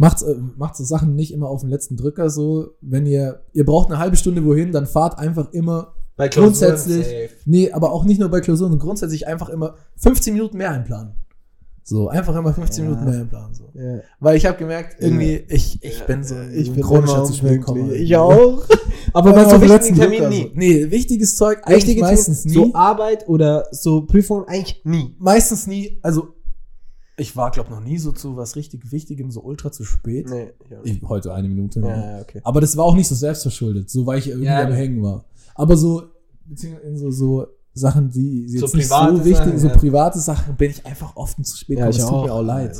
macht, 0.00 0.22
äh, 0.22 0.34
macht 0.56 0.76
so 0.76 0.84
Sachen 0.84 1.14
nicht 1.14 1.32
immer 1.32 1.48
auf 1.48 1.60
den 1.60 1.68
letzten 1.68 1.96
Drücker 1.96 2.30
so. 2.30 2.70
Wenn 2.80 3.04
ihr, 3.04 3.42
ihr 3.52 3.66
braucht 3.66 3.88
eine 3.90 3.98
halbe 3.98 4.16
Stunde 4.16 4.42
wohin, 4.44 4.72
dann 4.72 4.86
fahrt 4.86 5.18
einfach 5.18 5.52
immer 5.52 5.94
Bei 6.16 6.28
Grundsätzlich- 6.28 7.04
safe. 7.04 7.28
Nee, 7.44 7.70
aber 7.70 7.92
auch 7.92 8.04
nicht 8.04 8.18
nur 8.18 8.30
bei 8.30 8.40
Klausuren, 8.40 8.78
grundsätzlich 8.78 9.26
einfach 9.26 9.50
immer 9.50 9.74
15 9.98 10.32
Minuten 10.32 10.56
mehr 10.56 10.70
einplanen. 10.70 11.12
So, 11.82 12.08
einfach 12.08 12.36
immer 12.36 12.52
15 12.54 12.84
Ja. 12.84 12.90
Minuten 12.90 13.10
mehr 13.10 13.20
einplanen. 13.20 13.54
So. 13.54 13.64
Ja. 13.74 14.00
Weil 14.20 14.36
ich 14.36 14.46
habe 14.46 14.56
gemerkt, 14.58 14.96
irgendwie, 15.00 15.44
ich, 15.48 15.82
ich 15.82 15.98
Ja, 15.98 16.04
bin 16.06 16.22
so 16.24 16.34
ich 16.54 16.72
bin 16.72 16.82
chronischer 16.82 17.24
zu 17.24 17.32
spät 17.34 17.62
kommen. 17.62 17.80
unpünktlich. 17.82 18.10
Ich 18.10 18.16
auch. 18.16 18.62
Aber 19.12 19.32
bei 19.32 19.44
so 19.44 19.50
wichtigen 19.60 19.66
letzten 19.72 19.94
Terminen 19.96 20.28
nie. 20.28 20.52
Nee, 20.54 20.90
wichtiges 20.90 21.36
Zeug 21.36 21.58
eigentlich 21.64 21.76
Wichtige 21.86 22.00
meistens 22.02 22.42
Themen, 22.44 22.54
nie. 22.66 22.70
So 22.70 22.74
Arbeit 22.74 23.28
oder 23.28 23.66
so 23.72 24.02
Prüfungen 24.06 24.44
eigentlich 24.46 24.80
nie. 24.84 25.14
meistens 25.18 25.66
nie, 25.66 25.98
also 26.02 26.28
ich 27.20 27.36
war, 27.36 27.50
glaube 27.50 27.70
noch 27.70 27.80
nie 27.80 27.98
so 27.98 28.12
zu 28.12 28.36
was 28.36 28.56
richtig 28.56 28.90
Wichtigem, 28.92 29.30
so 29.30 29.40
ultra 29.42 29.70
zu 29.70 29.84
spät. 29.84 30.28
Nee. 30.28 30.50
Ich, 30.84 31.02
heute 31.02 31.32
eine 31.34 31.48
Minute. 31.48 31.80
ne? 31.80 31.88
ja, 31.88 32.10
ja, 32.16 32.20
okay. 32.22 32.40
Aber 32.44 32.60
das 32.60 32.76
war 32.76 32.84
auch 32.84 32.94
nicht 32.94 33.08
so 33.08 33.14
selbstverschuldet, 33.14 33.90
so 33.90 34.06
weil 34.06 34.18
ich 34.18 34.28
irgendwie 34.28 34.46
Ja. 34.46 34.64
am 34.64 34.72
Hängen 34.72 35.02
war. 35.02 35.24
Aber 35.54 35.76
so, 35.76 36.02
beziehungsweise 36.46 36.86
in 36.88 36.96
so, 36.96 37.10
so 37.10 37.46
Sachen, 37.72 38.10
die 38.10 38.48
So 38.48 38.66
jetzt 38.66 38.74
nicht 38.74 38.88
private 38.90 39.16
so 39.16 39.24
wichtig, 39.24 39.36
Sachen, 39.44 39.58
so 39.58 39.68
private 39.68 40.18
Sachen, 40.18 40.56
bin 40.56 40.70
ich 40.70 40.84
einfach 40.84 41.14
oft 41.16 41.44
zu 41.44 41.56
spät. 41.56 41.78
Ja, 41.78 41.88
ich 41.88 41.98
Es 41.98 42.04
tut 42.04 42.14
auch. 42.14 42.24
mir 42.24 42.32
auch 42.32 42.42
leid. 42.42 42.76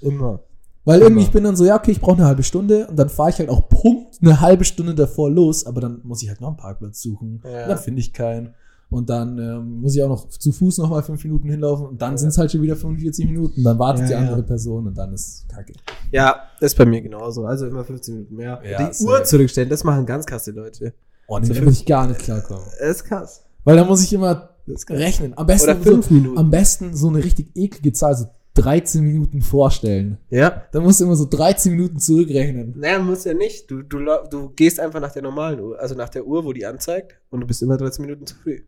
Immer. 0.00 0.40
Weil 0.86 1.00
irgendwie, 1.00 1.20
Immer. 1.20 1.26
ich 1.28 1.32
bin 1.32 1.44
dann 1.44 1.56
so, 1.56 1.64
ja, 1.64 1.76
okay, 1.78 1.92
ich 1.92 2.00
brauche 2.00 2.16
eine 2.18 2.26
halbe 2.26 2.42
Stunde 2.42 2.86
und 2.88 2.96
dann 2.96 3.08
fahre 3.08 3.30
ich 3.30 3.38
halt 3.38 3.48
auch 3.48 3.68
Punkt 3.70 4.18
eine 4.20 4.40
halbe 4.42 4.64
Stunde 4.66 4.94
davor 4.94 5.30
los, 5.30 5.64
aber 5.64 5.80
dann 5.80 6.00
muss 6.04 6.22
ich 6.22 6.28
halt 6.28 6.42
noch 6.42 6.48
einen 6.48 6.58
Parkplatz 6.58 7.00
suchen. 7.00 7.40
Ja. 7.44 7.68
Dann 7.68 7.78
finde 7.78 8.00
ich 8.00 8.12
keinen. 8.12 8.54
Und 8.94 9.10
dann 9.10 9.38
ähm, 9.38 9.80
muss 9.80 9.94
ich 9.94 10.02
auch 10.02 10.08
noch 10.08 10.28
zu 10.28 10.52
Fuß 10.52 10.78
noch 10.78 10.90
mal 10.90 11.02
fünf 11.02 11.22
Minuten 11.24 11.48
hinlaufen 11.48 11.86
und 11.86 12.00
dann 12.00 12.12
Ja. 12.12 12.18
sind 12.18 12.28
es 12.30 12.38
halt 12.38 12.50
schon 12.52 12.62
wieder 12.62 12.76
45 12.76 13.26
Minuten. 13.26 13.62
Dann 13.62 13.78
wartet 13.78 14.02
Ja, 14.02 14.06
die 14.06 14.12
ja. 14.12 14.18
andere 14.20 14.42
Person 14.42 14.86
und 14.86 14.96
dann 14.96 15.12
ist 15.12 15.46
kacke. 15.48 15.72
Ja, 16.12 16.36
das 16.60 16.72
ist 16.72 16.78
bei 16.78 16.86
mir 16.86 17.02
genauso. 17.02 17.44
Also 17.44 17.66
immer 17.66 17.84
15 17.84 18.14
Minuten 18.14 18.36
mehr. 18.36 18.60
Ja, 18.68 18.88
die. 18.90 19.04
Uhr 19.04 19.24
zurückstellen, 19.24 19.68
das 19.68 19.84
machen 19.84 20.06
ganz 20.06 20.24
krasse 20.26 20.52
Leute. 20.52 20.94
Oh, 21.26 21.38
nee, 21.38 21.46
So 21.46 21.54
würde 21.54 21.70
ich 21.70 21.84
gar 21.86 22.06
nicht 22.06 22.20
klarkommen. 22.20 22.64
Das 22.78 22.88
ist 22.96 23.04
krass. 23.04 23.42
Weil 23.64 23.76
da 23.76 23.84
muss 23.84 24.02
ich 24.02 24.12
immer 24.12 24.50
rechnen. 24.88 25.32
Am 25.36 25.46
besten, 25.46 25.70
Oder 25.70 25.80
fünf 25.80 26.06
so, 26.08 26.14
Minuten. 26.14 26.38
am 26.38 26.50
besten 26.50 26.94
so 26.94 27.08
eine 27.08 27.18
richtig 27.24 27.50
eklige 27.54 27.92
Zahl, 27.92 28.14
so 28.16 28.26
13 28.54 29.02
Minuten 29.02 29.42
vorstellen. 29.42 30.18
Ja. 30.30 30.62
Da 30.70 30.80
musst 30.80 31.00
du 31.00 31.04
immer 31.04 31.16
so 31.16 31.24
13 31.28 31.72
Minuten 31.74 31.98
zurückrechnen. 31.98 32.74
Naja, 32.78 32.98
muss 33.00 33.24
ja 33.24 33.34
nicht. 33.34 33.68
Du, 33.70 33.82
du, 33.82 33.98
du 34.30 34.50
gehst 34.50 34.78
einfach 34.78 35.00
nach 35.00 35.10
der 35.12 35.22
normalen 35.22 35.58
Uhr, 35.60 35.80
also 35.80 35.94
nach 35.96 36.08
der 36.08 36.24
Uhr, 36.26 36.44
wo 36.44 36.52
die 36.52 36.64
anzeigt, 36.64 37.16
und 37.30 37.40
du 37.40 37.46
bist 37.46 37.62
immer 37.62 37.76
13 37.76 38.04
Minuten 38.04 38.26
zu 38.26 38.36
früh. 38.36 38.60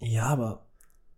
Ja, 0.00 0.26
aber 0.26 0.66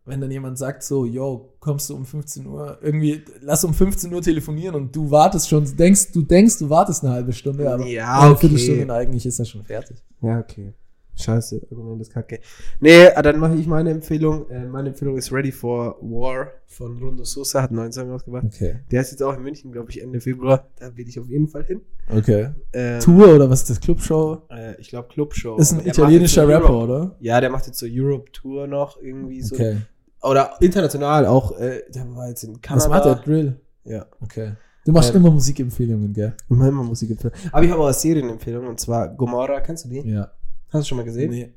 wenn 0.05 0.21
dann 0.21 0.31
jemand 0.31 0.57
sagt 0.57 0.85
so, 0.85 1.05
yo, 1.05 1.57
kommst 1.59 1.91
du 1.91 1.97
um 1.97 2.07
15 2.07 2.47
Uhr, 2.47 2.79
irgendwie, 2.81 3.25
lass 3.41 3.65
um 3.65 3.75
15 3.75 4.13
Uhr 4.15 4.23
telefonieren 4.23 4.75
und 4.77 4.95
du 4.95 5.11
wartest 5.11 5.49
schon, 5.49 5.77
denkst, 5.77 6.13
du 6.13 6.23
denkst, 6.23 6.59
du 6.59 6.71
wartest 6.71 7.05
eine 7.05 7.13
halbe 7.13 7.33
Stunde, 7.33 7.71
aber 7.71 7.85
Ja, 7.87 8.21
eine 8.21 8.33
okay. 8.33 8.41
Viertelstunde 8.41 8.83
und 8.83 8.91
eigentlich 8.93 9.27
ist 9.27 9.39
er 9.39 9.45
schon 9.45 9.65
fertig. 9.65 10.03
Ja, 10.23 10.39
okay. 10.39 10.73
Scheiße, 11.17 11.67
Argument 11.71 12.01
ist 12.03 12.13
kacke. 12.13 12.41
Nee, 12.81 13.09
ah, 13.15 13.23
dann 13.23 13.39
mache 13.39 13.55
ich 13.57 13.67
meine 13.67 13.91
Empfehlung. 13.91 14.49
Äh, 14.51 14.67
meine 14.67 14.91
Empfehlung 14.91 15.17
ist 15.17 15.33
Ready 15.33 15.51
for 15.51 15.97
War 16.03 16.49
von 16.67 16.99
Rundo 16.99 17.25
Sosa, 17.25 17.63
hat 17.63 17.71
einen 17.71 17.79
neuen 17.79 17.93
Song 17.93 18.11
rausgebracht. 18.11 18.45
Okay. 18.47 18.81
Der 18.91 19.01
ist 19.01 19.13
jetzt 19.13 19.23
auch 19.23 19.35
in 19.35 19.43
München, 19.43 19.73
glaube 19.73 19.91
ich, 19.91 20.03
Ende 20.03 20.21
Februar. 20.21 20.69
Da 20.79 20.95
will 20.97 21.09
ich 21.09 21.19
auf 21.19 21.27
jeden 21.29 21.49
Fall 21.49 21.65
hin. 21.65 21.81
Okay. 22.15 22.51
Ähm, 22.73 23.01
Tour 23.01 23.35
oder 23.35 23.49
was 23.49 23.63
ist 23.63 23.71
das? 23.71 23.81
Clubshow? 23.81 24.43
Äh, 24.51 24.79
ich 24.81 24.89
glaube 24.91 25.09
Clubshow. 25.09 25.57
Ist 25.57 25.73
ein 25.73 25.79
der 25.79 25.89
italienischer 25.89 26.47
Rapper, 26.47 26.71
Europe. 26.71 26.85
oder? 26.93 27.17
Ja, 27.21 27.41
der 27.41 27.51
macht 27.51 27.67
jetzt 27.67 27.79
so 27.79 27.87
Europe 27.89 28.31
Tour 28.33 28.67
noch 28.67 29.01
irgendwie 29.01 29.41
so. 29.41 29.55
Okay. 29.55 29.79
Oder 30.23 30.51
international 30.61 31.27
auch. 31.27 31.59
Äh, 31.59 31.83
der 31.95 32.15
war 32.15 32.29
jetzt 32.29 32.43
in 32.45 32.61
Kanada. 32.61 32.85
Was 32.85 32.91
macht 32.91 33.05
der? 33.07 33.15
Drill? 33.17 33.61
Ja. 33.85 34.07
Okay. 34.21 34.53
Du 34.85 34.93
machst 34.93 35.11
Ähm, 35.11 35.17
immer 35.21 35.31
Musikempfehlungen, 35.31 36.13
gell? 36.13 36.35
Mache 36.49 36.69
immer 36.69 36.83
Musikempfehlung. 36.85 37.37
Aber 37.51 37.65
ich 37.65 37.71
habe 37.71 37.81
auch 37.81 37.87
eine 37.87 37.95
Serienempfehlung 37.95 38.67
und 38.67 38.79
zwar 38.79 39.09
Gomorra. 39.09 39.61
Kennst 39.61 39.85
du 39.87 39.89
die? 39.89 40.01
Ja. 40.09 40.31
Hast 40.77 40.85
du 40.87 40.89
schon 40.91 40.99
mal 40.99 41.05
gesehen? 41.05 41.31
Nee, 41.31 41.53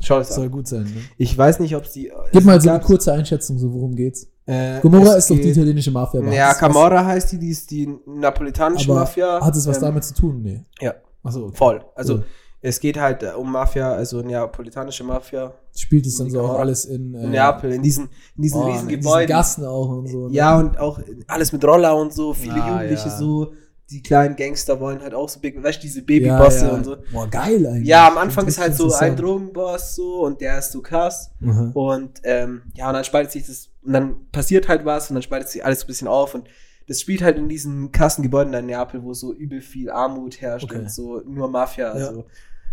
Schau 0.00 0.18
das 0.18 0.34
soll 0.34 0.46
an. 0.46 0.50
gut 0.52 0.68
sein, 0.68 0.82
ne? 0.84 1.00
Ich 1.16 1.36
weiß 1.36 1.58
nicht, 1.60 1.74
ob 1.74 1.86
sie. 1.86 2.12
Gib 2.32 2.44
mal 2.44 2.60
so 2.60 2.68
eine 2.70 2.80
kurze 2.80 3.12
Einschätzung, 3.12 3.58
so 3.58 3.72
worum 3.72 3.94
geht's. 3.96 4.28
Äh, 4.44 4.78
Gomorra 4.80 5.12
es 5.12 5.24
ist 5.24 5.30
doch 5.30 5.36
die 5.36 5.48
italienische 5.50 5.90
Mafia. 5.90 6.20
Ja, 6.30 6.52
es 6.52 6.58
Camorra 6.58 7.04
heißt 7.04 7.32
die, 7.32 7.38
die 7.38 7.48
ist 7.50 7.70
die 7.70 7.88
napolitanische 8.06 8.90
aber 8.90 9.00
Mafia. 9.00 9.40
Hat 9.44 9.56
es 9.56 9.66
was 9.66 9.76
Ähm, 9.78 9.82
damit 9.82 10.04
zu 10.04 10.14
tun? 10.14 10.42
Nee. 10.42 10.62
Ja, 10.80 10.94
Achso, 11.24 11.46
okay. 11.46 11.56
voll. 11.56 11.84
Also 11.96 12.14
Cool. 12.16 12.24
es 12.60 12.78
geht 12.78 12.96
halt 13.00 13.22
äh, 13.24 13.30
um 13.36 13.50
Mafia, 13.50 13.90
also 13.92 14.20
neapolitanische 14.22 15.02
Mafia 15.02 15.52
Spielt 15.74 16.06
es 16.06 16.16
dann 16.16 16.26
Die 16.26 16.32
so 16.32 16.42
auch 16.42 16.58
alles 16.60 16.84
in, 16.84 17.14
äh, 17.14 17.24
in 17.24 17.30
Neapel, 17.32 17.72
in 17.72 17.82
diesen, 17.82 18.08
in 18.36 18.42
diesen 18.42 18.60
oh, 18.60 18.66
riesen 18.66 18.82
in 18.82 18.88
diesen 18.88 19.00
Gebäuden. 19.02 19.28
Gassen 19.28 19.64
auch 19.64 19.88
und 19.88 20.06
so. 20.08 20.28
ne? 20.28 20.34
Ja, 20.34 20.58
und 20.58 20.78
auch 20.78 21.00
alles 21.26 21.52
mit 21.52 21.64
Roller 21.64 21.96
und 21.96 22.12
so, 22.12 22.32
viele 22.32 22.54
Ah, 22.62 22.68
Jugendliche 22.82 23.08
ja. 23.08 23.16
so. 23.18 23.52
Die 23.90 24.02
kleinen 24.02 24.34
Gangster 24.34 24.80
wollen 24.80 25.00
halt 25.00 25.14
auch 25.14 25.28
so 25.28 25.38
big, 25.38 25.62
weißt 25.62 25.78
du, 25.78 25.82
diese 25.82 26.02
Babybosse 26.02 26.72
und 26.72 26.84
so. 26.84 26.96
Boah, 27.12 27.28
geil 27.30 27.64
eigentlich. 27.66 27.86
Ja, 27.86 28.08
am 28.08 28.18
Anfang 28.18 28.46
ist 28.48 28.58
halt 28.58 28.74
so 28.74 28.92
ein. 28.92 29.14
Drogenboss 29.16 29.94
so 29.94 30.24
und 30.24 30.40
der 30.40 30.58
ist 30.58 30.72
so 30.72 30.82
krass. 30.82 31.30
Mhm. 31.38 31.70
Und 31.72 32.20
ähm, 32.24 32.62
ja, 32.74 32.88
und 32.88 32.94
dann 32.94 33.04
spaltet 33.04 33.32
sich 33.32 33.46
das, 33.46 33.70
und 33.84 33.92
dann 33.92 34.28
passiert 34.32 34.68
halt 34.68 34.84
was 34.84 35.08
und 35.10 35.14
dann 35.14 35.22
spaltet 35.22 35.48
sich 35.50 35.64
alles 35.64 35.80
so 35.80 35.84
ein 35.84 35.86
bisschen 35.86 36.08
auf 36.08 36.34
und 36.34 36.48
das 36.88 37.00
spielt 37.00 37.22
halt 37.22 37.36
in 37.36 37.48
diesen 37.48 37.92
krassen 37.92 38.22
Gebäuden 38.22 38.54
in 38.54 38.66
Neapel, 38.66 39.02
wo 39.02 39.12
so 39.14 39.32
übel 39.32 39.60
viel 39.60 39.90
Armut 39.90 40.40
herrscht 40.40 40.64
Okay. 40.70 40.78
und 40.78 40.90
so 40.90 41.20
nur 41.26 41.48
Mafia. 41.48 41.96
Ja. 41.96 42.08
Also, 42.08 42.26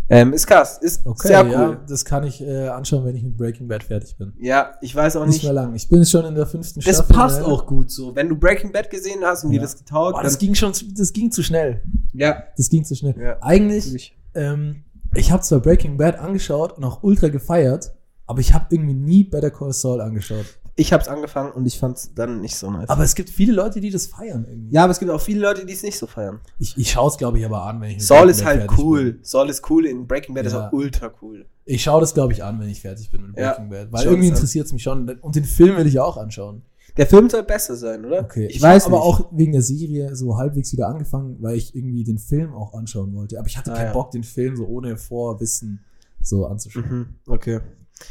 ähm, 0.08 0.32
ist 0.32 0.46
krass, 0.46 0.78
ist 0.78 1.06
Okay, 1.06 1.28
sehr 1.28 1.44
cool. 1.46 1.52
ja, 1.52 1.62
Ja. 1.70 1.80
das 1.88 2.04
kann 2.04 2.24
ich 2.24 2.40
äh, 2.42 2.68
anschauen, 2.68 3.04
wenn 3.04 3.16
ich 3.16 3.22
mit 3.22 3.36
Breaking 3.36 3.66
Bad 3.68 3.82
fertig 3.84 4.16
bin. 4.18 4.32
ich 4.80 4.94
weiß 4.94 5.16
auch 5.16 5.24
Nicht 5.26 5.34
nicht. 5.36 5.44
mehr 5.44 5.52
lang. 5.52 5.74
Ich 5.74 5.88
bin 5.88 6.04
schon 6.04 6.24
in 6.26 6.34
der 6.34 6.46
fünften 6.46 6.80
Das 6.80 6.96
Staffel. 6.96 7.14
passt 7.16 7.40
ne? 7.40 7.46
auch 7.46 7.64
gut 7.66 7.90
so. 7.90 8.14
Wenn 8.14 8.28
du 8.28 8.36
Breaking 8.36 8.70
Bad 8.72 8.90
gesehen 8.90 9.20
hast 9.24 9.44
und 9.44 9.52
Ja. 9.52 9.58
dir 9.58 9.62
das 9.62 9.76
getaugt, 9.76 10.14
Boah, 10.14 10.22
das 10.22 10.38
ging 10.38 10.54
schon, 10.54 10.74
zu, 10.74 10.84
das 10.92 11.12
ging 11.12 11.30
zu 11.30 11.42
schnell. 11.42 11.82
ja, 12.12 12.42
Das 12.56 12.68
ging 12.68 12.84
zu 12.84 12.94
schnell. 12.94 13.14
Ja. 13.18 13.36
Eigentlich 13.40 14.16
ähm, 14.34 14.84
ich 15.14 15.30
habe 15.30 15.42
zwar 15.42 15.60
Breaking 15.60 15.96
Bad 15.96 16.18
angeschaut 16.18 16.72
und 16.76 16.82
auch 16.84 17.02
ultra 17.02 17.28
gefeiert, 17.28 17.92
aber 18.26 18.40
ich 18.40 18.52
habe 18.52 18.66
irgendwie 18.70 18.94
nie 18.94 19.24
Better 19.24 19.50
Call 19.50 19.72
Saul 19.72 20.00
angeschaut. 20.00 20.44
Ich 20.76 20.92
hab's 20.92 21.06
angefangen 21.06 21.52
und 21.52 21.66
ich 21.66 21.78
fand's 21.78 22.12
dann 22.14 22.40
nicht 22.40 22.56
so 22.56 22.68
nice. 22.70 22.88
Aber 22.88 23.04
es 23.04 23.14
gibt 23.14 23.30
viele 23.30 23.52
Leute, 23.52 23.80
die 23.80 23.90
das 23.90 24.06
feiern 24.06 24.44
irgendwie. 24.48 24.74
ja, 24.74 24.82
aber 24.82 24.90
es 24.90 24.98
gibt 24.98 25.10
auch 25.10 25.20
viele 25.20 25.40
Leute, 25.40 25.64
die 25.64 25.72
es 25.72 25.84
nicht 25.84 25.96
so 25.96 26.06
feiern. 26.08 26.40
Ich, 26.58 26.76
ich 26.76 26.90
schaue 26.90 27.08
es, 27.10 27.16
glaube 27.16 27.38
ich, 27.38 27.44
aber 27.46 27.62
an, 27.62 27.80
wenn 27.80 27.90
ich 27.92 28.04
Saul 28.04 28.28
ist 28.28 28.44
halt 28.44 28.68
cool. 28.76 29.12
Bin. 29.12 29.24
Saul 29.24 29.48
ist 29.50 29.70
cool. 29.70 29.86
In 29.86 30.06
Breaking 30.08 30.34
Bad 30.34 30.46
ist 30.46 30.52
Ja. 30.52 30.66
auch 30.68 30.72
ultra 30.72 31.12
cool. 31.22 31.46
Ich 31.64 31.82
schaue 31.84 32.00
das, 32.00 32.12
glaube 32.12 32.32
ich, 32.32 32.42
an, 32.42 32.58
wenn 32.58 32.68
ich 32.68 32.80
fertig 32.80 33.08
bin 33.10 33.28
mit 33.28 33.38
Ja, 33.38 33.50
Breaking 33.52 33.70
Bad. 33.70 33.92
Weil 33.92 34.04
irgendwie 34.06 34.26
es 34.28 34.34
interessiert 34.34 34.66
es 34.66 34.72
mich 34.72 34.82
schon. 34.82 35.08
Und 35.08 35.36
den 35.36 35.44
Film 35.44 35.76
will 35.76 35.86
ich 35.86 36.00
auch 36.00 36.16
anschauen. 36.16 36.62
Der 36.96 37.06
Film 37.06 37.30
soll 37.30 37.42
besser 37.44 37.76
sein, 37.76 38.04
oder? 38.04 38.20
Okay. 38.20 38.46
Ich, 38.46 38.56
Ich, 38.56 38.62
weiß 38.62 38.86
habe 38.86 38.96
aber 38.96 39.04
nicht. 39.06 39.20
auch 39.20 39.28
wegen 39.32 39.52
der 39.52 39.62
Serie 39.62 40.14
so 40.16 40.36
halbwegs 40.36 40.72
wieder 40.72 40.88
angefangen, 40.88 41.36
weil 41.40 41.56
ich 41.56 41.74
irgendwie 41.74 42.02
den 42.04 42.18
Film 42.18 42.52
auch 42.52 42.74
anschauen 42.74 43.14
wollte. 43.14 43.38
Aber 43.38 43.46
ich 43.48 43.56
hatte 43.58 43.72
Ah, 43.72 43.76
keinen 43.76 43.86
ja. 43.86 43.92
Bock, 43.92 44.10
den 44.10 44.22
Film 44.24 44.56
so 44.56 44.64
ohne 44.66 44.96
Vorwissen 44.96 45.84
so 46.20 46.46
anzuschauen. 46.46 46.84
Mhm, 46.88 47.06
okay. 47.32 47.60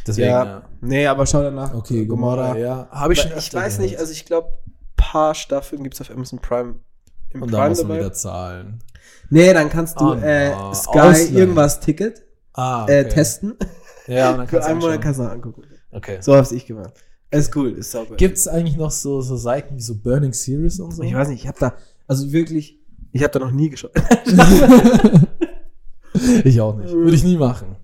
Deswegen, 0.08 0.28
ja. 0.28 0.64
Nee, 0.82 1.08
aber 1.08 1.26
schau 1.26 1.42
danach. 1.42 1.74
Okay, 1.74 2.02
Äh, 2.02 2.06
Gomorra, 2.06 2.58
ja. 2.58 2.88
Habe 2.92 3.14
ich 3.14 3.22
schon 3.22 3.32
ich 3.38 3.54
weiß 3.54 3.80
nicht, 3.80 3.98
also 4.00 4.12
ich 4.12 4.26
glaube, 4.26 4.50
paar 4.98 5.34
Staffeln 5.36 5.84
gibt's 5.84 6.02
auf 6.02 6.10
Amazon 6.12 6.40
Prime 6.40 6.76
im 7.32 7.42
Und 7.44 7.52
da 7.54 7.58
Prime 7.60 7.70
muss 7.70 7.80
man 7.80 7.88
dabei. 7.90 8.00
wieder 8.02 8.14
zahlen. 8.14 8.80
Nee, 9.30 9.54
dann 9.54 9.70
kannst 9.70 10.00
du 10.00 10.12
Oh, 10.12 10.16
äh. 10.16 10.52
Sky 10.74 11.00
Ausleihen. 11.00 11.36
irgendwas 11.36 11.80
Ticket 11.80 12.24
Ah, 12.54 12.86
äh, 12.88 13.08
testen. 13.08 13.56
Ja, 14.08 14.32
und 14.32 14.38
dann 14.40 14.48
Für 14.48 14.58
kannst 14.58 14.68
du 14.68 14.72
einen 14.72 14.80
Monat 14.82 15.02
kannst 15.02 15.20
du 15.20 15.24
angucken. 15.24 15.64
Okay. 15.92 16.18
So 16.22 16.36
hab's 16.36 16.52
ich 16.52 16.66
gemacht. 16.66 16.94
Ist 17.32 17.56
cool, 17.56 17.72
ist 17.72 17.92
sauber. 17.92 18.16
Gibt 18.16 18.38
es 18.38 18.48
eigentlich 18.48 18.78
noch 18.78 18.92
so, 18.92 19.22
so 19.22 19.36
Seiten 19.38 19.76
wie 19.78 19.82
so 19.82 19.96
Burning 19.96 20.34
Series 20.34 20.80
und 20.80 20.92
so? 20.92 21.02
ich 21.02 21.16
weiß 21.16 21.30
nicht, 21.30 21.42
ich 21.42 21.48
habe 21.48 21.58
da, 21.60 21.74
also 22.08 22.32
wirklich, 22.32 22.80
ich 23.12 23.24
habe 23.24 23.32
da 23.32 23.40
noch 23.40 23.52
nie 23.52 23.70
geschaut. 23.72 23.92
ich 26.44 26.62
auch 26.62 26.76
nicht. 26.76 26.92
Würde 26.94 27.16
ich 27.16 27.24
nie 27.24 27.38
machen. 27.38 27.76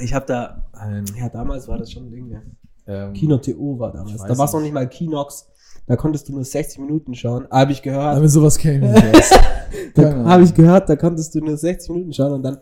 Ich 0.00 0.14
habe 0.14 0.26
da, 0.26 0.67
Ein, 0.78 1.04
ja, 1.16 1.28
damals 1.28 1.68
war 1.68 1.78
das 1.78 1.92
schon 1.92 2.06
ein 2.06 2.10
Ding, 2.10 2.30
ja. 2.30 2.40
ähm, 2.86 3.12
Kino 3.12 3.38
TO 3.38 3.78
war 3.78 3.92
damals. 3.92 4.22
Da 4.22 4.36
war 4.36 4.46
es 4.46 4.52
noch 4.52 4.60
nicht. 4.60 4.72
mal 4.72 4.88
Kinox. 4.88 5.48
Da 5.86 5.96
konntest 5.96 6.28
du 6.28 6.34
nur 6.34 6.44
60 6.44 6.80
Minuten 6.80 7.14
schauen. 7.14 7.48
Habe 7.50 7.72
ich 7.72 7.80
gehört. 7.82 8.16
Damit 8.16 8.30
sowas 8.30 8.58
käme. 8.58 8.94
Da 9.94 10.24
habe 10.24 10.44
ich 10.44 10.54
gehört, 10.54 10.88
da 10.88 10.96
konntest 10.96 11.34
du 11.34 11.40
nur 11.40 11.56
60 11.56 11.90
Minuten 11.90 12.12
schauen 12.12 12.32
und 12.32 12.42
dann 12.42 12.58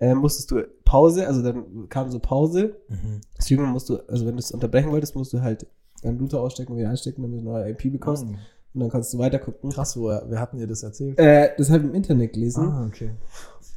äh, 0.00 0.14
musstest 0.14 0.50
du 0.50 0.62
Pause, 0.84 1.26
also 1.26 1.42
dann 1.42 1.88
kam 1.88 2.10
so 2.10 2.18
Pause. 2.18 2.76
Mhm. 2.88 3.20
Deswegen 3.38 3.64
musst 3.66 3.88
du, 3.88 3.98
also 4.08 4.26
wenn 4.26 4.34
du 4.34 4.40
es 4.40 4.50
unterbrechen 4.50 4.90
wolltest, 4.90 5.14
musst 5.14 5.32
du 5.32 5.42
halt 5.42 5.66
deinen 6.02 6.18
Router 6.18 6.40
ausstecken 6.40 6.72
und 6.72 6.78
wieder 6.78 6.90
einstecken, 6.90 7.22
damit 7.22 7.38
du 7.38 7.42
eine 7.42 7.50
neue 7.50 7.70
IP 7.70 7.92
bekommst. 7.92 8.26
Mhm. 8.26 8.36
Und 8.72 8.80
dann 8.80 8.88
kannst 8.88 9.12
du 9.12 9.18
weiter 9.18 9.38
gucken. 9.38 9.70
Krass, 9.70 9.96
wo, 9.96 10.08
wer 10.08 10.40
hat 10.40 10.54
dir 10.54 10.66
das 10.66 10.82
erzählt? 10.82 11.18
Äh, 11.18 11.50
das 11.58 11.70
habe 11.70 11.80
ich 11.80 11.90
im 11.90 11.94
Internet 11.94 12.32
gelesen. 12.32 12.68
Ah, 12.68 12.86
okay. 12.86 13.10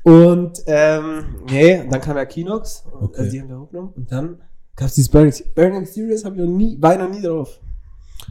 Und 0.04 0.64
ähm, 0.68 1.24
und 1.84 1.92
dann 1.94 2.02
kam 2.02 2.18
ja 2.18 2.26
Kinox, 2.26 2.84
Okay. 3.02 3.20
also 3.20 3.32
die 3.32 3.42
haben 3.42 3.50
wir 3.50 3.60
hochgenommen. 3.60 3.94
Und 3.96 4.12
dann 4.12 4.38
gab 4.76 4.88
es 4.90 4.96
dieses 4.96 5.10
Burning, 5.10 5.34
Burning 5.56 5.86
Series, 5.86 6.26
habe 6.26 6.36
ich 6.36 6.42
noch 6.42 6.48
nie, 6.50 6.82
war 6.82 6.94
ich 6.94 7.00
noch 7.00 7.10
nie 7.10 7.22
drauf. 7.22 7.60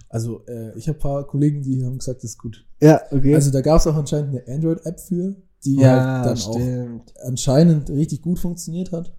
Also, 0.08 0.44
äh, 0.46 0.76
ich 0.76 0.88
habe 0.88 0.98
ein 0.98 1.00
paar 1.02 1.26
Kollegen, 1.26 1.62
die 1.62 1.84
haben 1.84 1.98
gesagt, 1.98 2.18
das 2.18 2.30
ist 2.30 2.38
gut. 2.38 2.64
Ja, 2.80 3.00
okay. 3.10 3.34
Also, 3.34 3.50
da 3.50 3.60
gab 3.60 3.78
es 3.78 3.86
auch 3.86 3.94
anscheinend 3.96 4.30
eine 4.46 4.54
Android-App 4.54 5.00
für, 5.00 5.34
die 5.64 5.76
ja, 5.76 6.22
halt 6.22 6.26
dann 6.26 6.32
auch 6.32 6.54
stimmt. 6.54 7.14
anscheinend 7.24 7.90
richtig 7.90 8.22
gut 8.22 8.38
funktioniert 8.38 8.92
hat. 8.92 9.12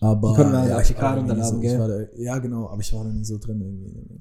Aber 0.00 0.30
Die 0.30 0.36
konnten 0.36 0.52
wir 0.52 0.60
ja, 0.60 0.66
gleich 0.66 0.90
ich 0.90 0.96
da 0.96 1.44
so, 1.44 1.56
ich 1.56 1.62
gell? 1.62 1.78
da, 2.14 2.20
ja, 2.20 2.38
genau, 2.38 2.68
aber 2.68 2.80
ich 2.80 2.92
war 2.92 3.04
da 3.04 3.10
nie 3.10 3.24
so 3.24 3.38
drin 3.38 3.60
irgendwie. 3.60 4.18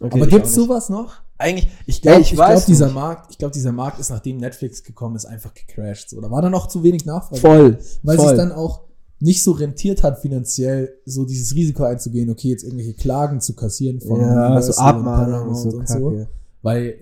Okay, 0.00 0.16
aber 0.16 0.26
gibt's 0.26 0.54
sowas 0.54 0.88
noch? 0.88 1.14
Eigentlich, 1.38 1.68
ich 1.86 2.02
glaube, 2.02 2.20
ich 2.20 2.32
ich 2.32 2.36
glaub, 2.36 2.64
dieser 2.64 2.86
nicht. 2.86 2.94
Markt, 2.94 3.30
ich 3.30 3.38
glaube, 3.38 3.52
dieser 3.52 3.72
Markt 3.72 4.00
ist, 4.00 4.10
nachdem 4.10 4.38
Netflix 4.38 4.82
gekommen 4.82 5.16
ist, 5.16 5.24
einfach 5.24 5.54
gecrashed. 5.54 6.10
So. 6.10 6.20
Da 6.20 6.30
war 6.30 6.42
dann 6.42 6.52
noch 6.52 6.66
zu 6.66 6.82
wenig 6.82 7.04
Nachfrage. 7.04 7.40
Voll. 7.40 7.78
Weil 8.02 8.18
sich 8.18 8.32
dann 8.32 8.52
auch 8.52 8.82
nicht 9.20 9.42
so 9.42 9.52
rentiert 9.52 10.02
hat, 10.02 10.20
finanziell 10.20 10.94
so 11.04 11.24
dieses 11.24 11.54
Risiko 11.54 11.84
einzugehen, 11.84 12.30
okay, 12.30 12.48
jetzt 12.48 12.62
irgendwelche 12.62 12.94
Klagen 12.94 13.40
zu 13.40 13.54
kassieren 13.54 14.00
von 14.00 14.20
ja, 14.20 14.60
so 14.60 14.80
Universal 14.80 15.48
und 15.48 15.54
so, 15.54 15.68
und 15.70 15.88
so. 15.88 16.26
Weil 16.62 17.00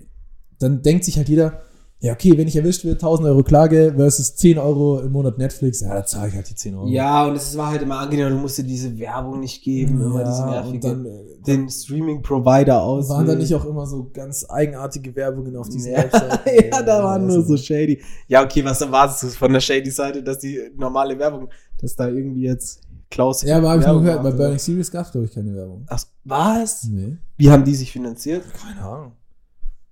dann 0.59 0.81
denkt 0.81 1.05
sich 1.05 1.17
halt 1.17 1.29
jeder, 1.29 1.61
ja, 1.99 2.13
okay, 2.13 2.37
wenn 2.37 2.47
ich 2.47 2.55
erwischt 2.55 2.85
werde, 2.85 2.97
1000 2.97 3.27
Euro 3.27 3.41
Klage 3.41 3.93
versus 3.97 4.35
10 4.35 4.59
Euro 4.59 4.99
im 4.99 5.11
Monat 5.11 5.39
Netflix, 5.39 5.81
ja, 5.81 5.95
da 5.95 6.05
zahle 6.05 6.29
ich 6.29 6.35
halt 6.35 6.47
die 6.47 6.53
10 6.53 6.75
Euro. 6.75 6.87
Ja, 6.87 7.25
und 7.25 7.35
es 7.35 7.57
war 7.57 7.71
halt 7.71 7.81
immer 7.81 7.97
angenehm, 7.97 8.29
du 8.29 8.35
musst 8.35 8.59
dir 8.59 8.63
diese 8.63 8.99
Werbung 8.99 9.39
nicht 9.39 9.63
geben, 9.63 9.99
immer 9.99 10.23
diese 10.23 10.41
ja 10.41 10.61
und 10.61 10.73
nervige, 10.73 10.79
dann 10.79 11.05
äh, 11.07 11.41
den 11.47 11.69
Streaming-Provider 11.69 12.83
aus. 12.83 13.09
waren 13.09 13.25
da 13.25 13.33
nicht 13.33 13.53
auch 13.55 13.65
immer 13.65 13.87
so 13.87 14.11
ganz 14.13 14.45
eigenartige 14.47 15.15
Werbungen 15.15 15.55
auf 15.55 15.69
diesen 15.69 15.91
ja, 15.91 15.97
Webseiten. 15.97 16.49
ja, 16.71 16.83
da 16.83 17.03
waren 17.03 17.25
nur 17.25 17.43
so 17.43 17.57
shady. 17.57 17.99
Ja, 18.27 18.43
okay, 18.43 18.63
was 18.63 18.79
erwartest 18.79 19.23
du 19.23 19.27
von 19.29 19.51
der 19.51 19.59
shady 19.59 19.89
Seite, 19.89 20.21
dass 20.21 20.37
die 20.37 20.59
normale 20.77 21.17
Werbung, 21.17 21.49
dass 21.79 21.95
da 21.95 22.07
irgendwie 22.07 22.43
jetzt 22.43 22.81
Klaus. 23.09 23.41
Ja, 23.41 23.57
aber 23.57 23.69
habe 23.69 23.81
ich 23.81 23.87
nur 23.87 24.03
gehört, 24.03 24.21
bei 24.21 24.31
Burning? 24.31 24.59
Series 24.59 24.91
gab 24.91 25.05
es, 25.05 25.11
glaube 25.11 25.25
ich, 25.25 25.33
keine 25.33 25.55
Werbung. 25.55 25.85
Ach, 25.87 26.03
was? 26.25 26.83
Nee. 26.83 27.17
Wie 27.37 27.49
haben 27.49 27.63
die 27.63 27.73
sich 27.73 27.91
finanziert? 27.91 28.43
Keine 28.53 28.81
Ahnung. 28.81 29.11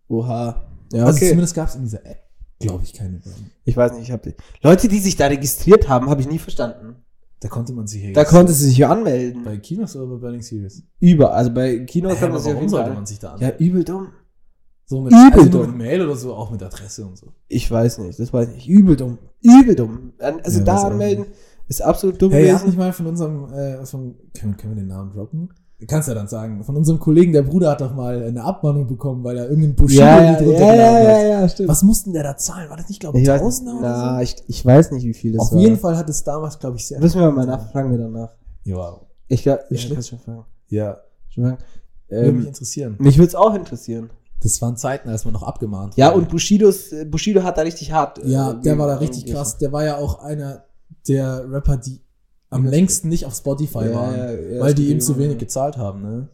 Oha. 0.08 0.75
Ja, 0.94 1.06
Also 1.06 1.18
okay. 1.18 1.30
zumindest 1.30 1.56
gab 1.56 1.68
es 1.70 1.76
in 1.76 1.84
dieser 1.84 2.06
App, 2.06 2.24
glaube 2.60 2.84
ich, 2.84 2.94
keine 2.94 3.24
Werbung. 3.26 3.50
ich 3.64 3.76
weiß 3.78 3.94
nicht, 3.94 4.04
ich 4.04 4.12
habe. 4.12 4.34
Leute, 4.62 4.88
die 4.88 5.00
sich 5.00 5.16
da 5.16 5.28
registriert 5.28 5.88
haben, 5.90 6.10
habe 6.10 6.22
ich 6.22 6.28
nie 6.30 6.40
verstanden. 6.40 6.96
Da 7.40 7.50
konnte 7.50 7.74
man 7.74 7.86
sich 7.86 8.14
Da 8.14 8.24
konnte 8.24 8.54
sie 8.54 8.66
sich 8.70 8.78
ja 8.78 8.90
anmelden. 8.90 9.44
Bei 9.44 9.58
Kinos 9.58 9.96
oder 9.96 10.08
bei 10.08 10.16
Burning 10.22 10.42
Series? 10.42 10.84
Über, 11.00 11.34
also 11.34 11.54
bei 11.54 11.80
Kino 11.80 12.10
Hä, 12.10 12.16
kann 12.16 12.32
man 12.32 12.40
sich 12.42 12.54
warum 12.54 12.70
sollte 12.70 12.94
man 12.94 13.06
sich 13.06 13.20
da 13.20 13.28
Ja, 13.28 13.34
anmelden? 13.34 13.68
übel 13.68 13.84
dumm. 13.84 14.08
so 14.86 15.02
mit, 15.02 15.12
übel 15.14 15.40
also 15.40 15.50
dumm. 15.50 15.68
mit 15.68 15.78
Mail 15.78 16.02
oder 16.04 16.16
so, 16.16 16.34
auch 16.34 16.50
mit 16.50 16.64
Adresse 16.64 17.06
und 17.06 17.18
so. 17.18 17.34
Ich 17.48 17.70
weiß 17.70 18.00
nicht, 18.00 18.18
das 18.20 18.32
weiß 18.34 18.48
ich 18.50 18.56
nicht. 18.56 18.68
Übel 18.70 18.96
dumm. 18.96 19.18
Übel 19.42 19.76
dumm. 19.76 20.14
Also 20.20 20.60
Ja, 20.60 20.66
da 20.66 20.84
anmelden 20.84 21.26
ist 21.68 21.82
absolut 21.82 22.22
dumm 22.22 22.32
Hey, 22.32 22.48
gewesen. 22.48 22.68
nicht 22.68 22.78
mal 22.78 22.94
von 22.94 23.08
unserem, 23.08 23.52
äh, 23.54 23.86
von, 23.86 24.16
können, 24.34 24.56
können 24.58 24.74
wir 24.76 24.82
den 24.84 24.88
Namen 24.88 25.12
droppen? 25.12 25.50
Du 25.80 25.86
kannst 25.88 26.08
ja 26.08 26.14
dann 26.14 26.28
sagen, 26.30 26.64
von 26.64 26.78
unserem 26.78 27.00
Kollegen, 27.00 27.34
der 27.34 27.42
Bruder 27.42 27.72
hat 27.72 27.82
doch 27.82 27.94
mal 27.94 28.24
eine 28.24 28.42
Abmahnung 28.44 28.88
bekommen, 28.88 29.24
weil 29.26 29.38
er 29.38 29.44
irgendeinen 29.50 29.76
Bushido 29.76 30.04
ja, 30.04 30.22
ja, 30.24 30.32
Lied 30.32 30.40
ja, 30.40 30.46
ja, 30.46 30.50
runtergeladen 30.60 31.04
ja, 31.04 31.42
ja, 31.42 31.50
stimmt. 31.50 31.70
Was 31.70 31.84
mussten 31.84 32.14
der 32.14 32.24
da 32.24 32.38
zahlen? 32.38 32.70
War 32.70 32.78
das 32.78 32.88
nicht, 32.88 33.02
glaube 33.02 33.18
ich, 33.18 33.24
ich 33.24 33.30
weiß, 33.30 33.42
Tausender 33.42 33.74
oder 33.80 33.82
na, 33.82 34.16
so? 34.18 34.22
ich, 34.24 34.36
ich 34.48 34.66
weiß 34.66 34.92
nicht, 34.92 35.04
wie 35.06 35.14
viel 35.14 35.34
das 35.34 35.42
Auf 35.42 35.52
war. 35.52 35.60
jeden 35.60 35.78
Fall 35.78 35.98
hat 35.98 36.10
es 36.10 36.24
damals, 36.24 36.58
glaube 36.60 36.78
ich, 36.78 36.88
sehr. 36.88 37.00
Müssen 37.00 37.20
wir 37.20 37.30
mal 37.32 37.46
nachfragen, 37.46 37.92
wir 37.92 37.98
danach. 37.98 38.30
Ja, 38.64 39.00
Ich 39.28 39.44
glaube, 39.44 39.64
Wie 39.70 39.76
ich 39.76 39.94
kann 39.94 40.02
schon 40.02 40.20
fragen. 40.20 40.46
ja. 40.70 40.98
Schon 41.30 41.44
fragen. 41.44 41.58
Würde 42.08 42.32
mich 42.32 42.42
Ähm, 42.44 42.48
interessieren. 42.48 42.96
mich 43.00 43.18
würde 43.18 43.28
es 43.28 43.36
auch 43.36 43.54
interessieren. 43.54 44.10
Das 44.42 44.62
waren 44.62 44.78
Zeiten, 44.78 45.10
als 45.10 45.26
man 45.26 45.34
noch 45.34 45.44
abgemahnt 45.44 45.96
Ja, 45.98 46.08
wurde. 46.14 46.20
und 46.20 46.30
Bushidos, 46.30 46.92
äh, 46.94 47.04
Bushido 47.06 47.44
hat 47.44 47.58
da 47.58 47.64
richtig 47.64 47.92
hart. 47.92 48.20
äh, 48.24 48.28
Ja, 48.30 48.54
der 48.54 48.78
war 48.78 48.88
da 48.88 48.96
richtig 48.96 49.26
krass. 49.26 49.58
Der 49.58 49.72
war 49.74 49.84
ja 49.84 49.98
auch 49.98 50.20
einer 50.24 50.64
der 51.08 51.44
Rapper, 51.52 51.78
die 51.78 52.00
am 52.50 52.66
Ja. 52.66 52.70
längsten 52.72 53.10
nicht 53.10 53.26
auf 53.26 53.36
Spotify 53.36 53.86
Ja, 53.86 53.94
waren, 53.94 54.18
ja, 54.18 54.32
ja, 54.34 54.60
weil 54.62 54.74
die 54.74 54.92
ihm 54.92 55.00
zu 55.02 55.18
wenig 55.18 55.34
ja. 55.34 55.40
gezahlt 55.40 55.78
haben, 55.78 56.02
ne? 56.02 56.28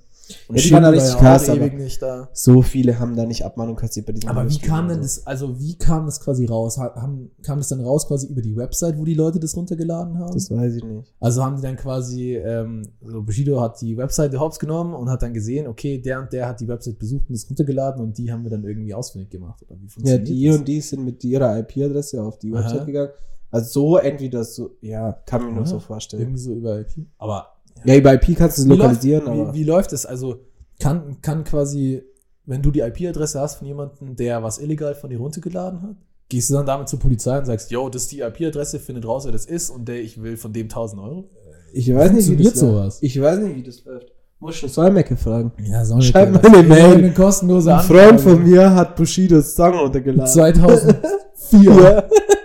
Und 0.48 0.56
Ja, 0.56 0.62
die 0.62 0.72
waren 0.72 0.84
da 0.84 0.90
richtig 0.92 1.14
ja 1.14 1.20
krass, 1.20 1.50
aber- 1.50 1.60
ewig 1.60 1.74
nicht 1.74 2.02
da. 2.02 2.30
So 2.32 2.62
viele 2.62 2.98
haben 3.00 3.18
da 3.18 3.26
nicht 3.26 3.44
Abmahnung 3.44 3.76
kassiert 3.76 4.06
bei 4.06 4.14
diesem 4.14 4.30
Aber 4.30 4.50
wie 4.50 4.60
kam 4.60 4.88
denn 4.88 5.02
das, 5.02 5.28
also 5.28 5.60
wie 5.60 5.76
kam 5.78 6.06
das 6.06 6.22
quasi 6.22 6.46
raus? 6.46 6.78
Ha- 6.78 6.94
Haben, 6.96 7.32
kam 7.44 7.58
das 7.58 7.68
dann 7.68 7.82
raus 7.82 8.08
quasi 8.08 8.28
über 8.28 8.42
die 8.42 8.56
Website, 8.56 8.98
wo 8.98 9.04
die 9.04 9.14
Leute 9.16 9.42
das 9.42 9.58
runtergeladen 9.58 10.18
haben? 10.20 10.34
Das 10.34 10.50
weiß 10.50 10.76
ich 10.76 10.84
nicht. 10.86 11.14
also 11.20 11.44
haben 11.44 11.58
die 11.58 11.62
dann 11.64 11.76
quasi, 11.76 12.36
ähm, 12.38 12.88
so 13.04 13.22
Bushido 13.24 13.60
hat 13.60 13.82
die 13.82 13.98
Webseite 13.98 14.40
hops 14.40 14.58
genommen 14.58 14.94
und 14.94 15.10
hat 15.10 15.22
dann 15.22 15.34
gesehen, 15.34 15.68
okay, 15.68 15.98
der 16.00 16.22
und 16.22 16.32
der 16.32 16.48
hat 16.48 16.62
die 16.62 16.68
Website 16.70 16.98
besucht 16.98 17.26
und 17.28 17.34
das 17.36 17.50
runtergeladen 17.50 18.02
und 18.02 18.18
die 18.18 18.32
haben 18.32 18.44
wir 18.44 18.52
dann 18.52 18.64
irgendwie 18.64 18.94
ausfindig 18.94 19.32
gemacht. 19.32 19.62
Oder 19.68 19.80
wie 19.82 19.86
Ja, 19.86 19.90
funktioniert 19.90 20.28
die 20.30 20.48
das? 20.48 20.56
und 20.60 20.68
die 20.68 20.80
sind 20.82 21.04
mit 21.04 21.22
ihrer 21.26 21.60
IP-Adresse 21.60 22.24
auf 22.24 22.40
die 22.40 22.54
Aha. 22.54 22.64
Website 22.64 22.86
gegangen. 22.86 23.10
Also 23.52 23.70
so 23.70 23.98
entweder 23.98 24.44
so, 24.44 24.72
ja, 24.82 25.12
kann 25.26 25.46
mir 25.46 25.52
nur 25.52 25.64
Ja, 25.64 25.68
so 25.68 25.80
vorstellen. 25.80 26.24
Irgendwie 26.24 26.40
so 26.40 26.54
über 26.54 26.80
IP. 26.80 27.06
Aber 27.18 27.48
Ja, 27.86 27.96
über 27.96 28.14
IP 28.14 28.36
kannst 28.38 28.58
du 28.58 28.62
es 28.64 28.68
lokalisieren, 28.68 29.26
läuft, 29.26 29.40
aber 29.40 29.54
Wie, 29.54 29.60
wie 29.60 29.64
läuft 29.64 29.94
es? 29.94 30.06
Also 30.06 30.40
kann, 30.80 31.22
kann 31.22 31.44
quasi, 31.44 32.02
wenn 32.46 32.62
du 32.62 32.72
die 32.72 32.80
IP-Adresse 32.80 33.40
hast 33.40 33.56
von 33.56 33.68
jemandem, 33.68 34.16
der 34.16 34.42
was 34.42 34.58
illegal 34.58 34.96
von 34.96 35.10
dir 35.10 35.20
runtergeladen 35.20 35.82
hat, 35.82 35.96
gehst 36.30 36.50
du 36.50 36.54
dann 36.56 36.66
damit 36.66 36.88
zur 36.88 37.00
Polizei 37.00 37.38
und 37.38 37.46
sagst, 37.46 37.70
yo, 37.72 37.90
das 37.90 38.04
ist 38.04 38.12
die 38.14 38.22
IP-Adresse, 38.22 38.80
findet 38.80 39.06
raus, 39.06 39.26
wer 39.26 39.32
das 39.34 39.46
ist 39.46 39.70
und 39.70 39.88
der, 39.88 40.02
ich 40.02 40.22
will 40.24 40.38
von 40.38 40.54
dem 40.54 40.64
1000 40.66 41.02
Euro? 41.02 41.30
ich 41.74 41.94
weiß 41.94 42.12
nicht, 42.14 42.30
wie 42.30 42.36
das 42.38 42.46
läuft. 42.46 42.58
sowas? 42.58 42.98
Ich 43.02 43.22
weiß 43.22 43.40
nicht, 43.40 43.56
wie 43.56 43.64
das 43.64 43.84
läuft. 43.86 44.12
Muss 44.40 44.56
schon 44.56 44.70
Solmecke 44.70 45.16
fragen. 45.16 45.52
Ja, 45.64 45.86
sollen 45.86 46.02
Schreib 46.02 46.32
mal 46.32 46.44
eine 46.44 46.64
Mail. 46.64 46.96
Eine 46.96 47.14
kostenlose 47.14 47.76
Ein 47.76 47.82
Freund 47.84 48.20
von 48.20 48.44
mir 48.44 48.74
hat 48.74 48.96
Bushidos 48.96 49.54
Song 49.56 49.76
runtergeladen. 49.78 50.32
2004. 50.32 52.10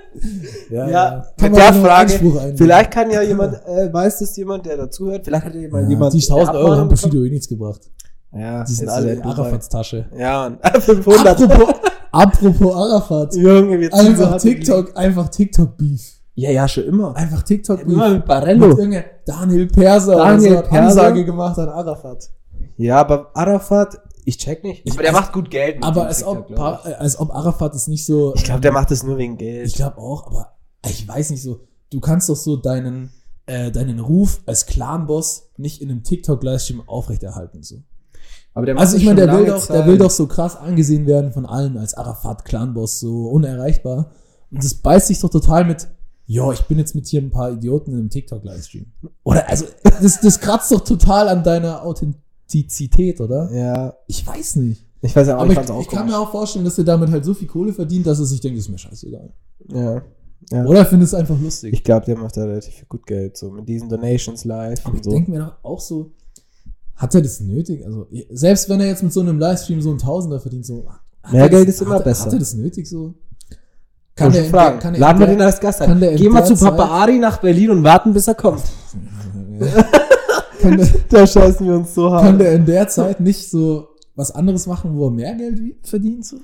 Ja, 0.70 0.89
ja, 0.89 1.27
mit 1.41 1.53
man 1.53 1.61
der 1.61 1.72
Frage, 1.74 2.55
vielleicht 2.57 2.91
kann 2.91 3.11
ja 3.11 3.22
jemand, 3.33 3.55
äh, 3.66 3.93
weiß 3.93 4.18
das 4.18 4.37
jemand, 4.37 4.66
der 4.66 4.77
dazuhört, 4.77 5.24
vielleicht 5.24 5.45
hat 5.45 5.55
ja 5.55 5.61
jemand 5.61 5.85
ja, 5.85 5.91
jemand. 5.91 6.12
die 6.14 6.18
1000 6.22 6.57
Euro 6.57 6.77
haben 6.77 6.89
Bushido 6.89 7.24
eh 7.24 7.31
nichts 7.31 7.49
gebracht. 7.49 7.81
Ja, 8.33 8.64
Die 8.64 8.72
sind 8.72 8.89
alle 8.89 9.12
in. 9.14 9.22
Arafats 9.22 9.68
Tasche. 9.68 10.07
Ja, 10.18 10.47
und 10.47 10.59
500. 10.62 11.27
Apropos, 11.41 11.74
apropos 12.12 12.74
Arafat. 12.93 13.35
Junge, 13.37 13.81
wir 13.81 13.95
Einfach 13.95 14.37
TikTok, 14.39 14.97
einfach 14.97 15.29
TikTok-Beef. 15.29 16.03
Ja, 16.35 16.51
ja, 16.51 16.68
schon 16.68 16.85
immer. 16.85 17.16
Einfach 17.16 17.43
TikTok-Beef. 17.43 17.87
Immer 17.89 18.09
mit 18.11 18.18
Mit 18.18 18.27
Barello. 18.27 18.68
irgendeinem 18.68 19.05
Daniel 19.24 19.66
Perser 19.68 20.16
Daniel 20.16 20.51
so 20.53 20.59
hat 20.59 20.68
Perser. 20.68 20.87
Ansage 21.03 21.24
gemacht 21.24 21.59
an 21.59 21.68
Arafat. 21.70 22.31
Ja, 22.77 22.99
aber 22.99 23.31
Arafat, 23.35 23.99
ich 24.27 24.37
check 24.39 24.62
nicht. 24.64 24.83
Ich- 24.85 24.93
aber 24.93 25.03
der 25.03 25.12
also- 25.12 25.20
macht 25.22 25.33
gut 25.33 25.51
Geld. 25.51 25.77
mit 25.77 25.85
Aber 25.85 26.03
dem 26.03 26.09
als 26.09 26.18
TikTok, 26.18 26.51
ob, 26.51 26.55
Pa- 26.55 26.74
als 26.99 27.18
ob 27.18 27.31
Arafat 27.35 27.74
es 27.74 27.87
nicht 27.87 28.05
so. 28.05 28.35
Ich, 28.35 28.45
glaube, 28.45 28.61
der 28.61 28.72
macht 28.72 28.91
das 28.91 29.03
nur 29.03 29.16
wegen 29.16 29.39
Geld. 29.39 29.66
Ich 29.66 29.74
glaube 29.74 29.99
auch, 29.99 30.27
aber 30.27 30.57
ich 30.87 31.07
weiß 31.09 31.31
nicht 31.31 31.43
so. 31.43 31.61
du 31.91 32.01
kannst 32.01 32.29
doch 32.29 32.37
so 32.37 32.57
deinen, 32.57 33.11
äh, 33.47 33.70
deinen 33.70 34.01
Ruf 34.01 34.41
als 34.45 34.66
Clan-Boss 34.66 35.51
nicht 35.57 35.81
in 35.81 35.91
einem 35.91 36.03
TikTok-Livestream 36.03 36.83
aufrechterhalten. 36.89 37.62
So. 37.62 37.77
Aber 38.55 38.66
der 38.66 38.77
Also 38.79 38.97
ich 38.97 39.05
meine, 39.05 39.24
der 39.27 39.39
will 39.39 39.47
doch, 39.47 39.64
der 39.66 39.87
will 39.87 39.99
doch 39.99 40.11
so 40.11 40.27
krass 40.27 40.57
angesehen 40.57 41.07
werden 41.07 41.33
von 41.33 41.47
allen 41.47 41.77
als 41.79 41.95
Arafat 41.95 42.45
Clanboss, 42.45 42.99
so 43.01 43.29
unerreichbar. 43.29 44.11
Und 44.51 44.64
das 44.64 44.74
beißt 44.74 45.07
sich 45.09 45.20
doch 45.20 45.31
total 45.31 45.64
mit, 45.64 45.87
ja, 46.27 46.51
ich 46.53 46.62
bin 46.62 46.79
jetzt 46.79 46.95
mit 46.97 47.07
hier 47.07 47.20
ein 47.22 47.31
paar 47.31 47.53
Idioten 47.53 47.93
in 47.93 47.99
einem 47.99 48.11
TikTok-Livestream. 48.11 48.87
Oder 49.22 49.49
also, 49.49 49.66
das, 50.03 50.20
das 50.20 50.41
kratzt 50.41 50.72
doch 50.72 50.81
total 50.81 51.29
an 51.29 51.45
deiner 51.45 51.83
Authentizität, 51.85 52.26
oder? 53.20 53.51
Ja, 53.53 53.94
Ich 54.07 54.26
weiß 54.26 54.57
nicht. 54.57 54.84
ich 55.03 55.14
weiß 55.14 55.28
ja 55.28 55.36
auch, 55.36 55.42
Aber 55.42 55.51
ich, 55.51 55.55
fand's 55.59 55.72
ich 55.80 55.88
kann 55.88 56.07
mir 56.07 56.18
auch 56.18 56.30
vorstellen, 56.30 56.64
dass 56.64 56.78
er 56.78 56.84
damit 56.84 57.11
halt 57.11 57.24
so 57.24 57.34
viel 57.34 57.49
Kohle 57.49 57.72
verdient, 57.72 58.07
dass 58.07 58.18
er 58.18 58.26
sich 58.26 58.40
denkt, 58.40 58.59
ist 58.59 58.68
mir 58.68 58.78
scheißegal. 58.78 59.32
Ja. 59.68 60.03
ja. 60.53 60.64
Oder 60.64 60.80
er 60.80 60.86
findet 60.86 61.09
es 61.09 61.14
einfach 61.14 61.38
lustig. 61.40 61.72
Ich 61.74 61.82
glaube, 61.84 62.07
der 62.07 62.16
macht 62.18 62.36
da 62.36 62.44
relativ 62.44 62.74
viel 62.74 62.86
gut 62.88 63.07
Geld, 63.07 63.36
so 63.36 63.51
mit 63.51 63.68
diesen 63.68 63.88
Donations 63.88 64.44
live 64.44 64.80
Aber 64.84 64.92
und 64.94 64.99
ich 65.01 65.05
so. 65.05 65.11
denke 65.11 65.30
mir 65.30 65.38
doch 65.40 65.57
auch 65.64 65.80
so, 65.80 66.12
hat 66.94 67.14
er 67.14 67.20
das 67.22 67.40
nötig? 67.40 67.84
Also, 67.84 68.07
selbst 68.30 68.68
wenn 68.68 68.80
er 68.80 68.86
jetzt 68.86 69.03
mit 69.03 69.12
so 69.12 69.20
einem 69.20 69.38
Livestream 69.38 69.80
so 69.82 69.90
einen 69.90 69.99
Tausender 69.99 70.40
verdient, 70.40 70.64
so. 70.66 70.86
Mehr 71.32 71.42
das, 71.42 71.51
Geld 71.51 71.68
ist 71.68 71.82
immer 71.82 71.97
hat, 71.97 72.05
besser. 72.05 72.26
Hat 72.26 72.32
er 72.34 72.38
das 72.38 72.55
nötig 72.55 72.88
so? 72.88 73.14
Kann 74.14 74.32
der 74.32 74.44
fragen. 74.44 74.76
der- 74.76 74.80
kann 74.80 74.94
er 74.94 74.97
in 74.97 75.01
Laden 75.03 75.18
wir 75.18 75.26
der- 75.26 75.36
den 75.36 75.42
als 75.42 75.61
Gast 75.61 75.80
der 75.80 75.88
ein. 75.88 76.03
in 76.03 76.16
Geh 76.16 76.28
mal 76.30 76.38
der 76.47 76.57
zu 76.57 76.64
Papa 76.64 76.84
Zeit- 76.84 76.90
Ari 76.90 77.18
nach 77.18 77.36
Berlin 77.38 77.70
und 77.70 77.84
warten, 77.84 78.12
bis 78.14 78.28
er 78.28 78.34
kommt. 78.34 78.62
Kann, 80.61 80.77
der, 80.77 80.89
Da 81.09 81.27
scheißen 81.27 81.67
wir 81.67 81.75
uns 81.77 81.95
so 81.95 82.11
hart. 82.11 82.25
kann 82.25 82.39
der 82.39 82.53
in 82.55 82.67
der 82.67 82.89
Zeit 82.89 83.21
nicht 83.21 83.49
so 83.51 83.89
was 84.15 84.31
anderes 84.31 84.67
machen, 84.67 84.97
wo 84.97 85.07
er 85.07 85.11
mehr 85.11 85.35
Geld 85.35 85.61
verdient? 85.83 86.25
So? 86.25 86.39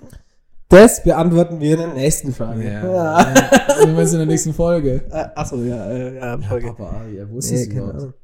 das 0.69 1.03
beantworten 1.03 1.61
wir 1.61 1.73
in 1.73 1.79
der 1.79 1.95
nächsten 1.95 2.33
Frage. 2.33 2.65
Ja. 2.65 3.35
Sehen 3.79 3.95
wir 3.95 4.03
uns 4.03 4.13
in 4.13 4.19
der 4.19 4.27
nächsten 4.27 4.53
Folge. 4.55 5.03
Äh, 5.11 5.27
Achso, 5.35 5.57
ja, 5.63 5.91
äh, 5.91 6.15
ja, 6.17 6.37
Ja, 6.37 6.49
Folge. 6.49 6.69
Papa 6.69 6.91
Ari, 7.01 7.17
ja, 7.17 7.31
wo 7.31 7.39
ist 7.39 7.51
Nee, 7.51 7.67
das 7.67 7.75
überhaupt? 7.75 8.15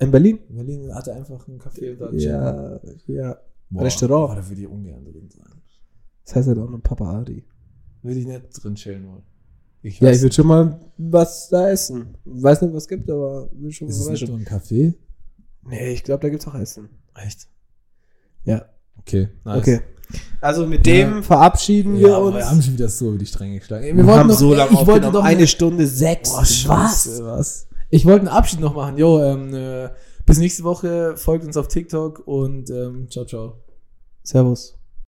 In 0.00 0.10
Berlin? 0.12 0.38
In 0.48 0.56
Berlin 0.56 0.94
hat 0.94 1.08
er 1.08 1.16
einfach 1.16 1.48
einen 1.48 1.58
Café 1.60 1.90
und 1.92 2.00
da 2.00 2.10
Ja, 2.12 2.80
ja. 3.06 3.36
Boah, 3.70 3.82
Restaurant. 3.82 4.28
Boah, 4.28 4.36
da 4.36 4.48
würde 4.48 4.60
ich 4.62 4.68
ungern 4.68 5.04
drin 5.04 5.28
sein. 5.28 5.60
Das 6.24 6.36
heißt 6.36 6.48
halt 6.48 6.58
auch 6.58 6.70
noch 6.70 6.82
Papa 6.82 7.04
Ari. 7.18 7.44
Würde 8.02 8.20
ich 8.20 8.26
nicht 8.26 8.42
drin 8.62 8.74
chillen 8.76 9.06
wollen. 9.08 9.22
Ich 9.82 9.98
Ja, 10.00 10.08
weiß 10.08 10.16
ich 10.18 10.22
würde 10.22 10.34
schon 10.34 10.46
mal 10.46 10.80
was 10.98 11.48
da 11.48 11.68
essen. 11.70 12.14
Weiß 12.24 12.62
nicht, 12.62 12.72
was 12.74 12.84
es 12.84 12.88
gibt, 12.88 13.10
aber 13.10 13.48
will 13.52 13.70
schon 13.72 13.88
Ist 13.88 13.98
es 13.98 14.06
mal 14.06 14.12
nicht 14.12 14.22
reinschauen. 14.22 14.40
nur 14.42 14.48
ein 14.52 14.60
Café? 14.60 14.94
Nee, 15.68 15.92
ich 15.92 16.04
glaube, 16.04 16.22
da 16.22 16.28
gibt's 16.28 16.46
auch 16.46 16.54
Essen. 16.54 16.88
Echt? 17.14 17.48
Ja. 18.44 18.64
Okay, 18.98 19.28
nice. 19.44 19.58
Okay. 19.58 19.80
Also 20.40 20.66
mit 20.66 20.86
dem 20.86 21.16
Ja. 21.16 21.22
verabschieden 21.22 21.96
Ja, 21.96 22.08
wir 22.08 22.16
aber 22.16 22.26
uns. 22.26 22.36
wir 22.36 22.50
haben 22.50 22.62
schon 22.62 22.72
wieder 22.74 22.88
so 22.88 23.08
über 23.10 23.18
die 23.18 23.26
Stränge 23.26 23.58
geschlagen. 23.58 23.84
Wir 23.84 23.94
wollten 24.06 24.18
haben 24.20 24.28
noch- 24.28 24.38
so 24.38 24.54
lange 24.54 24.72
ich 24.72 24.86
wollte 24.86 25.10
doch 25.10 25.22
Eine 25.24 25.46
Stunde 25.46 25.86
sechs. 25.86 26.30
Boah, 26.32 26.44
scheiße, 26.44 27.24
was? 27.26 27.66
Ich 27.90 28.06
wollte 28.06 28.20
einen 28.20 28.28
Abschied 28.28 28.60
noch 28.60 28.74
machen. 28.74 28.96
Jo, 28.96 29.22
ähm, 29.22 29.52
äh, 29.52 29.90
bis 30.24 30.38
nächste 30.38 30.64
Woche. 30.64 31.16
Folgt 31.16 31.44
uns 31.44 31.56
auf 31.58 31.68
TikTok 31.68 32.22
und 32.26 32.70
ähm, 32.70 33.08
ciao, 33.10 33.24
ciao. 33.26 33.58
Servus. 34.22 34.77